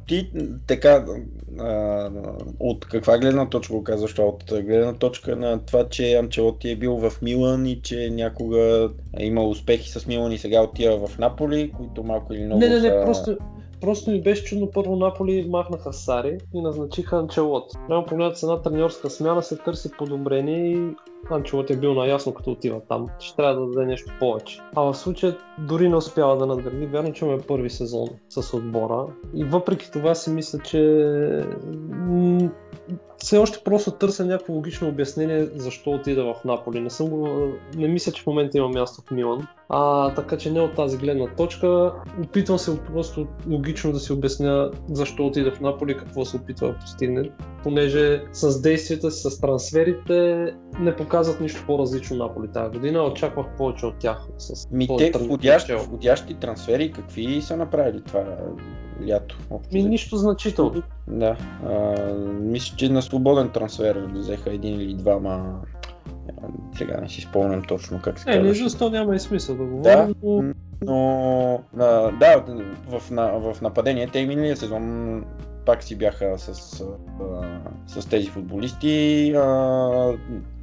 Ти 0.07 0.31
така, 0.67 1.05
а, 1.59 2.11
от 2.61 2.85
каква 2.85 3.19
гледна 3.19 3.49
точка 3.49 3.75
го 3.75 3.85
казваш? 3.85 4.19
От 4.19 4.45
гледна 4.47 4.93
точка 4.93 5.37
на 5.37 5.59
това, 5.59 5.89
че 5.89 6.15
Анчелоти 6.15 6.71
е 6.71 6.77
бил 6.77 6.97
в 6.97 7.13
Милан 7.23 7.67
и 7.67 7.83
че 7.83 8.11
някога 8.11 8.91
е 9.19 9.27
имал 9.27 9.51
успехи 9.51 9.91
с 9.91 10.07
Милан 10.07 10.33
и 10.33 10.39
сега 10.39 10.63
отива 10.63 11.07
в 11.07 11.19
Наполи, 11.19 11.73
които 11.77 12.05
малко 12.05 12.35
или 12.35 12.45
много 12.45 12.61
Не, 12.61 12.69
не, 12.69 12.81
не, 12.81 12.89
са... 12.89 13.03
просто, 13.05 13.37
просто 13.87 14.11
ми 14.11 14.22
беше 14.22 14.45
чудно. 14.45 14.70
Първо 14.70 14.97
Наполи 14.97 15.47
махнаха 15.51 15.93
Сари 15.93 16.39
и 16.55 16.61
назначиха 16.61 17.16
Анчелот. 17.16 17.64
Прямо 17.89 18.07
погледнат 18.07 18.39
с 18.39 18.43
една 18.43 18.62
треньорска 18.62 19.11
смяна 19.11 19.43
се 19.43 19.57
търси 19.57 19.91
подобрение 19.99 20.72
и 20.72 20.95
Анчелот 21.30 21.70
е 21.70 21.76
бил 21.76 21.95
наясно 21.95 22.34
като 22.34 22.51
отива 22.51 22.80
там. 22.89 23.07
Ще 23.18 23.37
трябва 23.37 23.55
да 23.55 23.66
даде 23.66 23.87
нещо 23.87 24.12
повече. 24.20 24.61
А 24.74 24.82
в 24.82 24.95
случая 24.95 25.37
дори 25.59 25.89
не 25.89 25.97
успява 25.97 26.37
да 26.37 26.47
надгради. 26.47 26.87
Вярно, 26.87 27.12
че 27.12 27.24
му 27.24 27.32
е 27.32 27.39
първи 27.39 27.70
сезон 27.70 28.09
с 28.28 28.57
отбора. 28.57 29.07
И 29.34 29.45
въпреки 29.45 29.91
това 29.93 30.14
си 30.14 30.30
мисля, 30.30 30.59
че 30.59 30.80
все 33.18 33.39
още 33.39 33.59
просто 33.64 33.91
търся 33.91 34.24
някакво 34.24 34.53
логично 34.53 34.89
обяснение 34.89 35.49
защо 35.55 35.91
отида 35.91 36.24
в 36.24 36.45
Наполи. 36.45 36.80
Не, 36.80 36.91
съм 36.91 37.11
не 37.76 37.89
мисля, 37.89 38.12
че 38.12 38.22
в 38.22 38.26
момента 38.26 38.59
има 38.59 38.68
място 38.68 39.03
в 39.07 39.11
Милан. 39.11 39.47
А, 39.68 40.14
така 40.14 40.37
че 40.37 40.53
не 40.53 40.61
от 40.61 40.74
тази 40.74 40.99
гледна 40.99 41.26
точка. 41.26 41.93
Опитвам 42.24 42.59
се 42.59 42.80
просто 42.84 43.26
логично 43.51 43.93
да 43.93 43.99
си 43.99 44.12
обясня 44.12 44.70
защо 44.91 45.26
отида 45.26 45.53
в 45.53 45.61
Наполи, 45.61 45.97
какво 45.97 46.24
се 46.24 46.37
опитва 46.37 46.68
да 46.68 46.78
постигне. 46.78 47.30
Понеже 47.62 48.22
с 48.32 48.62
действията 48.62 49.11
си, 49.11 49.30
с 49.30 49.41
трансферите 49.41 50.53
не 50.80 50.97
показват 50.97 51.41
нищо 51.41 51.64
по-различно 51.66 52.16
Наполи 52.16 52.49
тази 52.49 52.70
година. 52.70 53.03
Очаквах 53.03 53.47
повече 53.57 53.87
от 53.87 53.99
тях. 53.99 54.28
С 54.39 54.70
Ми 54.70 54.89
те 54.99 55.12
входящи, 55.18 55.74
входящи 55.74 56.34
трансфери, 56.34 56.93
какви 56.93 57.43
са 57.43 57.57
направили 57.57 58.03
това 58.07 58.24
лято? 59.09 59.37
общо 59.51 59.77
нищо 59.77 60.17
значително. 60.17 60.83
Да. 61.09 61.37
А, 61.65 61.95
мисля, 62.41 62.77
че 62.77 62.89
на 62.89 63.03
свободен 63.03 63.49
трансфер 63.49 64.07
взеха 64.13 64.53
един 64.53 64.75
или 64.75 64.95
двама. 64.95 65.61
Сега 66.79 67.01
не 67.01 67.09
си 67.09 67.21
спомням 67.21 67.63
точно 67.63 68.01
как 68.03 68.19
се 68.19 68.31
Е, 68.31 68.33
не, 68.33 68.39
казваше. 68.39 68.63
защо 68.63 68.91
няма 68.91 69.17
и 69.17 69.19
смисъл 69.19 69.57
да 69.57 69.65
говорим, 69.65 69.83
Да. 69.83 70.09
но 70.23 70.43
Но 70.83 71.63
а, 71.79 72.11
да, 72.13 72.45
в, 72.89 73.11
на, 73.11 73.29
в 73.29 73.61
нападение 73.63 74.09
те 74.13 74.19
и 74.19 74.27
миналия 74.27 74.57
сезон 74.57 75.25
пак 75.67 75.83
си 75.83 75.97
бяха 75.99 76.39
с, 76.39 76.81
а, 77.23 77.61
с 77.87 78.07
тези 78.09 78.27
футболисти. 78.29 79.33
А, 79.37 80.13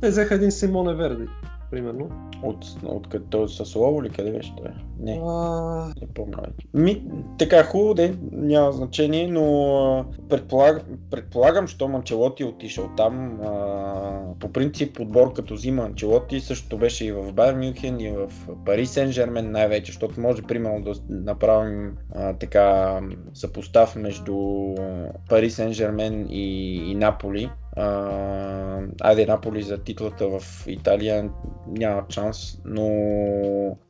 те 0.02 0.10
взеха 0.10 0.36
един 0.36 0.52
Симоне 0.52 0.94
Верди, 0.94 1.26
примерно. 1.74 2.09
от, 2.43 2.65
от 2.86 3.09
като 3.09 3.47
с 3.47 3.65
Слово 3.65 4.03
ли 4.03 4.09
къде 4.09 4.32
беше 4.32 4.53
той? 4.55 4.71
Не. 4.99 5.21
А, 5.26 5.93
Не 6.01 6.07
помня. 6.13 6.38
Ми, 6.74 7.03
така 7.39 7.63
хубаво, 7.63 7.93
де, 7.93 8.15
няма 8.32 8.71
значение, 8.71 9.28
но 9.28 10.05
предполаг, 10.30 10.86
предполагам, 11.11 11.67
що 11.67 11.86
Анчелоти 11.86 12.43
е 12.43 12.45
отишъл 12.45 12.89
там. 12.97 13.39
А, 13.41 14.21
по 14.39 14.51
принцип 14.51 14.99
отбор 14.99 15.34
като 15.34 15.53
взима 15.53 15.84
Анчелоти 15.84 16.39
същото 16.39 16.78
беше 16.78 17.05
и 17.05 17.11
в 17.11 17.34
Байер 17.34 17.55
Мюнхен 17.55 17.99
и 17.99 18.11
в 18.11 18.32
Пари 18.65 18.86
Сен 18.86 19.11
Жермен 19.11 19.51
най-вече, 19.51 19.91
защото 19.91 20.21
може 20.21 20.41
примерно 20.41 20.82
да 20.82 20.93
направим 21.09 21.97
а, 22.15 22.34
така 22.34 22.99
съпостав 23.34 23.95
между 23.95 24.36
Пари 25.30 25.49
Сен 25.49 25.74
Жермен 25.74 26.28
и, 26.30 26.76
и 26.91 26.95
Наполи. 26.95 27.49
А, 27.76 28.80
айде 29.01 29.26
Наполи 29.26 29.63
за 29.63 29.78
титлата 29.78 30.28
в 30.28 30.67
Италия 30.67 31.30
няма 31.67 32.03
шанс, 32.09 32.57
но 32.65 32.88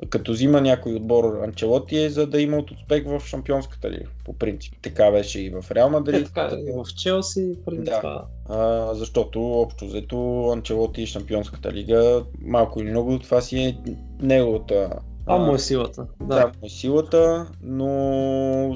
като 0.09 0.31
взима 0.31 0.61
някой 0.61 0.93
отбор 0.93 1.39
Анчелоти 1.43 1.97
е 1.97 2.09
за 2.09 2.27
да 2.27 2.41
имат 2.41 2.71
успех 2.71 3.03
в 3.05 3.21
шампионската 3.25 3.91
лига, 3.91 4.09
по 4.25 4.33
принцип. 4.33 4.73
Така 4.81 5.11
беше 5.11 5.41
и 5.41 5.49
в 5.49 5.71
Реал 5.71 5.87
е, 5.87 5.91
Мадрид. 5.91 6.25
така, 6.25 6.55
и 6.55 6.71
в 6.71 6.85
Челси 6.95 7.57
преди 7.65 7.83
Да. 7.83 7.99
това. 7.99 8.25
А, 8.49 8.93
защото 8.93 9.51
общо 9.51 9.85
взето 9.85 10.49
Анчелоти 10.53 11.01
и 11.01 11.07
Шампионската 11.07 11.71
лига, 11.71 12.23
малко 12.41 12.81
или 12.81 12.89
много, 12.89 13.19
това 13.19 13.41
си 13.41 13.57
е 13.59 13.77
неговата 14.21 14.89
А, 15.27 15.37
му 15.37 15.55
е 15.55 15.59
силата. 15.59 16.05
да, 16.19 16.25
Да. 16.27 16.45
му 16.47 16.65
е 16.65 16.69
силата, 16.69 17.47
но 17.63 17.87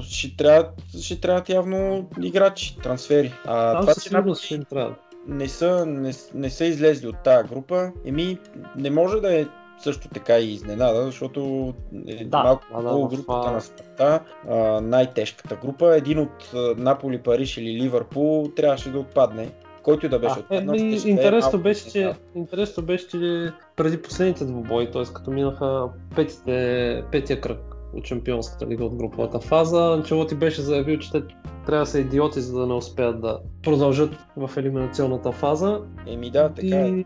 ще 0.02 0.36
трябват, 0.36 0.70
ще 1.00 1.20
трябват 1.20 1.48
явно 1.48 2.08
играчи, 2.22 2.78
трансфери. 2.78 3.32
А, 3.46 3.72
Там 3.72 3.80
това, 3.80 3.94
със 3.94 4.02
сигурност 4.02 4.42
ще 4.42 4.54
им 4.54 4.64
трябва. 4.64 4.94
не 5.28 5.48
са, 5.48 5.86
не, 5.86 6.12
не 6.34 6.50
са 6.50 6.64
излезли 6.64 7.06
от 7.06 7.16
тази 7.18 7.48
група, 7.48 7.92
еми 8.04 8.38
не 8.76 8.90
може 8.90 9.20
да 9.20 9.40
е 9.40 9.46
също 9.78 10.08
така 10.08 10.38
и 10.38 10.52
изненада, 10.52 11.04
защото 11.04 11.72
е 12.08 12.24
Да, 12.24 12.38
малко 12.38 12.64
да, 12.72 12.82
да, 12.82 12.98
групата 12.98 13.22
това- 13.22 13.50
на 13.50 13.60
света, 13.60 14.20
а, 14.48 14.54
най-тежката 14.80 15.56
група. 15.56 15.96
Един 15.96 16.18
от 16.18 16.50
Наполи, 16.76 17.18
Париж 17.18 17.56
или 17.56 17.82
Ливърпул 17.82 18.48
трябваше 18.56 18.90
да 18.90 18.98
отпадне. 18.98 19.48
Който 19.82 20.06
и 20.06 20.08
да 20.08 20.18
беше 20.18 20.44
А, 20.50 20.54
е, 20.54 21.10
интересно, 21.10 21.58
беше, 21.58 21.90
че, 21.90 22.14
интересно 22.34 22.82
беше, 22.82 23.08
че 23.08 23.52
преди 23.76 24.02
последните 24.02 24.44
двубои, 24.44 24.90
т.е. 24.90 25.02
като 25.14 25.30
минаха 25.30 25.88
петите, 26.16 27.04
петия 27.12 27.40
кръг 27.40 27.76
от 27.94 28.06
Шампионската 28.06 28.66
лига 28.66 28.84
от 28.84 28.94
груповата 28.94 29.40
фаза, 29.40 29.94
Анчелоти 29.94 30.34
беше 30.34 30.62
заявил, 30.62 30.98
че 30.98 31.12
те 31.12 31.22
трябва 31.66 31.84
да 31.84 31.90
са 31.90 32.00
идиоти, 32.00 32.40
за 32.40 32.60
да 32.60 32.66
не 32.66 32.74
успеят 32.74 33.20
да 33.20 33.38
продължат 33.62 34.16
в 34.36 34.50
елиминационната 34.56 35.32
фаза. 35.32 35.80
Еми 36.06 36.30
да, 36.30 36.48
така 36.48 36.66
и, 36.66 36.72
е. 36.72 36.86
и, 36.88 37.04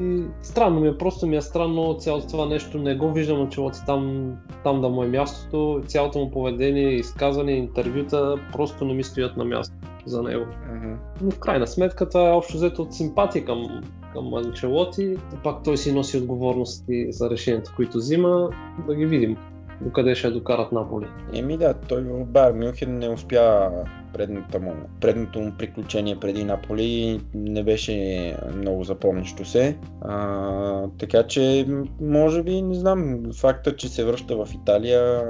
и, 0.00 0.24
странно 0.42 0.80
ми 0.80 0.88
е, 0.88 0.98
просто 0.98 1.26
ми 1.26 1.36
е 1.36 1.40
странно 1.40 1.96
цялото 1.98 2.26
това 2.26 2.46
нещо, 2.46 2.78
не 2.78 2.96
го 2.96 3.12
виждам 3.12 3.40
Анчелоти 3.40 3.78
там, 3.86 4.32
там 4.64 4.80
да 4.80 4.88
му 4.88 5.02
е 5.02 5.08
мястото, 5.08 5.82
цялото 5.86 6.18
му 6.18 6.30
поведение, 6.30 6.88
изказване, 6.88 7.52
интервюта, 7.52 8.36
просто 8.52 8.84
не 8.84 8.94
ми 8.94 9.04
стоят 9.04 9.36
на 9.36 9.44
място. 9.44 9.74
За 10.06 10.22
него. 10.22 10.44
Мгм. 10.74 10.94
Но 11.22 11.30
в 11.30 11.38
крайна 11.38 11.66
сметка 11.66 12.08
това 12.08 12.28
е 12.28 12.32
общо 12.32 12.56
взето 12.56 12.82
от 12.82 12.94
симпатия 12.94 13.44
към, 13.44 13.82
към 14.12 14.34
Анчелоти. 14.34 15.16
Пак 15.44 15.62
той 15.64 15.76
си 15.76 15.92
носи 15.92 16.18
отговорности 16.18 17.06
за 17.12 17.30
решенията, 17.30 17.72
които 17.76 17.98
взима. 17.98 18.50
Да 18.86 18.94
ги 18.94 19.06
видим 19.06 19.36
докъде 19.80 20.14
ще 20.14 20.26
я 20.26 20.32
докарат 20.32 20.72
Наполи. 20.72 21.06
Еми 21.34 21.56
да, 21.56 21.74
той 21.74 22.02
в 22.02 22.24
Бар 22.24 22.52
Мюнхен 22.52 22.98
не 22.98 23.08
успя 23.08 23.70
предната 24.12 24.60
му, 24.60 24.72
предното 25.00 25.40
му 25.40 25.52
приключение 25.58 26.20
преди 26.20 26.44
Наполи 26.44 27.20
не 27.34 27.62
беше 27.62 28.36
много 28.56 28.84
запомнящо 28.84 29.44
се. 29.44 29.76
А, 30.00 30.88
така 30.98 31.22
че, 31.22 31.66
може 32.00 32.42
би, 32.42 32.62
не 32.62 32.74
знам, 32.74 33.22
факта, 33.40 33.76
че 33.76 33.88
се 33.88 34.04
връща 34.04 34.44
в 34.44 34.48
Италия, 34.54 35.22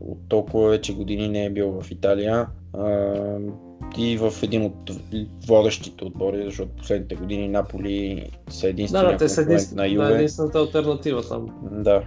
от 0.00 0.18
толкова 0.28 0.68
вече 0.68 0.94
години 0.94 1.28
не 1.28 1.44
е 1.44 1.50
бил 1.50 1.80
в 1.80 1.90
Италия, 1.90 2.46
и 3.98 4.16
в 4.16 4.32
един 4.42 4.64
от 4.64 4.90
водещите 5.46 6.04
отбори, 6.04 6.44
защото 6.44 6.70
последните 6.76 7.14
години 7.14 7.48
Наполи 7.48 8.30
са 8.48 8.66
Да, 8.66 8.70
единствения 8.70 9.10
да, 9.10 9.16
те 9.16 9.28
са 9.28 9.40
единствен, 9.42 9.76
на 9.76 9.82
да, 9.82 9.88
Юве. 9.88 10.14
единствената 10.14 10.58
альтернатива 10.58 11.22
там. 11.22 11.46
Да. 11.72 12.02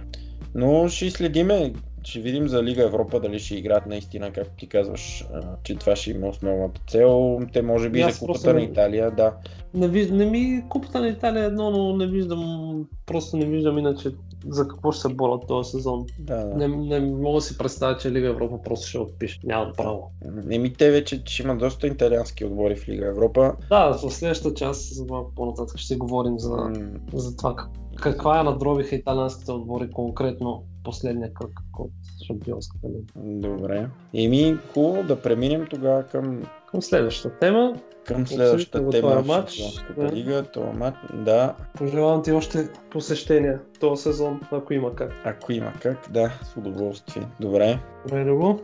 Но 0.54 0.88
ще 0.88 1.10
следиме. 1.10 1.72
Ще 2.04 2.20
видим 2.20 2.48
за 2.48 2.62
Лига 2.62 2.82
Европа 2.82 3.20
дали 3.20 3.38
ще 3.38 3.54
играят 3.54 3.86
наистина, 3.86 4.32
както 4.32 4.56
ти 4.58 4.66
казваш, 4.66 5.24
че 5.62 5.74
това 5.74 5.96
ще 5.96 6.10
има 6.10 6.28
основната 6.28 6.80
цел. 6.88 7.40
Те 7.52 7.62
може 7.62 7.88
би 7.88 7.98
И 7.98 8.02
за 8.02 8.08
аз 8.08 8.18
купата 8.18 8.54
на 8.54 8.62
Италия, 8.62 9.10
да. 9.10 9.34
Не, 9.74 9.88
ви, 9.88 10.10
не 10.10 10.26
ми 10.26 10.64
купата 10.68 11.00
на 11.00 11.08
Италия 11.08 11.42
е 11.42 11.46
едно, 11.46 11.70
но 11.70 11.96
не 11.96 12.06
виждам, 12.06 12.84
просто 13.06 13.36
не 13.36 13.46
виждам 13.46 13.78
иначе 13.78 14.10
за 14.48 14.68
какво 14.68 14.92
ще 14.92 15.00
се 15.02 15.08
борят 15.14 15.42
този 15.48 15.70
сезон. 15.70 16.06
да, 16.18 16.44
да. 16.44 16.54
Не, 16.54 16.68
не 16.68 17.00
мога 17.00 17.34
да 17.34 17.40
си 17.40 17.58
представя, 17.58 17.96
че 17.98 18.12
Лига 18.12 18.28
Европа 18.28 18.62
просто 18.64 18.88
ще 18.88 18.98
отпише. 18.98 19.40
Нямам 19.44 19.72
право. 19.76 20.10
Еми 20.50 20.72
те 20.72 20.90
вече 20.90 21.22
ще 21.24 21.42
има 21.42 21.56
доста 21.56 21.86
италиански 21.86 22.44
отбори 22.44 22.76
в 22.76 22.88
Лига 22.88 23.06
Европа. 23.06 23.52
Да, 23.68 23.88
в 23.88 24.10
следващата 24.10 24.54
част, 24.54 24.94
за 24.94 25.04
малко 25.04 25.32
по-нататък 25.34 25.78
ще 25.78 25.96
говорим 25.96 26.38
за, 26.38 26.56
М, 26.56 26.72
за 27.12 27.36
това 27.36 27.56
как- 27.56 27.70
каква 27.96 28.40
е 28.40 28.42
надробиха 28.42 28.94
италианските 28.94 29.52
отбори 29.52 29.90
конкретно 29.90 30.64
последния 30.84 31.34
кръг 31.34 31.52
от 31.78 31.90
Шампионската 32.26 32.88
лига. 32.88 33.12
Добре. 33.48 33.88
Еми, 34.14 34.58
хубаво 34.74 35.02
да 35.02 35.22
преминем 35.22 35.66
тогава 35.70 36.02
към, 36.02 36.42
Към 36.70 36.82
следващата 36.82 37.38
тема. 37.38 37.74
към 38.04 38.26
следващата 38.26 38.90
тема 38.90 39.22
в 39.22 39.26
матч, 39.26 39.62
да. 39.96 40.12
лига. 40.12 40.42
Това 40.42 40.72
матч, 40.72 40.96
да, 41.14 41.54
Пожелавам 41.74 42.22
ти 42.22 42.32
още 42.32 42.68
посещения 42.90 43.60
този 43.80 44.02
сезон, 44.02 44.40
ако 44.50 44.72
има 44.72 44.94
как. 44.94 45.12
ако 45.24 45.52
има 45.52 45.72
как, 45.82 45.98
да, 46.10 46.32
с 46.42 46.56
удоволствие. 46.56 47.26
Добре. 47.40 47.78
Добре, 48.06 48.24
Любо. 48.24 48.60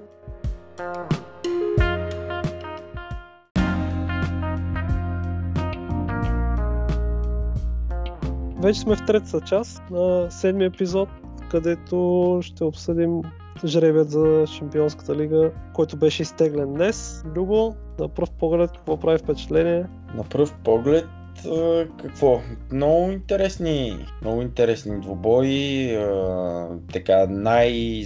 Вече 8.62 8.80
сме 8.80 8.96
в 8.96 9.06
третата 9.06 9.40
част 9.40 9.82
на 9.90 10.30
седми 10.30 10.64
епизод, 10.64 11.08
където 11.50 12.38
ще 12.42 12.64
обсъдим 12.64 13.20
жребият 13.64 14.10
за 14.10 14.44
Шампионската 14.46 15.16
лига, 15.16 15.50
който 15.72 15.96
беше 15.96 16.22
изтеглен 16.22 16.72
днес. 16.74 17.24
Любо, 17.36 17.74
на 17.98 18.08
пръв 18.08 18.30
поглед, 18.30 18.70
какво 18.72 18.96
прави 18.96 19.18
впечатление? 19.18 19.86
На 20.14 20.24
пръв 20.24 20.54
поглед, 20.64 21.06
какво? 22.02 22.40
Много 22.72 23.10
интересни, 23.10 24.06
много 24.22 24.42
интересни 24.42 25.00
двубои. 25.00 25.98
Така 26.92 27.26
най 27.26 28.02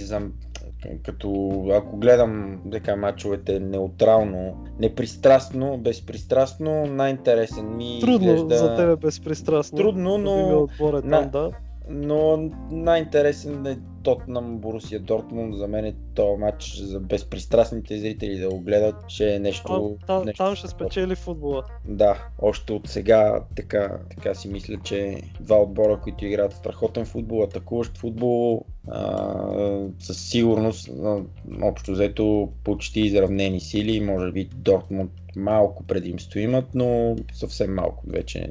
като 1.03 1.61
ако 1.71 1.97
гледам 1.97 2.61
така 2.71 2.95
мачовете 2.95 3.59
неутрално, 3.59 4.65
непристрастно, 4.79 5.77
безпристрастно, 5.77 6.85
най-интересен 6.85 7.77
ми 7.77 7.97
Трудно 8.01 8.27
изглежда... 8.27 8.57
за 8.57 8.75
тебе 8.75 8.95
безпристрастно. 8.95 9.77
Трудно, 9.77 10.17
но- 10.17 10.31
Любимият 10.31 10.61
отбор 10.61 10.93
е 10.93 11.07
На- 11.07 11.21
там, 11.21 11.29
да. 11.29 11.51
Но 11.89 12.49
най-интересен 12.71 13.65
е 13.65 13.79
Тотнам 14.03 14.57
Борусия 14.57 14.99
Дортмунд. 14.99 15.55
За 15.55 15.67
мен 15.67 15.85
е 15.85 15.95
този 16.15 16.39
матч 16.39 16.77
за 16.77 16.99
безпристрастните 16.99 17.97
зрители 17.97 18.39
да 18.39 18.49
го 18.49 18.59
гледат, 18.59 18.95
ще 19.07 19.35
е 19.35 19.39
нещо... 19.39 19.97
Там, 20.07 20.25
нещо 20.25 20.43
там 20.43 20.55
ще 20.55 20.67
спечели 20.67 21.15
футбола. 21.15 21.63
Да, 21.85 22.27
още 22.41 22.73
от 22.73 22.87
сега 22.87 23.43
така, 23.55 23.97
така 24.09 24.35
си 24.35 24.47
мисля, 24.47 24.77
че 24.83 25.21
два 25.39 25.61
отбора, 25.61 25.99
които 26.03 26.25
играят 26.25 26.53
страхотен 26.53 27.05
футбол, 27.05 27.43
атакуващ 27.43 27.97
футбол, 27.97 28.65
а, 28.87 29.87
със 29.99 30.29
сигурност 30.29 30.89
а, 31.03 31.21
общо 31.61 31.91
взето 31.91 32.49
почти 32.63 33.01
изравнени 33.01 33.59
сили, 33.59 34.01
може 34.01 34.31
би 34.31 34.49
Дортмунд 34.55 35.11
малко 35.35 35.83
предимство 35.83 36.39
имат, 36.39 36.65
но 36.75 37.15
съвсем 37.33 37.75
малко 37.75 38.03
вече. 38.07 38.49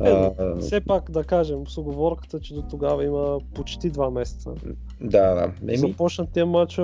А, 0.00 0.30
Все 0.60 0.80
пак 0.80 1.10
да 1.10 1.24
кажем 1.24 1.66
с 1.66 1.78
оговорката, 1.78 2.40
че 2.40 2.54
до 2.54 2.62
тогава 2.62 3.04
има 3.04 3.38
почти 3.54 3.90
два 3.90 4.10
месеца. 4.10 4.50
да, 5.00 5.34
да. 5.34 5.52
Еми, 5.62 5.76
Започнат 5.76 6.32
тия 6.32 6.46
мача, 6.46 6.82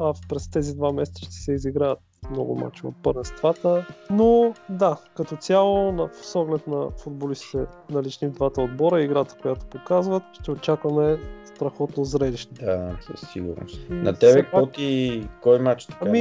а 0.00 0.14
през 0.28 0.50
тези 0.50 0.76
два 0.76 0.92
месеца 0.92 1.24
ще 1.24 1.34
се 1.34 1.52
изиграят 1.52 1.98
много 2.30 2.56
мачове 2.56 2.88
от 2.88 3.02
първенствата. 3.02 3.86
Но 4.10 4.54
да, 4.68 4.96
като 5.16 5.36
цяло, 5.36 5.92
на, 5.92 6.10
с 6.22 6.36
оглед 6.36 6.66
на 6.66 6.90
футболистите 6.90 7.58
налични 7.90 8.28
в 8.28 8.32
двата 8.32 8.62
отбора 8.62 9.00
и 9.00 9.04
играта, 9.04 9.36
която 9.42 9.66
показват, 9.66 10.22
ще 10.40 10.50
очакваме 10.50 11.16
страхотно 11.54 12.04
зрелище. 12.04 12.64
да, 12.64 12.96
със 13.00 13.30
сигурност. 13.30 13.80
И 13.90 13.92
На 13.92 14.12
тебе, 14.12 14.34
пак- 14.34 14.44
какво 14.44 14.66
ти, 14.66 15.22
кой 15.42 15.58
матч 15.58 15.86
така 15.86 16.04
Ами, 16.08 16.20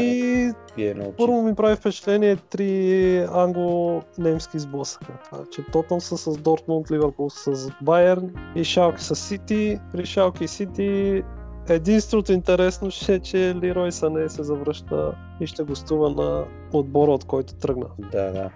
е? 0.77 0.95
Първо 1.17 1.41
ми 1.41 1.55
прави 1.55 1.75
впечатление 1.75 2.35
три 2.35 3.17
англо-немски 3.31 4.59
сблъсъка. 4.59 5.11
Това, 5.25 5.43
че 5.51 5.63
Тотъм 5.71 6.01
са 6.01 6.17
с 6.17 6.37
Дортмунд, 6.37 6.91
Ливърпул 6.91 7.29
са 7.29 7.55
с 7.55 7.71
Байерн 7.81 8.31
и 8.55 8.63
Шалки 8.63 9.03
с 9.03 9.15
Сити. 9.15 9.79
При 9.91 10.05
Шалки 10.05 10.43
и 10.43 10.47
Сити 10.47 11.23
единственото 11.69 12.33
интересно 12.33 12.91
ще 12.91 13.13
е, 13.13 13.19
че 13.19 13.55
Лирой 13.55 13.91
Сане 13.91 14.29
се 14.29 14.43
завръща 14.43 15.15
и 15.39 15.47
ще 15.47 15.63
гостува 15.63 16.09
на 16.09 16.45
отбора, 16.73 17.11
от 17.11 17.23
който 17.25 17.53
тръгна. 17.53 17.85
Да, 18.11 18.31
да. 18.31 18.49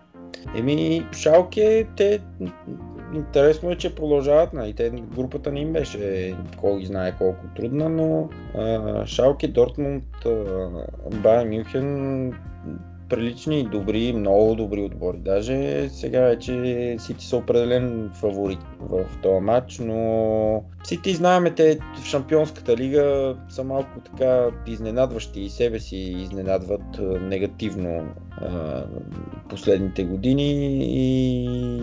Еми, 0.56 1.08
Шалке, 1.12 1.88
те 1.98 2.20
интересно 3.14 3.72
е, 3.72 3.76
че 3.76 3.96
продължават, 3.96 4.54
нали, 4.54 4.74
те 4.74 4.90
групата 4.90 5.52
не 5.52 5.60
им 5.60 5.74
беше, 5.74 6.36
кой 6.58 6.86
знае 6.86 7.16
колко 7.18 7.46
трудна, 7.56 7.90
но 7.90 8.30
а, 8.56 9.06
Шалке, 9.06 9.48
Дортмунд, 9.48 10.04
Байер 11.12 11.48
Мюнхен, 11.48 12.34
прилични 13.10 13.64
добри, 13.64 14.14
много 14.14 14.56
добри 14.56 14.82
отбори. 14.82 15.18
Даже 15.18 15.90
сега 15.90 16.22
вече 16.22 16.96
Сити 17.00 17.26
са 17.26 17.38
определен 17.38 18.12
фаворит 18.14 18.60
в 18.80 19.06
този 19.24 19.42
матч, 19.42 19.80
но 19.80 20.64
Сити 20.84 21.14
знаеме, 21.14 21.52
те 21.52 21.80
в 22.02 22.06
Шампионската 22.06 22.78
лига 22.78 23.36
са 23.50 23.64
малко 23.64 24.00
така 24.00 24.50
изненадващи 24.68 25.42
и 25.42 25.50
себе 25.50 25.80
си 25.80 25.98
изненадват 25.98 27.00
негативно 27.22 28.08
последните 29.50 30.04
години 30.04 30.78
и 30.82 31.82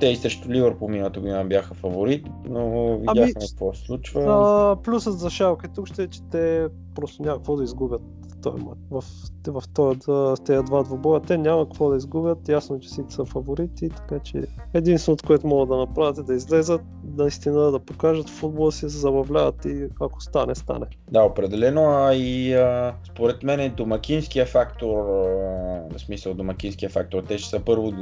те 0.00 0.06
и 0.06 0.16
срещу 0.16 0.48
Ливърпул 0.48 0.88
миналата 0.88 1.20
година 1.20 1.44
бяха 1.44 1.74
фаворит, 1.74 2.26
но 2.48 2.96
видяхме 2.98 3.22
Ами, 3.22 3.32
какво 3.50 3.74
се 3.74 3.84
случва. 3.84 4.22
А, 4.26 4.76
плюсът 4.82 5.18
за 5.18 5.30
Шалке 5.30 5.68
тук 5.68 5.88
ще 5.88 6.02
е, 6.02 6.08
че 6.08 6.20
те 6.30 6.66
просто 6.94 7.22
няма 7.22 7.36
какво 7.36 7.56
да 7.56 7.64
изгубят 7.64 8.02
този. 8.42 8.64
В, 8.90 9.04
в, 9.46 9.62
този, 9.74 9.98
в 10.06 10.36
тези 10.44 10.64
два 10.64 10.82
двубоя 10.82 11.20
те 11.20 11.38
няма 11.38 11.64
какво 11.64 11.90
да 11.90 11.96
изгубят. 11.96 12.48
Ясно, 12.48 12.80
че 12.80 12.88
Сити 12.88 13.14
са 13.14 13.24
фаворити, 13.24 13.88
така 13.88 14.18
че 14.18 14.42
единственото, 14.74 15.26
което 15.26 15.46
могат 15.46 15.68
да 15.68 15.76
направят 15.76 16.18
е 16.18 16.22
да 16.22 16.34
излезат, 16.34 16.80
наистина 17.16 17.70
да 17.70 17.78
покажат 17.78 18.28
футбола 18.28 18.72
си, 18.72 18.80
се 18.80 18.88
забавляват 18.88 19.64
и 19.64 19.88
ако 20.00 20.20
стане, 20.20 20.54
стане. 20.54 20.86
Да, 21.10 21.22
определено, 21.22 21.82
а 21.82 22.14
и 22.14 22.54
а, 22.54 22.94
според 23.12 23.42
мен 23.42 23.60
е 23.60 23.68
домакинския 23.68 24.46
фактор, 24.46 24.98
а, 24.98 25.98
в 25.98 25.98
смисъл 25.98 26.34
домакинския 26.34 26.90
фактор, 26.90 27.22
те 27.22 27.38
ще 27.38 27.50
са 27.50 27.60
първо, 27.60 27.92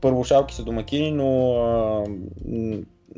първо 0.00 0.24
шалки 0.24 0.54
са 0.54 0.64
домакини, 0.64 1.12
но 1.12 1.52
а, 1.52 2.04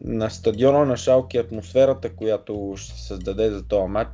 на 0.04 0.30
стадиона 0.30 0.84
на 0.84 0.96
Шалки 0.96 1.38
атмосферата, 1.38 2.16
която 2.16 2.74
ще 2.76 2.94
се 2.94 3.06
създаде 3.06 3.50
за 3.50 3.62
този 3.62 3.88
матч, 3.88 4.10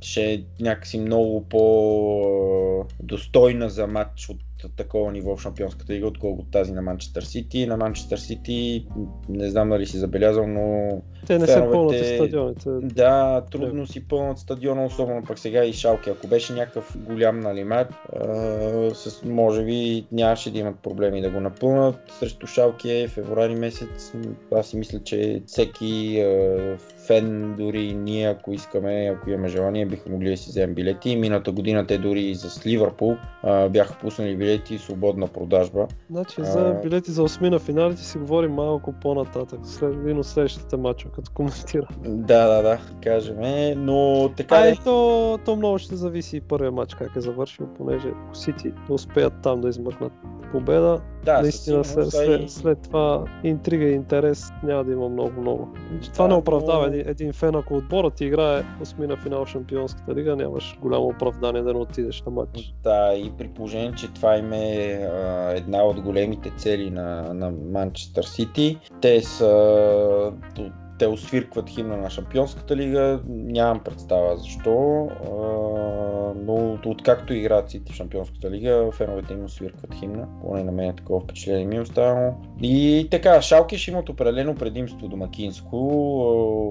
ще 0.00 0.32
е 0.32 0.42
някакси 0.60 1.00
много 1.00 1.48
по-достойна 1.48 3.70
за 3.70 3.86
матч 3.86 4.28
от 4.28 4.38
такова 4.76 5.12
ниво 5.12 5.36
в 5.36 5.42
Шампионската 5.42 5.92
лига, 5.92 6.06
отколкото 6.06 6.50
тази 6.50 6.72
на 6.72 6.82
Манчестър 6.82 7.22
Сити. 7.22 7.66
На 7.66 7.76
Манчестър 7.76 8.18
Сити, 8.18 8.86
не 9.28 9.50
знам 9.50 9.68
дали 9.70 9.86
си 9.86 9.98
забелязал, 9.98 10.46
но 10.46 10.88
Те 11.26 11.38
не 11.38 11.46
феновете- 11.46 11.72
пълнат 11.72 12.06
стадионите. 12.06 12.70
да, 12.94 13.42
трудно 13.50 13.86
си 13.86 14.08
пълнат 14.08 14.38
стадиона, 14.38 14.84
особено 14.84 15.24
пък 15.24 15.38
сега 15.38 15.64
и 15.64 15.72
Шалке. 15.72 16.10
Ако 16.10 16.26
беше 16.26 16.52
някакъв 16.52 16.96
голям 17.00 17.40
нали, 17.40 17.64
матч, 17.64 17.90
а, 18.16 18.94
с, 18.94 19.22
може 19.24 19.64
би 19.64 20.06
нямаше 20.12 20.52
да 20.52 20.58
имат 20.58 20.78
проблеми 20.78 21.20
да 21.20 21.30
го 21.30 21.40
напълнат. 21.40 21.96
Срещу 22.18 22.46
Шалке 22.46 23.08
февруари 23.08 23.54
месец, 23.54 24.12
аз 24.54 24.66
си 24.66 24.76
мисля, 24.76 25.00
че 25.04 25.42
всеки 25.46 26.20
а, 26.20 26.78
фен, 27.08 27.54
дори 27.58 27.94
ние, 27.94 28.28
ако 28.28 28.52
искаме, 28.52 29.14
ако 29.16 29.30
имаме 29.30 29.48
желание, 29.48 29.86
бихме 29.86 30.12
могли 30.12 30.30
да 30.30 30.36
си 30.36 30.50
вземем 30.50 30.74
билети. 30.74 31.16
Миналата 31.16 31.52
година 31.52 31.86
те 31.86 31.98
дори 31.98 32.20
и 32.20 32.34
с 32.34 32.66
Ливърпул 32.66 33.16
а, 33.42 33.68
бяха 33.68 33.98
пуснали 34.00 34.36
билети 34.36 34.78
свободна 34.78 35.28
продажба. 35.28 35.86
Значи 36.10 36.44
за 36.44 36.80
билети 36.82 37.10
за 37.10 37.22
осми 37.22 37.50
на 37.50 37.58
финалите 37.58 38.02
си 38.02 38.18
говорим 38.18 38.52
малко 38.52 38.94
по-нататък, 39.02 39.60
след 39.64 39.94
един 39.94 40.18
от 40.18 40.26
следващите 40.26 40.76
мачове, 40.76 41.14
като 41.14 41.30
коментира. 41.34 41.88
Да, 42.06 42.48
да, 42.48 42.62
да, 42.62 42.78
кажем, 43.02 43.42
е, 43.42 43.74
но 43.74 44.30
така 44.36 44.56
А 44.56 44.68
и 44.68 44.76
то, 44.84 45.38
то 45.44 45.56
много 45.56 45.78
ще 45.78 45.96
зависи 45.96 46.36
и 46.36 46.40
първия 46.40 46.72
матч 46.72 46.94
как 46.94 47.16
е 47.16 47.20
завършил, 47.20 47.66
понеже 47.76 48.08
ако 48.08 48.36
Сити 48.36 48.72
успеят 48.88 49.32
там 49.42 49.60
да 49.60 49.68
измъкнат 49.68 50.12
победа, 50.52 51.00
да, 51.28 51.42
наистина 51.42 51.84
след, 51.84 52.10
след, 52.10 52.50
след 52.50 52.82
това 52.82 53.24
интрига 53.44 53.84
и 53.84 53.92
интерес 53.92 54.50
няма 54.62 54.84
да 54.84 54.92
има 54.92 55.08
много-много. 55.08 55.68
Това 56.12 56.24
Да, 56.24 56.28
не 56.28 56.34
оправдава 56.34 56.80
но- 56.80 56.86
един, 56.86 57.08
един 57.08 57.32
фен, 57.32 57.54
ако 57.54 57.74
отборът 57.74 58.14
ти 58.14 58.24
играе 58.24 58.62
осми 58.82 59.06
на 59.06 59.16
финал 59.16 59.46
Шампионската 59.46 60.14
лига, 60.14 60.36
нямаш 60.36 60.78
голямо 60.80 61.06
оправдание 61.06 61.62
да 61.62 61.72
не 61.72 61.78
отидеш 61.78 62.22
на 62.22 62.32
матч. 62.32 62.74
Да, 62.82 63.14
и 63.14 63.32
при 63.38 63.48
положение, 63.48 63.92
че 63.92 64.12
това 64.14 64.36
им 64.36 64.52
е 64.52 64.92
а, 65.12 65.52
една 65.56 65.82
от 65.82 66.00
големите 66.00 66.52
цели 66.56 66.90
на, 66.90 67.34
на 67.34 67.50
Манчестър 67.72 68.24
Сити. 68.24 68.78
Те 69.00 69.22
са 69.22 70.32
те 70.98 71.06
освиркват 71.06 71.70
химна 71.70 71.96
на 71.96 72.10
Шампионската 72.10 72.76
лига, 72.76 73.20
нямам 73.28 73.80
представа 73.80 74.36
защо, 74.36 75.08
а, 75.10 75.38
но 76.44 76.78
откакто 76.86 77.34
играят 77.34 77.70
Сити 77.70 77.92
в 77.92 77.96
Шампионската 77.96 78.50
лига, 78.50 78.90
феновете 78.92 79.32
им 79.32 79.44
освиркват 79.44 79.94
химна, 79.94 80.28
поне 80.42 80.64
на 80.64 80.72
мен 80.72 80.90
е 80.90 80.96
такова 80.96 81.20
впечатление 81.20 81.66
ми 81.66 81.76
е 81.76 81.80
останало. 81.80 82.34
И 82.62 83.08
така, 83.10 83.42
Шалке 83.42 83.78
ще 83.78 83.90
имат 83.90 84.08
определено 84.08 84.54
предимство 84.54 85.08
домакинско 85.08 85.76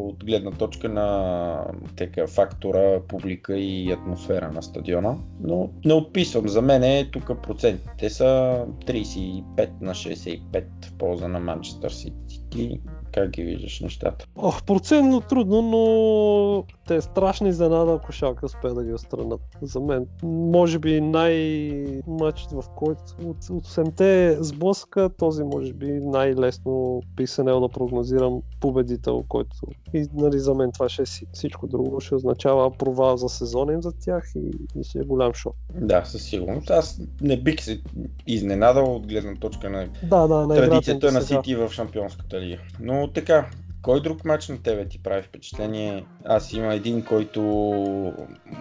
от 0.07 0.25
гледна 0.25 0.51
точка 0.51 0.89
на 0.89 1.59
така, 1.97 2.27
фактора 2.27 2.99
публика 3.07 3.57
и 3.57 3.91
атмосфера 3.91 4.51
на 4.51 4.61
стадиона, 4.61 5.15
но 5.41 5.69
не 5.85 5.93
отписвам. 5.93 6.47
За 6.47 6.61
мен 6.61 6.83
е 6.83 7.09
тук 7.11 7.41
процентите 7.43 8.09
са 8.09 8.65
35 8.85 9.69
на 9.81 9.93
65 9.93 10.63
в 10.81 10.93
полза 10.97 11.27
на 11.27 11.39
Манчестър 11.39 11.89
Сити. 11.89 12.81
Как 13.17 13.29
ги 13.29 13.43
виждаш 13.43 13.79
нещата? 13.79 14.25
Ох, 14.35 14.63
процентно 14.63 15.21
трудно, 15.21 15.61
но 15.61 16.63
те 16.87 16.95
е 16.95 17.01
страшна 17.01 17.49
изненада, 17.49 17.93
ако 17.93 18.11
Шалке 18.11 18.45
успее 18.45 18.71
да 18.71 18.83
ги 18.83 18.93
отстранят. 18.93 19.41
За 19.61 19.79
мен, 19.79 20.05
може 20.23 20.79
би 20.79 21.01
най-матчът, 21.01 22.51
в 22.51 22.63
който 22.75 23.01
от, 23.23 23.49
от 23.49 23.67
8-те 23.67 24.37
сблъска, 24.43 25.09
този 25.17 25.43
може 25.43 25.73
би 25.73 25.87
най-лесно 25.87 27.01
би 27.15 27.27
се 27.27 27.43
да 27.43 27.69
прогнозирам 27.69 28.41
победител, 28.59 29.23
който 29.27 29.57
и 29.93 30.07
нали, 30.13 30.39
за 30.39 30.53
мен 30.53 30.71
това 30.71 30.89
ще 30.89 31.01
е. 31.01 31.05
Всичко 31.33 31.67
друго 31.67 31.99
ще 31.99 32.15
означава 32.15 32.71
провал 32.71 33.17
за 33.17 33.29
сезона 33.29 33.73
им 33.73 33.81
за 33.81 33.91
тях 33.91 34.31
и, 34.35 34.79
и 34.79 34.83
ще 34.83 34.99
е 34.99 35.03
голям 35.03 35.33
шок. 35.33 35.55
Да, 35.75 36.05
със 36.05 36.23
сигурност. 36.23 36.69
Аз 36.69 37.01
не 37.21 37.37
бих 37.37 37.63
се 37.63 37.81
изненадал 38.27 38.95
от 38.95 39.07
гледна 39.07 39.35
точка 39.35 39.69
на 39.69 39.87
Да, 40.03 40.27
да, 40.27 40.47
на 40.47 40.55
традицията 40.55 41.11
на. 41.11 41.21
Сити 41.21 41.55
в 41.55 41.69
Шампионската 41.71 42.41
лига. 42.41 42.57
Но 42.79 43.06
така, 43.13 43.49
кой 43.87 44.01
друг 44.01 44.25
матч 44.25 44.47
на 44.47 44.63
тебе 44.63 44.87
ти 44.87 44.99
прави 45.03 45.21
впечатление? 45.21 46.05
Аз 46.25 46.53
има 46.53 46.73
един, 46.73 47.05
който 47.05 47.41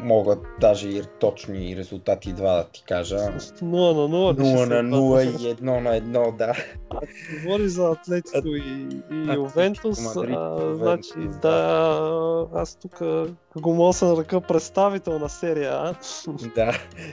могат 0.02 0.38
даже 0.60 0.88
и 0.88 1.02
точни 1.20 1.76
резултати 1.76 2.32
два 2.32 2.52
да 2.52 2.64
ти 2.64 2.84
кажа. 2.88 3.16
0 3.16 3.62
на 3.62 3.72
0. 3.72 4.40
0 4.40 4.82
на 4.82 4.96
0 4.96 5.22
и 5.24 5.54
1 5.54 5.62
на 5.62 5.90
1, 5.90 6.36
да. 6.36 6.54
Говори 7.44 7.68
за 7.68 7.90
Атлетико 7.90 8.48
и, 8.48 8.88
и 9.12 9.34
Ювентус. 9.34 10.00
Мадрид, 10.00 10.36
а, 10.36 10.62
Ювентус, 10.62 10.78
значи, 10.78 11.38
да. 11.42 12.46
аз 12.54 12.76
тук 12.76 13.02
го 13.60 13.74
мога 13.74 13.88
да 13.88 13.92
се 13.92 14.04
нарека 14.04 14.40
представител 14.40 15.18
на 15.18 15.28
серия 15.28 15.72
А. 15.72 15.94
да. 16.54 16.72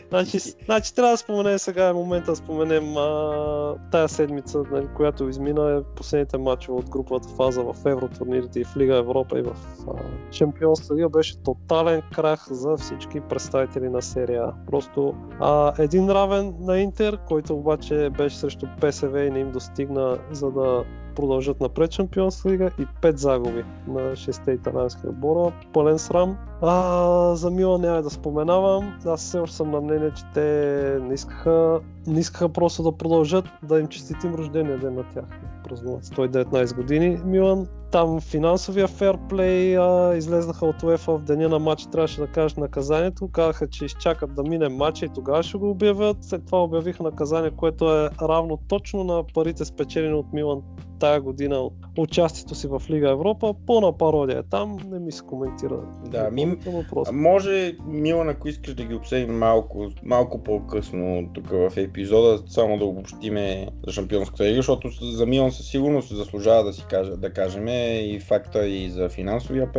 значи, 0.10 0.40
значи 0.66 0.96
трябва 0.96 1.12
да 1.12 1.18
споменем 1.18 1.60
сега 1.60 1.88
е 1.88 1.94
момента 1.94 2.32
да 2.32 2.36
споменем 2.36 2.98
а, 2.98 3.76
тая 3.92 4.10
седмица, 4.10 4.64
нали, 4.72 4.88
която 4.96 5.30
измина 5.30 5.72
е 5.72 5.96
последните 5.96 6.38
матчове 6.38 6.80
от 6.80 6.90
груповата 6.90 7.30
фаза 7.30 7.64
в 7.64 7.76
евротурнирите 8.04 8.60
и 8.60 8.64
в 8.64 8.78
Лига 8.78 8.96
Европа 8.96 9.40
и 9.40 9.42
в 9.42 9.56
а, 9.88 9.92
Шампионската 10.32 10.96
лига 10.96 11.10
беше 11.10 11.38
тотален 11.38 12.02
крах 12.16 12.48
за 12.52 12.78
всички 12.78 13.20
представители 13.20 13.90
на 13.90 14.02
серия. 14.02 14.54
Просто 14.68 15.14
а, 15.40 15.74
един 15.80 16.10
равен 16.10 16.54
на 16.60 16.80
Интер, 16.80 17.18
който 17.28 17.56
обаче 17.56 18.10
беше 18.18 18.38
срещу 18.38 18.66
ПСВ 18.82 19.26
и 19.26 19.32
не 19.32 19.40
им 19.40 19.52
достигна 19.52 20.18
за 20.32 20.52
да 20.52 20.84
продължат 21.16 21.62
напред 21.62 21.92
Шампионска 21.92 22.50
лига 22.50 22.70
и 22.80 22.86
5 23.02 23.16
загуби 23.16 23.64
на 23.88 24.00
6-те 24.00 24.52
италиански 24.52 25.08
отбора. 25.08 25.54
Пълен 25.74 26.00
срам. 26.00 26.38
А, 26.66 27.36
за 27.36 27.52
Милан 27.52 27.82
няма 27.82 28.02
да 28.02 28.10
споменавам. 28.10 29.00
Аз 29.06 29.22
все 29.22 29.40
още 29.40 29.56
съм 29.56 29.72
на 29.72 29.82
мнение, 29.82 30.12
че 30.16 30.24
те 30.34 31.00
не 31.02 31.14
искаха, 31.14 31.80
не 32.08 32.20
искаха 32.20 32.50
просто 32.50 32.84
да 32.84 32.98
продължат 32.98 33.46
да 33.64 33.80
им 33.80 33.88
честитим 33.88 34.36
рождения 34.36 34.80
ден 34.80 34.96
на 34.96 35.04
тях. 35.04 35.26
Празнуват 35.70 36.04
119 36.04 36.76
години 36.76 37.20
Милан. 37.26 37.68
Там 37.92 38.22
финансовия 38.22 38.88
ферплей 38.88 39.78
а, 39.78 40.16
излезнаха 40.16 40.66
от 40.66 40.84
УЕФА 40.84 41.18
в 41.18 41.22
деня 41.22 41.50
на 41.50 41.60
матч, 41.60 41.88
трябваше 41.92 42.22
да 42.22 42.28
кажат 42.28 42.58
наказанието. 42.58 43.28
Казаха, 43.28 43.68
че 43.68 43.86
изчакат 43.86 44.36
да 44.36 44.44
мине 44.44 44.70
матча 44.70 45.06
и 45.06 45.10
тогава 45.10 45.44
ще 45.44 45.58
го 45.58 45.70
обявят. 45.70 46.18
След 46.22 46.46
това 46.46 46.64
обявиха 46.64 47.04
наказание, 47.04 47.52
което 47.52 47.94
е 47.94 48.10
равно 48.22 48.60
точно 48.68 49.04
на 49.04 49.24
парите 49.34 49.66
спечелени 49.66 50.14
от 50.14 50.34
Милан 50.34 50.62
тая 51.04 51.22
година 51.22 51.56
от 51.56 51.74
участието 51.98 52.56
си 52.56 52.68
в 52.68 52.82
Лига 52.90 53.10
Европа. 53.10 53.54
Пълна 53.68 53.98
пародия 53.98 54.40
е 54.40 54.44
там, 54.44 54.78
не 54.86 55.00
ми 55.00 55.12
се 55.12 55.24
коментира. 55.24 55.80
Да, 56.06 56.32
ми- 56.32 56.53
Допълнително 56.56 56.86
А 56.90 56.94
просто. 56.94 57.14
Може, 57.14 57.76
Милан, 57.86 58.30
ако 58.30 58.48
искаш 58.48 58.74
да 58.74 58.84
ги 58.84 58.96
обсъдим 58.96 59.38
малко, 59.38 59.90
малко 60.04 60.44
по-късно 60.44 61.30
тук 61.34 61.50
в 61.50 61.72
епизода, 61.76 62.44
само 62.48 62.78
да 62.78 62.86
обобщиме 62.86 63.68
за 63.88 63.94
Шампионската 63.94 64.44
лига, 64.44 64.56
защото 64.56 64.90
за 64.90 65.26
Милан 65.26 65.52
със 65.52 65.68
сигурност 65.68 66.16
заслужава 66.16 66.64
да 66.64 66.74
си 66.74 66.86
кажа, 66.90 67.18
да 67.18 67.34
кажем 67.34 67.68
и 67.68 68.20
факта 68.28 68.68
и 68.68 68.90
за 68.90 69.10
финансовия 69.10 69.70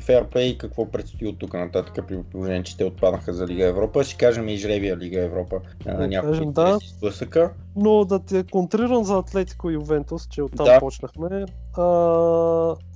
ферплей 0.00 0.48
и 0.48 0.58
какво 0.58 0.90
предстои 0.90 1.28
от 1.28 1.38
тук 1.38 1.54
нататък 1.54 2.04
при 2.08 2.22
положение, 2.22 2.62
че 2.62 2.76
те 2.76 2.84
отпаднаха 2.84 3.32
за 3.32 3.46
Лига 3.46 3.66
Европа. 3.66 4.04
Си 4.04 4.16
кажем 4.16 4.48
и 4.48 4.56
жребия 4.56 4.96
Лига 4.96 5.20
Европа 5.20 5.60
на 5.86 6.08
някои 6.08 6.46
да. 6.46 6.78
сблъсъка. 6.96 7.52
Но 7.76 8.04
да 8.04 8.18
те 8.18 8.44
контрирам 8.50 9.04
за 9.04 9.18
Атлетико 9.18 9.70
и 9.70 9.74
Ювентус, 9.74 10.28
че 10.28 10.42
оттам 10.42 10.64
Да. 10.64 10.80
почнахме. 10.80 11.46
А, 11.76 11.82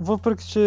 въпреки, 0.01 0.49
че 0.49 0.61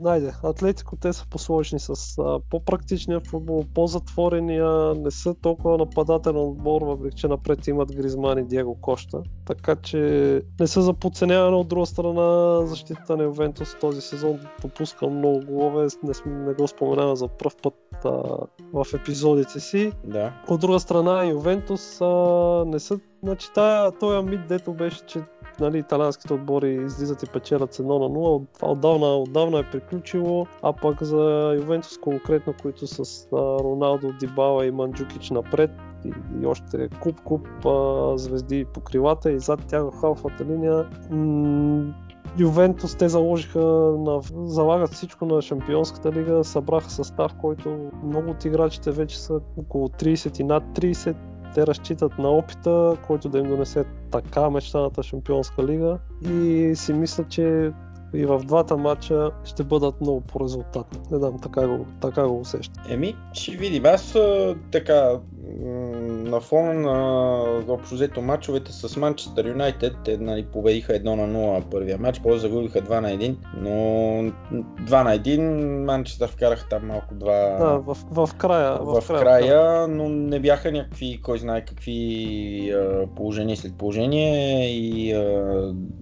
найде, 0.00 0.32
Атлетико 0.44 0.96
те 0.96 1.12
са 1.12 1.26
посложни 1.30 1.80
с 1.80 2.18
а, 2.18 2.40
по-практичния 2.50 3.20
футбол, 3.20 3.64
по-затворения, 3.74 4.94
не 4.94 5.10
са 5.10 5.34
толкова 5.34 5.78
нападателен 5.78 6.36
отбор, 6.36 6.82
въпреки 6.82 7.16
че 7.16 7.28
напред 7.28 7.66
имат 7.66 7.96
Гризман 7.96 8.38
и 8.38 8.44
Диего 8.44 8.74
Кошта. 8.74 9.22
Така 9.46 9.76
че 9.76 9.98
не 10.60 10.66
са 10.66 10.82
за 10.82 10.92
подценяване 10.92 11.56
от 11.56 11.68
друга 11.68 11.86
страна 11.86 12.60
защита 12.66 13.16
на 13.16 13.24
Ювентус 13.24 13.76
този 13.80 14.00
сезон 14.00 14.38
допуска 14.62 15.06
много 15.06 15.40
голове, 15.46 15.86
не, 16.02 16.32
не 16.32 16.54
го 16.54 16.68
споменавам 16.68 17.16
за 17.16 17.28
пръв 17.28 17.56
път 17.62 17.74
а, 18.04 18.10
в 18.72 18.86
епизодите 18.94 19.60
си. 19.60 19.92
Да. 20.04 20.32
От 20.48 20.60
друга 20.60 20.80
страна, 20.80 21.24
Ювентус 21.24 22.00
а, 22.00 22.06
не 22.66 22.78
са... 22.78 22.98
Значи, 23.22 23.48
тая, 23.54 23.92
този 23.92 24.26
мит, 24.26 24.40
дето 24.48 24.72
беше, 24.72 25.06
че 25.06 25.20
нали, 25.60 25.78
италианските 25.78 26.34
отбори 26.34 26.72
излизат 26.74 27.22
и 27.22 27.26
печелят 27.26 27.74
с 27.74 27.82
1 27.82 27.86
на 27.86 27.90
0, 27.92 28.44
това 28.54 28.68
отдавна, 28.68 29.06
отдавна 29.06 29.58
е 29.58 29.70
приключило, 29.70 30.46
а 30.62 30.72
пък 30.72 31.02
за 31.02 31.54
Ювентус 31.56 31.98
конкретно, 31.98 32.54
които 32.62 32.86
с 32.86 33.26
а, 33.32 33.36
Роналдо, 33.36 34.12
Дибала 34.20 34.66
и 34.66 34.70
Манджукич 34.70 35.30
напред, 35.30 35.70
и, 36.04 36.12
и 36.42 36.46
още 36.46 36.88
куп-куп 36.88 38.16
звезди 38.16 38.64
по 38.74 38.80
крилата 38.80 39.32
и 39.32 39.38
зад 39.38 39.60
тях 39.66 39.82
в 39.82 40.00
халфата 40.00 40.44
линия. 40.44 40.86
Ювентус 42.38 42.94
те 42.94 43.08
заложиха, 43.08 43.60
на, 43.98 44.20
залагат 44.44 44.90
всичко 44.90 45.26
на 45.26 45.42
Шампионската 45.42 46.12
лига, 46.12 46.44
събраха 46.44 46.90
състав, 46.90 47.34
който 47.40 47.90
много 48.04 48.30
от 48.30 48.44
играчите 48.44 48.90
вече 48.90 49.20
са 49.20 49.40
около 49.56 49.88
30 49.88 50.40
и 50.40 50.44
над 50.44 50.64
30. 50.64 51.16
Те 51.54 51.66
разчитат 51.66 52.18
на 52.18 52.28
опита, 52.28 52.96
който 53.06 53.28
да 53.28 53.38
им 53.38 53.48
донесе 53.48 53.84
така 54.10 54.50
мечтаната 54.50 55.02
Шампионска 55.02 55.64
лига 55.64 55.98
и 56.22 56.72
си 56.76 56.92
мисля, 56.92 57.24
че 57.28 57.72
и 58.14 58.26
в 58.26 58.38
двата 58.38 58.76
матча 58.76 59.30
ще 59.44 59.64
бъдат 59.64 60.00
много 60.00 60.20
по 60.20 60.40
резултат. 60.44 60.86
Не 61.10 61.18
знам, 61.18 61.38
така 61.42 61.68
го, 61.68 61.86
така 62.00 62.28
го 62.28 62.40
усещам. 62.40 62.84
Еми, 62.90 63.16
ще 63.32 63.52
видим. 63.52 63.86
Аз 63.86 64.16
така 64.70 65.18
на 65.60 66.40
фона 66.40 66.74
на 66.74 67.72
общо 67.72 67.94
взето 67.94 68.22
мачовете 68.22 68.72
с 68.72 68.96
Манчестър 68.96 69.48
Юнайтед, 69.48 69.92
те 70.04 70.16
нали, 70.16 70.44
победиха 70.44 70.92
1 70.92 71.04
на 71.04 71.38
0 71.38 71.70
първия 71.70 71.98
матч, 71.98 72.20
после 72.20 72.38
загубиха 72.38 72.82
2 72.82 73.00
на 73.00 73.08
1, 73.08 73.36
но 73.56 73.70
2 73.70 75.04
на 75.04 75.18
1 75.18 75.84
Манчестър 75.84 76.28
вкараха 76.28 76.68
там 76.68 76.86
малко 76.86 77.14
два 77.14 77.56
Да, 77.58 77.78
в, 77.78 77.96
в 78.10 78.34
края. 78.34 78.78
в, 78.80 79.08
края, 79.08 79.88
но 79.88 80.08
не 80.08 80.40
бяха 80.40 80.72
някакви, 80.72 81.20
кой 81.22 81.38
знае 81.38 81.64
какви 81.64 82.74
положения 83.16 83.56
след 83.56 83.78
положение 83.78 84.70
и 84.70 85.14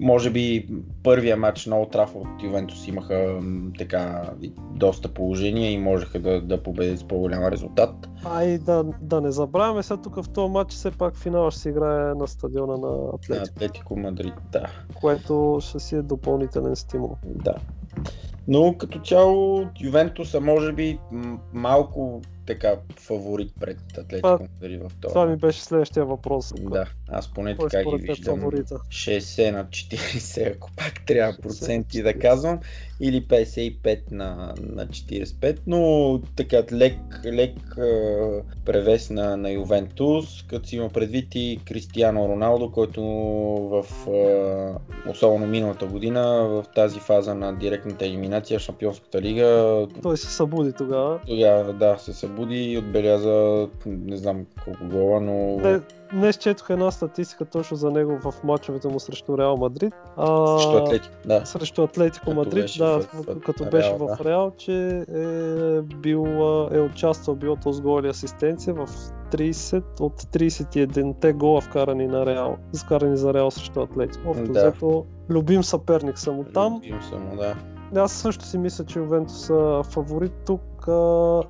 може 0.01 0.31
би 0.31 0.69
първия 1.03 1.37
матч 1.37 1.67
на 1.67 1.81
Олд 1.81 1.95
Трафорд 1.99 2.43
Ювентус 2.43 2.89
имаха 2.89 3.41
така 3.79 4.31
доста 4.75 5.15
положения 5.15 5.73
и 5.73 5.79
можеха 5.79 6.19
да, 6.19 6.41
да 6.41 6.63
победят 6.63 6.99
с 6.99 7.05
по-голям 7.05 7.45
резултат. 7.45 8.09
А 8.25 8.45
и 8.45 8.59
да, 8.59 8.85
да 9.01 9.21
не 9.21 9.31
забравяме, 9.31 9.83
сега 9.83 10.03
тук 10.03 10.23
в 10.23 10.29
този 10.29 10.53
матч 10.53 10.73
все 10.73 10.91
пак 10.91 11.17
финал 11.17 11.51
ще 11.51 11.61
се 11.61 11.69
играе 11.69 12.15
на 12.15 12.27
стадиона 12.27 12.77
на 12.77 12.89
На 12.89 13.09
Атлетико, 13.15 13.55
Атлетико 13.57 13.97
Мадрид, 13.97 14.35
да. 14.53 14.67
което 15.01 15.59
ще 15.61 15.81
си 15.81 15.97
е 15.97 16.03
допълнителен 16.03 16.77
стимул. 16.77 17.17
Да. 17.25 17.55
Но 18.49 18.75
като 18.79 19.01
цяло 19.01 19.67
Ювентуса 19.81 20.41
може 20.41 20.73
би 20.73 20.99
малко 21.53 22.21
така 22.49 22.77
фаворит 22.97 23.53
пред 23.61 23.79
Атлетико 23.99 24.29
Мадрид 24.29 24.81
в 24.83 24.93
това. 25.01 25.13
Това 25.13 25.27
ми 25.27 25.37
беше 25.37 25.61
следващия 25.61 26.05
въпрос. 26.05 26.53
Да, 26.61 26.87
аз 27.09 27.35
поне 27.35 27.57
Кой 27.57 27.69
така 27.69 27.91
ги 27.91 28.07
виждам. 28.07 28.39
фаворита? 28.39 28.75
60 28.75 29.51
на 29.51 29.65
40, 29.65 30.57
ако 30.57 30.71
пак 30.77 31.07
трябва 31.07 31.33
60 31.33 31.43
проценти 31.43 32.03
да 32.03 32.13
40. 32.13 32.21
казвам, 32.21 32.61
или 33.01 33.27
55 33.27 34.13
на, 34.13 34.55
на 34.61 34.87
45, 34.87 35.59
но 35.67 36.21
така 36.37 36.63
лек, 36.73 36.99
лек 37.25 37.79
а, 37.79 38.43
превес 38.65 39.11
на, 39.11 39.37
на 39.37 39.51
Ювентус, 39.51 40.43
като 40.43 40.69
си 40.69 40.77
има 40.77 40.89
предвид 40.89 41.35
и 41.35 41.61
Кристиано 41.67 42.29
Роналдо, 42.29 42.73
който 42.73 43.03
в, 43.03 43.85
а, 44.09 45.11
особено 45.11 45.47
миналата 45.47 45.87
година, 45.87 46.23
в 46.49 46.65
тази 46.75 47.01
фаза 47.01 47.35
на 47.35 47.53
директната 47.59 48.07
елиминация 48.07 48.59
в 48.59 48.63
Шампионската 48.63 49.23
лига, 49.23 49.87
Той 50.03 50.17
се 50.17 50.27
събуди 50.27 50.73
тогава. 50.73 51.21
тогава 51.27 51.73
да, 51.73 51.99
се 51.99 52.13
събуди 52.13 52.38
и 52.47 52.79
отбеляза 52.79 53.69
не 53.87 54.17
знам 54.17 54.47
колко 54.65 54.85
гола, 54.85 55.21
но... 55.21 55.33
Не, 55.33 55.81
днес 56.13 56.37
четох 56.37 56.71
една 56.71 56.91
статистика 56.91 57.45
точно 57.45 57.77
за 57.77 57.91
него 57.91 58.19
в 58.21 58.45
мачовете 58.45 58.89
му 58.89 59.01
срещу 59.01 59.39
Реал 59.39 59.57
Мадрид. 59.57 59.95
А, 60.17 60.59
Също 60.59 60.77
Атлетико, 60.77 61.15
да. 61.27 61.47
срещу 61.47 61.83
Атлетико 61.83 62.25
Като 62.25 62.37
Мадрид, 62.37 62.55
беше 62.55 62.79
да, 62.79 62.99
в- 62.99 63.09
в, 63.15 63.41
като 63.41 63.63
Реал, 63.63 63.71
беше 63.71 63.91
да. 63.91 64.17
в 64.17 64.21
Реал, 64.21 64.51
че 64.51 65.05
е 65.09 65.81
бил, 65.83 66.27
е 66.73 66.81
участвал 66.81 67.37
било 67.37 67.57
то 67.57 67.73
с 67.73 67.81
гол 67.81 68.03
и 68.05 68.09
асистенция 68.09 68.75
в 68.75 68.87
30 69.31 70.01
от 70.01 70.23
31-те 70.23 71.33
гола 71.33 71.61
вкарани 71.61 72.07
на 72.07 72.27
Реал, 72.27 72.57
вкарани 72.77 73.17
за 73.17 73.35
Реал 73.35 73.51
срещу 73.51 73.81
Атлетико. 73.81 74.31
Общо 74.31 74.45
Да. 74.45 74.61
взето, 74.61 75.05
любим 75.31 75.65
съперник 75.65 76.19
съм 76.19 76.39
от 76.39 76.53
там. 76.53 76.75
Любим 76.77 77.03
съм, 77.03 77.37
да. 77.37 77.55
Аз 77.95 78.13
също 78.13 78.45
си 78.45 78.59
мисля, 78.59 78.85
че 78.85 78.99
Ювентус 78.99 79.41
са 79.41 79.83
фаворит 79.85 80.33
тук. 80.47 80.61
А, 80.89 81.43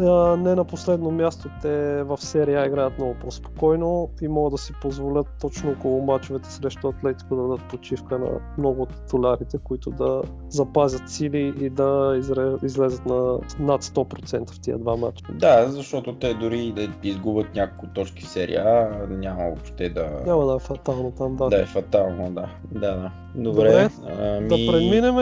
а, 0.00 0.36
не 0.36 0.54
на 0.54 0.64
последно 0.64 1.10
място 1.10 1.48
те 1.62 2.02
в 2.02 2.16
серия 2.20 2.66
играят 2.66 2.98
много 2.98 3.14
по-спокойно 3.20 4.10
и 4.22 4.28
могат 4.28 4.50
да 4.50 4.58
си 4.58 4.72
позволят 4.82 5.26
точно 5.40 5.70
около 5.70 6.04
мачовете 6.04 6.52
срещу 6.52 6.88
Атлетико 6.88 7.36
да 7.36 7.42
дадат 7.42 7.68
почивка 7.68 8.18
на 8.18 8.28
много 8.58 8.82
от 8.82 8.88
титулярите, 8.88 9.58
които 9.64 9.90
да 9.90 10.22
запазят 10.48 11.10
сили 11.10 11.54
и 11.60 11.70
да 11.70 12.14
изре, 12.18 12.52
излезат 12.62 13.06
на 13.06 13.38
над 13.58 13.84
100% 13.84 14.50
в 14.50 14.60
тия 14.60 14.78
два 14.78 14.96
мача. 14.96 15.24
Да, 15.32 15.68
защото 15.68 16.14
те 16.14 16.34
дори 16.34 16.72
да 16.72 17.08
изгубят 17.08 17.54
няколко 17.54 17.86
точки 17.94 18.24
в 18.24 18.28
серия 18.28 18.62
А, 18.66 19.06
няма 19.10 19.44
въобще 19.44 19.88
да, 19.88 20.10
Няма 20.26 20.46
да 20.46 20.54
е 20.54 20.58
фатално 20.58 21.10
там, 21.10 21.36
да. 21.36 21.48
да 21.48 21.60
е 21.60 21.64
фатално, 21.64 22.30
да. 22.30 22.48
Да, 22.72 22.96
да. 22.96 23.10
Добре. 23.34 23.68
Добре, 23.68 23.90
ами... 24.18 24.48
Да 24.48 24.72
преминем 24.72 25.16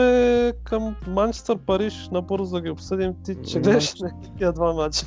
към 0.63 0.95
Манчестър 1.07 1.57
Париж, 1.57 2.09
набързо 2.11 2.55
да 2.55 2.61
ги 2.61 2.69
обсъдим. 2.69 3.13
Ти 3.25 3.35
ще 3.57 3.69
гледаш 3.69 3.93
тия 4.37 4.53
два 4.53 4.73
мача. 4.73 5.05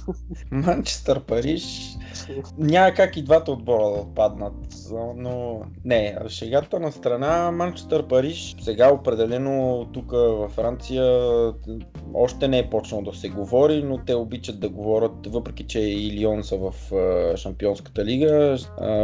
Манчестър 0.50 1.20
Париж. 1.20 1.96
Няма 2.58 2.94
как 2.94 3.16
и 3.16 3.22
двата 3.22 3.52
отбора 3.52 3.84
да 3.84 4.00
отпаднат, 4.00 4.54
но 5.16 5.60
не, 5.84 6.16
шегата 6.28 6.80
на 6.80 6.92
страна 6.92 7.50
Манчестър 7.50 8.06
Париж 8.06 8.56
сега 8.60 8.92
определено 8.92 9.86
тук 9.92 10.10
във 10.10 10.52
Франция 10.52 11.04
още 12.14 12.48
не 12.48 12.58
е 12.58 12.70
почнал 12.70 13.02
да 13.02 13.12
се 13.12 13.28
говори, 13.28 13.82
но 13.82 13.98
те 13.98 14.14
обичат 14.14 14.60
да 14.60 14.68
говорят, 14.68 15.26
въпреки 15.26 15.66
че 15.66 15.80
и 15.80 16.12
Лион 16.12 16.44
са 16.44 16.56
в 16.56 16.74
Шампионската 17.36 18.04
лига, 18.04 18.58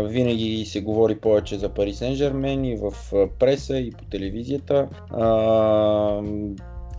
винаги 0.05 0.65
се 0.67 0.81
говори 0.81 1.21
повече 1.21 1.59
за 1.59 1.69
Пари 1.69 1.95
Сен 1.95 2.15
Жермен 2.15 2.65
и 2.65 2.77
в 2.77 2.93
преса 3.39 3.79
и 3.79 3.91
по 3.91 4.05
телевизията. 4.05 4.89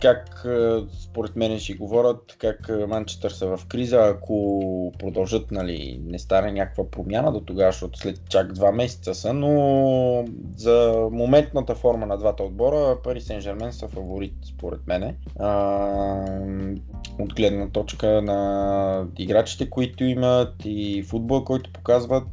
Как 0.02 0.44
а, 0.44 0.86
според 1.02 1.36
мен 1.36 1.58
ще 1.58 1.74
говорят, 1.74 2.36
как 2.38 2.68
а, 2.68 2.86
Манчестър 2.86 3.30
са 3.30 3.56
в 3.56 3.66
криза, 3.66 3.98
ако 3.98 4.92
продължат, 4.98 5.50
нали, 5.50 6.00
не 6.04 6.18
стане 6.18 6.52
някаква 6.52 6.90
промяна 6.90 7.32
до 7.32 7.40
тогава, 7.40 7.72
защото 7.72 7.98
след 7.98 8.20
чак 8.28 8.52
два 8.52 8.72
месеца 8.72 9.14
са, 9.14 9.32
но 9.32 10.24
за 10.56 11.08
моментната 11.12 11.74
форма 11.74 12.06
на 12.06 12.18
двата 12.18 12.42
отбора 12.42 13.02
Пари 13.04 13.20
Сен 13.20 13.40
Жермен 13.40 13.72
са 13.72 13.88
фаворит, 13.88 14.34
според 14.44 14.86
мене. 14.86 15.16
А, 15.38 15.48
от 17.18 17.34
гледна 17.34 17.68
точка 17.68 18.22
на 18.22 19.06
играчите, 19.18 19.70
които 19.70 20.04
имат 20.04 20.54
и 20.64 21.02
футбол, 21.02 21.44
който 21.44 21.72
показват. 21.72 22.24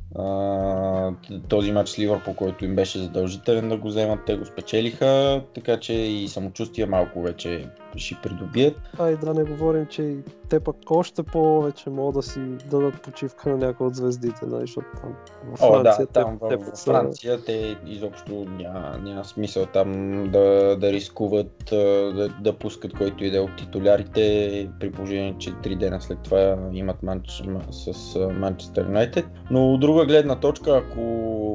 Този 1.49 1.71
матч 1.71 1.89
с 1.89 1.99
Ливърпул, 1.99 2.33
който 2.33 2.65
им 2.65 2.75
беше 2.75 2.99
задължителен 2.99 3.69
да 3.69 3.77
го 3.77 3.87
вземат, 3.87 4.19
те 4.25 4.35
го 4.35 4.45
спечелиха, 4.45 5.41
така 5.53 5.79
че 5.79 5.93
и 5.93 6.27
самочувствие 6.27 6.85
малко 6.85 7.21
вече 7.21 7.65
ще 7.97 8.15
придобият. 8.23 8.81
А 8.99 9.09
и 9.09 9.17
да 9.17 9.33
не 9.33 9.43
говорим, 9.43 9.85
че 9.85 10.03
и 10.03 10.17
те 10.49 10.59
пък 10.59 10.75
още 10.89 11.23
повече 11.23 11.89
могат 11.89 12.15
да 12.15 12.23
си 12.23 12.39
дадат 12.69 13.01
почивка 13.01 13.49
на 13.49 13.57
някои 13.57 13.87
от 13.87 13.95
звездите, 13.95 14.45
да, 14.45 14.59
защото 14.59 14.87
там 15.01 15.13
в 15.55 15.63
О, 15.63 15.73
Франция 15.73 16.05
да, 16.05 16.11
там 16.11 16.39
те, 16.49 16.55
в, 16.55 16.59
те 16.65 16.71
в 16.71 16.77
са- 16.77 16.91
Франция 16.91 17.43
те 17.45 17.77
изобщо 17.85 18.45
няма, 18.49 18.97
няма 18.97 19.25
смисъл 19.25 19.65
там 19.65 19.91
да, 20.31 20.77
да 20.79 20.91
рискуват 20.91 21.63
да, 21.69 22.29
да 22.41 22.53
пускат 22.53 22.93
който 22.93 23.23
и 23.23 23.31
да 23.31 23.37
е 23.37 23.41
от 23.41 23.57
титулярите, 23.57 24.69
при 24.79 24.91
положение, 24.91 25.35
че 25.39 25.53
три 25.63 25.75
дена 25.75 26.01
след 26.01 26.19
това 26.23 26.57
имат 26.73 27.03
матч 27.03 27.43
с 27.71 28.19
Манчестър 28.33 28.85
Юнайтед. 28.85 29.25
Но 29.51 29.73
от 29.73 29.79
друга 29.79 30.05
гледна 30.05 30.35
точка, 30.35 30.83
ако 30.85 31.01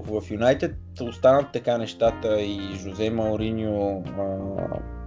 в 0.01 0.31
Юнайтед 0.31 0.77
останат 1.01 1.47
така 1.53 1.79
нещата 1.79 2.41
и 2.41 2.61
Жозе 2.75 3.11
Мауриньо 3.11 4.03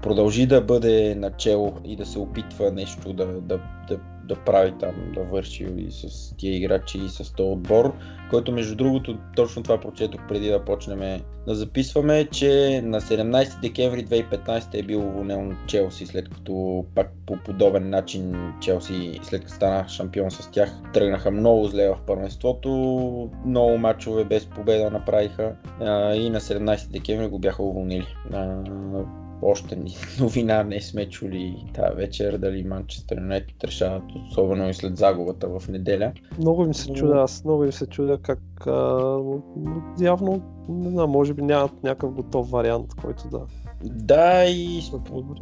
продължи 0.03 0.45
да 0.45 0.61
бъде 0.61 1.15
начало 1.15 1.73
и 1.85 1.95
да 1.95 2.05
се 2.05 2.19
опитва 2.19 2.71
нещо 2.71 3.13
да, 3.13 3.25
да, 3.25 3.59
да, 3.87 3.99
да 4.23 4.35
прави 4.35 4.73
там, 4.79 4.95
да 5.15 5.23
върши 5.23 5.67
и 5.77 5.91
с 5.91 6.35
тия 6.37 6.55
играчи 6.55 6.97
и 6.97 7.09
с 7.09 7.33
този 7.33 7.49
отбор, 7.49 7.93
който 8.29 8.51
между 8.51 8.75
другото, 8.75 9.17
точно 9.35 9.63
това 9.63 9.79
прочетох 9.79 10.21
преди 10.27 10.47
да 10.47 10.65
почнем 10.65 11.21
да 11.47 11.55
записваме, 11.55 12.25
че 12.25 12.81
на 12.83 13.01
17 13.01 13.61
декември 13.61 14.05
2015 14.05 14.79
е 14.79 14.83
бил 14.83 14.99
уволнен 14.99 15.57
Челси, 15.67 16.05
след 16.05 16.29
като 16.29 16.85
пак 16.95 17.11
по 17.25 17.37
подобен 17.45 17.89
начин 17.89 18.35
Челси, 18.61 19.19
след 19.23 19.41
като 19.41 19.53
стана 19.53 19.89
шампион 19.89 20.31
с 20.31 20.51
тях, 20.51 20.69
тръгнаха 20.93 21.31
много 21.31 21.65
зле 21.65 21.89
в 21.89 21.97
първенството, 22.07 22.69
много 23.45 23.77
мачове 23.77 24.23
без 24.23 24.45
победа 24.45 24.91
направиха 24.91 25.55
и 26.15 26.29
на 26.29 26.39
17 26.39 26.91
декември 26.91 27.27
го 27.27 27.39
бяха 27.39 27.63
уволнили. 27.63 28.07
Още 29.45 29.75
ни 29.75 29.95
новина 30.19 30.63
не 30.63 30.81
сме 30.81 31.09
чули 31.09 31.65
тази 31.73 31.95
вечер, 31.95 32.37
дали 32.37 32.63
Манчестър 32.63 33.17
Юнайтед 33.17 33.63
решават, 33.63 34.03
особено 34.31 34.69
и 34.69 34.73
след 34.73 34.97
загубата 34.97 35.47
в 35.59 35.67
неделя. 35.69 36.11
Много 36.37 36.65
им 36.65 36.73
се 36.73 36.93
чудя, 36.93 37.13
аз 37.17 37.43
много 37.45 37.63
им 37.63 37.71
се 37.71 37.87
чудя 37.87 38.17
как 38.17 38.39
а, 38.67 38.71
но- 38.71 39.41
но 39.57 39.81
явно, 40.05 40.41
не 40.69 40.89
знам, 40.89 41.09
може 41.09 41.33
би 41.33 41.41
нямат 41.41 41.83
някакъв 41.83 42.13
готов 42.13 42.49
вариант, 42.49 42.87
който 43.01 43.29
да... 43.29 43.39
Да, 43.83 44.45
и 44.45 44.81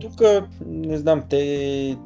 тук 0.01 0.21
не 0.65 0.97
знам, 0.97 1.23
те 1.29 1.97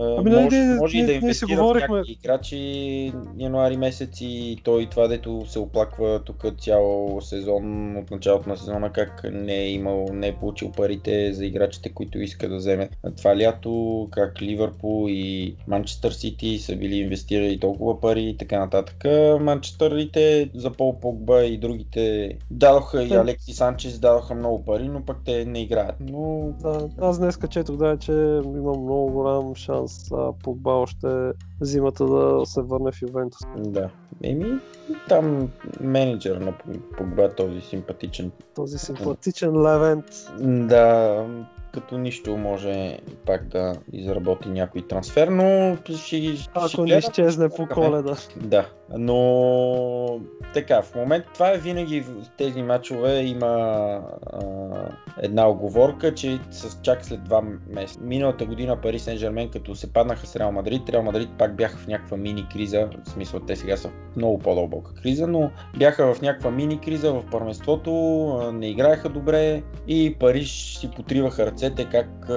Ами, 0.00 0.30
нали, 0.30 0.42
може, 0.44 0.56
ние- 0.56 0.76
може 0.76 0.98
и 0.98 1.06
да 1.06 1.12
инвестират 1.12 1.74
някакви 1.74 2.12
играчи 2.12 3.12
януари 3.38 3.76
месец 3.76 4.20
и 4.20 4.58
той 4.64 4.86
това, 4.90 5.08
дето 5.08 5.46
се 5.46 5.58
оплаква 5.58 6.20
тук 6.24 6.44
цял 6.58 7.18
сезон, 7.20 7.96
от 7.96 8.10
началото 8.10 8.48
на 8.48 8.56
сезона, 8.56 8.92
как 8.92 9.24
не 9.32 9.54
е 9.54 9.70
имал, 9.70 10.06
не 10.12 10.28
е 10.28 10.34
получил 10.34 10.72
парите 10.72 11.32
за 11.32 11.46
играчите, 11.46 11.88
които 11.88 12.18
иска 12.18 12.48
да 12.48 12.56
вземе 12.56 12.90
това 13.16 13.36
лято, 13.36 14.08
как 14.10 14.42
Ливърпул 14.42 15.06
и 15.08 15.56
Манчестър 15.66 16.12
Сити 16.12 16.58
са 16.58 16.76
били 16.76 16.96
инвестирали 16.96 17.60
толкова 17.60 18.00
пари 18.00 18.22
и 18.22 18.36
така 18.36 18.58
нататък. 18.58 19.04
Манчестърите 19.40 20.50
за 20.54 20.70
Пол 20.70 21.00
Погба 21.00 21.44
и 21.44 21.58
другите 21.58 22.32
дадоха 22.50 23.02
и 23.04 23.14
Алекси 23.14 23.52
Санчес 23.52 23.98
дадоха 23.98 24.34
много 24.34 24.64
пари, 24.64 24.88
но 24.88 25.04
пък 25.04 25.16
те 25.24 25.44
не 25.44 25.62
играят. 25.62 25.81
Но 26.00 26.52
Да, 26.62 26.88
аз 27.00 27.18
днес 27.18 27.38
четох, 27.50 27.76
да, 27.76 27.96
че 27.96 28.12
има 28.46 28.72
много 28.72 29.12
голям 29.12 29.54
шанс 29.54 30.12
а, 30.12 30.32
Погба 30.44 30.70
още 30.70 31.32
зимата 31.60 32.06
да 32.06 32.46
се 32.46 32.62
върне 32.62 32.92
в 32.92 33.02
Ювентус. 33.02 33.40
Да. 33.56 33.90
Еми, 34.22 34.58
там 35.08 35.50
менеджер 35.80 36.36
на 36.36 36.54
Погба, 36.96 37.34
този 37.34 37.60
симпатичен. 37.60 38.30
Този 38.54 38.78
симпатичен 38.78 39.62
Левент. 39.62 40.04
Да, 40.40 41.26
като 41.72 41.98
нищо 41.98 42.36
може 42.36 42.98
пак 43.26 43.48
да 43.48 43.74
изработи 43.92 44.48
някой 44.48 44.82
трансфер, 44.88 45.28
но 45.28 45.76
ще, 45.96 46.36
ще 46.36 46.50
Ако 46.54 46.84
не 46.84 46.94
изчезне 46.94 47.48
по 47.48 47.66
коледа. 47.66 48.16
Да, 48.36 48.66
но 48.98 50.20
така, 50.54 50.82
в 50.82 50.94
момент 50.94 51.24
това 51.34 51.52
е 51.52 51.58
винаги 51.58 52.00
в 52.00 52.12
тези 52.38 52.62
матчове 52.62 53.22
има 53.22 53.46
а, 53.46 54.40
една 55.22 55.48
оговорка, 55.48 56.14
че 56.14 56.38
с, 56.50 56.82
чак 56.82 57.04
след 57.04 57.24
два 57.24 57.42
месеца. 57.68 58.00
Миналата 58.02 58.44
година 58.44 58.80
Пари 58.80 58.98
Сен 58.98 59.16
Жермен, 59.16 59.48
като 59.48 59.74
се 59.74 59.92
паднаха 59.92 60.26
с 60.26 60.36
Реал 60.36 60.52
Мадрид, 60.52 60.88
Реал 60.88 61.02
Мадрид 61.02 61.28
пак 61.38 61.56
бяха 61.56 61.76
в 61.76 61.86
някаква 61.86 62.16
мини 62.16 62.46
криза, 62.52 62.88
в 63.04 63.10
смисъл 63.10 63.40
те 63.40 63.56
сега 63.56 63.76
са 63.76 63.88
в 63.88 64.16
много 64.16 64.38
по-дълбока 64.38 64.94
криза, 64.94 65.26
но 65.26 65.50
бяха 65.78 66.14
в 66.14 66.22
някаква 66.22 66.50
мини 66.50 66.80
криза 66.80 67.12
в 67.12 67.22
първенството, 67.30 67.92
не 68.54 68.68
играеха 68.68 69.08
добре 69.08 69.62
и 69.88 70.16
Париж 70.18 70.78
си 70.78 70.90
потриваха 70.96 71.46
ръцете 71.62 71.88
как 71.90 72.30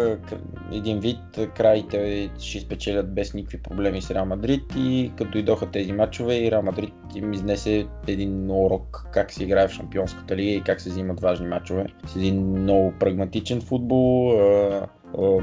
един 0.71 0.99
вид 0.99 1.49
краите 1.55 2.29
ще 2.39 2.59
спечелят 2.59 3.13
без 3.15 3.33
никакви 3.33 3.61
проблеми 3.61 4.01
с 4.01 4.11
Реал 4.11 4.25
Мадрид 4.25 4.63
и 4.77 5.11
като 5.17 5.31
дойдоха 5.31 5.71
тези 5.71 5.91
матчове 5.91 6.35
и 6.35 6.51
Реал 6.51 6.61
Мадрид 6.61 6.93
им 7.15 7.33
изнесе 7.33 7.87
един 8.07 8.51
урок 8.51 9.07
как 9.13 9.33
се 9.33 9.43
играе 9.43 9.67
в 9.67 9.71
Шампионската 9.71 10.35
лига 10.35 10.49
и 10.49 10.61
как 10.61 10.81
се 10.81 10.89
взимат 10.89 11.19
важни 11.19 11.47
матчове 11.47 11.85
с 12.07 12.15
един 12.15 12.49
много 12.51 12.93
прагматичен 12.99 13.61
футбол. 13.61 14.33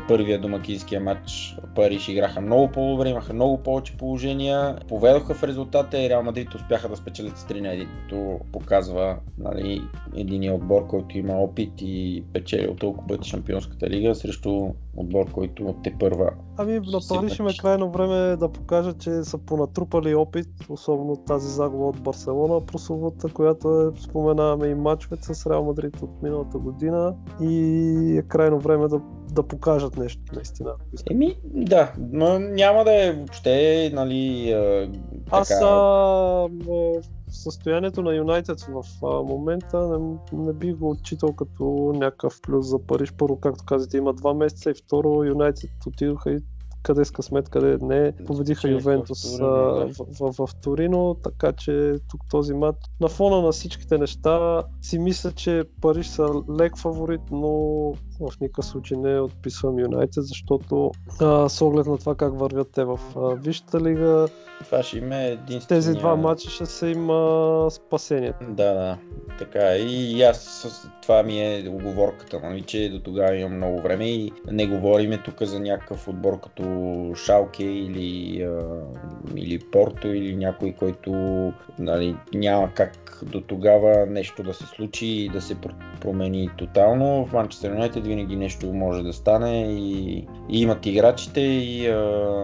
Първия 0.09 0.41
домакинския 0.41 1.01
матч 1.01 1.57
Париж 1.75 2.09
играха 2.09 2.41
много 2.41 2.69
по-добре, 2.69 3.09
имаха 3.09 3.33
много 3.33 3.63
повече 3.63 3.97
положения, 3.97 4.77
поведоха 4.89 5.35
в 5.35 5.43
резултата 5.43 6.03
и 6.03 6.09
Реал 6.09 6.23
Мадрид 6.23 6.55
успяха 6.55 6.89
да 6.89 6.97
спечелят 6.97 7.39
с 7.39 7.45
3 7.45 7.61
на 7.61 7.69
1, 7.69 7.87
като 8.03 8.41
показва 8.53 9.17
нали, 9.39 9.83
един 10.17 10.53
отбор, 10.53 10.87
който 10.87 11.19
има 11.19 11.35
опит 11.35 11.73
и 11.81 12.25
печели 12.33 12.77
толкова 12.77 13.07
пъти 13.07 13.29
Шампионската 13.29 13.91
лига 13.91 14.15
срещу 14.15 14.69
отбор, 14.97 15.31
който 15.31 15.75
те 15.85 15.95
първа. 16.01 16.31
Ами 16.57 16.73
на 16.73 17.01
Париж 17.09 17.39
има 17.39 17.51
крайно 17.61 17.91
време 17.91 18.37
да 18.37 18.49
покажат, 18.49 19.01
че 19.01 19.25
са 19.25 19.39
понатрупали 19.39 20.15
опит, 20.15 20.49
особено 20.69 21.17
тази 21.17 21.49
загуба 21.49 21.85
от 21.85 22.03
Барселона, 22.03 22.67
прословата, 22.67 23.29
която 23.29 23.81
е, 23.81 24.01
споменаваме 24.01 24.67
и 24.67 24.75
матчовете 24.75 25.35
с 25.35 25.51
Реал 25.51 25.65
Мадрид 25.65 26.03
от 26.03 26.23
миналата 26.23 26.59
година 26.59 27.15
и 27.41 28.17
е 28.19 28.23
крайно 28.23 28.59
време 28.59 28.89
да, 28.89 29.01
да 29.33 29.43
покажат 29.43 29.97
нещо 29.97 30.23
наистина. 30.35 30.71
Еми, 31.11 31.37
да, 31.45 31.93
но 31.99 32.39
няма 32.39 32.85
да 32.85 33.07
е 33.07 33.13
въобще, 33.13 33.91
нали, 33.95 34.49
така... 35.25 35.37
Аз 35.37 35.51
а, 35.63 36.49
състоянието 37.33 38.03
на 38.03 38.15
Юнайтед 38.15 38.61
в 38.61 38.85
момента 39.03 39.99
не, 39.99 40.19
не 40.33 40.53
би 40.53 40.73
го 40.73 40.91
отчитал 40.91 41.33
като 41.33 41.93
някакъв 41.95 42.41
плюс 42.43 42.67
за 42.67 42.79
Париж. 42.87 43.13
Първо, 43.13 43.41
както 43.41 43.65
казвате, 43.65 43.97
има 43.97 44.13
два 44.15 44.35
месеца 44.35 44.71
и 44.71 44.75
второ, 44.75 45.25
Юнайтед 45.25 45.71
отидоха 45.87 46.33
и 46.33 46.39
къде 46.83 47.05
с 47.05 47.11
късмет, 47.11 47.49
къде 47.49 47.79
не. 47.81 48.13
Победиха 48.27 48.69
Ювентус 48.69 49.39
в, 49.39 49.91
в, 49.99 50.07
в, 50.21 50.47
в, 50.47 50.55
Торино, 50.63 51.17
така 51.25 51.53
че 51.53 51.95
тук 52.11 52.21
този 52.31 52.55
матч 52.55 52.79
на 53.01 53.09
фона 53.09 53.43
на 53.43 53.53
всичките 53.53 53.99
неща 53.99 54.63
си 54.83 54.99
мисля, 54.99 55.33
че 55.33 55.65
Париж 55.81 56.07
са 56.07 56.43
лек 56.61 56.79
фаворит, 56.79 57.21
но 57.31 57.51
в 58.21 58.41
никакъв 58.41 58.65
случай 58.65 58.99
не 58.99 59.21
отписвам 59.21 59.79
Юнайтед, 59.79 60.25
защото 60.25 60.91
а, 61.21 61.49
с 61.49 61.63
оглед 61.63 61.87
на 61.87 61.99
това 61.99 62.15
как 62.15 62.39
вървят 62.39 62.69
те 62.73 62.85
в 62.85 63.01
а, 63.17 63.35
Висшата 63.35 63.81
лига, 63.81 64.29
това 64.65 64.83
ще 64.83 64.99
има 64.99 65.17
единствения... 65.17 65.67
тези 65.67 65.95
два 65.95 66.17
матча 66.17 66.51
ще 66.51 66.67
се 66.67 66.87
има 66.87 67.69
спасение. 67.71 68.33
Да, 68.41 68.75
да, 68.75 68.99
така 69.39 69.77
и 69.77 70.23
аз 70.23 70.67
това 71.03 71.23
ми 71.23 71.41
е 71.41 71.69
оговорката, 71.69 72.41
нали, 72.41 72.63
че 72.63 72.89
до 72.89 73.01
тогава 73.01 73.37
имам 73.37 73.57
много 73.57 73.81
време 73.81 74.05
и 74.05 74.33
не 74.53 74.67
говориме 74.67 75.23
тук 75.25 75.43
за 75.43 75.61
някакъв 75.61 76.09
отбор 76.09 76.41
като 76.41 76.63
Шалке 77.17 77.65
или, 77.65 78.43
а, 78.43 78.81
или 79.37 79.59
Порто 79.59 80.09
или 80.09 80.37
някой, 80.37 80.73
който 80.73 81.13
нали, 81.79 82.17
няма 82.35 82.71
как 82.75 83.23
до 83.23 83.41
тогава 83.41 84.07
нещо 84.07 84.43
да 84.43 84.55
се 84.55 84.67
случи 84.67 85.07
и 85.07 85.29
да 85.29 85.41
се 85.41 85.57
промени 86.01 86.51
тотално. 86.59 87.27
В 87.27 87.33
Манчестър 87.33 87.71
Юнайтед 87.71 88.07
винаги 88.07 88.37
нещо 88.37 88.73
може 88.73 89.03
да 89.03 89.13
стане 89.13 89.73
и, 89.73 90.27
и 90.51 90.63
имат 90.63 90.87
играчите 90.87 91.41
и 91.41 91.89
а, 91.89 92.43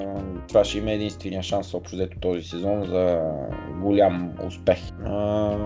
това 0.49 0.65
ще 0.65 0.79
има 0.79 0.91
единствения 0.91 1.43
шанс 1.43 1.75
общо 1.75 1.97
взето 1.97 2.19
този 2.21 2.43
сезон 2.43 2.85
за 2.85 3.21
голям 3.83 4.33
успех. 4.47 4.79
А, 5.05 5.57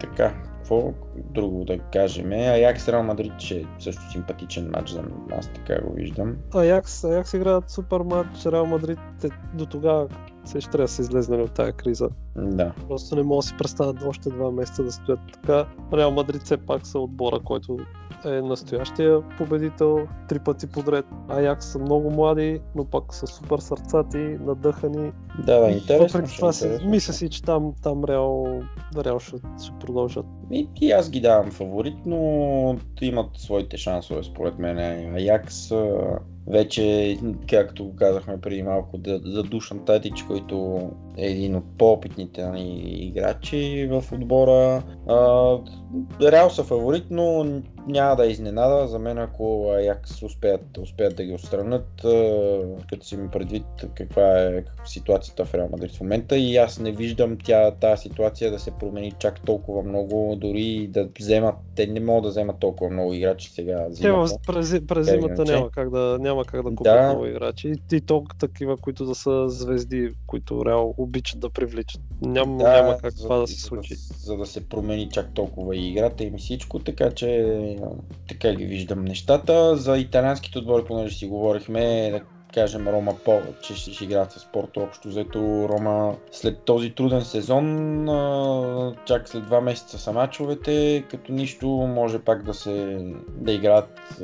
така, 0.00 0.34
какво 0.62 0.92
друго 1.16 1.64
да 1.64 1.78
кажем? 1.78 2.32
Аякс 2.32 2.88
Реал 2.88 3.02
Мадрид 3.02 3.32
ще 3.38 3.56
е 3.56 3.64
също 3.78 4.10
симпатичен 4.12 4.70
матч 4.70 4.90
за 4.90 5.02
аз 5.38 5.48
така 5.48 5.80
го 5.80 5.92
виждам. 5.92 6.36
Аякс, 6.54 7.04
Аякс 7.04 7.34
играят 7.34 7.70
супер 7.70 8.00
матч, 8.00 8.46
Реал 8.46 8.66
Мадрид 8.66 8.98
е 9.24 9.28
до 9.54 9.66
тогава 9.66 10.08
се 10.44 10.60
ще 10.60 10.70
трябва 10.70 10.84
да 10.84 10.92
се 10.92 11.02
излезнали 11.02 11.42
от 11.42 11.52
тази 11.52 11.72
криза. 11.72 12.08
Да. 12.36 12.72
Просто 12.88 13.16
не 13.16 13.22
мога 13.22 13.38
да 13.38 13.42
си 13.42 13.54
представят 13.58 14.02
още 14.06 14.28
два 14.28 14.50
месеца 14.50 14.82
да 14.82 14.92
стоят 14.92 15.20
така. 15.32 15.66
Реал 15.92 16.10
Мадрид 16.10 16.42
все 16.42 16.56
пак 16.56 16.86
са 16.86 16.98
отбора, 16.98 17.40
който 17.44 17.76
е 18.24 18.28
настоящия 18.28 19.20
победител 19.38 20.06
три 20.28 20.38
пъти 20.38 20.66
подред. 20.66 21.04
Аякс 21.28 21.66
са 21.66 21.78
много 21.78 22.10
млади, 22.10 22.60
но 22.74 22.84
пак 22.84 23.14
са 23.14 23.26
супер 23.26 23.58
сърцати, 23.58 24.18
надъхани. 24.18 25.12
Да, 25.46 25.60
да, 25.60 25.70
интересно. 25.70 26.20
Въпреки 26.20 26.36
това 26.36 26.52
си, 26.52 26.68
мисля 26.86 27.12
си, 27.12 27.30
че 27.30 27.42
там, 27.42 27.72
там 27.82 28.04
Реал, 28.04 28.62
Реал 29.04 29.18
ще, 29.18 29.36
ще 29.62 29.72
продължат. 29.80 30.26
И, 30.50 30.68
и 30.80 30.92
аз 30.92 31.10
ги 31.10 31.20
давам 31.20 31.50
фаворит, 31.50 31.98
но 32.06 32.76
имат 33.00 33.28
своите 33.36 33.76
шансове 33.76 34.22
според 34.22 34.58
мен. 34.58 34.78
Аякс 35.14 35.72
вече, 36.46 37.16
както 37.48 37.96
казахме 37.96 38.40
преди 38.40 38.62
малко, 38.62 39.00
за 39.24 39.42
Душан 39.42 39.84
Татич, 39.84 40.22
който 40.22 40.80
е 41.18 41.26
един 41.26 41.56
от 41.56 41.64
по-опитните 41.78 42.52
играчи 42.84 43.88
в 43.90 44.12
отбора. 44.12 44.82
Реал 46.22 46.50
са 46.50 46.64
фаворит, 46.64 47.04
но 47.10 47.44
няма 47.86 48.16
да 48.16 48.26
е 48.26 48.30
изненада 48.30 48.86
за 48.88 48.98
мен, 48.98 49.18
ако 49.18 49.70
Аякс 49.70 50.22
успеят, 50.22 50.78
успеят 50.78 51.16
да 51.16 51.24
ги 51.24 51.32
отстранят, 51.32 51.88
като 52.90 53.06
си 53.06 53.16
ми 53.16 53.28
предвид 53.28 53.64
каква 53.94 54.38
е 54.38 54.64
ситуацията 54.84 55.44
в 55.44 55.54
Реал 55.54 55.68
Мадрид 55.68 55.96
в 55.96 56.00
момента 56.00 56.36
и 56.36 56.56
аз 56.56 56.78
не 56.78 56.92
виждам 56.92 57.38
тя, 57.44 57.70
тази 57.70 58.02
ситуация 58.02 58.50
да 58.50 58.58
се 58.58 58.70
промени 58.70 59.12
чак 59.18 59.40
толкова 59.40 59.82
много, 59.82 60.36
дори 60.36 60.86
да 60.86 61.08
вземат, 61.20 61.54
те 61.74 61.86
не 61.86 62.00
могат 62.00 62.22
да 62.22 62.28
вземат 62.28 62.58
толкова 62.58 62.90
много 62.90 63.14
играчи 63.14 63.50
сега. 63.50 63.86
Зимата. 63.90 64.32
Те 64.32 64.52
през, 64.52 64.86
през 64.86 65.06
зимата 65.06 65.44
няма 65.44 65.70
как 65.70 65.90
да, 65.90 66.18
няма 66.20 66.44
как 66.44 66.62
да 66.62 66.68
купят 66.68 66.94
да. 66.94 67.08
много 67.08 67.26
играчи 67.26 67.74
и 67.92 68.00
то 68.00 68.24
такива, 68.38 68.76
които 68.76 69.04
да 69.04 69.14
са 69.14 69.48
звезди, 69.48 70.10
които 70.26 70.64
Реал 70.66 70.94
обичат 70.96 71.40
да 71.40 71.50
привличат. 71.50 72.00
Ням, 72.22 72.58
да, 72.58 72.72
няма 72.72 72.98
как 72.98 73.12
за, 73.12 73.22
това 73.22 73.38
да 73.38 73.46
се 73.46 73.60
случи. 73.60 73.94
За, 73.94 74.14
за 74.18 74.36
да 74.36 74.46
се 74.46 74.68
промени 74.68 75.08
чак 75.08 75.34
толкова 75.34 75.76
и 75.76 75.88
играта 75.88 76.24
им 76.24 76.38
всичко, 76.38 76.78
така 76.78 77.10
че 77.10 77.71
така 78.28 78.54
ги 78.54 78.64
виждам 78.64 79.04
нещата. 79.04 79.76
За 79.76 79.98
италианските 79.98 80.58
отбори, 80.58 80.84
понеже 80.84 81.16
си 81.16 81.26
говорихме, 81.26 82.10
да 82.10 82.20
кажем 82.54 82.88
Рома 82.88 83.14
По, 83.24 83.40
че 83.62 83.74
ще, 83.74 84.04
играят 84.04 84.32
с 84.32 84.40
спорта 84.40 84.80
общо 84.80 85.08
взето 85.08 85.68
Рома 85.68 86.16
след 86.32 86.58
този 86.58 86.90
труден 86.90 87.22
сезон, 87.22 88.06
чак 89.04 89.28
след 89.28 89.44
два 89.44 89.60
месеца 89.60 89.98
са 89.98 90.12
мачовете, 90.12 91.04
като 91.10 91.32
нищо 91.32 91.66
може 91.68 92.18
пак 92.18 92.42
да 92.42 92.54
се 92.54 93.04
да 93.28 93.52
играят 93.52 94.22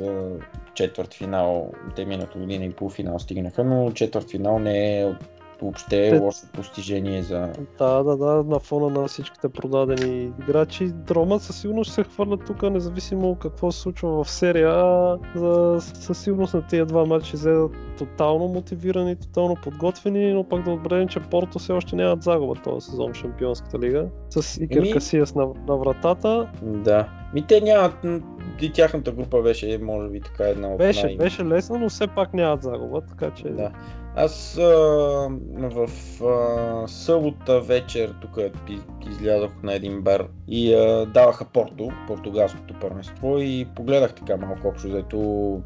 четвърт 0.73 1.13
финал, 1.13 1.71
те 1.95 2.05
миналата 2.05 2.39
година 2.39 2.65
и 2.65 2.73
полуфинал 2.73 3.19
стигнаха, 3.19 3.63
но 3.63 3.91
четвърт 3.91 4.29
финал 4.29 4.59
не 4.59 5.01
е 5.01 5.13
въобще 5.61 6.07
е 6.07 6.19
лошо 6.19 6.39
постижение 6.53 7.23
за... 7.23 7.53
Да, 7.77 8.03
да, 8.03 8.17
да, 8.17 8.43
на 8.43 8.59
фона 8.59 9.01
на 9.01 9.07
всичките 9.07 9.49
продадени 9.49 10.31
играчи. 10.41 10.91
Рома 11.11 11.39
със 11.39 11.61
сигурност 11.61 11.91
ще 11.91 11.95
се 11.95 12.09
хвърлят 12.09 12.45
тук, 12.45 12.61
независимо 12.61 13.35
какво 13.35 13.71
се 13.71 13.79
случва 13.79 14.23
в 14.23 14.29
серия 14.29 14.69
А. 14.69 15.17
За, 15.35 15.77
със 15.79 16.17
сигурност 16.23 16.53
на 16.53 16.67
тия 16.67 16.85
два 16.85 17.05
матча 17.05 17.35
излезат 17.35 17.71
тотално 17.97 18.47
мотивирани, 18.47 19.15
тотално 19.15 19.55
подготвени, 19.63 20.33
но 20.33 20.43
пък 20.43 20.63
да 20.63 20.71
отбележим, 20.71 21.07
че 21.07 21.19
Порто 21.19 21.59
все 21.59 21.73
още 21.73 21.95
нямат 21.95 22.23
загуба 22.23 22.55
този 22.63 22.85
сезон 22.85 23.13
в 23.13 23.17
Шампионската 23.17 23.79
лига. 23.79 24.07
С 24.29 24.57
Икер 24.57 24.81
Ми... 24.81 24.93
Касиас 24.93 25.35
на, 25.35 25.47
на 25.67 25.77
вратата. 25.77 26.49
Да. 26.61 27.09
Ми 27.33 27.47
те 27.47 27.61
нямат 27.61 28.05
и 28.61 28.71
тяхната 28.71 29.11
група 29.11 29.41
беше, 29.41 29.79
може 29.83 30.09
би, 30.09 30.21
така 30.21 30.43
една 30.43 30.67
от 30.67 30.77
Беше, 30.77 31.05
най- 31.05 31.17
беше 31.17 31.45
лесна, 31.45 31.79
но 31.79 31.89
все 31.89 32.07
пак 32.07 32.33
нямат 32.33 32.63
загуба, 32.63 33.01
така 33.01 33.31
че... 33.31 33.49
Да. 33.49 33.71
Аз 34.15 34.57
а, 34.57 34.61
в 35.57 35.89
а, 36.23 36.87
събота 36.87 37.61
вечер 37.61 38.15
тук 38.21 38.37
излязох 39.11 39.51
на 39.63 39.73
един 39.73 40.01
бар 40.01 40.27
и 40.47 40.73
а, 40.73 41.05
даваха 41.05 41.45
Порто, 41.45 41.89
португалското 42.07 42.73
първенство 42.81 43.39
и 43.39 43.67
погледах 43.75 44.15
така 44.15 44.37
малко 44.37 44.67
общо, 44.67 44.87
взето 44.87 45.61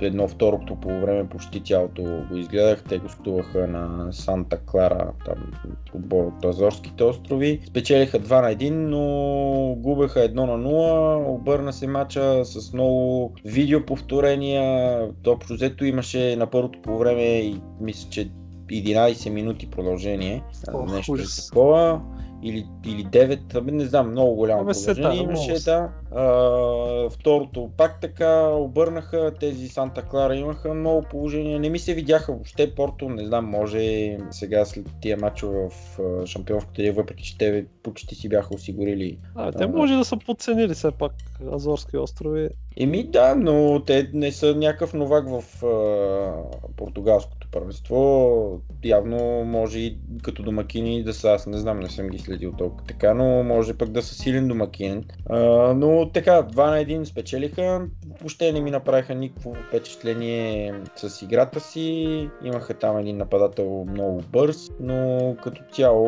едно 0.00 0.28
второто 0.28 0.76
по 0.76 0.88
време 0.88 1.28
почти 1.28 1.60
цялото 1.60 2.02
го 2.02 2.36
изгледах. 2.36 2.84
Те 2.88 2.98
гостуваха 2.98 3.66
на 3.66 4.12
Санта 4.12 4.58
Клара, 4.58 5.12
там 5.24 5.52
отбор 5.94 6.24
от 6.24 6.44
Азорските 6.44 7.04
острови. 7.04 7.60
Спечелиха 7.66 8.20
2 8.20 8.42
на 8.42 8.54
1, 8.54 8.70
но 8.70 9.74
губеха 9.74 10.20
1 10.20 10.34
на 10.34 10.68
0. 10.68 11.28
Обърна 11.28 11.72
се 11.72 11.86
мача 11.86 12.44
с 12.44 12.72
много 12.72 13.32
видеоповторения. 13.44 15.00
Общо 15.26 15.54
взето 15.54 15.84
имаше 15.84 16.36
на 16.36 16.46
първото 16.46 16.82
по 16.82 16.98
време 16.98 17.22
и 17.22 17.60
мисля, 17.80 18.10
че 18.10 18.30
11 18.66 19.30
минути 19.30 19.70
продължение. 19.70 20.42
Ох, 20.74 20.92
нещо 20.92 21.12
ужас. 21.12 21.46
такова 21.48 22.00
или, 22.44 22.66
или 22.86 23.06
9, 23.06 23.54
абе, 23.54 23.72
не 23.72 23.84
знам, 23.84 24.10
много 24.10 24.34
голямо 24.34 24.64
да, 24.64 25.14
имаше, 25.14 25.64
да. 25.64 25.90
А, 26.14 27.10
второто 27.10 27.70
пак 27.76 28.00
така 28.00 28.48
обърнаха, 28.48 29.32
тези 29.40 29.68
Санта 29.68 30.02
Клара 30.02 30.36
имаха 30.36 30.74
много 30.74 31.06
положение, 31.10 31.58
не 31.58 31.68
ми 31.68 31.78
се 31.78 31.94
видяха 31.94 32.32
въобще 32.32 32.74
Порто, 32.74 33.08
не 33.08 33.26
знам, 33.26 33.46
може 33.46 34.16
сега 34.30 34.64
след 34.64 34.86
тия 35.00 35.16
мачове 35.16 35.68
в 35.70 35.98
Шампионската 36.26 36.82
лига, 36.82 36.92
въпреки 36.92 37.24
че 37.24 37.38
те 37.38 37.66
почти 37.82 38.14
си 38.14 38.28
бяха 38.28 38.54
осигурили. 38.54 39.18
А, 39.34 39.52
те 39.52 39.66
може 39.66 39.94
да 39.94 40.04
са 40.04 40.16
подценили 40.16 40.74
все 40.74 40.90
пак 40.90 41.12
Азорски 41.52 41.96
острови. 41.96 42.48
Еми 42.76 43.04
да, 43.04 43.34
но 43.34 43.82
те 43.86 44.10
не 44.12 44.32
са 44.32 44.54
някакъв 44.54 44.94
новак 44.94 45.28
в 45.28 45.64
а, 45.66 46.68
португалското 46.76 47.48
първенство. 47.52 48.60
Явно 48.84 49.44
може 49.44 49.78
и 49.78 49.98
като 50.22 50.42
домакини 50.42 51.02
да 51.02 51.14
са, 51.14 51.28
аз 51.28 51.46
не 51.46 51.58
знам, 51.58 51.80
не 51.80 51.88
съм 51.88 52.08
ги 52.08 52.18
следил 52.18 52.33
толкова 52.38 52.82
така, 52.88 53.14
но 53.14 53.42
може 53.42 53.74
пък 53.74 53.88
да 53.88 54.02
са 54.02 54.14
силен 54.14 54.48
домакин. 54.48 55.04
А, 55.30 55.38
но 55.74 56.10
така, 56.14 56.42
2 56.42 56.56
на 56.56 56.76
1 56.76 57.04
спечелиха. 57.04 57.86
Въобще 58.20 58.52
не 58.52 58.60
ми 58.60 58.70
направиха 58.70 59.14
никакво 59.14 59.54
впечатление 59.68 60.74
с 60.96 61.22
играта 61.22 61.60
си. 61.60 62.30
Имаха 62.44 62.74
там 62.74 62.98
един 62.98 63.16
нападател 63.16 63.84
много 63.88 64.22
бърз, 64.32 64.70
но 64.80 65.36
като 65.42 65.62
цяло, 65.72 66.06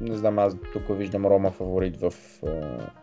не 0.00 0.16
знам, 0.16 0.38
аз 0.38 0.56
тук 0.72 0.82
виждам 0.98 1.26
Рома 1.26 1.50
фаворит 1.50 1.96
в 1.96 2.12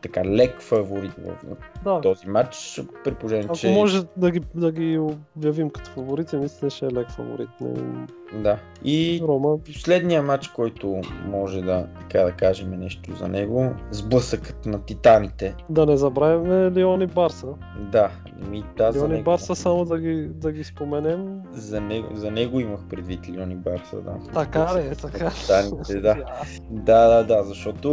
така 0.01 0.25
лек 0.25 0.61
фаворит 0.61 1.13
в, 1.13 1.55
Да, 1.83 2.01
този 2.01 2.27
матч, 2.27 2.81
при 3.03 3.13
положение, 3.13 3.45
ако 3.45 3.55
че... 3.55 3.69
може 3.69 4.03
да 4.17 4.31
ги, 4.31 4.41
да 4.55 4.71
ги 4.71 4.99
обявим 5.37 5.69
като 5.69 5.89
фаворити, 5.89 6.35
наистина 6.35 6.71
ще 6.71 6.85
е 6.85 6.91
лек 6.91 7.11
фаворит. 7.11 7.49
Не, 7.61 8.07
Да. 8.33 8.59
И 8.83 9.21
Рома, 9.23 9.57
последния 9.57 10.23
матч, 10.23 10.47
който 10.47 11.01
може 11.25 11.61
да, 11.61 11.87
така 11.99 12.23
да 12.23 12.31
кажем 12.31 12.69
нещо 12.69 13.15
за 13.15 13.27
него, 13.27 13.71
сблъсъкът 13.91 14.65
на 14.65 14.85
титаните. 14.85 15.55
да 15.69 15.85
не 15.85 15.97
забравяме 15.97 16.71
Лион 16.71 17.01
и 17.01 17.07
Барса. 17.07 17.47
Да, 17.91 18.11
ми 18.49 18.63
да, 18.77 18.91
за 18.91 18.99
Лион 18.99 19.11
и 19.11 19.13
него. 19.13 19.23
Барса 19.23 19.55
само 19.55 19.85
да 19.85 19.99
ги, 19.99 20.29
да 20.33 20.51
ги 20.51 20.63
споменем. 20.63 21.41
За 21.53 21.81
него, 21.81 22.07
за 22.13 22.31
него 22.31 22.59
имах 22.59 22.79
предвид 22.89 23.29
Лион 23.29 23.51
и 23.51 23.55
Барса, 23.55 24.01
да. 24.01 24.15
Така 24.33 24.75
ли 24.75 24.87
е, 24.87 24.95
така. 24.95 25.29
Титаните, 25.29 25.99
да. 25.99 26.15
Да, 26.71 27.07
да, 27.07 27.23
да, 27.23 27.43
защото 27.43 27.89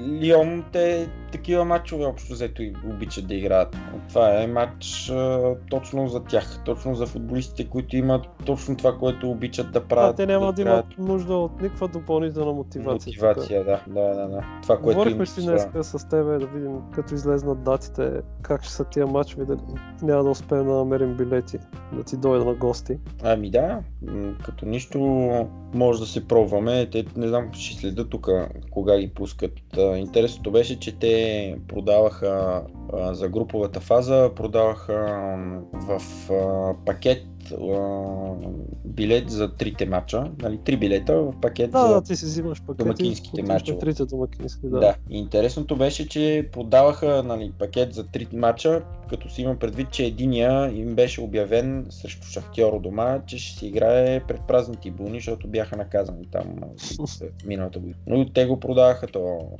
Лион 0.00 0.64
те 0.72 1.08
такива 1.32 1.64
матчове 1.64 2.04
общо 2.04 2.32
взето 2.32 2.62
и 2.62 2.74
обичат 2.90 3.26
да 3.26 3.34
играят. 3.34 3.76
Това 4.08 4.42
е 4.42 4.46
матч 4.46 5.10
а, 5.10 5.54
точно 5.70 6.08
за 6.08 6.24
тях, 6.24 6.60
точно 6.64 6.94
за 6.94 7.06
футболистите, 7.06 7.68
които 7.68 7.96
имат 7.96 8.26
точно 8.46 8.76
това, 8.76 8.98
което 8.98 9.30
обичат 9.30 9.72
да 9.72 9.78
А, 9.78 9.82
правят. 9.82 10.16
те 10.16 10.26
няма 10.26 10.52
да 10.52 10.62
играят. 10.62 10.86
имат 10.98 11.08
нужда 11.08 11.34
от 11.34 11.62
никаква 11.62 11.88
допълнителна 11.88 12.52
мотивация. 12.52 13.10
Мотивация, 13.10 13.64
да, 13.64 13.80
да, 13.86 14.14
да, 14.14 14.28
да. 14.28 14.44
Това, 14.62 14.76
което 14.76 14.98
Говорихме 14.98 15.26
си 15.26 15.46
днес 15.46 15.68
с 15.82 16.08
тебе 16.08 16.38
да 16.38 16.46
видим 16.46 16.80
като 16.94 17.14
излезнат 17.14 17.62
датите 17.62 18.20
как 18.42 18.64
ще 18.64 18.72
са 18.72 18.84
тия 18.84 19.06
матчове, 19.06 19.44
дали 19.44 19.57
няма 20.02 20.24
да 20.24 20.30
успеем 20.30 20.66
да 20.66 20.72
намерим 20.72 21.16
билети 21.16 21.58
да 21.92 22.02
ти 22.04 22.16
дойда 22.16 22.44
на 22.44 22.54
гости. 22.54 22.98
Ами 23.22 23.50
да, 23.50 23.80
като 24.44 24.66
нищо 24.66 24.98
може 25.74 26.00
да 26.00 26.06
се 26.06 26.28
пробваме. 26.28 26.90
Те 26.90 27.04
не 27.16 27.28
знам, 27.28 27.52
ще 27.52 27.80
следа 27.80 28.08
тук 28.08 28.28
кога 28.70 28.98
ги 28.98 29.08
пускат. 29.08 29.52
Интересното 29.96 30.50
беше, 30.50 30.80
че 30.80 30.98
те 30.98 31.56
продаваха 31.68 32.62
за 33.12 33.28
груповата 33.28 33.80
фаза, 33.80 34.30
продаваха 34.36 34.96
в 35.72 36.00
пакет 36.86 37.22
а, 37.52 38.34
билет 38.84 39.30
за 39.30 39.54
трите 39.54 39.86
матча. 39.86 40.30
Нали, 40.42 40.58
три 40.64 40.76
билета 40.76 41.14
в 41.14 41.34
пакет 41.42 41.70
Да, 41.70 41.86
за 41.86 41.94
да, 41.94 42.02
ти 42.02 42.16
си 42.16 42.24
взимаш 42.24 42.62
пакети. 42.62 42.84
домакинските 42.84 43.42
мачове. 43.42 43.78
Трите 43.78 44.04
домакински, 44.04 44.66
да. 44.66 44.80
Да. 44.80 44.94
И 45.10 45.18
интересното 45.18 45.76
беше, 45.76 46.08
че 46.08 46.48
продаваха 46.52 47.22
нали, 47.22 47.52
пакет 47.58 47.94
за 47.94 48.06
три 48.06 48.28
мача, 48.32 48.82
като 49.10 49.28
си 49.28 49.42
има 49.42 49.56
предвид, 49.56 49.90
че 49.90 50.04
единия 50.04 50.72
им 50.74 50.94
беше 50.94 51.20
обявен 51.20 51.86
срещу 51.90 52.26
Шахтьор 52.26 52.72
у 52.72 52.80
дома, 52.80 53.20
че 53.26 53.38
ще 53.38 53.58
се 53.58 53.66
играе 53.66 54.20
пред 54.28 54.40
празни 54.48 54.76
трибуни, 54.76 55.18
защото 55.18 55.48
бяха 55.48 55.76
наказани 55.76 56.26
там 56.32 56.46
миналата 57.46 57.78
година. 57.78 57.96
Но 58.06 58.32
те 58.32 58.46
го 58.46 58.60
продаваха 58.60 59.06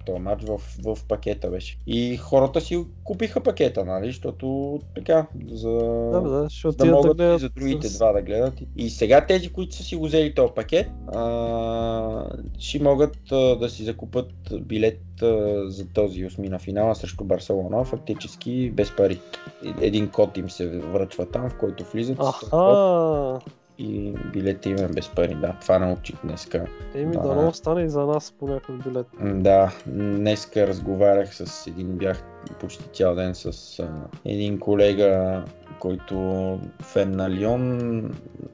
този 0.06 0.20
матч 0.20 0.42
в, 0.44 0.58
в 0.84 0.98
пакета 1.08 1.50
беше. 1.50 1.78
И 1.86 2.16
хората 2.16 2.60
си 2.60 2.84
купиха 3.04 3.40
пакета, 3.40 3.84
нали, 3.84 4.06
защото 4.06 4.78
така, 4.94 5.26
за 5.50 5.70
Да, 6.12 6.20
да, 6.20 6.50
ще 6.50 6.66
да 6.66 6.68
отидат 6.68 6.86
да 6.86 6.92
могат 6.92 7.12
и 7.12 7.16
гледат. 7.16 7.40
за 7.40 7.50
другите 7.78 7.96
два 7.96 8.12
да 8.12 8.22
гледат. 8.22 8.54
И 8.76 8.90
сега 8.90 9.26
тези, 9.26 9.48
които 9.48 9.74
са 9.74 9.82
си 9.82 9.96
го 9.96 10.06
взели 10.06 10.34
този 10.34 10.52
пакет, 10.54 10.90
а, 11.14 12.30
ще 12.58 12.82
могат 12.82 13.32
а, 13.32 13.56
да 13.56 13.68
си 13.68 13.84
закупат 13.84 14.32
билет 14.60 15.22
а, 15.22 15.62
за 15.70 15.86
този 15.86 16.24
осмина 16.24 16.58
финала 16.58 16.94
срещу 16.94 17.24
Барселона, 17.24 17.84
фактически 17.84 18.70
без 18.70 18.96
пари. 18.96 19.20
Един 19.80 20.08
код 20.08 20.36
им 20.36 20.50
се 20.50 20.68
връчва 20.68 21.26
там, 21.26 21.50
в 21.50 21.58
който 21.58 21.84
влизат 21.84 22.18
Аха, 22.20 23.40
и 23.78 24.14
билета 24.32 24.68
им 24.68 24.76
е 24.76 24.88
без 24.88 25.08
пари. 25.08 25.34
Да, 25.34 25.56
това 25.60 25.78
научих 25.78 26.16
днеска. 26.24 26.66
еми 26.94 27.12
Да. 27.12 27.20
да 27.20 27.28
дано 27.28 27.52
стане 27.52 27.82
и 27.82 27.88
за 27.88 28.06
нас 28.06 28.34
по 28.38 28.48
някой 28.48 28.74
билет. 28.78 29.06
Да, 29.20 29.72
днеска 29.86 30.66
разговарях 30.66 31.34
с 31.34 31.66
един, 31.66 31.86
бях 31.86 32.24
почти 32.60 32.84
цял 32.92 33.14
ден 33.14 33.34
с 33.34 33.78
а, 33.78 33.88
един 34.24 34.58
колега, 34.58 35.44
който 35.80 36.58
фен 36.82 37.10
на 37.10 37.30
Лион, 37.30 37.78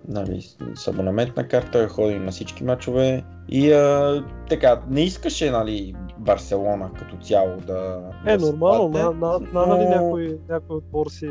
нали, 0.09 0.43
с 0.75 0.89
абонаментна 0.89 1.49
карта, 1.49 1.89
ходим 1.89 2.25
на 2.25 2.31
всички 2.31 2.65
мачове 2.65 3.25
и 3.49 3.73
а, 3.73 4.25
така, 4.49 4.81
не 4.91 5.01
искаше, 5.01 5.51
нали, 5.51 5.95
Барселона 6.19 6.91
като 6.99 7.17
цяло 7.17 7.57
да... 7.67 8.01
Е, 8.27 8.37
да 8.37 8.47
нормално, 8.47 8.93
падне, 8.93 9.03
на, 9.03 9.11
на, 9.13 9.39
на, 9.53 9.67
нали 9.67 9.85
но- 9.85 9.91
някой, 9.91 10.39
някой 10.49 10.77
отбор 10.77 11.07
си 11.07 11.31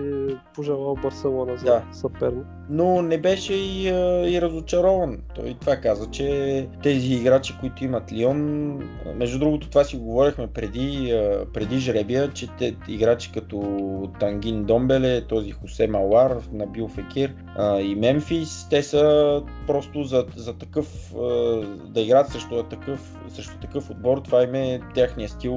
пожелал 0.56 0.96
Барселона 1.04 1.58
за 1.58 1.66
Да. 1.66 1.84
съперник. 1.92 2.46
но 2.70 3.02
не 3.02 3.18
беше 3.18 3.54
и, 3.54 3.88
и 4.34 4.42
разочарован. 4.42 5.18
Той 5.36 5.56
това 5.62 5.76
каза, 5.76 6.12
че 6.12 6.68
тези 6.84 7.14
играчи, 7.14 7.56
които 7.60 7.84
имат 7.86 8.14
Лион, 8.14 8.74
между 9.16 9.40
другото 9.40 9.70
това 9.70 9.84
си 9.84 9.98
го 9.98 10.04
говорихме 10.04 10.48
преди, 10.48 11.22
преди 11.54 11.80
жребия, 11.80 12.32
че 12.34 12.48
те 12.58 12.76
играчи 12.88 13.32
като 13.32 13.62
Тангин 14.20 14.64
Домбеле, 14.64 15.22
този 15.22 15.52
Хосе 15.52 15.88
Малар, 15.88 16.38
Набил 16.52 16.88
Фекир 16.88 17.34
и 17.80 17.96
Мемфис, 17.96 18.68
те 18.70 18.84
са 18.84 19.42
просто 19.68 20.04
за, 20.04 20.26
за 20.36 20.54
такъв, 20.58 21.14
да 21.86 22.03
играят 22.04 22.30
срещу 22.30 22.64
такъв, 22.64 23.18
срещу 23.30 23.58
такъв 23.62 23.90
отбор, 23.90 24.18
това 24.18 24.44
им 24.44 24.56
е, 24.56 24.82
техния 24.94 25.30
стил 25.30 25.54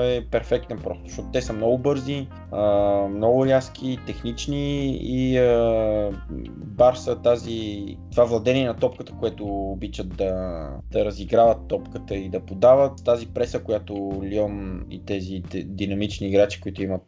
е 0.00 0.26
перфектен 0.30 0.78
просто, 0.78 1.02
защото 1.06 1.28
те 1.32 1.42
са 1.42 1.52
много 1.52 1.78
бързи, 1.78 2.28
много 3.10 3.46
рязки, 3.46 3.98
технични 4.06 4.98
и 5.02 5.40
Барса 6.50 7.16
тази, 7.22 7.84
това 8.10 8.24
владение 8.24 8.66
на 8.66 8.76
топката, 8.76 9.12
което 9.20 9.44
обичат 9.46 10.08
да, 10.16 10.68
да 10.90 11.04
разиграват 11.04 11.68
топката 11.68 12.14
и 12.14 12.28
да 12.28 12.40
подават, 12.40 13.04
тази 13.04 13.26
преса, 13.26 13.62
която 13.62 14.20
Лион 14.24 14.84
и 14.90 15.04
тези 15.04 15.42
те- 15.50 15.62
динамични 15.62 16.26
играчи, 16.26 16.60
които 16.60 16.82
имат 16.82 17.02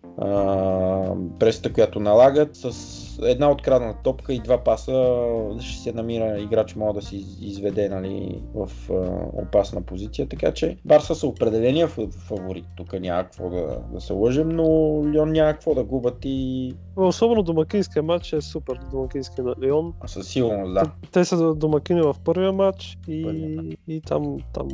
пресата, 1.38 1.72
която 1.72 2.00
налагат 2.00 2.56
с 2.56 3.07
една 3.22 3.50
открадната 3.50 4.02
топка 4.02 4.34
и 4.34 4.40
два 4.40 4.64
паса 4.64 5.14
ще 5.60 5.82
се 5.82 5.92
намира 5.92 6.40
играч, 6.40 6.74
може 6.76 6.94
да 6.94 7.02
се 7.02 7.16
из- 7.16 7.38
изведе 7.40 7.88
нали, 7.88 8.42
в 8.54 8.70
а, 8.90 8.94
опасна 9.42 9.82
позиция, 9.82 10.28
така 10.28 10.52
че 10.52 10.76
Барса 10.84 11.14
са 11.14 11.26
определения 11.26 11.88
фаворит. 12.28 12.64
Тук 12.76 13.00
няма 13.00 13.22
какво 13.22 13.50
да, 13.50 13.80
да 13.92 14.00
се 14.00 14.12
лъжем, 14.12 14.48
но 14.48 14.64
Лион 15.12 15.32
няма 15.32 15.52
какво 15.52 15.74
да 15.74 15.84
губят 15.84 16.18
и 16.24 16.74
Особено 16.96 17.42
домакинския 17.42 18.02
матч 18.02 18.32
е 18.32 18.40
супер, 18.40 18.78
домакинския 18.92 19.44
на 19.44 19.54
Лион. 19.62 19.92
със 20.06 20.28
сигурност 20.28 20.74
да. 20.74 20.82
Те 21.12 21.24
са 21.24 21.54
домакини 21.54 22.02
в 22.02 22.16
първия 22.24 22.52
матч 22.52 22.98
и, 23.08 23.22
Първия 23.22 23.76
и 23.88 24.00
там, 24.00 24.36
там 24.54 24.68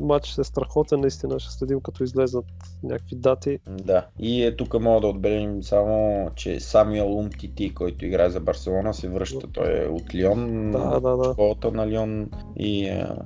матч 0.00 0.38
е 0.38 0.44
страхотен, 0.44 1.00
наистина 1.00 1.40
ще 1.40 1.52
следим 1.52 1.80
като 1.80 2.04
излезнат 2.04 2.44
някакви 2.82 3.16
дати. 3.16 3.58
Да. 3.68 4.06
И 4.18 4.44
е, 4.44 4.56
тук 4.56 4.80
мога 4.80 5.00
да 5.00 5.06
отбележим 5.06 5.62
само, 5.62 6.30
че 6.34 6.60
Самюел 6.60 7.18
Умтити, 7.18 7.74
който 7.74 8.06
играе 8.06 8.30
за 8.30 8.40
Барселона, 8.40 8.94
се 8.94 9.08
връща. 9.08 9.46
Той 9.52 9.84
е 9.84 9.88
от 9.88 10.14
Лион, 10.14 10.70
Да, 10.70 11.00
да, 11.00 11.16
да. 11.16 11.32
школата 11.32 11.72
на 11.72 11.88
Лион 11.88 12.30
и 12.56 12.88
а, 12.88 13.16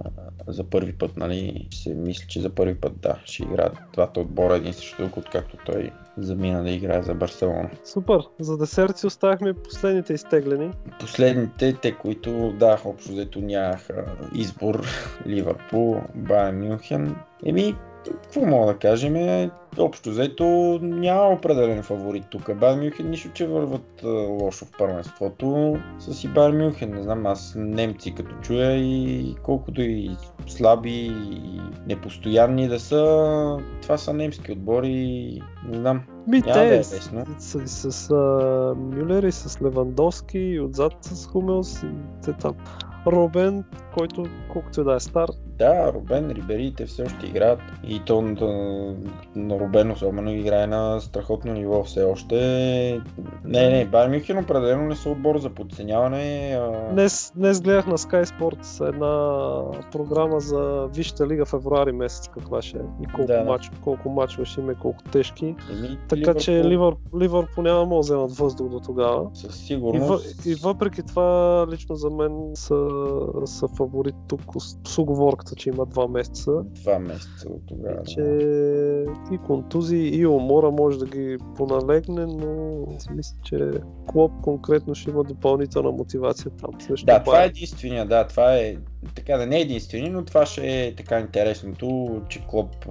за 0.47 0.65
първи 0.65 0.93
път, 0.93 1.17
нали, 1.17 1.69
се 1.73 1.95
мисля, 1.95 2.27
че 2.29 2.41
за 2.41 2.51
първи 2.51 2.75
път, 2.75 2.93
да, 3.01 3.19
ще 3.25 3.43
играят 3.43 3.79
двата 3.93 4.21
отбора 4.21 4.57
един 4.57 4.73
срещу 4.73 5.03
друг, 5.03 5.17
откакто 5.17 5.57
той 5.67 5.91
замина 6.19 6.63
да 6.63 6.71
играе 6.71 7.03
за 7.03 7.15
Барселона. 7.15 7.71
Супер! 7.85 8.19
За 8.41 8.59
десерт 8.59 8.99
си 8.99 9.07
оставихме 9.07 9.55
последните 9.55 10.13
изтеглени. 10.13 10.71
Последните, 11.01 11.73
те, 11.83 11.93
които, 11.93 12.53
да, 12.59 12.79
общо 12.85 13.13
взето 13.13 13.41
нямаха 13.41 14.05
избор, 14.35 14.87
Ливърпул, 15.27 16.01
Байер 16.15 16.53
Мюнхен. 16.53 17.17
Еми, 17.47 17.77
какво 18.13 18.41
мога 18.41 18.67
да 18.67 18.79
кажем? 18.79 19.17
е, 19.17 19.51
Общо 19.79 20.11
взето 20.11 20.45
няма 20.83 21.29
определен 21.29 21.83
фаворит 21.83 22.25
тук. 22.31 22.55
Байер 22.55 22.77
Мюнхен 22.77 23.11
нищо, 23.11 23.31
че 23.35 23.47
върват 23.47 24.01
лошо 24.29 24.65
в 24.65 24.73
първенството. 24.79 25.77
С 25.99 26.25
и 26.25 26.29
Байер 26.29 26.53
Мюнхен, 26.53 26.91
не 26.91 27.03
знам, 27.03 27.27
аз 27.27 27.55
немци 27.57 28.15
като 28.15 28.35
чуя 28.43 28.77
и 28.77 29.35
колкото 29.43 29.83
и 29.83 30.11
слаби 30.47 30.91
и 30.91 31.61
непостоянни 31.87 32.69
да 32.69 32.81
са, 32.81 33.59
това 33.83 33.99
са 33.99 34.13
немски 34.13 34.53
отбори, 34.53 35.41
не 35.69 35.79
знам. 35.79 36.03
Ми, 36.27 36.41
Няма 36.41 36.53
да 36.55 36.65
е 36.65 36.69
те 36.71 36.79
лесно. 36.79 37.25
с, 37.39 37.67
с, 37.67 37.93
с 37.93 38.11
а, 38.11 38.15
Мюлер 38.77 39.23
и 39.23 39.33
с 39.33 39.63
Левандовски 39.63 40.39
и 40.39 40.61
отзад 40.61 40.93
с 41.01 41.27
Хумелс 41.27 41.83
и 41.83 41.87
те 42.25 42.33
там. 42.33 42.55
Робен, 43.07 43.65
който 43.95 44.25
колкото 44.53 44.81
и 44.81 44.85
да 44.85 44.95
е 44.95 45.01
стар, 45.01 45.29
Да, 45.59 45.93
Рубен, 45.93 46.31
Рибери, 46.31 46.75
те 46.77 46.87
все 46.87 47.03
още 47.03 47.27
играят. 47.27 47.59
И 47.89 48.03
то 48.07 48.23
на, 48.23 48.95
на 49.37 49.61
Рубен 49.61 49.91
особено 49.91 50.31
играе 50.31 50.67
на 50.67 51.01
страхотно 51.01 51.53
ниво 51.53 51.85
все 51.85 52.05
още. 52.05 52.35
Не, 53.45 53.71
не, 53.71 53.85
Байер 53.85 54.09
Мюнхен 54.09 54.39
определено 54.39 54.83
не 54.83 54.97
са 54.97 55.11
отбор 55.11 55.39
за 55.39 55.51
подценяване. 55.51 56.59
А... 56.61 56.93
Днес, 56.93 57.33
днес 57.37 57.61
гледах 57.61 57.87
на 57.87 57.99
Sky 57.99 58.25
Sports 58.25 58.89
една 58.89 59.63
програма 59.93 60.41
за 60.41 60.89
Висшата 60.95 61.27
лига 61.27 61.45
февруари 61.45 61.93
месец 61.93 62.29
каква 62.29 62.63
ще 62.63 62.77
е 62.77 62.81
и 63.03 63.07
колко, 63.07 63.27
Да, 63.27 63.45
мач, 63.45 63.71
колко 63.85 64.09
мачове 64.09 64.45
ще 64.45 64.61
има 64.61 64.73
и 64.73 64.75
колко 64.75 65.03
тежки. 65.13 65.45
Еми, 65.45 65.99
Така 66.09 66.35
че 66.35 66.65
Ливърпул 66.65 67.01
Ливър, 67.15 67.23
Ливърпул 67.23 67.63
няма 67.63 67.95
да 67.95 68.01
вземат 68.01 68.33
въздух 68.33 68.69
до 68.69 68.81
тогава. 68.81 69.31
Със 69.35 69.63
И, 69.63 69.67
сигурност. 69.67 70.09
въ, 70.09 70.51
и 70.51 70.55
въпреки 70.55 71.03
това, 71.03 71.67
лично 71.71 71.95
за 71.95 72.11
мен 72.11 72.51
са, 72.55 72.89
са 73.45 73.69
фаворит 73.69 74.15
тук 74.29 74.41
с, 74.59 74.77
с 74.87 74.99
оговорката, 75.45 75.55
че 75.57 75.69
има 75.69 75.87
два 75.87 76.09
месеца. 76.09 76.53
Два 76.65 76.99
месеца 76.99 77.49
от 77.49 77.63
тогава. 77.67 78.03
Че 78.05 78.21
и 79.33 79.39
контузии, 79.39 80.17
и 80.17 80.27
умора 80.27 80.71
може 80.71 80.99
да 80.99 81.07
ги 81.07 81.39
поналегне, 81.57 82.27
но 82.27 82.87
си 82.99 83.09
мисля, 83.13 83.37
че 83.43 83.71
Клоп 84.07 84.33
конкретно 84.43 84.95
ще 84.95 85.11
има 85.11 85.25
допълнителна 85.25 85.91
мотивация 85.91 86.51
там. 86.51 86.81
Срещу 86.81 87.07
Да, 87.07 87.23
това 87.23 87.43
е 87.43 87.47
единствения, 87.47 88.07
да, 88.07 88.27
това 88.27 88.57
е 88.57 88.77
така 89.15 89.37
да 89.37 89.47
не 89.47 89.57
е 89.57 89.61
единствения, 89.61 90.13
но 90.13 90.25
това 90.25 90.47
ще 90.47 90.87
е 90.87 90.95
така 90.95 91.21
интересното, 91.21 92.21
че 92.29 92.47
Клоп 92.47 92.87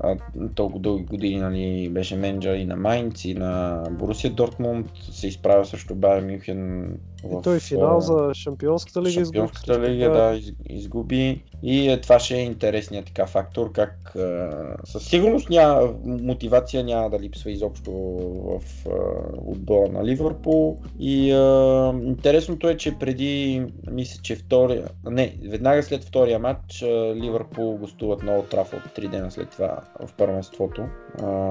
а, 0.00 0.16
толкова 0.54 0.80
дълги 0.80 1.04
години 1.04 1.40
нали, 1.40 1.88
беше 1.88 2.16
менеджер 2.16 2.54
и 2.54 2.64
на 2.64 2.76
Майнц, 2.76 3.24
и 3.24 3.34
на 3.34 3.82
Борусия 3.90 4.30
Дортмунд, 4.30 4.86
се 5.10 5.26
изправя 5.26 5.66
срещу 5.66 5.94
Байер 5.94 6.22
Мюнхен 6.22 6.94
И 7.24 7.42
той 7.42 7.60
финал 7.60 8.00
за 8.00 8.30
Шампионската 8.34 9.00
лига 9.00 9.08
изгуби 9.08 9.24
Шампионската 9.24 9.74
срещу 9.74 9.90
лига, 9.90 10.10
да, 10.10 10.36
из, 10.36 10.52
изгуби. 10.70 11.42
И 11.62 11.88
е, 11.88 12.00
това 12.00 12.18
ще 12.18 12.36
е 12.36 12.42
интересният 12.42 13.06
така 13.06 13.26
фактор, 13.26 13.72
как 13.72 14.16
със 14.84 15.04
сигурност 15.04 15.50
няма, 15.50 15.94
мотивация 16.04 16.84
няма 16.84 17.10
да 17.10 17.18
липсва 17.18 17.50
изобщо 17.50 17.90
в 18.44 18.86
отбора 19.46 19.92
на 19.92 20.04
Ливърпул. 20.04 20.78
И 20.98 21.28
интересното 22.04 22.68
е, 22.68 22.76
че 22.76 22.98
преди, 22.98 23.62
мисля, 23.90 24.20
че 24.22 24.36
втория, 24.36 24.88
не, 25.04 25.36
веднага 25.48 25.82
след 25.82 26.04
втория 26.04 26.38
матч, 26.38 26.82
а, 26.82 27.14
Ливърпул 27.14 27.76
гостуват 27.76 28.22
на 28.22 28.36
Олд 28.36 28.48
Трафорд, 28.48 28.94
три 28.94 29.08
дена 29.08 29.30
след 29.30 29.50
това 29.50 29.80
в 30.06 30.14
първенството. 30.14 30.84
А, 31.22 31.46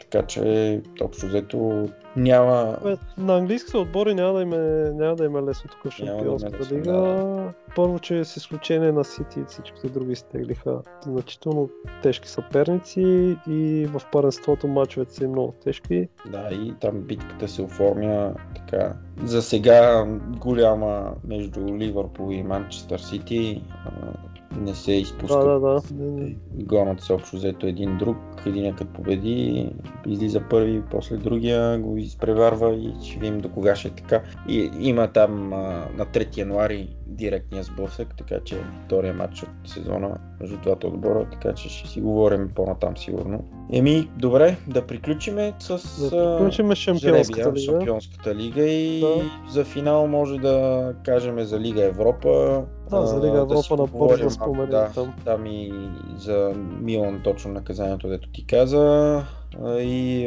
така 0.00 0.26
че, 0.26 0.82
общо 1.00 1.26
взето, 1.26 1.88
няма, 2.16 2.78
Бе, 2.84 2.96
На 3.18 3.36
английските 3.36 3.76
отбори 3.76 4.14
няма 4.14 4.32
да 4.32 4.42
им 4.42 4.52
е, 4.52 4.92
няма 4.92 5.16
да 5.16 5.24
им 5.24 5.36
е 5.36 5.42
лесно 5.42 5.70
тук 5.70 5.92
в 5.92 5.98
да 5.98 6.04
е 6.04 6.06
Шампионската 6.06 6.58
лесно, 6.58 6.76
лига. 6.76 7.52
Първо, 7.76 7.98
че 7.98 8.24
с 8.24 8.36
изключение 8.36 8.92
на 8.92 9.04
Сити 9.04 9.40
и 9.40 9.44
всичките 9.48 9.88
други 9.88 10.12
изтеглиха 10.12 10.80
значително 11.06 11.68
тежки 12.02 12.28
съперници 12.28 13.36
и 13.48 13.86
в 13.92 14.02
първенството 14.12 14.68
мачовете 14.68 15.14
са 15.14 15.28
много 15.28 15.54
тежки. 15.64 16.08
Да, 16.30 16.48
и 16.52 16.74
там 16.80 17.00
битката 17.00 17.48
се 17.48 17.62
оформя 17.62 18.34
така. 18.56 18.92
За 19.24 19.42
сега 19.42 20.06
голяма 20.40 21.14
между 21.24 21.60
Ливърпул 21.60 22.32
и 22.32 22.42
Манчестър 22.42 22.98
Сити. 22.98 23.62
Не 24.60 24.74
се 24.74 24.92
изпуска. 24.92 25.38
Да, 25.38 25.60
да, 25.60 25.80
да. 25.90 26.30
Гонят 26.54 27.00
се 27.00 27.12
общо 27.12 27.36
взето 27.36 27.66
един 27.66 27.98
друг. 27.98 28.16
Един 28.46 28.74
като 28.74 28.92
победи, 28.92 29.70
излиза 30.06 30.40
първи, 30.50 30.82
после 30.90 31.16
другия 31.16 31.78
го 31.78 31.96
изпреварва 31.96 32.74
и 32.74 32.94
ще 33.02 33.18
видим 33.18 33.40
до 33.40 33.48
кога 33.48 33.76
ще 33.76 33.88
е 33.88 33.90
така. 33.90 34.22
И 34.48 34.70
има 34.80 35.12
там 35.12 35.52
а, 35.52 35.88
на 35.96 36.06
3 36.06 36.36
януари 36.36 36.88
директния 37.06 37.62
сблъсък, 37.62 38.14
така 38.18 38.40
че 38.44 38.56
втория 38.86 39.14
матч 39.14 39.42
от 39.42 39.48
сезона 39.64 40.18
между 40.40 40.56
двата 40.56 40.86
отбора, 40.86 41.28
така 41.32 41.52
че 41.54 41.68
ще 41.68 41.88
си 41.88 42.00
говорим 42.00 42.50
по-натам 42.54 42.96
сигурно. 42.96 43.44
Еми, 43.72 44.10
добре, 44.18 44.56
да 44.66 44.86
приключиме 44.86 45.52
с 45.58 46.00
Да 46.10 46.16
а, 46.16 46.38
приключим 46.38 46.74
Шампионската 46.74 47.42
жребия, 47.42 47.52
лига. 47.52 47.60
Шампионската 47.60 48.34
лига 48.34 48.62
и 48.62 49.00
Да. 49.00 49.50
за 49.50 49.64
финал 49.64 50.06
може 50.06 50.38
да 50.38 50.94
кажем 51.04 51.40
за 51.40 51.60
Лига 51.60 51.84
Европа. 51.84 52.62
Да, 52.90 53.06
за 53.06 53.16
Лига 53.16 53.38
Европа 53.38 53.62
си 53.62 53.74
набързо 53.74 54.24
да 54.24 54.30
споменем 54.30 54.70
да, 54.70 54.90
там. 54.94 55.14
Там 55.24 55.46
и 55.46 55.72
за 56.18 56.52
Милан 56.80 57.20
точно 57.24 57.52
наказанието, 57.52 58.08
дето 58.08 58.28
ти 58.28 58.46
каза. 58.46 59.22
И, 59.66 60.22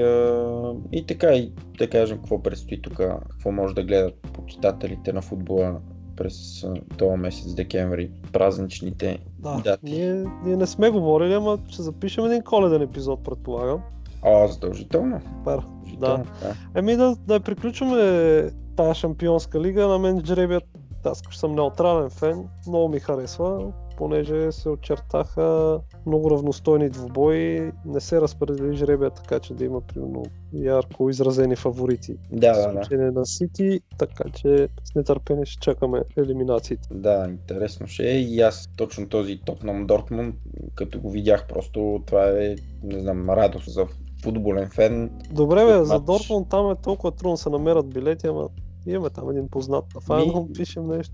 и 0.91 1.05
така, 1.05 1.33
и 1.33 1.51
да 1.77 1.89
кажем 1.89 2.17
какво 2.17 2.43
предстои 2.43 2.81
тук, 2.81 2.93
какво 3.29 3.51
може 3.51 3.75
да 3.75 3.83
гледат 3.83 4.15
почитателите 4.33 5.13
на 5.13 5.21
футбола 5.21 5.79
през 6.19 6.65
този 6.97 7.17
месец 7.17 7.53
декември, 7.53 8.11
празничните 8.33 9.19
Да, 9.39 9.61
дати. 9.63 9.85
ние, 9.85 10.25
ние 10.45 10.55
не 10.55 10.67
сме 10.67 10.89
говорили, 10.89 11.33
ама 11.33 11.57
ще 11.69 11.81
запишем 11.81 12.25
един 12.25 12.41
коледен 12.41 12.81
епизод, 12.81 13.23
предполагам. 13.23 13.81
А, 14.23 14.47
задължително. 14.47 15.21
Пар. 15.45 15.59
задължително 15.59 16.25
да. 16.41 16.55
Еми 16.75 16.95
да, 16.95 17.15
да 17.27 17.39
приключваме 17.39 18.51
тази 18.75 18.99
шампионска 18.99 19.61
лига. 19.61 19.87
На 19.87 19.99
мен 19.99 20.25
жребият, 20.25 20.63
аз 21.05 21.21
съм 21.31 21.55
неутрален 21.55 22.09
фен, 22.09 22.45
много 22.67 22.87
ми 22.89 22.99
харесва, 22.99 23.71
понеже 23.99 24.51
се 24.51 24.69
очертаха 24.69 25.79
много 26.05 26.31
равностойни 26.31 26.89
двубои. 26.89 27.71
Не 27.85 27.99
се 27.99 28.21
разпредели 28.21 28.75
жребия 28.75 29.09
така, 29.09 29.39
че 29.39 29.53
да 29.53 29.65
има 29.65 29.81
примерно 29.81 30.25
ярко 30.53 31.09
изразени 31.09 31.55
фаворити. 31.55 32.15
Да, 32.31 32.71
да, 32.71 32.97
да. 32.97 33.11
на 33.11 33.25
Сити, 33.25 33.81
така 33.97 34.23
че 34.29 34.67
с 34.83 34.95
нетърпение 34.95 35.45
ще 35.45 35.59
чакаме 35.61 36.01
елиминациите. 36.17 36.87
Да, 36.91 37.27
интересно 37.29 37.87
ще 37.87 38.11
е 38.11 38.19
и 38.19 38.41
аз 38.41 38.69
точно 38.77 39.09
този 39.09 39.41
Тотнам 39.45 39.87
Дортмунд, 39.87 40.35
като 40.75 40.99
го 40.99 41.09
видях 41.09 41.47
просто, 41.47 42.03
това 42.05 42.29
е, 42.29 42.55
не 42.83 42.99
знам, 42.99 43.29
радост 43.29 43.73
за 43.73 43.85
футболен 44.23 44.69
фен. 44.69 45.11
Добре, 45.31 45.65
бе, 45.65 45.85
за. 45.85 45.99
Дортмунд 45.99 46.49
там 46.49 46.71
е 46.71 46.75
толкова 46.75 47.11
трудно 47.11 47.33
да 47.33 47.37
се 47.37 47.49
намерят 47.49 47.89
билети, 47.89 48.27
ама 48.27 48.49
имаме 48.87 49.09
там 49.09 49.29
един 49.29 49.47
познат 49.47 49.85
на 49.95 50.01
фанал, 50.01 50.45
Ми- 50.49 50.53
пишем 50.53 50.87
нещо. 50.87 51.13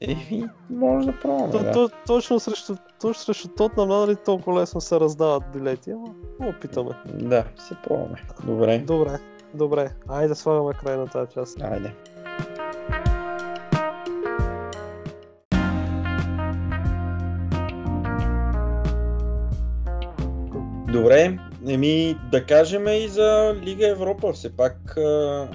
Еми, 0.00 0.44
може 0.70 1.06
да 1.06 1.20
пробваме, 1.20 1.52
То, 1.52 1.58
да. 1.58 1.72
то, 1.72 1.90
точно 2.06 2.40
срещу, 2.40 2.76
точно 3.00 3.22
срещу 3.24 3.48
Тотнам 3.48 3.88
надали 3.88 4.16
толкова 4.16 4.60
лесно 4.60 4.80
се 4.80 5.00
раздават 5.00 5.42
билети, 5.52 5.90
ама 5.90 6.14
опитаме. 6.40 6.90
Да, 7.14 7.44
се 7.58 7.74
пробваме. 7.84 8.22
Добре, 8.46 8.78
Добре, 8.78 9.18
добре. 9.54 9.90
Айде 10.08 10.34
слагаме 10.34 10.72
край 10.74 10.96
на 10.96 11.06
тази 11.06 11.32
част. 11.32 11.60
айде. 11.62 11.94
Добре, 20.92 21.38
Еми, 21.68 22.16
да 22.30 22.44
кажем 22.44 22.88
и 22.88 23.08
за 23.08 23.54
Лига 23.62 23.88
Европа. 23.88 24.32
Все 24.32 24.56
пак 24.56 24.96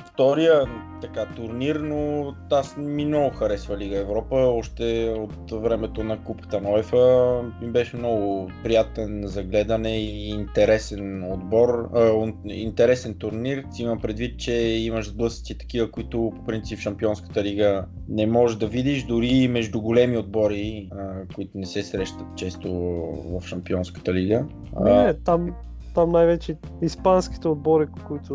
втория 0.05 0.65
така 1.01 1.25
турнир, 1.35 1.75
но 1.75 2.33
аз 2.51 2.77
ми 2.77 3.05
много 3.05 3.35
харесва 3.35 3.77
Лига 3.77 3.97
Европа. 3.97 4.35
Още 4.35 5.15
от 5.17 5.51
времето 5.51 6.03
на 6.03 6.23
Купата 6.23 6.61
на 6.61 6.71
ОЕФА 6.71 7.41
ми 7.61 7.71
беше 7.71 7.97
много 7.97 8.51
приятен 8.63 9.23
за 9.25 9.43
гледане 9.43 9.97
и 9.97 10.29
интересен 10.29 11.31
отбор, 11.31 11.89
а, 11.95 12.31
интересен 12.45 13.13
турнир. 13.13 13.63
Си 13.71 13.87
предвид, 14.01 14.39
че 14.39 14.53
имаш 14.61 15.09
сблъсъци 15.09 15.57
такива, 15.57 15.91
които 15.91 16.31
по 16.35 16.45
принцип 16.45 16.79
в 16.79 16.81
Шампионската 16.81 17.43
лига 17.43 17.85
не 18.09 18.27
можеш 18.27 18.57
да 18.57 18.67
видиш, 18.67 19.03
дори 19.03 19.47
между 19.47 19.81
големи 19.81 20.17
отбори, 20.17 20.89
а, 20.91 21.33
които 21.35 21.51
не 21.55 21.65
се 21.65 21.83
срещат 21.83 22.27
често 22.35 22.71
в 23.25 23.47
Шампионската 23.47 24.13
лига. 24.13 24.45
Не, 24.81 25.13
там 25.13 25.55
там 25.99 26.11
най-вече 26.11 26.55
испанските 26.81 27.47
отбори, 27.47 27.87
които 28.07 28.33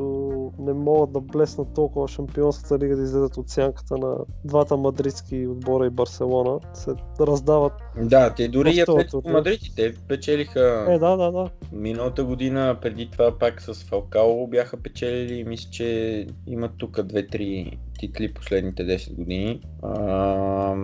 не 0.59 0.73
могат 0.73 1.12
да 1.12 1.21
блеснат 1.21 1.75
толкова 1.75 2.09
Шампионската 2.09 2.79
лига 2.79 2.97
да 2.97 3.03
излезат 3.03 3.37
от 3.37 3.49
сянката 3.49 3.99
на 3.99 4.17
двата 4.45 4.77
мадридски 4.77 5.47
отбора 5.47 5.87
и 5.87 5.91
Барселона, 5.91 6.61
се 6.75 6.91
раздават. 7.21 7.73
Да, 8.03 8.35
те 8.35 8.49
дори 8.49 8.71
и 8.71 8.81
Атлетико 8.81 9.29
Мадрид, 9.29 9.61
те 9.77 9.95
печелиха 10.09 10.87
е, 10.89 10.99
да, 10.99 11.17
да, 11.17 11.33
да. 11.33 11.51
миналата 11.73 12.25
година, 12.25 12.77
преди 12.83 13.11
това 13.11 13.39
пак 13.39 13.62
с 13.62 13.75
Фалкао 13.75 14.47
бяха 14.47 14.77
печелили, 14.77 15.45
мисля, 15.45 15.71
че 15.71 16.27
имат 16.47 16.71
тук 16.79 17.03
две-три 17.03 17.79
титли 17.99 18.35
последните 18.35 18.87
10 18.87 19.15
години. 19.15 19.61
А, 19.83 20.75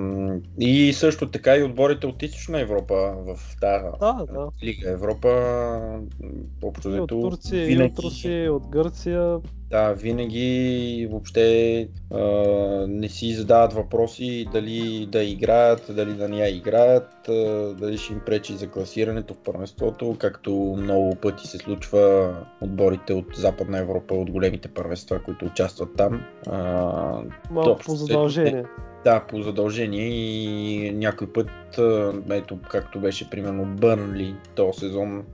и 0.61 0.93
също 0.93 1.31
така 1.31 1.57
и 1.57 1.63
отборите 1.63 2.07
от 2.07 2.23
Източна 2.23 2.61
Европа 2.61 2.95
в 3.17 3.39
тази 3.61 3.85
да, 4.01 4.27
да. 4.33 4.49
Лига 4.63 4.91
Европа. 4.91 5.29
Общо 6.63 6.89
от 6.89 7.09
Турция, 7.09 7.67
винаги... 7.67 7.83
и 7.83 7.93
от 7.93 7.99
Русия, 7.99 8.53
от 8.53 8.67
Гърция. 8.67 9.39
Да, 9.71 9.93
винаги 9.93 11.09
въобще 11.11 11.89
а, 12.14 12.21
не 12.89 13.09
си 13.09 13.33
задават 13.33 13.73
въпроси 13.73 14.47
дали 14.53 15.09
да 15.12 15.23
играят, 15.23 15.91
дали 15.97 16.14
да 16.14 16.29
не 16.29 16.39
я 16.39 16.57
играят, 16.57 17.29
а, 17.29 17.33
дали 17.75 17.99
ще 17.99 18.12
им 18.12 18.21
пречи 18.27 18.57
за 18.57 18.68
класирането 18.68 19.35
в 19.35 19.39
първенството, 19.39 20.16
както 20.18 20.77
много 20.79 21.14
пъти 21.14 21.47
се 21.47 21.59
случва 21.59 22.35
отборите 22.61 23.12
от 23.12 23.27
Западна 23.35 23.79
Европа, 23.79 24.15
от 24.15 24.31
големите 24.31 24.69
първенства, 24.69 25.23
които 25.23 25.44
участват 25.44 25.97
там. 25.97 26.23
А, 26.47 27.23
Малко 27.51 27.81
по 27.85 27.94
задължение. 27.94 28.65
Да, 29.05 29.20
по 29.28 29.43
задължение 29.43 30.09
и 30.09 30.93
някой 30.93 31.32
път, 31.32 31.51
ето 32.31 32.59
както 32.70 33.01
беше 33.01 33.31
примерно 33.31 33.65
Бърнли 33.65 34.35
този 34.55 34.78
сезон, 34.78 35.24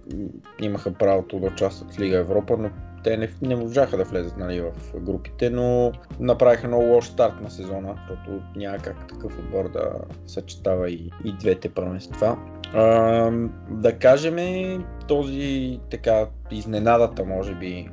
имаха 0.63 0.95
правото 0.95 1.41
да 1.41 1.47
участват 1.47 1.95
в 1.95 2.01
Лига 2.01 2.17
Европа, 2.17 2.57
но 2.59 2.71
те 3.07 3.17
не, 3.17 3.29
не 3.43 3.57
можаха 3.57 3.97
да 3.97 4.05
влезат 4.05 4.37
нали, 4.37 4.61
в 4.61 5.01
групите, 5.01 5.51
но 5.51 5.93
направиха 6.21 6.69
много 6.69 6.85
лош 6.85 7.05
старт 7.05 7.41
на 7.43 7.51
сезона, 7.51 7.95
защото 8.09 8.43
няма 8.57 8.79
как 8.79 9.09
такъв 9.09 9.39
отбор 9.39 9.73
да 9.73 9.93
съчетава 10.27 10.91
и, 10.91 11.11
и 11.25 11.33
двете 11.33 11.69
първенства. 11.69 12.39
А, 12.75 13.31
да 13.71 13.99
кажем 13.99 14.85
този 15.09 15.81
така 15.91 16.27
изненадата 16.51 17.25
може 17.25 17.55
би 17.55 17.89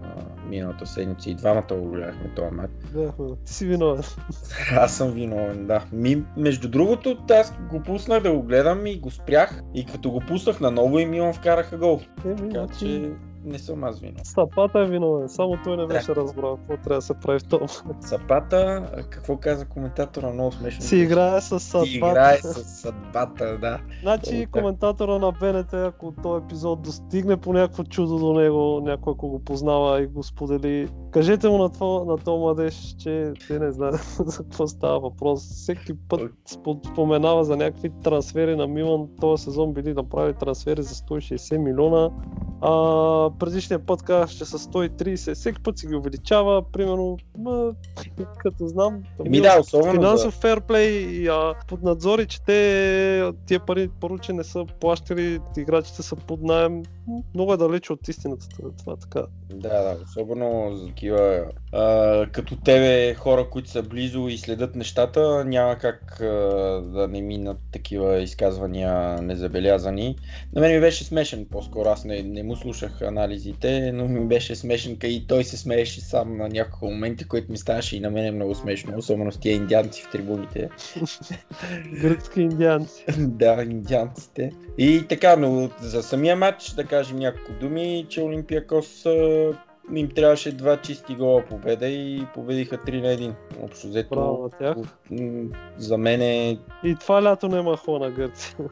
миналата 0.50 0.86
седмица 0.86 1.30
и 1.30 1.36
двамата 1.36 1.68
го 1.72 1.92
гледахме 1.92 2.32
този 2.36 2.56
матч. 2.56 2.72
Да, 2.94 3.14
ти 3.46 3.54
си 3.54 3.66
виновен. 3.66 4.04
аз 4.72 4.98
съм 4.98 5.12
виновен, 5.12 5.68
да. 5.68 5.86
Ми, 5.92 6.24
между 6.38 6.70
другото, 6.70 7.18
аз 7.32 7.54
го 7.72 7.84
пуснах 7.84 8.24
да 8.24 8.32
го 8.32 8.44
гледам 8.44 8.86
и 8.86 9.00
го 9.00 9.12
спрях 9.12 9.62
и 9.76 9.86
като 9.86 10.12
го 10.12 10.20
пуснах 10.20 10.60
наново 10.60 11.00
и 11.00 11.06
Милан 11.06 11.34
вкараха 11.34 11.78
гол. 11.78 12.02
Е, 12.26 12.36
така 12.36 12.50
значи 12.50 12.80
че 12.80 13.12
не 13.46 13.60
съм 13.60 13.84
аз 13.84 14.00
виновен. 14.00 14.26
Сапата 14.26 14.80
е 14.80 14.86
виновен, 14.86 15.30
само 15.30 15.58
той 15.64 15.78
не 15.78 15.88
беше 15.88 16.08
да. 16.08 16.16
разбрал 16.16 16.58
какво 16.58 16.78
трябва 16.84 16.98
да 16.98 17.02
се 17.02 17.14
прави 17.14 17.40
в 17.40 17.44
това. 17.44 17.68
Сапата, 18.02 18.90
какво 19.10 19.38
каза 19.38 19.66
коментатора, 19.66 20.30
много 20.30 20.52
смешно. 20.52 20.82
Си 20.82 20.98
играе 20.98 21.42
с 21.42 21.60
съдбата. 21.60 21.90
Си 21.90 21.98
играе 21.98 22.38
с 22.38 22.64
съдбата, 22.64 23.58
да. 23.58 23.80
Значи 24.02 24.48
коментатора 24.52 25.20
на 25.20 25.32
БНТ, 25.32 25.74
ако 25.74 26.14
този 26.24 26.46
епизод 26.46 26.82
достигне 26.82 27.38
по 27.38 27.54
някакво 27.54 27.84
чудо 27.84 28.18
до 28.18 28.34
него, 28.34 28.82
някой 28.84 29.14
ако 29.14 29.30
го 29.30 29.40
познава 29.40 30.02
и 30.02 30.08
го 30.08 30.24
сподели, 30.24 30.88
кажете 31.12 31.50
му 31.50 31.58
на, 31.58 31.70
това, 31.70 32.06
на 32.06 32.18
този 32.18 32.40
младеж, 32.40 32.96
че 33.00 33.34
те 33.48 33.60
не 33.60 33.72
знае 33.72 33.92
за 34.20 34.44
какво 34.44 34.68
става 34.68 35.00
въпрос. 35.00 35.40
Всеки 35.40 35.94
път 36.10 36.32
споменава 36.92 37.44
за 37.44 37.58
някакви 37.58 37.92
трансфери 38.04 38.56
на 38.56 38.68
Милан. 38.68 39.08
Този 39.22 39.44
сезон 39.44 39.74
били 39.74 39.94
направили 39.94 40.34
трансфери 40.34 40.84
за 40.84 40.96
160 40.96 41.58
милиона. 41.58 42.10
А, 42.62 43.30
предишния 43.40 43.86
път 43.86 44.04
казах, 44.04 44.30
че 44.30 44.46
са 44.46 44.60
130, 44.60 45.34
всеки 45.34 45.64
път 45.64 45.78
си 45.78 45.88
ги 45.88 45.96
увеличава, 45.96 46.72
примерно, 46.72 47.18
ма, 47.38 47.72
като 48.38 48.68
знам, 48.68 49.04
Ми 49.26 49.42
да, 49.42 49.60
особено 49.60 49.92
финансов 49.92 50.34
за... 50.34 50.40
ферплей 50.40 50.90
и 50.90 51.28
а, 51.28 51.54
под 51.68 51.84
надзори, 51.84 52.28
че 52.28 52.42
те 52.42 53.32
тия 53.46 53.60
пари 53.60 53.90
поручи 54.00 54.34
не 54.34 54.44
са 54.44 54.66
плащали, 54.80 55.40
играчите 55.58 56.04
са 56.04 56.16
под 56.16 56.42
найем, 56.42 56.84
много 57.34 57.54
е 57.54 57.58
далеч 57.58 57.90
от 57.90 58.08
истината 58.08 58.48
това 58.78 58.96
така. 58.96 59.24
Да, 59.50 59.70
да, 59.70 59.98
особено 60.04 60.76
за 60.76 60.88
такива 60.88 61.46
а, 61.72 62.26
като 62.32 62.56
тебе 62.56 63.14
хора, 63.14 63.50
които 63.50 63.70
са 63.70 63.84
близо 63.84 64.28
и 64.28 64.38
следят 64.38 64.76
нещата, 64.76 65.46
няма 65.46 65.76
как 65.76 66.22
а, 66.22 66.26
да 66.82 67.08
не 67.08 67.22
минат 67.22 67.58
такива 67.72 68.22
изказвания 68.22 69.22
незабелязани. 69.22 70.16
На 70.56 70.62
мен 70.62 70.76
ми 70.76 70.80
беше 70.80 71.04
смешен 71.04 71.46
по-скоро, 71.52 71.90
аз 71.90 72.06
не, 72.06 72.24
не 72.24 72.44
му 72.44 72.56
слушах 72.56 73.02
анализите, 73.02 73.92
но 73.92 74.08
ми 74.08 74.28
беше 74.28 74.56
смешен 74.56 74.98
и 75.04 75.28
той 75.28 75.44
се 75.44 75.58
смееше 75.58 76.02
сам 76.02 76.38
на 76.38 76.50
няколко 76.50 76.86
моменти, 76.86 77.28
които 77.28 77.52
ми 77.52 77.58
ставаше 77.58 77.98
и 77.98 78.00
на 78.00 78.12
мен 78.12 78.26
е 78.26 78.32
много 78.32 78.56
смешно, 78.56 78.98
особено 78.98 79.32
с 79.32 79.40
тия 79.40 79.56
индианци 79.56 80.04
в 80.04 80.12
трибуните. 80.12 80.70
Гръцки 82.02 82.42
индианци. 82.42 83.06
да, 83.18 83.64
индианците. 83.64 84.52
И 84.78 85.06
така, 85.10 85.36
но 85.36 85.70
за 85.82 86.04
самия 86.04 86.36
матч 86.36 86.70
да 86.70 86.84
кажем 86.94 87.18
няколко 87.18 87.52
думи, 87.60 88.06
че 88.10 88.22
Олимпиакос 88.22 89.06
им 89.96 90.10
трябваше 90.16 90.52
два 90.52 90.78
чисти 90.78 91.16
гола 91.16 91.44
победа 91.50 91.88
и 91.88 92.26
победиха 92.34 92.78
3 92.78 93.02
на 93.02 93.08
1. 93.08 93.34
Общо 93.64 93.88
взето. 93.88 94.16
Браво 94.16 94.50
тях. 94.60 94.78
За 95.78 95.98
мен 95.98 96.22
е... 96.22 96.58
И 96.84 96.96
това 96.96 97.24
лято 97.24 97.48
няма 97.48 97.78
хо 97.78 98.00
на 98.00 98.12
Гърция. 98.12 98.56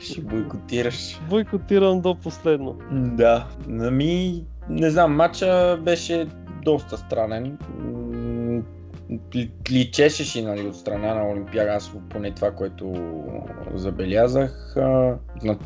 Ще 0.00 0.20
бойкотираш. 0.20 1.20
Бойкотирам 1.30 2.00
до 2.00 2.14
последно. 2.14 2.78
Да. 2.92 3.46
Нами, 3.66 4.44
не 4.68 4.90
знам, 4.90 5.16
матча 5.16 5.78
беше 5.82 6.26
доста 6.62 6.96
странен 6.96 7.58
личеше 9.70 10.24
си 10.24 10.42
нали, 10.42 10.66
от 10.66 10.76
страна 10.76 11.14
на 11.14 11.30
Олимпиада, 11.30 11.70
аз 11.70 11.92
поне 12.10 12.30
това, 12.30 12.50
което 12.50 12.94
забелязах, 13.74 14.76
а, 14.76 15.14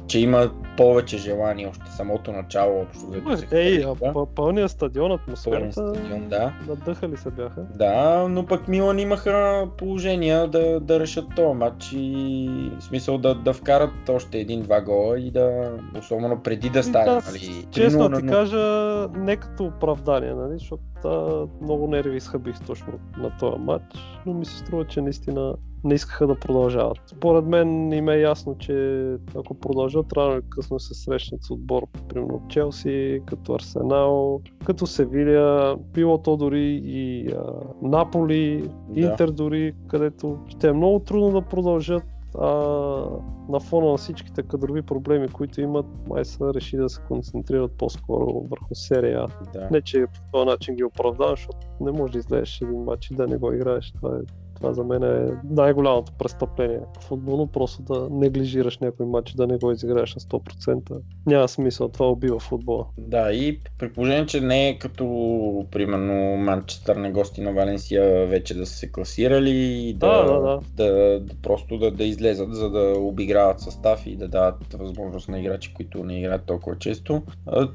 че 0.06 0.18
има 0.18 0.50
повече 0.76 1.18
желание 1.18 1.66
още 1.66 1.90
самото 1.90 2.32
начало. 2.32 2.80
Общо, 2.80 3.06
да 3.06 3.36
се 3.36 3.46
Ей, 3.52 3.84
а 3.84 4.26
пълния 4.34 4.68
стадион, 4.68 5.12
атмосферата, 5.12 5.72
стадион, 5.72 6.28
да. 6.28 6.52
надъхали 6.68 7.16
се 7.16 7.30
бяха. 7.30 7.62
Да, 7.74 8.26
но 8.28 8.46
пък 8.46 8.68
Милан 8.68 8.98
имаха 8.98 9.66
положения 9.78 10.48
да, 10.48 10.80
да 10.80 11.00
решат 11.00 11.24
този 11.36 11.58
матч 11.58 11.92
и 11.92 12.70
в 12.78 12.84
смисъл 12.84 13.18
да, 13.18 13.34
да 13.34 13.52
вкарат 13.52 14.08
още 14.08 14.38
един-два 14.38 14.80
гола 14.80 15.20
и 15.20 15.30
да, 15.30 15.72
особено 15.98 16.42
преди 16.42 16.70
да 16.70 16.82
стане. 16.82 17.04
Да, 17.04 17.22
нали, 17.26 17.66
честно 17.70 18.10
ти 18.10 18.26
кажа, 18.26 19.08
не 19.16 19.36
като 19.36 19.64
оправдание, 19.64 20.34
нали, 20.34 20.58
защото 20.58 20.82
а, 21.04 21.46
много 21.62 21.86
нерви 21.86 22.16
изхъбих 22.16 22.60
точно 22.66 22.92
на 23.18 23.36
този 23.38 23.58
матч, 23.58 23.84
но 24.26 24.34
ми 24.34 24.44
се 24.44 24.58
струва, 24.58 24.86
че 24.86 25.00
наистина 25.00 25.54
не 25.84 25.94
искаха 25.94 26.26
да 26.26 26.34
продължават. 26.34 26.98
Според 27.06 27.44
мен 27.44 27.92
им 27.92 28.08
е 28.08 28.16
ясно, 28.16 28.58
че 28.58 29.06
ако 29.36 29.54
продължат, 29.54 30.12
рано 30.12 30.34
или 30.34 30.42
късно 30.48 30.80
се 30.80 30.94
срещнат 30.94 31.44
с 31.44 31.50
отбор, 31.50 31.86
примерно 32.08 32.42
Челси, 32.48 33.20
като 33.26 33.54
Арсенал, 33.54 34.40
като 34.64 34.86
Севилия, 34.86 35.76
било 35.76 36.18
то 36.18 36.36
дори 36.36 36.80
и 36.84 37.28
а, 37.32 37.52
Наполи, 37.82 38.70
да. 38.88 39.00
Интер 39.00 39.30
дори, 39.30 39.72
където 39.88 40.38
ще 40.48 40.68
е 40.68 40.72
много 40.72 40.98
трудно 40.98 41.30
да 41.30 41.42
продължат 41.42 42.02
а, 42.38 42.46
на 43.48 43.60
фона 43.60 43.90
на 43.90 43.96
всичките 43.96 44.42
кадрови 44.42 44.82
проблеми, 44.82 45.28
които 45.28 45.60
имат, 45.60 45.86
май 46.08 46.24
са 46.24 46.54
реши 46.54 46.76
да 46.76 46.88
се 46.88 47.02
концентрират 47.08 47.72
по-скоро 47.72 48.46
върху 48.50 48.74
серия. 48.74 49.26
Да. 49.52 49.68
Не, 49.70 49.82
че 49.82 50.06
по 50.06 50.20
този 50.32 50.46
начин 50.46 50.74
ги 50.74 50.84
оправдавам, 50.84 51.36
защото 51.36 51.58
не 51.80 51.92
може 51.92 52.12
да 52.12 52.18
излезеш 52.18 52.60
един 52.60 52.82
матч 52.84 53.10
и 53.10 53.14
да 53.14 53.26
не 53.26 53.36
го 53.36 53.52
играеш. 53.52 53.92
Това 53.92 54.16
е 54.16 54.20
Това 54.60 54.72
за 54.72 54.84
мен 54.84 55.02
е 55.02 55.32
най-голямото 55.50 56.12
престъпление 56.18 56.80
футболно, 57.00 57.46
просто 57.46 57.82
да 57.82 58.08
неглижираш 58.10 58.78
някой 58.78 59.06
матч, 59.06 59.32
да 59.32 59.46
не 59.46 59.58
го 59.58 59.72
изиграеш 59.72 60.14
на 60.14 60.20
100%. 60.20 61.00
Няма 61.26 61.48
смисъл, 61.48 61.88
това 61.88 62.08
убива 62.08 62.40
футбола. 62.40 62.86
Да, 62.98 63.32
и 63.32 63.60
при 63.78 63.92
положение, 63.92 64.26
че 64.26 64.40
не 64.40 64.68
е 64.68 64.78
като, 64.78 65.04
примерно, 65.70 66.36
Манчестър 66.36 66.96
на 66.96 67.10
гости 67.10 67.40
на 67.40 67.52
Валенсия 67.52 68.26
вече 68.26 68.54
да 68.54 68.66
са 68.66 68.76
се 68.76 68.92
класирали 68.92 69.50
и 69.50 69.94
да, 69.94 70.24
Да, 70.24 70.32
да, 70.32 70.40
да. 70.40 70.60
да, 70.84 71.20
да 71.20 71.34
просто 71.42 71.78
да, 71.78 71.90
да 71.90 72.04
излезат, 72.04 72.54
за 72.54 72.70
да 72.70 72.94
обиграват 72.98 73.60
състав 73.60 74.06
и 74.06 74.16
да 74.16 74.28
дават 74.28 74.72
възможност 74.74 75.28
на 75.28 75.40
играчи, 75.40 75.74
които 75.74 76.04
не 76.04 76.18
играят 76.18 76.44
толкова 76.46 76.78
често. 76.78 77.22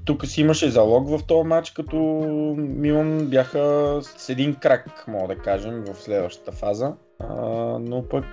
Тук 0.05 0.25
си 0.25 0.41
имаше 0.41 0.69
залог 0.69 1.09
в 1.09 1.25
този 1.27 1.47
матч, 1.47 1.71
като 1.71 1.95
Милан 2.57 3.27
бяха 3.27 3.99
с 4.01 4.29
един 4.29 4.55
крак, 4.55 5.05
мога 5.07 5.35
да 5.35 5.41
кажем, 5.41 5.83
в 5.87 5.95
следващата 5.95 6.51
фаза. 6.51 6.74
А, 6.81 7.35
но 7.79 8.03
пък, 8.03 8.25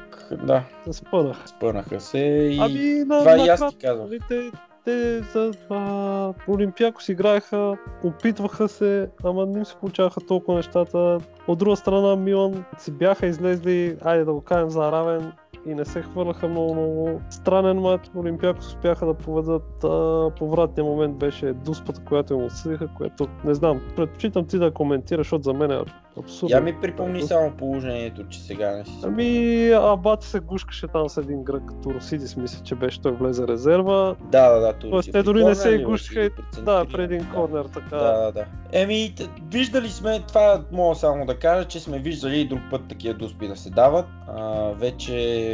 да, 0.46 0.64
спънах. 0.92 1.48
спънаха 1.48 2.00
се 2.00 2.18
и 2.18 2.58
Ами, 2.60 3.04
на, 3.04 3.18
това 3.18 3.36
и 3.36 3.48
аз 3.48 3.70
ти 3.70 3.76
казвам. 3.76 4.08
те, 4.28 4.50
те 4.84 5.20
за 5.20 5.52
това 5.52 6.34
Олимпиакос 6.48 7.08
играеха, 7.08 7.76
опитваха 8.04 8.68
се, 8.68 9.10
ама 9.24 9.46
не 9.46 9.58
им 9.58 9.64
се 9.64 9.76
получаваха 9.76 10.20
толкова 10.20 10.56
нещата. 10.56 11.18
От 11.46 11.58
друга 11.58 11.76
страна 11.76 12.16
Милан 12.16 12.64
си 12.78 12.90
бяха 12.90 13.26
излезли, 13.26 13.96
айде 14.04 14.24
да 14.24 14.32
го 14.32 14.40
кажем 14.40 14.70
за 14.70 14.92
равен 14.92 15.32
и 15.66 15.74
не 15.74 15.84
се 15.84 16.02
хвърляха 16.02 16.48
много, 16.48 16.74
много. 16.74 17.20
Странен 17.30 17.76
матч, 17.76 18.10
Олимпиакос 18.16 18.66
успяха 18.66 19.06
да 19.06 19.14
поведат. 19.14 19.84
А, 19.84 20.30
повратният 20.38 20.88
момент 20.88 21.16
беше 21.16 21.52
дуспата, 21.52 22.00
която 22.04 22.34
им 22.34 22.44
отсъдиха, 22.44 22.88
което 22.96 23.28
не 23.44 23.54
знам. 23.54 23.80
Предпочитам 23.96 24.46
ти 24.46 24.58
да 24.58 24.70
коментираш, 24.70 25.26
защото 25.26 25.42
за 25.42 25.52
мен 25.52 25.70
е 25.70 25.78
абсурдно. 26.18 26.56
Я 26.56 26.60
ми 26.60 26.80
припомни 26.80 27.22
само 27.22 27.50
положението, 27.50 28.28
че 28.28 28.40
сега 28.40 28.70
не 28.70 28.84
си. 28.84 28.92
Ами, 29.04 29.70
Абат 29.72 30.22
се 30.22 30.40
гушкаше 30.40 30.88
там 30.88 31.08
с 31.08 31.16
един 31.16 31.42
грък, 31.44 31.62
като 31.66 31.94
Росидис, 31.94 32.36
мисля, 32.36 32.64
че 32.64 32.74
беше 32.74 33.00
той 33.00 33.12
влезе 33.12 33.48
резерва. 33.48 34.14
Да, 34.20 34.50
да, 34.50 34.60
да. 34.60 34.72
Турци. 34.72 34.90
Тоест, 34.90 35.12
те 35.12 35.22
дори 35.22 35.44
не 35.44 35.54
се 35.54 35.68
и- 35.70 35.84
при 36.14 36.30
Да, 36.62 36.84
преди 36.92 37.14
един 37.14 37.26
Да. 37.26 37.34
корнер, 37.34 37.64
така. 37.64 37.96
Да, 37.96 38.20
да, 38.20 38.32
да. 38.32 38.44
Еми, 38.72 39.14
виждали 39.52 39.88
сме, 39.88 40.20
това 40.28 40.62
мога 40.72 40.94
само 40.94 41.26
да 41.26 41.38
кажа, 41.38 41.68
че 41.68 41.80
сме 41.80 41.98
виждали 41.98 42.38
и 42.38 42.48
друг 42.48 42.60
път 42.70 42.80
такива 42.88 43.14
дуспи 43.14 43.48
да 43.48 43.56
се 43.56 43.70
дават. 43.70 44.06
А, 44.28 44.70
вече 44.70 45.12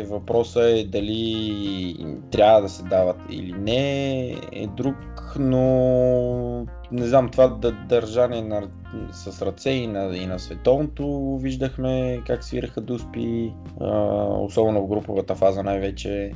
въпросът 0.09 0.63
е 0.63 0.85
дали 0.85 1.97
трябва 2.31 2.63
да 2.63 2.69
се 2.69 2.83
дават 2.83 3.17
или 3.31 3.53
не 3.53 4.31
е 4.53 4.67
друг, 4.67 4.97
но 5.39 6.67
не 6.93 7.07
знам, 7.07 7.29
това 7.29 7.49
да, 7.49 7.73
държане 7.73 8.43
на, 8.43 8.69
с 9.13 9.43
ръце 9.43 9.71
и 9.71 9.87
на, 9.87 10.17
и 10.17 10.27
на 10.27 10.39
световното 10.39 11.37
виждахме 11.43 12.23
как 12.27 12.45
свираха 12.45 12.81
дуспи, 12.81 13.55
а, 13.81 13.89
особено 14.25 14.83
в 14.83 14.89
груповата 14.89 15.35
фаза 15.35 15.63
най-вече. 15.63 16.33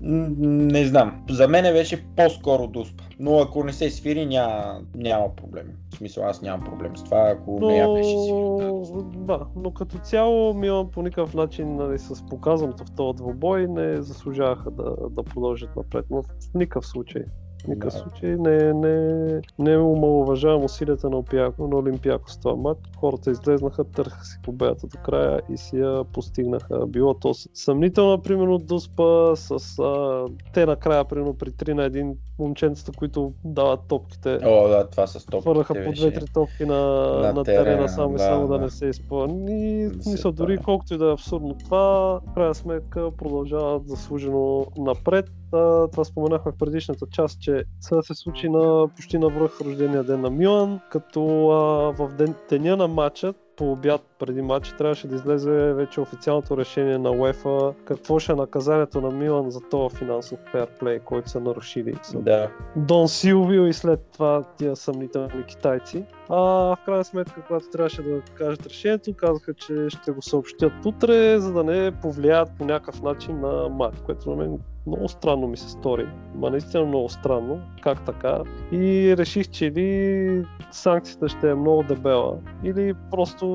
Не 0.00 0.86
знам, 0.86 1.24
за 1.30 1.48
мен 1.48 1.74
беше 1.74 2.04
по-скоро 2.16 2.66
дуспа, 2.66 3.04
но 3.18 3.38
ако 3.38 3.64
не 3.64 3.72
се 3.72 3.90
свири 3.90 4.26
няма, 4.26 4.80
няма 4.94 5.36
проблем. 5.36 5.66
В 5.90 5.96
смисъл 5.96 6.24
аз 6.24 6.42
нямам 6.42 6.64
проблем 6.64 6.96
с 6.96 7.04
това, 7.04 7.34
ако 7.36 7.60
не 7.60 7.76
я 7.76 7.92
беше 7.92 8.18
свирил. 8.18 8.58
Но, 8.94 9.02
да, 9.02 9.46
но 9.56 9.70
като 9.70 9.98
цяло 9.98 10.54
Милан 10.54 10.90
по 10.90 11.02
никакъв 11.02 11.34
начин 11.34 11.76
нали, 11.76 11.98
с 11.98 12.26
показаното 12.26 12.84
в 12.84 12.90
този 12.90 13.16
двубой 13.16 13.66
не 13.66 14.02
заслужаваха 14.02 14.70
да, 14.70 14.96
да 15.10 15.22
продължат 15.22 15.76
напред. 15.76 16.04
Но 16.10 16.22
в 16.22 16.26
никакъв 16.54 16.86
случай. 16.86 17.22
Никакъв 17.68 17.92
Да. 17.94 17.98
случай 18.00 18.36
не, 18.36 18.72
не, 18.72 19.40
не 19.58 19.76
омалуважавам 19.76 20.64
усилията 20.64 21.10
на, 21.10 21.16
Олимпиако, 21.16 21.68
на 21.68 21.76
Олимпиако 21.76 22.30
с 22.30 22.38
това 22.38 22.56
матч. 22.56 22.80
Хората 22.96 23.30
излезнаха, 23.30 23.84
търха 23.84 24.24
си 24.24 24.38
победата 24.42 24.86
до 24.86 24.98
края 24.98 25.40
и 25.52 25.56
си 25.56 25.76
я 25.78 26.04
постигнаха. 26.04 26.86
Било 26.86 27.14
то 27.14 27.34
с- 27.34 27.48
съмнителна, 27.54 28.22
примерно, 28.22 28.58
дуспа, 28.58 29.36
с 29.36 29.50
а, 29.78 30.24
те 30.54 30.66
накрая, 30.66 31.04
примерно, 31.04 31.34
при 31.34 31.50
3 31.50 31.72
на 31.72 31.90
1 31.90 32.14
момченцата, 32.42 32.92
които 32.92 33.32
дават 33.44 33.80
топките. 33.88 34.38
О, 34.44 34.68
да, 34.68 34.90
това 34.90 35.06
с 35.06 35.26
топките 35.26 35.40
Хвърляха 35.40 35.84
по 35.84 35.92
две-три 35.92 36.24
топки 36.34 36.64
на, 36.64 36.80
на 37.22 37.32
на, 37.32 37.44
терена, 37.44 37.64
терена, 37.64 37.88
само 37.88 38.14
и 38.14 38.18
да, 38.18 38.24
само 38.24 38.48
да, 38.48 38.58
да. 38.58 38.64
не 38.64 38.70
се 38.70 38.86
изпълни. 38.86 39.90
Мисля, 40.06 40.32
дори 40.32 40.58
колкото 40.58 40.94
и 40.94 40.98
да 40.98 41.08
е 41.08 41.12
абсурдно 41.12 41.54
това, 41.54 42.20
в 42.26 42.34
крайна 42.34 42.54
сметка 42.54 43.10
продължават 43.10 43.88
заслужено 43.88 44.66
напред. 44.78 45.30
А, 45.52 45.88
това 45.88 46.04
споменахме 46.04 46.52
в 46.52 46.58
предишната 46.58 47.06
част, 47.12 47.40
че 47.40 47.64
сега 47.80 48.02
се 48.02 48.14
случи 48.14 48.48
на 48.48 48.88
почти 48.96 49.18
на 49.18 49.28
връх 49.28 49.60
рождения 49.60 50.04
ден 50.04 50.20
на 50.20 50.30
Милан, 50.30 50.80
като 50.90 51.48
а, 51.50 51.92
в 51.92 52.14
ден, 52.16 52.34
деня 52.48 52.76
на 52.76 52.88
матча 52.88 53.34
по 53.56 53.72
обяд 53.72 54.00
преди 54.18 54.42
матча 54.42 54.76
трябваше 54.76 55.08
да 55.08 55.14
излезе 55.14 55.50
вече 55.50 56.00
официалното 56.00 56.56
решение 56.56 56.98
на 56.98 57.10
УЕФА 57.10 57.74
какво 57.84 58.18
ще 58.18 58.32
е 58.32 58.34
наказанието 58.34 59.00
на 59.00 59.10
Милан 59.10 59.50
за 59.50 59.60
този 59.60 59.96
финансов 59.96 60.38
фейрплей, 60.50 60.98
който 60.98 61.30
са 61.30 61.40
нарушили. 61.40 61.94
Да, 62.14 62.50
Дон 62.76 63.08
Силвио 63.08 63.66
и 63.66 63.72
след 63.72 64.00
това 64.12 64.42
тия 64.56 64.76
съмнителни 64.76 65.44
китайци. 65.46 66.04
А 66.28 66.36
в 66.36 66.76
крайна 66.84 67.04
сметка, 67.04 67.42
когато 67.46 67.70
трябваше 67.72 68.02
да 68.02 68.20
кажат 68.34 68.66
решението, 68.66 69.14
казаха, 69.16 69.54
че 69.54 69.86
ще 69.88 70.10
го 70.10 70.22
съобщят 70.22 70.72
утре, 70.84 71.38
за 71.38 71.52
да 71.52 71.64
не 71.64 71.92
повлияят 72.02 72.48
по 72.58 72.64
някакъв 72.64 73.02
начин 73.02 73.40
на 73.40 73.68
матч, 73.68 73.98
което 74.06 74.30
на 74.30 74.36
мен 74.36 74.58
много 74.86 75.08
странно 75.08 75.46
ми 75.46 75.56
се 75.56 75.68
стори. 75.68 76.06
Ма 76.34 76.50
наистина 76.50 76.84
много 76.84 77.08
странно. 77.08 77.60
Как 77.82 78.04
така? 78.04 78.42
И 78.72 79.14
реших, 79.16 79.48
че 79.48 79.66
или 79.66 80.44
санкцията 80.70 81.28
ще 81.28 81.50
е 81.50 81.54
много 81.54 81.82
дебела, 81.82 82.38
или 82.64 82.94
просто 83.10 83.46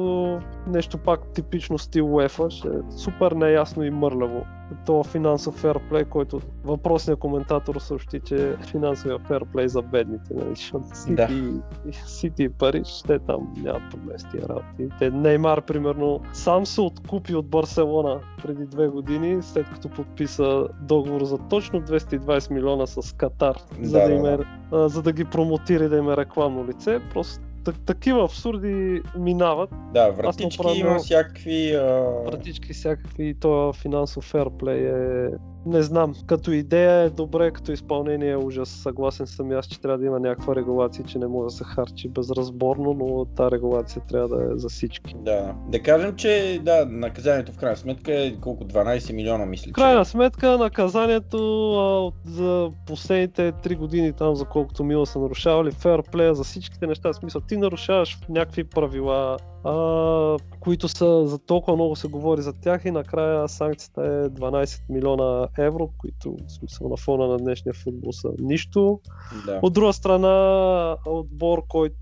нещо 0.67 0.97
пак 0.97 1.33
типично 1.33 1.77
стил 1.77 2.05
UEFA, 2.05 2.49
ще 2.49 2.67
е 2.67 2.97
супер 2.97 3.31
неясно 3.31 3.83
и 3.83 3.89
мърляво. 3.89 4.45
То 4.85 5.03
финансов 5.03 5.56
ферплей, 5.56 6.06
който 6.06 6.41
въпросният 6.64 7.19
коментатор 7.19 7.76
съобщи, 7.76 8.19
че 8.19 8.56
финансовия 8.72 9.19
ферплей 9.19 9.68
за 9.68 9.81
бедните, 9.81 10.34
нали, 10.34 10.49
защото 10.56 10.85
Сити, 10.94 11.14
Да. 11.14 11.30
Сити 12.06 12.44
и 12.44 12.49
Париж, 12.49 13.02
те 13.07 13.19
там 13.19 13.53
нямат 13.57 13.91
проблем 13.91 14.19
с 14.19 14.23
тия 14.31 14.49
работи. 14.49 14.89
Те 14.99 15.11
Неймар, 15.11 15.61
примерно, 15.61 16.22
сам 16.34 16.65
се 16.65 16.81
откупи 16.81 17.35
от 17.35 17.48
Барселона 17.48 18.19
преди 18.44 18.65
две 18.65 18.88
години, 18.88 19.44
след 19.44 19.69
като 19.69 19.89
подписа 19.89 20.68
договор 20.81 21.23
за 21.23 21.38
точно 21.38 21.81
220 21.81 22.52
милиона 22.52 22.88
с 22.88 23.15
Катар, 23.15 23.56
за, 23.81 23.99
Да, 23.99 24.07
да 24.07 24.14
им 24.14 24.22
да, 24.22 24.34
е, 24.34 24.38
а, 24.72 24.89
за 24.89 25.02
да 25.02 25.11
ги 25.11 25.26
промотира 25.26 25.84
и 25.84 25.89
да 25.89 25.98
им 25.98 26.10
е 26.10 26.18
рекламно 26.18 26.68
лице. 26.68 26.99
Просто 27.14 27.46
так- 27.72 27.85
такива 27.85 28.23
абсурди 28.23 29.02
минават, 29.18 29.69
да, 29.94 30.10
вратички 30.10 30.57
направо- 30.57 30.80
има 30.80 30.99
всякакви... 30.99 31.76
А... 31.76 32.02
вратички 32.26 32.73
всякакви 32.73 33.30
и 33.30 33.34
то 33.34 33.73
финансов 33.73 34.23
ферплей 34.23 34.85
е... 34.85 35.30
Не 35.68 35.81
знам, 35.81 36.14
като 36.26 36.52
идея 36.52 36.94
е 36.94 37.10
добре, 37.10 37.52
като 37.52 37.72
изпълнение 37.72 38.31
е 38.31 38.38
ужас. 38.38 38.69
Съгласен 38.69 39.27
съм 39.27 39.52
и 39.52 39.56
аз, 39.56 39.68
че 39.68 39.81
трябва 39.81 39.98
да 39.98 40.06
има 40.06 40.19
някаква 40.19 40.56
регулация, 40.56 41.06
че 41.06 41.19
не 41.19 41.27
може 41.27 41.44
да 41.44 41.49
се 41.49 41.64
харчи 41.64 42.10
безразборно, 42.10 42.94
но 42.94 43.26
тази 43.26 43.52
регулация 43.52 44.02
трябва 44.10 44.27
да 44.27 44.44
е 44.44 44.57
за 44.57 44.69
всички. 44.69 45.15
Да. 45.18 45.56
да 45.69 45.84
кажем, 45.84 46.15
че 46.15 46.60
да, 46.64 46.85
наказанието 46.85 47.52
в 47.52 47.57
крайна 47.57 47.77
сметка 47.77 48.14
е 48.14 48.35
колко 48.41 48.65
12 48.65 49.14
милиона, 49.14 49.45
мисля. 49.45 49.69
В 49.69 49.73
крайна 49.73 50.06
сметка 50.06 50.57
наказанието 50.57 51.38
а, 51.73 52.11
за 52.30 52.72
последните 52.85 53.52
3 53.52 53.77
години 53.77 54.14
там, 54.14 54.35
за 54.35 54.45
колкото 54.45 54.84
мило 54.84 55.06
са 55.06 55.19
нарушавали 55.19 55.72
ферплея 55.72 56.35
за 56.35 56.44
всичките 56.44 56.88
неща. 56.88 57.10
В 57.14 57.15
смисъл, 57.15 57.41
ти 57.41 57.57
нарушаваш 57.57 58.19
някакви 58.30 58.64
правила, 58.64 59.38
а, 59.63 60.38
които 60.59 60.88
са 60.88 61.27
за 61.27 61.39
толкова 61.39 61.75
много 61.75 61.95
се 61.95 62.07
говори 62.07 62.41
за 62.41 62.53
тях 62.53 62.85
и 62.85 62.91
накрая 62.91 63.47
санкцията 63.47 64.01
е 64.01 64.29
12 64.29 64.81
милиона 64.89 65.47
евро, 65.57 65.89
които 65.97 66.38
в 66.47 66.51
смисъл 66.51 66.89
на 66.89 66.97
фона 66.97 67.27
на 67.27 67.38
днешния 67.38 67.73
футбол 67.73 68.11
са 68.11 68.29
нищо. 68.39 68.99
Да. 69.45 69.59
От 69.61 69.73
друга 69.73 69.93
страна, 69.93 70.97
отбор, 71.05 71.63
който 71.67 71.95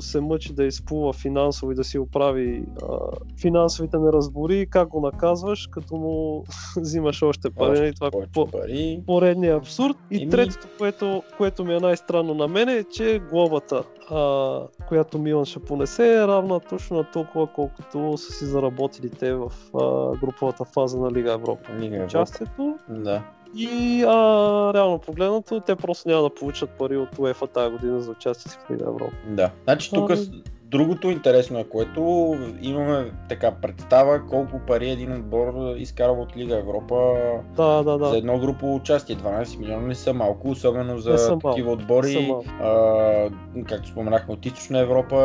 се 0.00 0.20
мъчи 0.20 0.52
да 0.52 0.64
изплува 0.64 1.12
финансово 1.12 1.72
и 1.72 1.74
да 1.74 1.84
си 1.84 1.98
оправи 1.98 2.64
а, 2.82 2.98
финансовите 3.40 3.98
неразбори, 3.98 4.66
как 4.70 4.88
го 4.88 5.00
наказваш, 5.00 5.66
като 5.66 5.96
му 5.96 6.44
взимаш 6.76 7.22
още 7.22 7.50
пари. 7.50 7.70
Още 7.70 7.82
нали? 7.82 7.94
това 7.94 8.10
повече 8.10 8.32
по, 8.32 8.46
пари. 8.46 9.02
поредния 9.06 9.56
абсурд. 9.56 9.96
И 10.10 10.22
Еми- 10.22 10.30
третото, 10.30 10.68
което, 10.78 11.22
което 11.36 11.64
ми 11.64 11.74
е 11.74 11.80
най-странно 11.80 12.34
на 12.34 12.48
мен 12.48 12.68
е, 12.68 12.84
че 12.84 13.20
глобата, 13.30 13.84
а, 14.10 14.60
която 14.88 15.18
Милан 15.18 15.44
ще 15.44 15.60
понесе 15.60 16.14
е 16.14 16.26
равна 16.26 16.60
точно 16.60 16.96
на 16.96 17.04
толкова, 17.12 17.46
колкото 17.46 18.16
са 18.16 18.32
си 18.32 18.44
заработили 18.44 19.10
те 19.10 19.32
в 19.34 19.52
а, 19.74 20.16
груповата 20.18 20.64
фаза 20.64 20.98
на 20.98 21.12
Лига 21.12 21.32
Европа. 21.32 21.72
Лига 21.78 21.96
Европа. 21.96 22.06
Участието 22.06 22.78
Да. 22.88 23.22
И 23.56 24.02
а, 24.02 24.74
реално 24.74 24.98
погледнато, 24.98 25.60
те 25.60 25.76
просто 25.76 26.08
няма 26.08 26.22
да 26.22 26.34
получат 26.34 26.70
пари 26.70 26.96
от 26.96 27.18
УЕФА 27.18 27.46
тази 27.46 27.72
година 27.72 28.00
за 28.00 28.10
участие 28.10 28.52
в 28.52 28.70
Лига 28.70 28.84
Европа. 28.84 29.12
Да. 29.26 29.50
Значи 29.64 29.90
тук 29.94 30.16
с- 30.16 30.30
другото 30.70 31.10
интересно 31.10 31.58
е, 31.58 31.64
което 31.64 32.34
имаме 32.62 33.10
така 33.28 33.50
представа 33.62 34.26
колко 34.26 34.60
пари 34.66 34.90
един 34.90 35.12
отбор 35.12 35.76
изкарва 35.76 36.22
от 36.22 36.36
Лига 36.36 36.58
Европа 36.58 37.14
Да, 37.56 37.82
да, 37.82 37.92
за 37.92 38.10
да. 38.10 38.18
едно 38.18 38.38
групово 38.38 38.74
участие. 38.74 39.16
12 39.16 39.58
милиона 39.58 39.86
не 39.86 39.94
са 39.94 40.14
малко, 40.14 40.50
особено 40.50 40.98
за 40.98 41.18
са 41.18 41.38
такива 41.38 41.72
отбори, 41.72 42.34
а, 42.60 43.30
както 43.68 43.88
споменахме 43.88 44.34
от 44.34 44.46
Източна 44.46 44.78
Европа. 44.78 45.18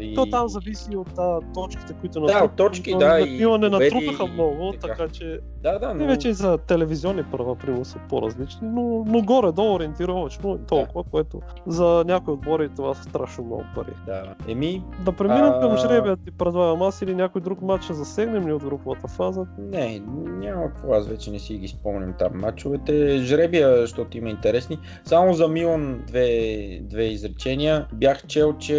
И... 0.00 0.14
То 0.14 0.26
там 0.26 0.48
зависи 0.48 0.96
от 0.96 1.18
а, 1.18 1.40
точките, 1.54 1.94
които 2.00 2.12
Да, 2.12 2.20
натрупаха, 2.20 2.44
от 2.44 2.56
точки, 2.56 2.92
но 2.92 2.98
да, 2.98 3.20
и 3.20 3.46
не 3.46 3.68
натрупаха 3.68 4.24
и 4.24 4.32
много, 4.32 4.72
така. 4.72 4.94
така 4.94 5.08
че 5.12 5.40
Да, 5.62 5.78
да, 5.78 5.90
и 5.90 5.94
но... 5.94 6.06
вече 6.06 6.28
и 6.28 6.32
за 6.32 6.58
телевизионни 6.58 7.22
права, 7.22 7.56
примерно, 7.56 7.84
са 7.84 7.98
по-различни, 8.08 8.68
но, 8.68 9.04
но 9.06 9.22
горе-долу 9.22 9.74
ориентировачно 9.74 10.54
е 10.54 10.66
толкова, 10.68 11.04
което 11.04 11.40
за 11.66 12.04
някои 12.06 12.34
отбори 12.34 12.68
това 12.76 12.94
са 12.94 13.02
страшно 13.02 13.44
много 13.44 13.64
пари. 13.74 13.92
Да. 14.06 14.34
Еми, 14.52 14.82
Да 15.04 15.12
преминем 15.12 15.52
към 15.60 15.72
А- 15.72 15.76
жребия, 15.76 16.16
ти 16.16 16.30
предлагам 16.30 16.82
аз 16.82 17.02
или 17.02 17.14
някой 17.14 17.40
друг 17.40 17.62
матч 17.62 17.84
ще 17.84 17.92
засегнем 17.94 18.48
ли 18.48 18.52
от 18.52 18.64
груповата 18.64 19.08
фаза? 19.08 19.46
Не, 19.58 20.02
няма 20.16 20.66
какво, 20.66 20.92
аз 20.92 21.08
вече 21.08 21.30
не 21.30 21.38
си 21.38 21.54
ги 21.54 21.68
спомням 21.68 22.14
там 22.18 22.32
мачовете. 22.34 23.18
Жребия, 23.18 23.76
защото 23.76 24.18
има 24.18 24.30
интересни. 24.30 24.78
Само 25.04 25.32
за 25.34 25.48
Милан 25.48 26.02
две, 26.06 26.80
две 26.82 27.04
изречения. 27.04 27.86
Бях 27.92 28.26
чел, 28.26 28.52
че 28.58 28.78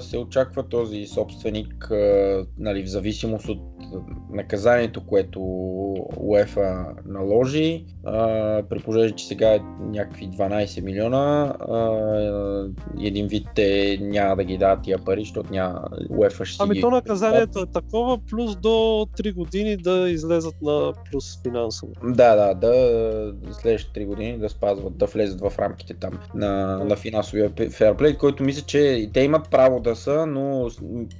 се 0.00 0.18
очаква 0.18 0.68
този 0.68 1.06
собственик, 1.06 1.88
нали, 2.58 2.82
в 2.82 2.90
зависимост 2.90 3.48
от 3.48 3.58
наказанието, 4.30 5.06
което 5.06 5.40
УЕФА 6.16 6.86
наложи, 7.06 7.84
а, 8.04 8.62
при 8.62 8.78
положение, 8.78 9.10
че 9.10 9.26
сега 9.26 9.54
е 9.54 9.60
някакви 9.80 10.28
12 10.28 10.80
милиона, 10.80 11.54
а, 11.60 12.68
един 13.00 13.26
вид 13.26 13.46
те 13.54 13.98
няма 14.00 14.36
да 14.36 14.44
ги 14.44 14.58
дадат 14.58 14.84
тия 14.84 14.98
пари, 14.98 15.20
защото 15.20 15.52
няма 15.52 15.82
УЕФА 16.10 16.44
ще 16.44 16.62
Ами 16.62 16.74
ги... 16.74 16.80
то 16.80 16.90
наказанието 16.90 17.58
е 17.58 17.66
такова, 17.66 18.18
плюс 18.30 18.56
до 18.56 18.68
3 18.68 19.34
години 19.34 19.76
да 19.76 20.10
излезат 20.10 20.54
на 20.62 20.92
плюс 21.10 21.42
финансово. 21.42 21.92
Да, 22.04 22.36
да, 22.36 22.54
да 22.54 23.52
следващите 23.52 24.00
3 24.00 24.06
години 24.06 24.38
да 24.38 24.48
спазват, 24.48 24.98
да 24.98 25.06
влезат 25.06 25.40
в 25.40 25.52
рамките 25.58 25.94
там 25.94 26.18
на, 26.34 26.84
на 26.84 26.96
финансовия 26.96 27.50
ферплей, 27.70 28.16
който 28.16 28.44
мисля, 28.44 28.62
че 28.66 29.10
те 29.12 29.20
имат 29.20 29.50
право 29.50 29.80
да 29.80 29.96
са, 29.96 30.26
но 30.26 30.70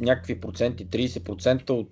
някакви 0.01 0.41
проценти, 0.41 0.87
30% 0.87 1.71
от 1.71 1.91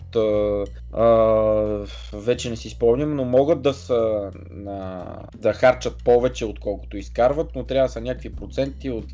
а, 0.93 1.03
а, 1.03 1.87
вече 2.13 2.51
не 2.51 2.57
си 2.57 2.71
спомням, 2.71 3.15
но 3.15 3.25
могат 3.25 3.63
да 3.63 3.75
са 3.75 4.31
на, 4.51 5.05
да 5.37 5.53
харчат 5.53 6.05
повече 6.05 6.45
отколкото 6.45 6.97
изкарват, 6.97 7.51
но 7.57 7.65
трябва 7.65 7.89
да 7.89 7.93
са 7.93 8.01
някакви 8.01 8.33
проценти 8.33 8.91
от 8.91 9.05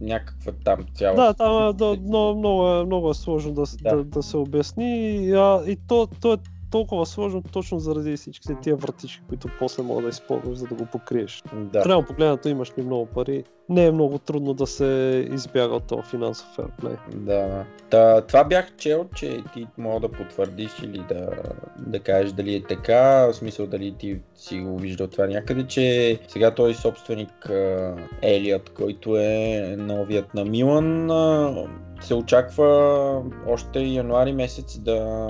някаква 0.00 0.52
там 0.64 0.86
цяла. 0.94 1.16
Да, 1.16 1.34
там 1.34 1.76
да, 1.76 1.96
много, 2.00 2.38
много, 2.38 2.68
е, 2.68 2.84
много 2.84 3.10
е 3.10 3.14
сложно 3.14 3.52
да, 3.52 3.64
Да. 3.82 3.90
да. 3.90 3.96
Да, 3.96 4.04
да 4.04 4.22
се 4.22 4.36
обясни. 4.36 5.16
И, 5.16 5.32
а, 5.32 5.62
и 5.66 5.76
то, 5.88 6.08
то 6.20 6.32
е 6.32 6.36
толкова 6.74 7.06
сложно 7.06 7.42
точно 7.52 7.78
заради 7.78 8.16
всичките 8.16 8.56
тия 8.62 8.76
вратички, 8.76 9.22
които 9.28 9.48
после 9.58 9.82
мога 9.82 10.02
да 10.02 10.08
използваш, 10.08 10.58
за 10.58 10.66
да 10.66 10.74
го 10.74 10.86
покриеш. 10.86 11.42
да. 11.54 11.82
Трябва 11.82 12.04
погледнато 12.04 12.48
имаш 12.48 12.72
ли 12.78 12.82
много 12.82 13.06
пари. 13.06 13.44
Не 13.68 13.86
е 13.86 13.92
много 13.92 14.18
трудно 14.18 14.54
да 14.54 14.66
се 14.66 14.84
избяга 15.32 15.74
от 15.74 15.84
този 15.84 16.02
финансов 16.02 16.48
ферплей. 16.56 16.96
Да. 17.14 17.64
Та, 17.90 18.20
това 18.20 18.44
бях 18.44 18.76
чел, 18.76 19.06
че 19.14 19.42
ти 19.52 19.66
мога 19.78 20.00
да 20.00 20.08
потвърдиш 20.08 20.70
или 20.82 21.04
да, 21.08 21.30
да 21.78 22.00
кажеш 22.00 22.32
дали 22.32 22.54
е 22.54 22.62
така, 22.62 23.26
в 23.26 23.32
смисъл 23.32 23.66
дали 23.66 23.94
ти 23.98 24.20
си 24.34 24.60
го 24.60 24.78
виждал 24.78 25.06
това 25.06 25.26
някъде, 25.26 25.66
че 25.66 26.18
сега 26.28 26.54
този 26.54 26.74
собственик 26.74 27.50
а, 27.50 27.94
Елият, 28.22 28.70
който 28.70 29.16
е 29.16 29.76
новият 29.78 30.34
на 30.34 30.44
Милан, 30.44 31.10
се 32.00 32.14
очаква 32.14 33.22
още 33.48 33.80
януари 33.80 34.32
месец 34.32 34.78
да 34.78 35.28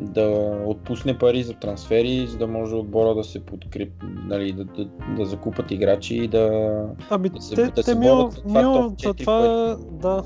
да 0.00 0.56
отпусне 0.66 1.18
пари 1.18 1.42
за 1.42 1.54
трансфери, 1.54 2.26
за 2.26 2.38
да 2.38 2.46
може 2.46 2.74
отбора 2.74 3.14
да 3.14 3.24
се 3.24 3.40
подкреп, 3.40 3.92
нали, 4.26 4.52
да, 4.52 4.64
да, 4.64 4.88
да 5.16 5.24
закупат 5.24 5.70
играчи 5.70 6.14
и 6.16 6.28
да... 6.28 6.72
Ами 7.10 7.28
Да 7.28 7.40
се- 7.40 7.54
те, 7.54 7.64
да 7.64 7.70
те 7.70 7.82
се 7.82 7.94
Мил, 7.94 8.30
за 8.30 8.42
това 8.42 8.60
Мил, 8.60 8.92
топ 9.02 9.16
това, 9.16 9.76
да, 9.90 10.22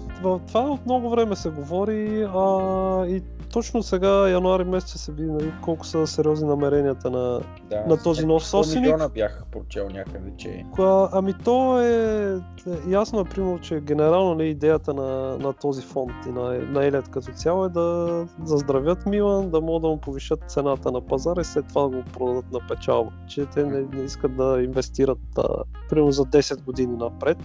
това 0.47 0.61
от 0.61 0.87
много 0.87 1.11
време 1.11 1.37
се 1.37 1.51
говори 1.51 2.27
а, 2.35 3.07
и 3.07 3.23
точно 3.53 3.83
сега, 3.83 4.29
януари 4.29 4.65
месец, 4.65 5.01
се 5.01 5.13
види 5.13 5.31
нали, 5.31 5.53
колко 5.63 5.87
са 5.87 6.07
сериозни 6.07 6.49
намеренията 6.49 7.11
на... 7.11 7.41
да 7.71 7.85
На 7.87 8.03
този 8.03 8.27
нов 8.27 8.43
100 8.43 8.47
собственик? 8.47 8.83
милиона 8.83 9.09
бях 9.09 9.45
прочел 9.53 9.89
някъде, 9.89 10.33
че... 10.37 10.65
А, 10.79 11.09
ами 11.13 11.35
то 11.45 11.81
е... 11.81 12.35
е, 12.67 12.91
Ясно 12.91 13.21
е, 13.21 13.25
примерно, 13.25 13.59
че 13.59 13.81
генерално 13.81 14.35
нали, 14.35 14.49
идеята 14.49 14.95
на, 14.95 15.39
на 15.39 15.53
този 15.53 15.83
фонд 15.83 16.13
и 16.27 16.31
на, 16.31 16.43
на 16.43 16.85
Елият 16.85 17.09
като 17.09 17.33
цяло 17.33 17.65
е 17.65 17.69
да 17.69 18.27
заздравят 18.45 19.07
Милан, 19.07 19.51
да 19.51 19.61
могат 19.61 19.83
да 19.83 19.89
му 19.89 19.97
повишат 19.97 20.41
цената 20.49 20.93
на 20.93 21.01
пазара 21.01 21.41
и 21.41 21.45
след 21.45 21.69
това 21.69 21.83
да 21.83 21.89
го 21.89 22.03
продадат 22.13 22.53
на 22.53 22.61
печалба. 22.69 23.11
Че 23.29 23.47
те 23.47 23.65
не, 23.65 23.81
не 23.93 24.03
искат 24.03 24.37
да 24.37 24.63
инвестират 24.63 25.19
а, 25.39 25.43
примерно 25.89 26.13
за 26.13 26.25
10 26.25 26.65
години 26.65 26.97
напред. 26.97 27.39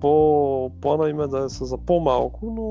По 0.00 0.70
плана 0.80 1.08
им 1.08 1.20
е 1.20 1.26
да 1.26 1.50
са 1.50 1.64
за 1.64 1.78
по-малко, 1.78 2.40
но 2.46 2.62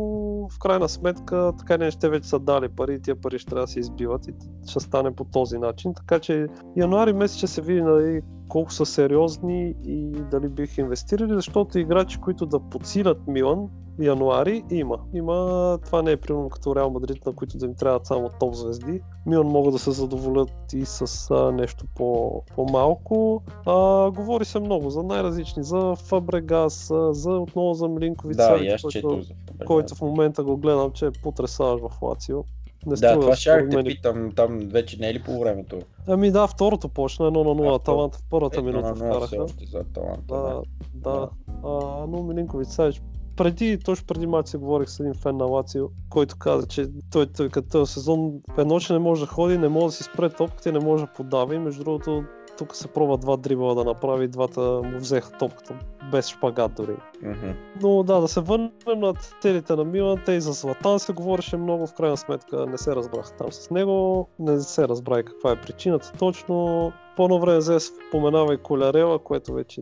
в 0.49 0.59
крайна 0.59 0.89
сметка 0.89 1.53
така 1.57 1.77
не 1.77 1.91
ще 1.91 2.09
вече 2.09 2.29
са 2.29 2.39
дали 2.39 2.69
пари 2.69 2.82
и 2.89 3.01
тия 3.01 3.15
пари 3.15 3.39
ще 3.39 3.49
трябва 3.49 3.65
да 3.65 3.71
се 3.71 3.79
избиват 3.79 4.27
и 4.27 4.33
ще 4.69 4.79
стане 4.79 5.15
по 5.15 5.23
този 5.23 5.57
начин. 5.57 5.93
Така 5.93 6.19
че 6.19 6.47
януари 6.77 7.13
месец 7.13 7.37
ще 7.37 7.47
се 7.47 7.61
види 7.61 7.81
нали, 7.81 8.21
колко 8.47 8.73
са 8.73 8.85
сериозни 8.85 9.75
и 9.83 10.11
дали 10.31 10.47
бих 10.49 10.77
инвестирали, 10.77 11.33
защото 11.33 11.79
играчи, 11.79 12.17
които 12.17 12.45
да 12.45 12.59
подсилят 12.59 13.27
Милан, 13.27 13.69
януари 13.99 14.63
има. 14.71 14.97
Има, 15.13 15.79
това 15.85 16.01
не 16.01 16.11
е 16.11 16.17
примерно 16.17 16.49
като 16.49 16.75
Реал 16.75 16.89
Мадрид, 16.89 17.25
на 17.25 17.33
които 17.33 17.57
да 17.57 17.65
им 17.65 17.75
трябват 17.75 18.05
само 18.05 18.29
топ 18.39 18.53
звезди. 18.55 19.01
Милан 19.25 19.47
могат 19.47 19.73
да 19.73 19.79
се 19.79 19.91
задоволят 19.91 20.73
и 20.73 20.85
с 20.85 21.31
а, 21.31 21.51
нещо 21.51 21.85
по, 21.95 22.41
по-малко. 22.55 23.43
А, 23.65 24.11
говори 24.11 24.45
се 24.45 24.59
много 24.59 24.89
за 24.89 25.03
най-различни, 25.03 25.63
за 25.63 25.95
Фабрегас, 25.95 26.91
за 27.11 27.31
отново 27.31 27.73
за 27.73 27.87
Милинковиц, 27.87 28.37
Да, 28.37 28.77
който, 28.81 29.21
който 29.65 29.95
в 29.95 30.01
момента 30.01 30.43
го 30.43 30.57
гледам, 30.57 30.91
че 30.91 31.05
е 31.05 31.11
потресаващ 31.23 31.83
в 31.83 32.01
Лацио. 32.01 32.43
Не 32.85 32.95
Да, 32.95 33.19
това 33.19 33.35
ще 33.35 33.49
според 33.49 33.69
те 33.71 33.83
питам, 33.83 34.31
там 34.35 34.59
вече 34.59 34.97
не 34.99 35.09
е 35.09 35.13
ли 35.13 35.23
по 35.23 35.39
времето? 35.39 35.79
Ами 36.07 36.31
да, 36.31 36.47
второто 36.47 36.89
почна 36.89 37.25
1 37.25 37.29
на 37.29 37.37
0, 37.39 37.55
второ. 37.55 37.75
Аталанта 37.75 38.17
в 38.17 38.23
първата 38.29 38.59
Едно 38.59 38.71
минута 38.71 38.95
вкараха. 38.95 39.45
за 39.71 39.83
Таланта. 39.83 40.23
Да, 40.27 40.61
да. 40.93 41.29
А, 41.63 41.69
но 42.07 42.23
Милинкович 42.23 42.67
Савич 42.67 43.01
преди, 43.35 43.79
точно 43.79 44.07
преди 44.07 44.27
матч 44.27 44.49
се 44.49 44.57
говорих 44.57 44.89
с 44.89 44.99
един 44.99 45.13
фен 45.13 45.37
на 45.37 45.45
Лацио, 45.45 45.87
който 46.09 46.37
каза, 46.37 46.67
че 46.67 46.87
той, 47.11 47.25
той 47.25 47.49
като 47.49 47.69
този 47.69 47.93
сезон 47.93 48.33
едно, 48.57 48.79
че 48.79 48.93
не 48.93 48.99
може 48.99 49.21
да 49.21 49.27
ходи, 49.27 49.57
не 49.57 49.69
може 49.69 49.85
да 49.85 49.91
си 49.91 50.03
спре 50.03 50.29
топката 50.29 50.69
и 50.69 50.71
не 50.71 50.79
може 50.79 51.05
да 51.05 51.13
подава. 51.13 51.55
И 51.55 51.59
между 51.59 51.83
другото, 51.83 52.23
тук 52.63 52.75
се 52.75 52.87
пробва 52.87 53.17
два 53.17 53.37
дрибала 53.37 53.75
да 53.75 53.83
направи, 53.83 54.27
двата 54.27 54.61
му 54.61 54.97
взеха 54.97 55.31
топката 55.31 55.73
без 56.11 56.27
шпагат 56.27 56.73
дори. 56.73 56.95
Мгм. 57.21 57.53
Но 57.81 58.03
да, 58.03 58.21
да 58.21 58.27
се 58.27 58.41
върнем 58.41 58.71
на 58.87 59.13
целите 59.41 59.75
на 59.75 59.83
Милан. 59.83 60.21
Те 60.25 60.31
и 60.31 60.41
за 60.41 60.51
Златан 60.51 60.99
се 60.99 61.13
говореше 61.13 61.57
много, 61.57 61.87
в 61.87 61.93
крайна 61.93 62.17
сметка 62.17 62.65
не 62.65 62.77
се 62.77 62.95
разбрах 62.95 63.31
там 63.37 63.51
с 63.51 63.69
него. 63.69 64.27
Не 64.39 64.59
се 64.59 64.87
разбра 64.87 65.19
и 65.19 65.23
каква 65.23 65.51
е 65.51 65.61
причината 65.61 66.11
точно. 66.19 66.91
По-на 67.15 67.39
време 67.39 67.57
взе 67.57 67.77
споменава 67.79 68.53
и 68.53 68.57
Колярела, 68.57 69.19
което 69.19 69.53
вече 69.53 69.81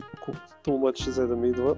тумъч 0.64 1.00
ще 1.00 1.10
взе 1.10 1.26
да 1.26 1.36
ми 1.36 1.48
идва. 1.48 1.74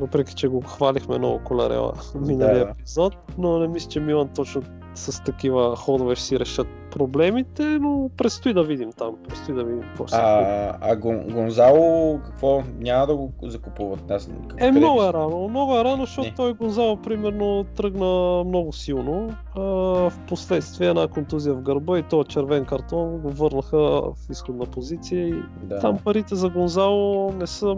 Въпреки, 0.00 0.34
че 0.34 0.48
го 0.48 0.60
хвалихме 0.60 1.18
много 1.18 1.40
Колярела 1.44 1.92
в 1.94 2.14
миналия 2.14 2.64
Да. 2.64 2.70
епизод, 2.70 3.14
но 3.38 3.58
не 3.58 3.68
мисля, 3.68 3.88
че 3.90 4.00
Милан 4.00 4.28
точно 4.28 4.62
с 4.94 5.24
такива 5.24 5.76
ходове 5.76 6.14
ще 6.14 6.24
си 6.24 6.38
решат 6.40 6.66
проблемите, 6.90 7.62
но 7.62 8.10
предстои 8.16 8.54
да 8.54 8.62
видим 8.64 8.92
там. 8.92 9.14
Предстои 9.28 9.54
да 9.54 9.64
видим 9.64 9.82
какво 9.82 10.08
се. 10.08 10.16
А, 10.16 10.76
а 10.80 10.96
Гон, 10.96 11.26
Гонзало, 11.32 12.20
какво? 12.24 12.62
Няма 12.78 13.06
да 13.06 13.16
го 13.16 13.32
закупуват? 13.42 14.10
Аз, 14.10 14.30
Е, 14.56 14.70
много 14.70 15.02
е 15.02 15.12
рано. 15.12 15.48
Много 15.48 15.76
е 15.78 15.84
рано, 15.84 16.04
защото 16.04 16.28
Не. 16.28 16.34
той 16.34 16.52
Гонзало, 16.54 16.96
примерно, 16.96 17.64
тръгна 17.76 18.42
много 18.44 18.72
силно. 18.72 19.30
А, 19.56 19.60
в 19.60 20.12
последствие 20.28 20.88
една 20.88 21.08
контузия 21.08 21.54
в 21.54 21.62
гърба 21.62 21.98
и 21.98 22.02
този 22.02 22.28
червен 22.28 22.64
картон 22.64 23.18
го 23.18 23.30
върнаха 23.30 23.78
в 23.78 24.14
изходна 24.30 24.66
позиция 24.66 24.83
и 24.92 25.34
Да. 25.62 25.78
там 25.78 25.98
парите 26.04 26.34
за 26.34 26.48
Гонзало 26.48 27.32
не 27.32 27.46
са 27.46 27.76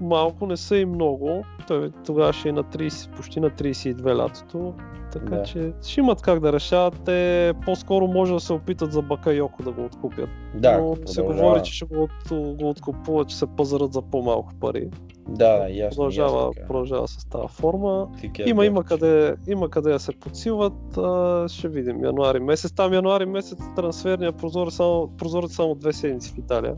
малко, 0.00 0.46
не 0.46 0.56
са 0.56 0.76
и 0.76 0.84
много. 0.84 1.44
Той 1.68 1.90
тогава 2.06 2.32
ще 2.32 2.48
е 2.48 2.52
на 2.52 2.64
30, 2.64 3.16
почти 3.16 3.40
на 3.40 3.50
32 3.50 4.16
лятото. 4.16 4.74
Така 5.12 5.36
Да. 5.36 5.42
че 5.42 5.72
ще 5.82 6.00
имат 6.00 6.22
как 6.22 6.40
да 6.40 6.52
решават. 6.52 7.00
Те 7.04 7.52
по-скоро 7.64 8.06
може 8.06 8.32
да 8.32 8.40
се 8.40 8.52
опитат 8.52 8.92
за 8.92 9.02
Бакайоко 9.02 9.62
да 9.62 9.72
го 9.72 9.84
откупят. 9.84 10.28
да, 10.54 10.78
но 10.80 10.96
се 11.06 11.22
говори, 11.22 11.62
че 11.62 11.72
ще 11.72 11.84
го, 11.84 12.02
от, 12.02 12.56
го 12.56 12.68
откупуват, 12.68 13.28
че 13.28 13.36
се 13.36 13.46
пазарат 13.46 13.92
за 13.92 14.02
по-малко 14.02 14.52
пари. 14.60 14.88
Да, 15.28 15.58
да, 15.58 15.68
ясно. 15.68 15.96
продължава, 15.96 16.36
ясно, 16.38 16.52
така. 16.52 16.66
продължава 16.66 17.08
с 17.08 17.24
тази 17.24 17.48
форма. 17.48 18.08
Има, 18.46 18.60
да. 18.60 18.66
има, 18.66 18.84
къде, 18.84 19.34
има 19.48 19.70
къде 19.70 19.92
да 19.92 20.00
се 20.00 20.12
подсилват. 20.12 20.96
А, 20.96 21.48
ще 21.48 21.68
видим 21.68 22.04
януари 22.04 22.40
месец. 22.40 22.72
Там 22.72 22.94
януари 22.94 23.26
месец 23.26 23.58
трансферния 23.76 24.32
прозорец 24.32 24.74
само, 24.74 25.10
прозорец 25.18 25.52
само 25.54 25.74
две 25.74 25.92
седмици 25.92 26.32
в 26.34 26.38
Италия. 26.38 26.74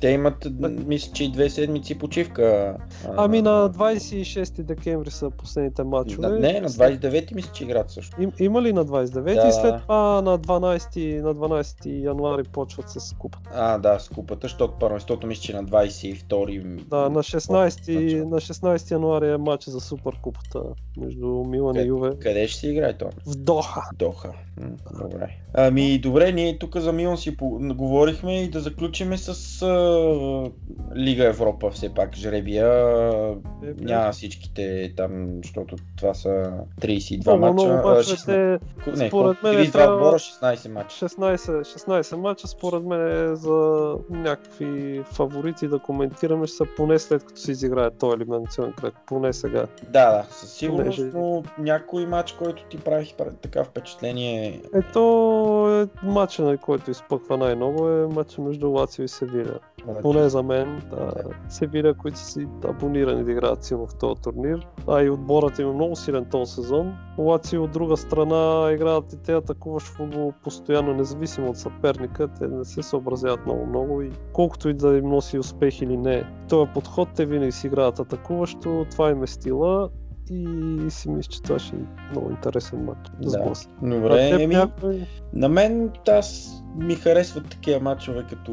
Те 0.00 0.08
имат, 0.08 0.46
мисля, 0.86 1.12
че 1.12 1.32
две 1.32 1.50
седмици 1.50 1.98
почивка. 1.98 2.76
а, 3.08 3.14
Ами 3.16 3.42
на 3.42 3.70
26 3.70 4.62
декември 4.62 5.10
са 5.10 5.30
последните 5.30 5.82
матчове. 5.82 6.28
Да, 6.28 6.38
не, 6.38 6.60
на 6.60 6.68
29 6.68 7.34
мисля, 7.34 7.50
че 7.52 7.64
играят 7.64 7.90
също. 7.90 8.22
Им, 8.22 8.32
има 8.38 8.62
ли 8.62 8.72
на 8.72 8.84
29 8.86 9.42
Да, 9.42 9.48
и 9.48 9.52
след 9.52 9.82
това 9.82 10.22
на 10.22 10.38
12, 10.38 11.20
на 11.22 11.34
12 11.34 12.04
януари 12.04 12.42
почват 12.42 12.90
с 12.90 13.14
купата. 13.18 13.50
А, 13.54 13.78
да, 13.78 13.98
с 13.98 14.08
купата, 14.08 14.40
защото 14.42 14.74
първенството 14.80 15.26
мисля, 15.26 15.42
че 15.42 15.52
на 15.52 15.64
22 15.64 16.84
Да, 16.84 17.10
на 17.10 17.22
16, 17.22 17.69
Значи- 17.72 18.16
на 18.16 18.40
16 18.40 18.90
януари 18.90 19.28
е 19.28 19.36
матч 19.36 19.64
за 19.64 19.80
Суперкупата 19.80 20.62
между 20.96 21.26
Милан 21.26 21.76
и 21.76 21.82
Юве 21.82 22.18
Къде 22.18 22.48
ще 22.48 22.60
се 22.60 22.68
играе 22.68 22.92
то? 22.92 23.10
в 23.26 23.36
Доха. 23.36 23.82
Доха. 23.94 24.32
М, 24.60 24.70
Добре. 25.02 25.39
Ами, 25.54 25.98
добре, 25.98 26.32
ние 26.32 26.58
тук 26.58 26.76
за 26.76 26.92
Милан 26.92 27.16
си 27.16 27.36
говорихме 27.54 28.42
и 28.42 28.50
да 28.50 28.60
заключиме 28.60 29.18
с 29.18 29.28
а, 29.62 30.50
Лига 30.96 31.24
Европа 31.24 31.70
все 31.70 31.88
пак. 31.88 32.16
Жребия 32.16 32.66
Е, 33.64 33.74
няма 33.80 34.12
всичките 34.12 34.92
там, 34.96 35.12
защото 35.42 35.76
това 35.96 36.14
са 36.14 36.52
32 36.80 37.36
Много, 37.36 37.52
много 37.52 37.68
мача. 37.68 37.82
а, 37.84 37.88
мачове, 37.88 38.16
16 38.16 38.60
те 38.84 38.90
Не, 38.92 39.08
според 39.08 39.42
мен 39.42 39.54
32 39.56 39.72
трябва- 39.72 39.94
отбора, 39.96 40.18
16 40.18 40.68
мача. 40.68 40.96
16, 40.98 41.64
16 41.64 42.16
мача, 42.16 42.46
според 42.48 42.84
мен 42.84 43.30
е 43.30 43.36
за 43.36 43.58
някакви 44.10 45.02
фаворити 45.04 45.68
да 45.68 45.78
коментираме, 45.78 46.46
ще 46.46 46.56
са 46.56 46.64
поне 46.76 46.98
след 46.98 47.24
като 47.24 47.40
се 47.40 47.50
изиграе 47.50 47.90
този 47.90 48.14
елиминационен 48.14 48.72
кръг, 48.72 48.94
поне 49.06 49.32
сега. 49.32 49.66
Да, 49.84 50.10
да, 50.12 50.26
със 50.30 50.52
сигурност, 50.52 50.96
Понеже- 50.98 51.16
но 51.16 51.42
някой 51.58 52.06
матч, 52.06 52.32
който 52.32 52.64
ти 52.64 52.78
прави 52.78 53.12
така 53.42 53.64
впечатление. 53.64 54.60
Ето 54.74 55.39
е 55.68 55.86
матча, 56.02 56.42
на 56.42 56.58
който 56.58 56.90
изпъква 56.90 57.36
най-много 57.36 57.88
е 57.88 58.06
матча 58.06 58.42
между 58.42 58.70
Лацио 58.70 59.04
и 59.04 59.08
Севиля. 59.08 59.58
Поне 60.02 60.28
за 60.28 60.42
мен, 60.42 60.82
да. 60.90 61.12
Севиля, 61.48 61.94
които 61.94 62.18
си 62.18 62.48
абонирани 62.64 63.24
да 63.24 63.32
играят 63.32 63.64
силно 63.64 63.86
в 63.86 63.94
този 63.94 64.22
турнир. 64.22 64.68
А 64.88 65.02
и 65.02 65.10
отборът 65.10 65.58
им 65.58 65.68
е 65.68 65.72
много 65.72 65.96
силен 65.96 66.24
този 66.24 66.52
сезон. 66.52 66.94
Лацио 67.18 67.62
от 67.64 67.70
друга 67.70 67.96
страна 67.96 68.72
играят 68.72 69.12
и 69.12 69.16
те 69.16 69.32
атакуваш 69.32 69.82
футбол 69.82 70.32
постоянно, 70.44 70.94
независимо 70.94 71.50
от 71.50 71.56
съперника. 71.56 72.28
Те 72.28 72.48
не 72.48 72.64
се 72.64 72.82
съобразяват 72.82 73.46
много-много 73.46 74.02
и 74.02 74.10
колкото 74.32 74.68
и 74.68 74.74
да 74.74 74.96
им 74.96 75.08
носи 75.08 75.38
успех 75.38 75.80
или 75.80 75.96
не. 75.96 76.24
Този 76.48 76.70
подход 76.74 77.08
те 77.14 77.26
винаги 77.26 77.52
си 77.52 77.66
играят 77.66 77.98
атакуващо, 77.98 78.86
това 78.90 79.10
им 79.10 79.22
е 79.22 79.26
стила 79.26 79.90
и 80.30 80.46
си 80.90 81.10
мисля, 81.10 81.30
че 81.30 81.42
това 81.42 81.58
ще 81.58 81.76
е 81.76 81.78
много 82.10 82.30
интересен 82.30 82.84
матч. 82.84 83.10
Да. 83.22 83.30
Да. 83.30 83.52
Добре, 83.82 84.28
еми, 84.32 84.54
някой- 84.54 85.06
на 85.32 85.48
мен 85.48 85.90
аз 86.08 86.56
ми 86.76 86.94
харесват 86.94 87.48
такива 87.50 87.80
матчове 87.80 88.24
като 88.30 88.52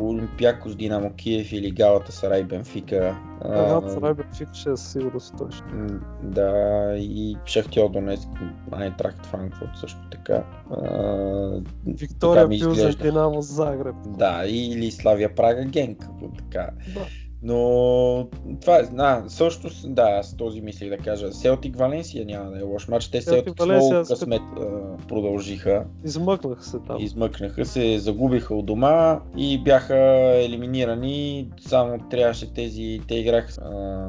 Олимпиакос, 0.00 0.76
Динамо 0.76 1.12
Киев 1.12 1.52
или 1.52 1.70
Галата 1.70 2.12
Сарай 2.12 2.44
Бенфика. 2.44 3.16
Галата 3.44 3.90
Сарай 3.90 4.14
Бенфика 4.14 4.54
ще 4.54 4.70
е 4.70 4.76
сигурност 4.76 5.34
ще. 5.50 5.62
м, 5.64 6.00
Да, 6.22 6.52
и 6.96 7.36
Шахтьор 7.44 7.90
Донецк, 7.90 8.28
Айнтрахт 8.72 9.26
Франкфурт 9.26 9.70
също 9.76 10.00
така. 10.10 10.44
А, 10.70 11.60
Виктория 11.86 12.34
така 12.34 12.48
Пилзен. 12.48 12.94
Динамо 13.02 13.42
Загреб. 13.42 13.94
Да, 14.06 14.42
или 14.46 14.90
Славия 14.90 15.34
Прага 15.34 15.64
Генк. 15.64 16.06
Така. 16.38 16.70
Да. 16.94 17.00
Но 17.42 18.28
това 18.60 18.76
е, 18.76 18.82
да, 18.82 19.24
също, 19.28 19.70
с- 19.70 19.88
да, 19.88 20.02
аз 20.02 20.36
този 20.36 20.60
мислих 20.60 20.88
да 20.90 20.96
кажа. 20.98 21.32
Селтик 21.32 21.76
Валенсия 21.76 22.26
няма 22.26 22.50
да 22.50 22.58
е 22.58 22.62
лош 22.62 22.88
матч. 22.88 23.08
Те 23.08 23.22
Селтик 23.22 23.54
с 23.58 23.66
много 23.66 23.90
късмет 24.08 24.42
а, 24.60 24.62
продължиха. 25.08 25.84
Измъкнах 26.04 26.66
се 26.66 26.78
там. 26.86 26.96
Измъкнаха 27.00 27.64
се, 27.64 27.98
загубиха 27.98 28.54
от 28.54 28.66
дома 28.66 29.20
и 29.36 29.58
бяха 29.58 29.96
елиминирани. 30.44 31.48
Само 31.60 31.98
трябваше 32.10 32.52
тези, 32.52 33.00
те 33.08 33.14
играха 33.14 33.60
а, 33.62 34.08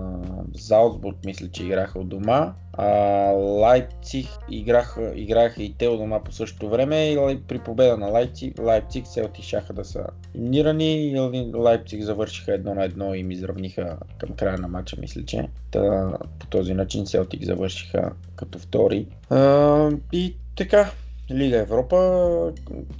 Залцбург, 0.53 1.17
мисля, 1.25 1.47
че 1.51 1.63
играха 1.63 1.99
от 1.99 2.09
дома. 2.09 2.53
А 2.81 3.31
Лайпциг 3.31 4.27
играха, 4.49 5.11
играха 5.15 5.63
и 5.63 5.73
те 5.77 5.87
от 5.87 5.99
дома 5.99 6.23
по 6.23 6.31
същото 6.31 6.69
време 6.69 7.11
и 7.11 7.39
при 7.47 7.59
победа 7.59 7.97
на 7.97 8.07
Лайпциг, 8.07 8.59
Лайпциг 8.59 9.07
Селти 9.07 9.41
шаха 9.41 9.73
да 9.73 9.85
са 9.85 10.05
елиминирани 10.35 11.07
и 11.07 11.19
Лайпциг 11.55 12.03
завършиха 12.03 12.53
едно 12.53 12.75
на 12.75 12.83
едно 12.83 13.13
и 13.13 13.19
им 13.19 13.31
изравниха 13.31 13.97
към 14.17 14.35
края 14.35 14.57
на 14.57 14.67
матча, 14.67 14.97
мисля, 14.99 15.25
че. 15.25 15.49
Та, 15.71 16.13
по 16.39 16.47
този 16.47 16.73
начин 16.73 17.05
Селтик 17.05 17.43
завършиха 17.43 18.11
като 18.35 18.59
втори. 18.59 19.07
А, 19.29 19.91
и 20.13 20.35
така, 20.55 20.91
Лига 21.31 21.57
Европа, 21.57 22.53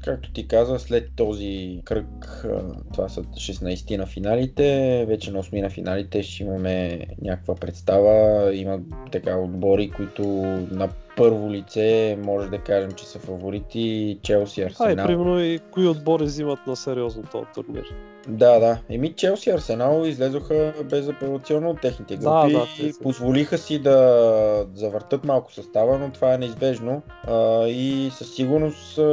както 0.03 0.31
ти 0.31 0.47
каза, 0.47 0.79
след 0.79 1.11
този 1.15 1.81
кръг, 1.85 2.45
това 2.93 3.09
са 3.09 3.23
16 3.23 3.97
на 3.97 4.05
финалите, 4.05 5.05
вече 5.07 5.31
на 5.31 5.43
8 5.43 5.61
на 5.61 5.69
финалите 5.69 6.23
ще 6.23 6.43
имаме 6.43 7.05
някаква 7.21 7.55
представа. 7.55 8.49
Има 8.55 8.79
така 9.11 9.37
отбори, 9.37 9.91
които 9.91 10.23
на 10.71 10.89
първо 11.17 11.51
лице 11.51 12.17
може 12.25 12.49
да 12.49 12.57
кажем, 12.57 12.91
че 12.91 13.05
са 13.05 13.19
фаворити 13.19 14.19
Челси, 14.23 14.61
Арсенал. 14.61 15.07
примерно 15.07 15.39
и 15.39 15.59
кои 15.71 15.87
отбори 15.87 16.23
взимат 16.23 16.59
на 16.67 16.75
сериозно 16.75 17.23
този 17.31 17.45
турнир. 17.55 17.83
Да, 18.29 18.59
да. 18.59 18.77
Еми 18.89 19.13
Челси 19.13 19.49
и 19.49 19.53
Арсенал 19.53 20.05
излезоха 20.05 20.73
безапелационно 20.89 21.69
от 21.69 21.81
техните 21.81 22.17
Да, 22.17 22.41
групи 22.41 22.53
да, 22.53 22.65
те 22.77 22.85
и 22.85 22.93
позволиха 23.03 23.57
си 23.57 23.79
да 23.79 24.65
завъртат 24.73 25.25
малко 25.25 25.53
състава, 25.53 25.97
но 25.97 26.11
това 26.11 26.33
е 26.33 26.37
неизбежно 26.37 27.01
а, 27.27 27.67
и 27.67 28.09
със 28.13 28.35
сигурност 28.35 28.97
а, 28.97 29.03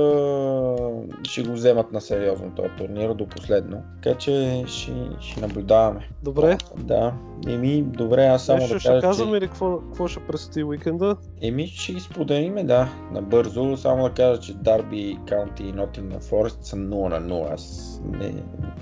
ще 1.23 1.43
го 1.43 1.53
вземат 1.53 1.93
на 1.93 2.01
сериозно 2.01 2.51
този 2.57 2.69
турнир 2.79 3.15
до 3.15 3.27
последно. 3.27 3.83
Така 4.03 4.19
че 4.19 4.65
ще, 4.67 4.93
ще 5.21 5.41
наблюдаваме. 5.41 6.09
Добре, 6.23 6.59
Да, 6.77 7.13
еми 7.49 7.83
добре, 7.83 8.27
аз 8.27 8.45
само 8.45 8.59
нещо 8.59 8.75
да 8.75 8.81
ще 8.81 8.89
кажа, 8.89 9.01
казваме 9.01 9.33
че... 9.33 9.37
или 9.37 9.49
какво, 9.49 9.79
какво 9.79 10.09
ще 10.09 10.21
предстои 10.21 10.65
уикенда? 10.65 11.17
Еми 11.43 11.67
ще 11.67 11.93
ги 11.93 12.01
споделиме, 12.01 12.65
да, 12.65 12.89
набързо. 13.13 13.77
Само 13.77 14.03
да 14.03 14.11
кажа, 14.11 14.41
че 14.41 14.55
Дарби, 14.55 15.19
Каунти 15.29 15.63
и 15.63 15.73
Нотингъм 15.73 16.21
Форест 16.21 16.65
са 16.65 16.77
0 16.77 17.09
на 17.09 17.21
0. 17.21 17.55
Аз 17.55 17.97
не, 18.13 18.35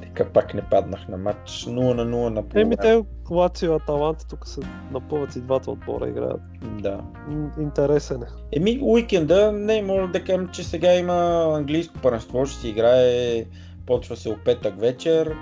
така 0.02 0.23
пак 0.32 0.54
не 0.54 0.62
паднах 0.62 1.08
на 1.08 1.16
матч 1.16 1.50
0 1.50 1.94
на 1.94 2.06
0 2.06 2.28
на 2.28 2.42
половина. 2.42 2.60
Еми 2.60 2.76
те 2.76 3.04
Лацио 3.30 3.72
и 3.72 3.76
Аталанта 3.76 4.26
тук 4.26 4.48
се 4.48 4.60
напъват 4.92 5.36
и 5.36 5.40
двата 5.40 5.70
отбора 5.70 6.08
играят. 6.08 6.40
Да. 6.82 7.00
Интересен 7.60 8.22
е. 8.22 8.26
Еми, 8.52 8.78
уикенда, 8.82 9.52
не, 9.52 9.82
може 9.82 10.12
да 10.12 10.24
кажем, 10.24 10.48
че 10.52 10.64
сега 10.64 10.94
има 10.94 11.48
английско 11.56 11.94
първенство, 12.02 12.46
ще 12.46 12.60
си 12.60 12.68
играе, 12.68 13.44
почва 13.86 14.16
се 14.16 14.28
от 14.28 14.44
петък 14.44 14.80
вечер, 14.80 15.36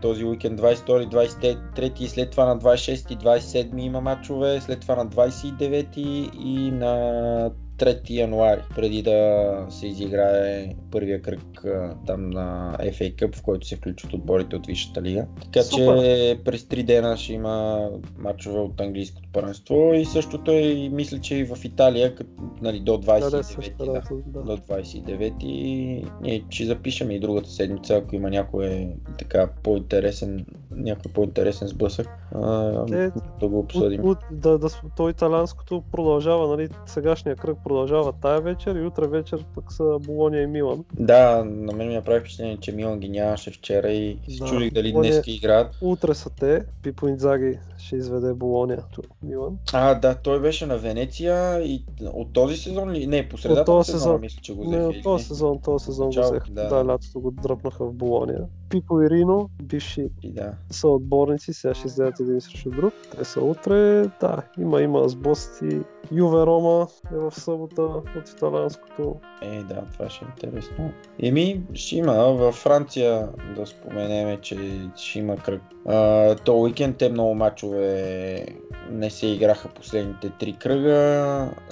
този 0.00 0.24
уикенд 0.24 0.60
22, 0.60 1.36
23 1.76 2.00
и 2.00 2.08
след 2.08 2.30
това 2.30 2.44
на 2.44 2.58
26 2.58 3.12
и 3.12 3.18
27 3.18 3.80
има 3.80 4.00
матчове, 4.00 4.60
след 4.60 4.80
това 4.80 4.96
на 4.96 5.06
29 5.06 5.98
и 6.38 6.70
на 6.70 7.50
3 7.78 8.10
януари, 8.10 8.60
преди 8.74 9.02
да 9.02 9.66
се 9.68 9.86
изиграе 9.86 10.74
първия 10.90 11.22
кръг 11.22 11.64
там 12.06 12.30
на 12.30 12.76
FA 12.80 13.14
Cup, 13.14 13.36
в 13.36 13.42
който 13.42 13.66
се 13.66 13.76
включват 13.76 14.12
отборите 14.12 14.56
от 14.56 14.66
Висшата 14.66 15.02
лига. 15.02 15.26
Така 15.42 15.62
Супер. 15.62 15.98
че 15.98 16.40
през 16.44 16.62
3 16.62 16.82
дена 16.82 17.16
ще 17.16 17.32
има 17.32 17.88
матчове 18.18 18.58
от 18.58 18.80
английското 18.80 19.28
първенство 19.32 19.92
и 19.94 20.04
същото 20.04 20.50
е 20.50 20.60
и 20.60 20.88
мисля, 20.88 21.20
че 21.20 21.36
и 21.36 21.44
в 21.44 21.64
Италия, 21.64 22.14
като, 22.14 22.30
нали, 22.62 22.80
до 22.80 22.98
Да, 22.98 23.30
да, 23.30 23.42
29 23.42 23.42
също, 23.42 23.72
да, 23.78 23.92
да, 23.92 24.02
да. 24.26 24.42
до 24.42 24.56
29 24.56 25.44
и 25.44 26.04
ние 26.22 26.44
ще 26.50 26.64
запишем 26.64 27.10
и 27.10 27.20
другата 27.20 27.50
седмица, 27.50 27.94
ако 27.96 28.14
има 28.14 28.30
някой 28.30 28.88
така 29.18 29.48
по-интересен, 29.62 30.46
някой 30.70 31.12
по-интересен 31.12 31.68
сблъсък, 31.68 32.08
а, 32.34 32.86
Те- 32.86 33.12
да 33.40 33.48
го 33.48 33.58
обсъдим. 33.58 34.00
От, 34.00 34.06
от, 34.06 34.40
да, 34.40 34.58
да, 34.58 34.68
то 34.96 35.08
италианското 35.08 35.82
продължава, 35.92 36.48
нали, 36.48 36.68
сегашния 36.86 37.36
кръг 37.36 37.58
продължава 37.66 38.12
тая 38.12 38.40
вечер 38.40 38.74
и 38.74 38.82
утре 38.82 39.06
вечер 39.06 39.44
пък 39.54 39.72
са 39.72 39.98
Болония 40.00 40.42
и 40.42 40.46
Милан. 40.46 40.84
Да, 40.92 41.44
на 41.44 41.72
мен 41.72 41.88
ми 41.88 41.94
направи 41.94 42.20
впечатление, 42.20 42.56
че 42.56 42.72
Милан 42.72 42.98
ги 42.98 43.08
нямаше 43.08 43.50
вчера 43.50 43.88
и 43.88 44.18
се 44.28 44.38
Да. 44.38 44.46
чудих 44.46 44.72
дали 44.72 44.92
Болония- 44.92 45.12
днес 45.12 45.24
играят. 45.28 45.76
Утре 45.82 46.14
са 46.14 46.30
те, 46.30 46.64
Пипо 46.82 47.08
Инзаги 47.08 47.58
ще 47.78 47.96
изведе 47.96 48.34
Болония, 48.34 48.82
Милан. 49.22 49.58
А, 49.72 49.94
да, 49.94 50.14
той 50.14 50.40
беше 50.40 50.66
на 50.66 50.78
Венеция 50.78 51.60
и 51.60 51.84
от 52.04 52.32
този 52.32 52.56
сезон 52.56 52.90
ли? 52.90 53.06
Не, 53.06 53.28
по 53.28 53.38
средата 53.38 53.72
От 53.72 53.86
сезона, 53.86 54.00
сезон. 54.00 54.20
мисля, 54.20 54.40
че 54.42 54.54
го 54.54 54.62
Не, 54.62 54.68
взеха. 54.68 54.84
от 54.84 54.94
или 54.94 55.02
този 55.02 55.22
не? 55.22 55.26
сезон, 55.26 55.58
този 55.60 55.84
сезон 55.84 56.04
го 56.04 56.08
Начало, 56.08 56.30
взех. 56.30 56.42
да. 56.50 56.68
Да, 56.68 56.84
лятото 56.84 57.20
го 57.20 57.30
дръпнаха 57.32 57.84
в 57.84 57.92
Болония. 57.92 58.40
Пипо 58.70 59.00
и 59.00 59.10
Рино, 59.10 59.50
бивши 59.62 60.08
И 60.22 60.32
да. 60.32 60.52
са 60.70 60.88
отборници, 60.88 61.52
сега 61.52 61.74
ще 61.74 61.86
излязат 61.86 62.20
един 62.20 62.40
срещу 62.40 62.70
друг. 62.70 62.94
Те 63.18 63.24
са 63.24 63.40
утре, 63.40 64.02
да, 64.20 64.42
има, 64.58 64.82
има 64.82 65.08
сблъсъци. 65.08 65.80
Юве 66.12 66.46
Рома 66.46 66.86
е 67.12 67.16
в 67.16 67.30
събота 67.30 67.82
от 67.82 68.28
италианското. 68.28 69.16
Е, 69.42 69.62
да, 69.62 69.82
това 69.92 70.10
ще 70.10 70.24
е 70.24 70.28
интересно. 70.28 70.92
Еми, 71.22 71.62
ще 71.74 71.96
има 71.96 72.12
във 72.12 72.54
Франция 72.54 73.28
да 73.56 73.66
споменеме, 73.66 74.40
че 74.40 74.56
ще 74.96 75.18
има 75.18 75.36
кръг. 75.36 75.62
А, 75.88 76.34
то 76.34 76.60
уикенд 76.60 76.96
те 76.96 77.08
много 77.08 77.34
мачове 77.34 78.46
не 78.90 79.10
се 79.10 79.26
играха 79.26 79.68
последните 79.68 80.30
три 80.30 80.52
кръга, 80.52 80.94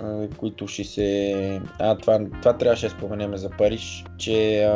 а, 0.03 0.29
които 0.37 0.69
ще 0.69 0.85
се... 0.85 1.61
А, 1.79 1.97
това, 1.99 2.21
това 2.41 2.53
трябваше 2.53 2.87
да 2.87 2.91
споменеме 2.91 3.37
за 3.37 3.51
Париж, 3.51 4.05
че 4.19 4.65
а, 4.65 4.75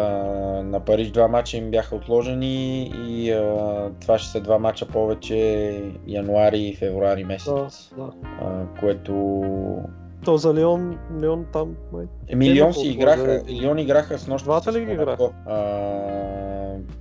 на 0.62 0.80
Париж 0.80 1.10
два 1.10 1.28
мача 1.28 1.56
им 1.56 1.70
бяха 1.70 1.96
отложени 1.96 2.82
и 3.08 3.30
а, 3.30 3.90
това 4.00 4.18
ще 4.18 4.30
са 4.30 4.40
два 4.40 4.58
мача 4.58 4.86
повече 4.86 5.82
януари 6.06 6.60
и 6.60 6.74
февруари 6.74 7.24
месец. 7.24 7.90
Да, 7.96 8.04
да. 8.04 8.10
А, 8.40 8.66
което 8.80 9.14
То 10.24 10.36
за 10.36 10.54
Лион, 10.54 10.98
Лион 11.20 11.46
там, 11.52 11.76
май. 11.92 12.06
Еми, 12.28 12.54
на 12.54 12.74
си 12.74 12.88
играха, 12.88 13.22
да 13.22 13.34
е? 13.34 13.42
Лион 13.62 13.78
играха 13.78 14.18
с 14.18 14.28
нощ. 14.28 14.44
Двата 14.44 14.72
ли 14.72 14.84
ги 14.84 14.92
играха? 14.92 15.30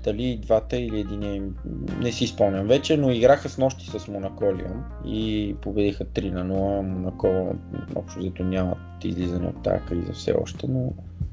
Дали 0.03 0.39
двата 0.41 0.77
или 0.77 0.99
един, 0.99 1.53
не 2.01 2.11
си 2.11 2.27
спомням 2.27 2.67
вече, 2.67 2.97
но 2.97 3.11
играха 3.11 3.49
с 3.49 3.57
нощи 3.57 3.89
с 3.99 4.07
Монако 4.07 4.43
Лион 4.43 4.83
и 5.05 5.55
победиха 5.61 6.05
3 6.05 6.31
на 6.31 6.55
0. 6.55 6.81
Монако 6.81 7.55
общо 7.95 8.19
взето 8.19 8.43
нямат 8.43 8.77
излизане 9.03 9.47
от 9.47 9.63
тази 9.63 9.85
криза 9.85 10.13
все 10.13 10.33
още, 10.41 10.67
но 10.67 10.91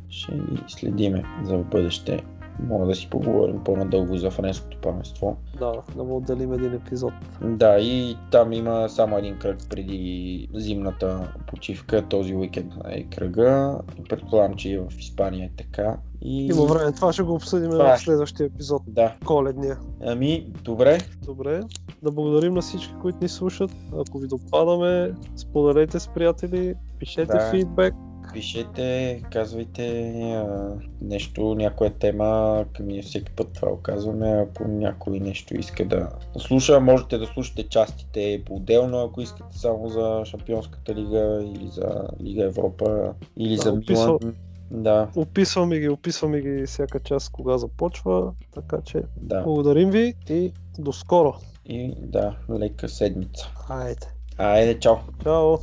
ще 0.08 0.32
ги 0.32 0.62
следиме 0.68 1.24
за 1.44 1.56
бъдеще. 1.56 2.22
Мога 2.58 2.86
да 2.86 2.94
си 2.94 3.10
поговорим 3.10 3.64
по-надълго 3.64 4.16
за 4.16 4.30
френското 4.30 4.76
първенство. 4.82 5.36
Да, 5.58 5.72
да 5.96 6.04
му 6.04 6.16
отделим 6.16 6.52
един 6.52 6.74
епизод. 6.74 7.12
Да, 7.42 7.78
и 7.78 8.16
там 8.30 8.52
има 8.52 8.88
само 8.88 9.18
един 9.18 9.38
кръг 9.38 9.58
преди 9.70 10.48
зимната 10.54 11.32
почивка. 11.46 12.08
Този 12.08 12.34
уикенд 12.34 12.72
е 12.88 13.04
кръга. 13.04 13.78
Предполагам, 14.08 14.54
че 14.54 14.68
и 14.68 14.78
в 14.78 14.86
Испания 14.98 15.44
е 15.44 15.56
така. 15.56 15.96
И... 16.22 16.46
Има 16.46 16.64
време, 16.64 16.92
това 16.92 17.12
ще 17.12 17.22
го 17.22 17.34
обсъдим 17.34 17.70
Това 17.70 17.96
в 17.96 18.00
следващия 18.00 18.46
епизод. 18.46 18.82
Да. 18.86 19.14
Коледния. 19.24 19.78
Ами, 20.06 20.52
добре. 20.62 20.98
Добре, 21.26 21.60
да 22.02 22.12
благодарим 22.12 22.54
на 22.54 22.60
всички, 22.60 22.94
които 23.02 23.18
ни 23.22 23.28
слушат. 23.28 23.70
Ако 24.00 24.18
ви 24.18 24.26
допадаме, 24.26 25.14
споделете 25.36 26.00
с 26.00 26.08
приятели, 26.08 26.74
пишете 26.98 27.32
Да. 27.32 27.50
фидбек. 27.50 27.94
Пишете, 28.34 29.22
казвайте 29.32 30.10
а, 30.32 30.68
нещо, 31.00 31.54
някоя 31.54 31.90
тема, 31.90 32.64
ние 32.80 33.02
всеки 33.02 33.32
път 33.32 33.52
това 33.52 33.68
го 33.70 33.82
казваме. 33.82 34.46
Ако 34.48 34.68
някой 34.68 35.20
нещо 35.20 35.56
иска 35.56 35.84
да 35.84 36.08
слуша, 36.38 36.80
можете 36.80 37.18
да 37.18 37.26
слушате 37.26 37.62
частите 37.62 38.42
по-отделно, 38.46 38.98
ако 38.98 39.20
искате 39.20 39.58
само 39.58 39.88
за 39.88 40.22
Шампионската 40.24 40.94
лига 40.94 41.44
или 41.46 41.68
за 41.68 42.08
Лига 42.22 42.44
Европа 42.44 43.14
или 43.36 43.56
Да, 43.56 43.62
за 43.62 43.72
описал- 43.72 44.18
Милан. 44.22 44.36
Да, 44.70 45.08
Описваме 45.16 45.78
ги, 45.78 45.88
описваме 45.88 46.40
ги 46.40 46.66
всяка 46.66 47.00
част, 47.00 47.32
кога 47.32 47.58
започва. 47.58 48.32
Така 48.54 48.80
че 48.84 49.02
да. 49.16 49.42
благодарим 49.42 49.90
ви 49.90 50.14
и 50.30 50.52
до 50.78 50.92
скоро. 50.92 51.34
И 51.66 51.94
да, 51.98 52.36
лека 52.50 52.88
седмица. 52.88 53.50
Айде. 53.68 54.06
Айде, 54.38 54.78
чао! 54.78 54.96
Чао! 55.22 55.56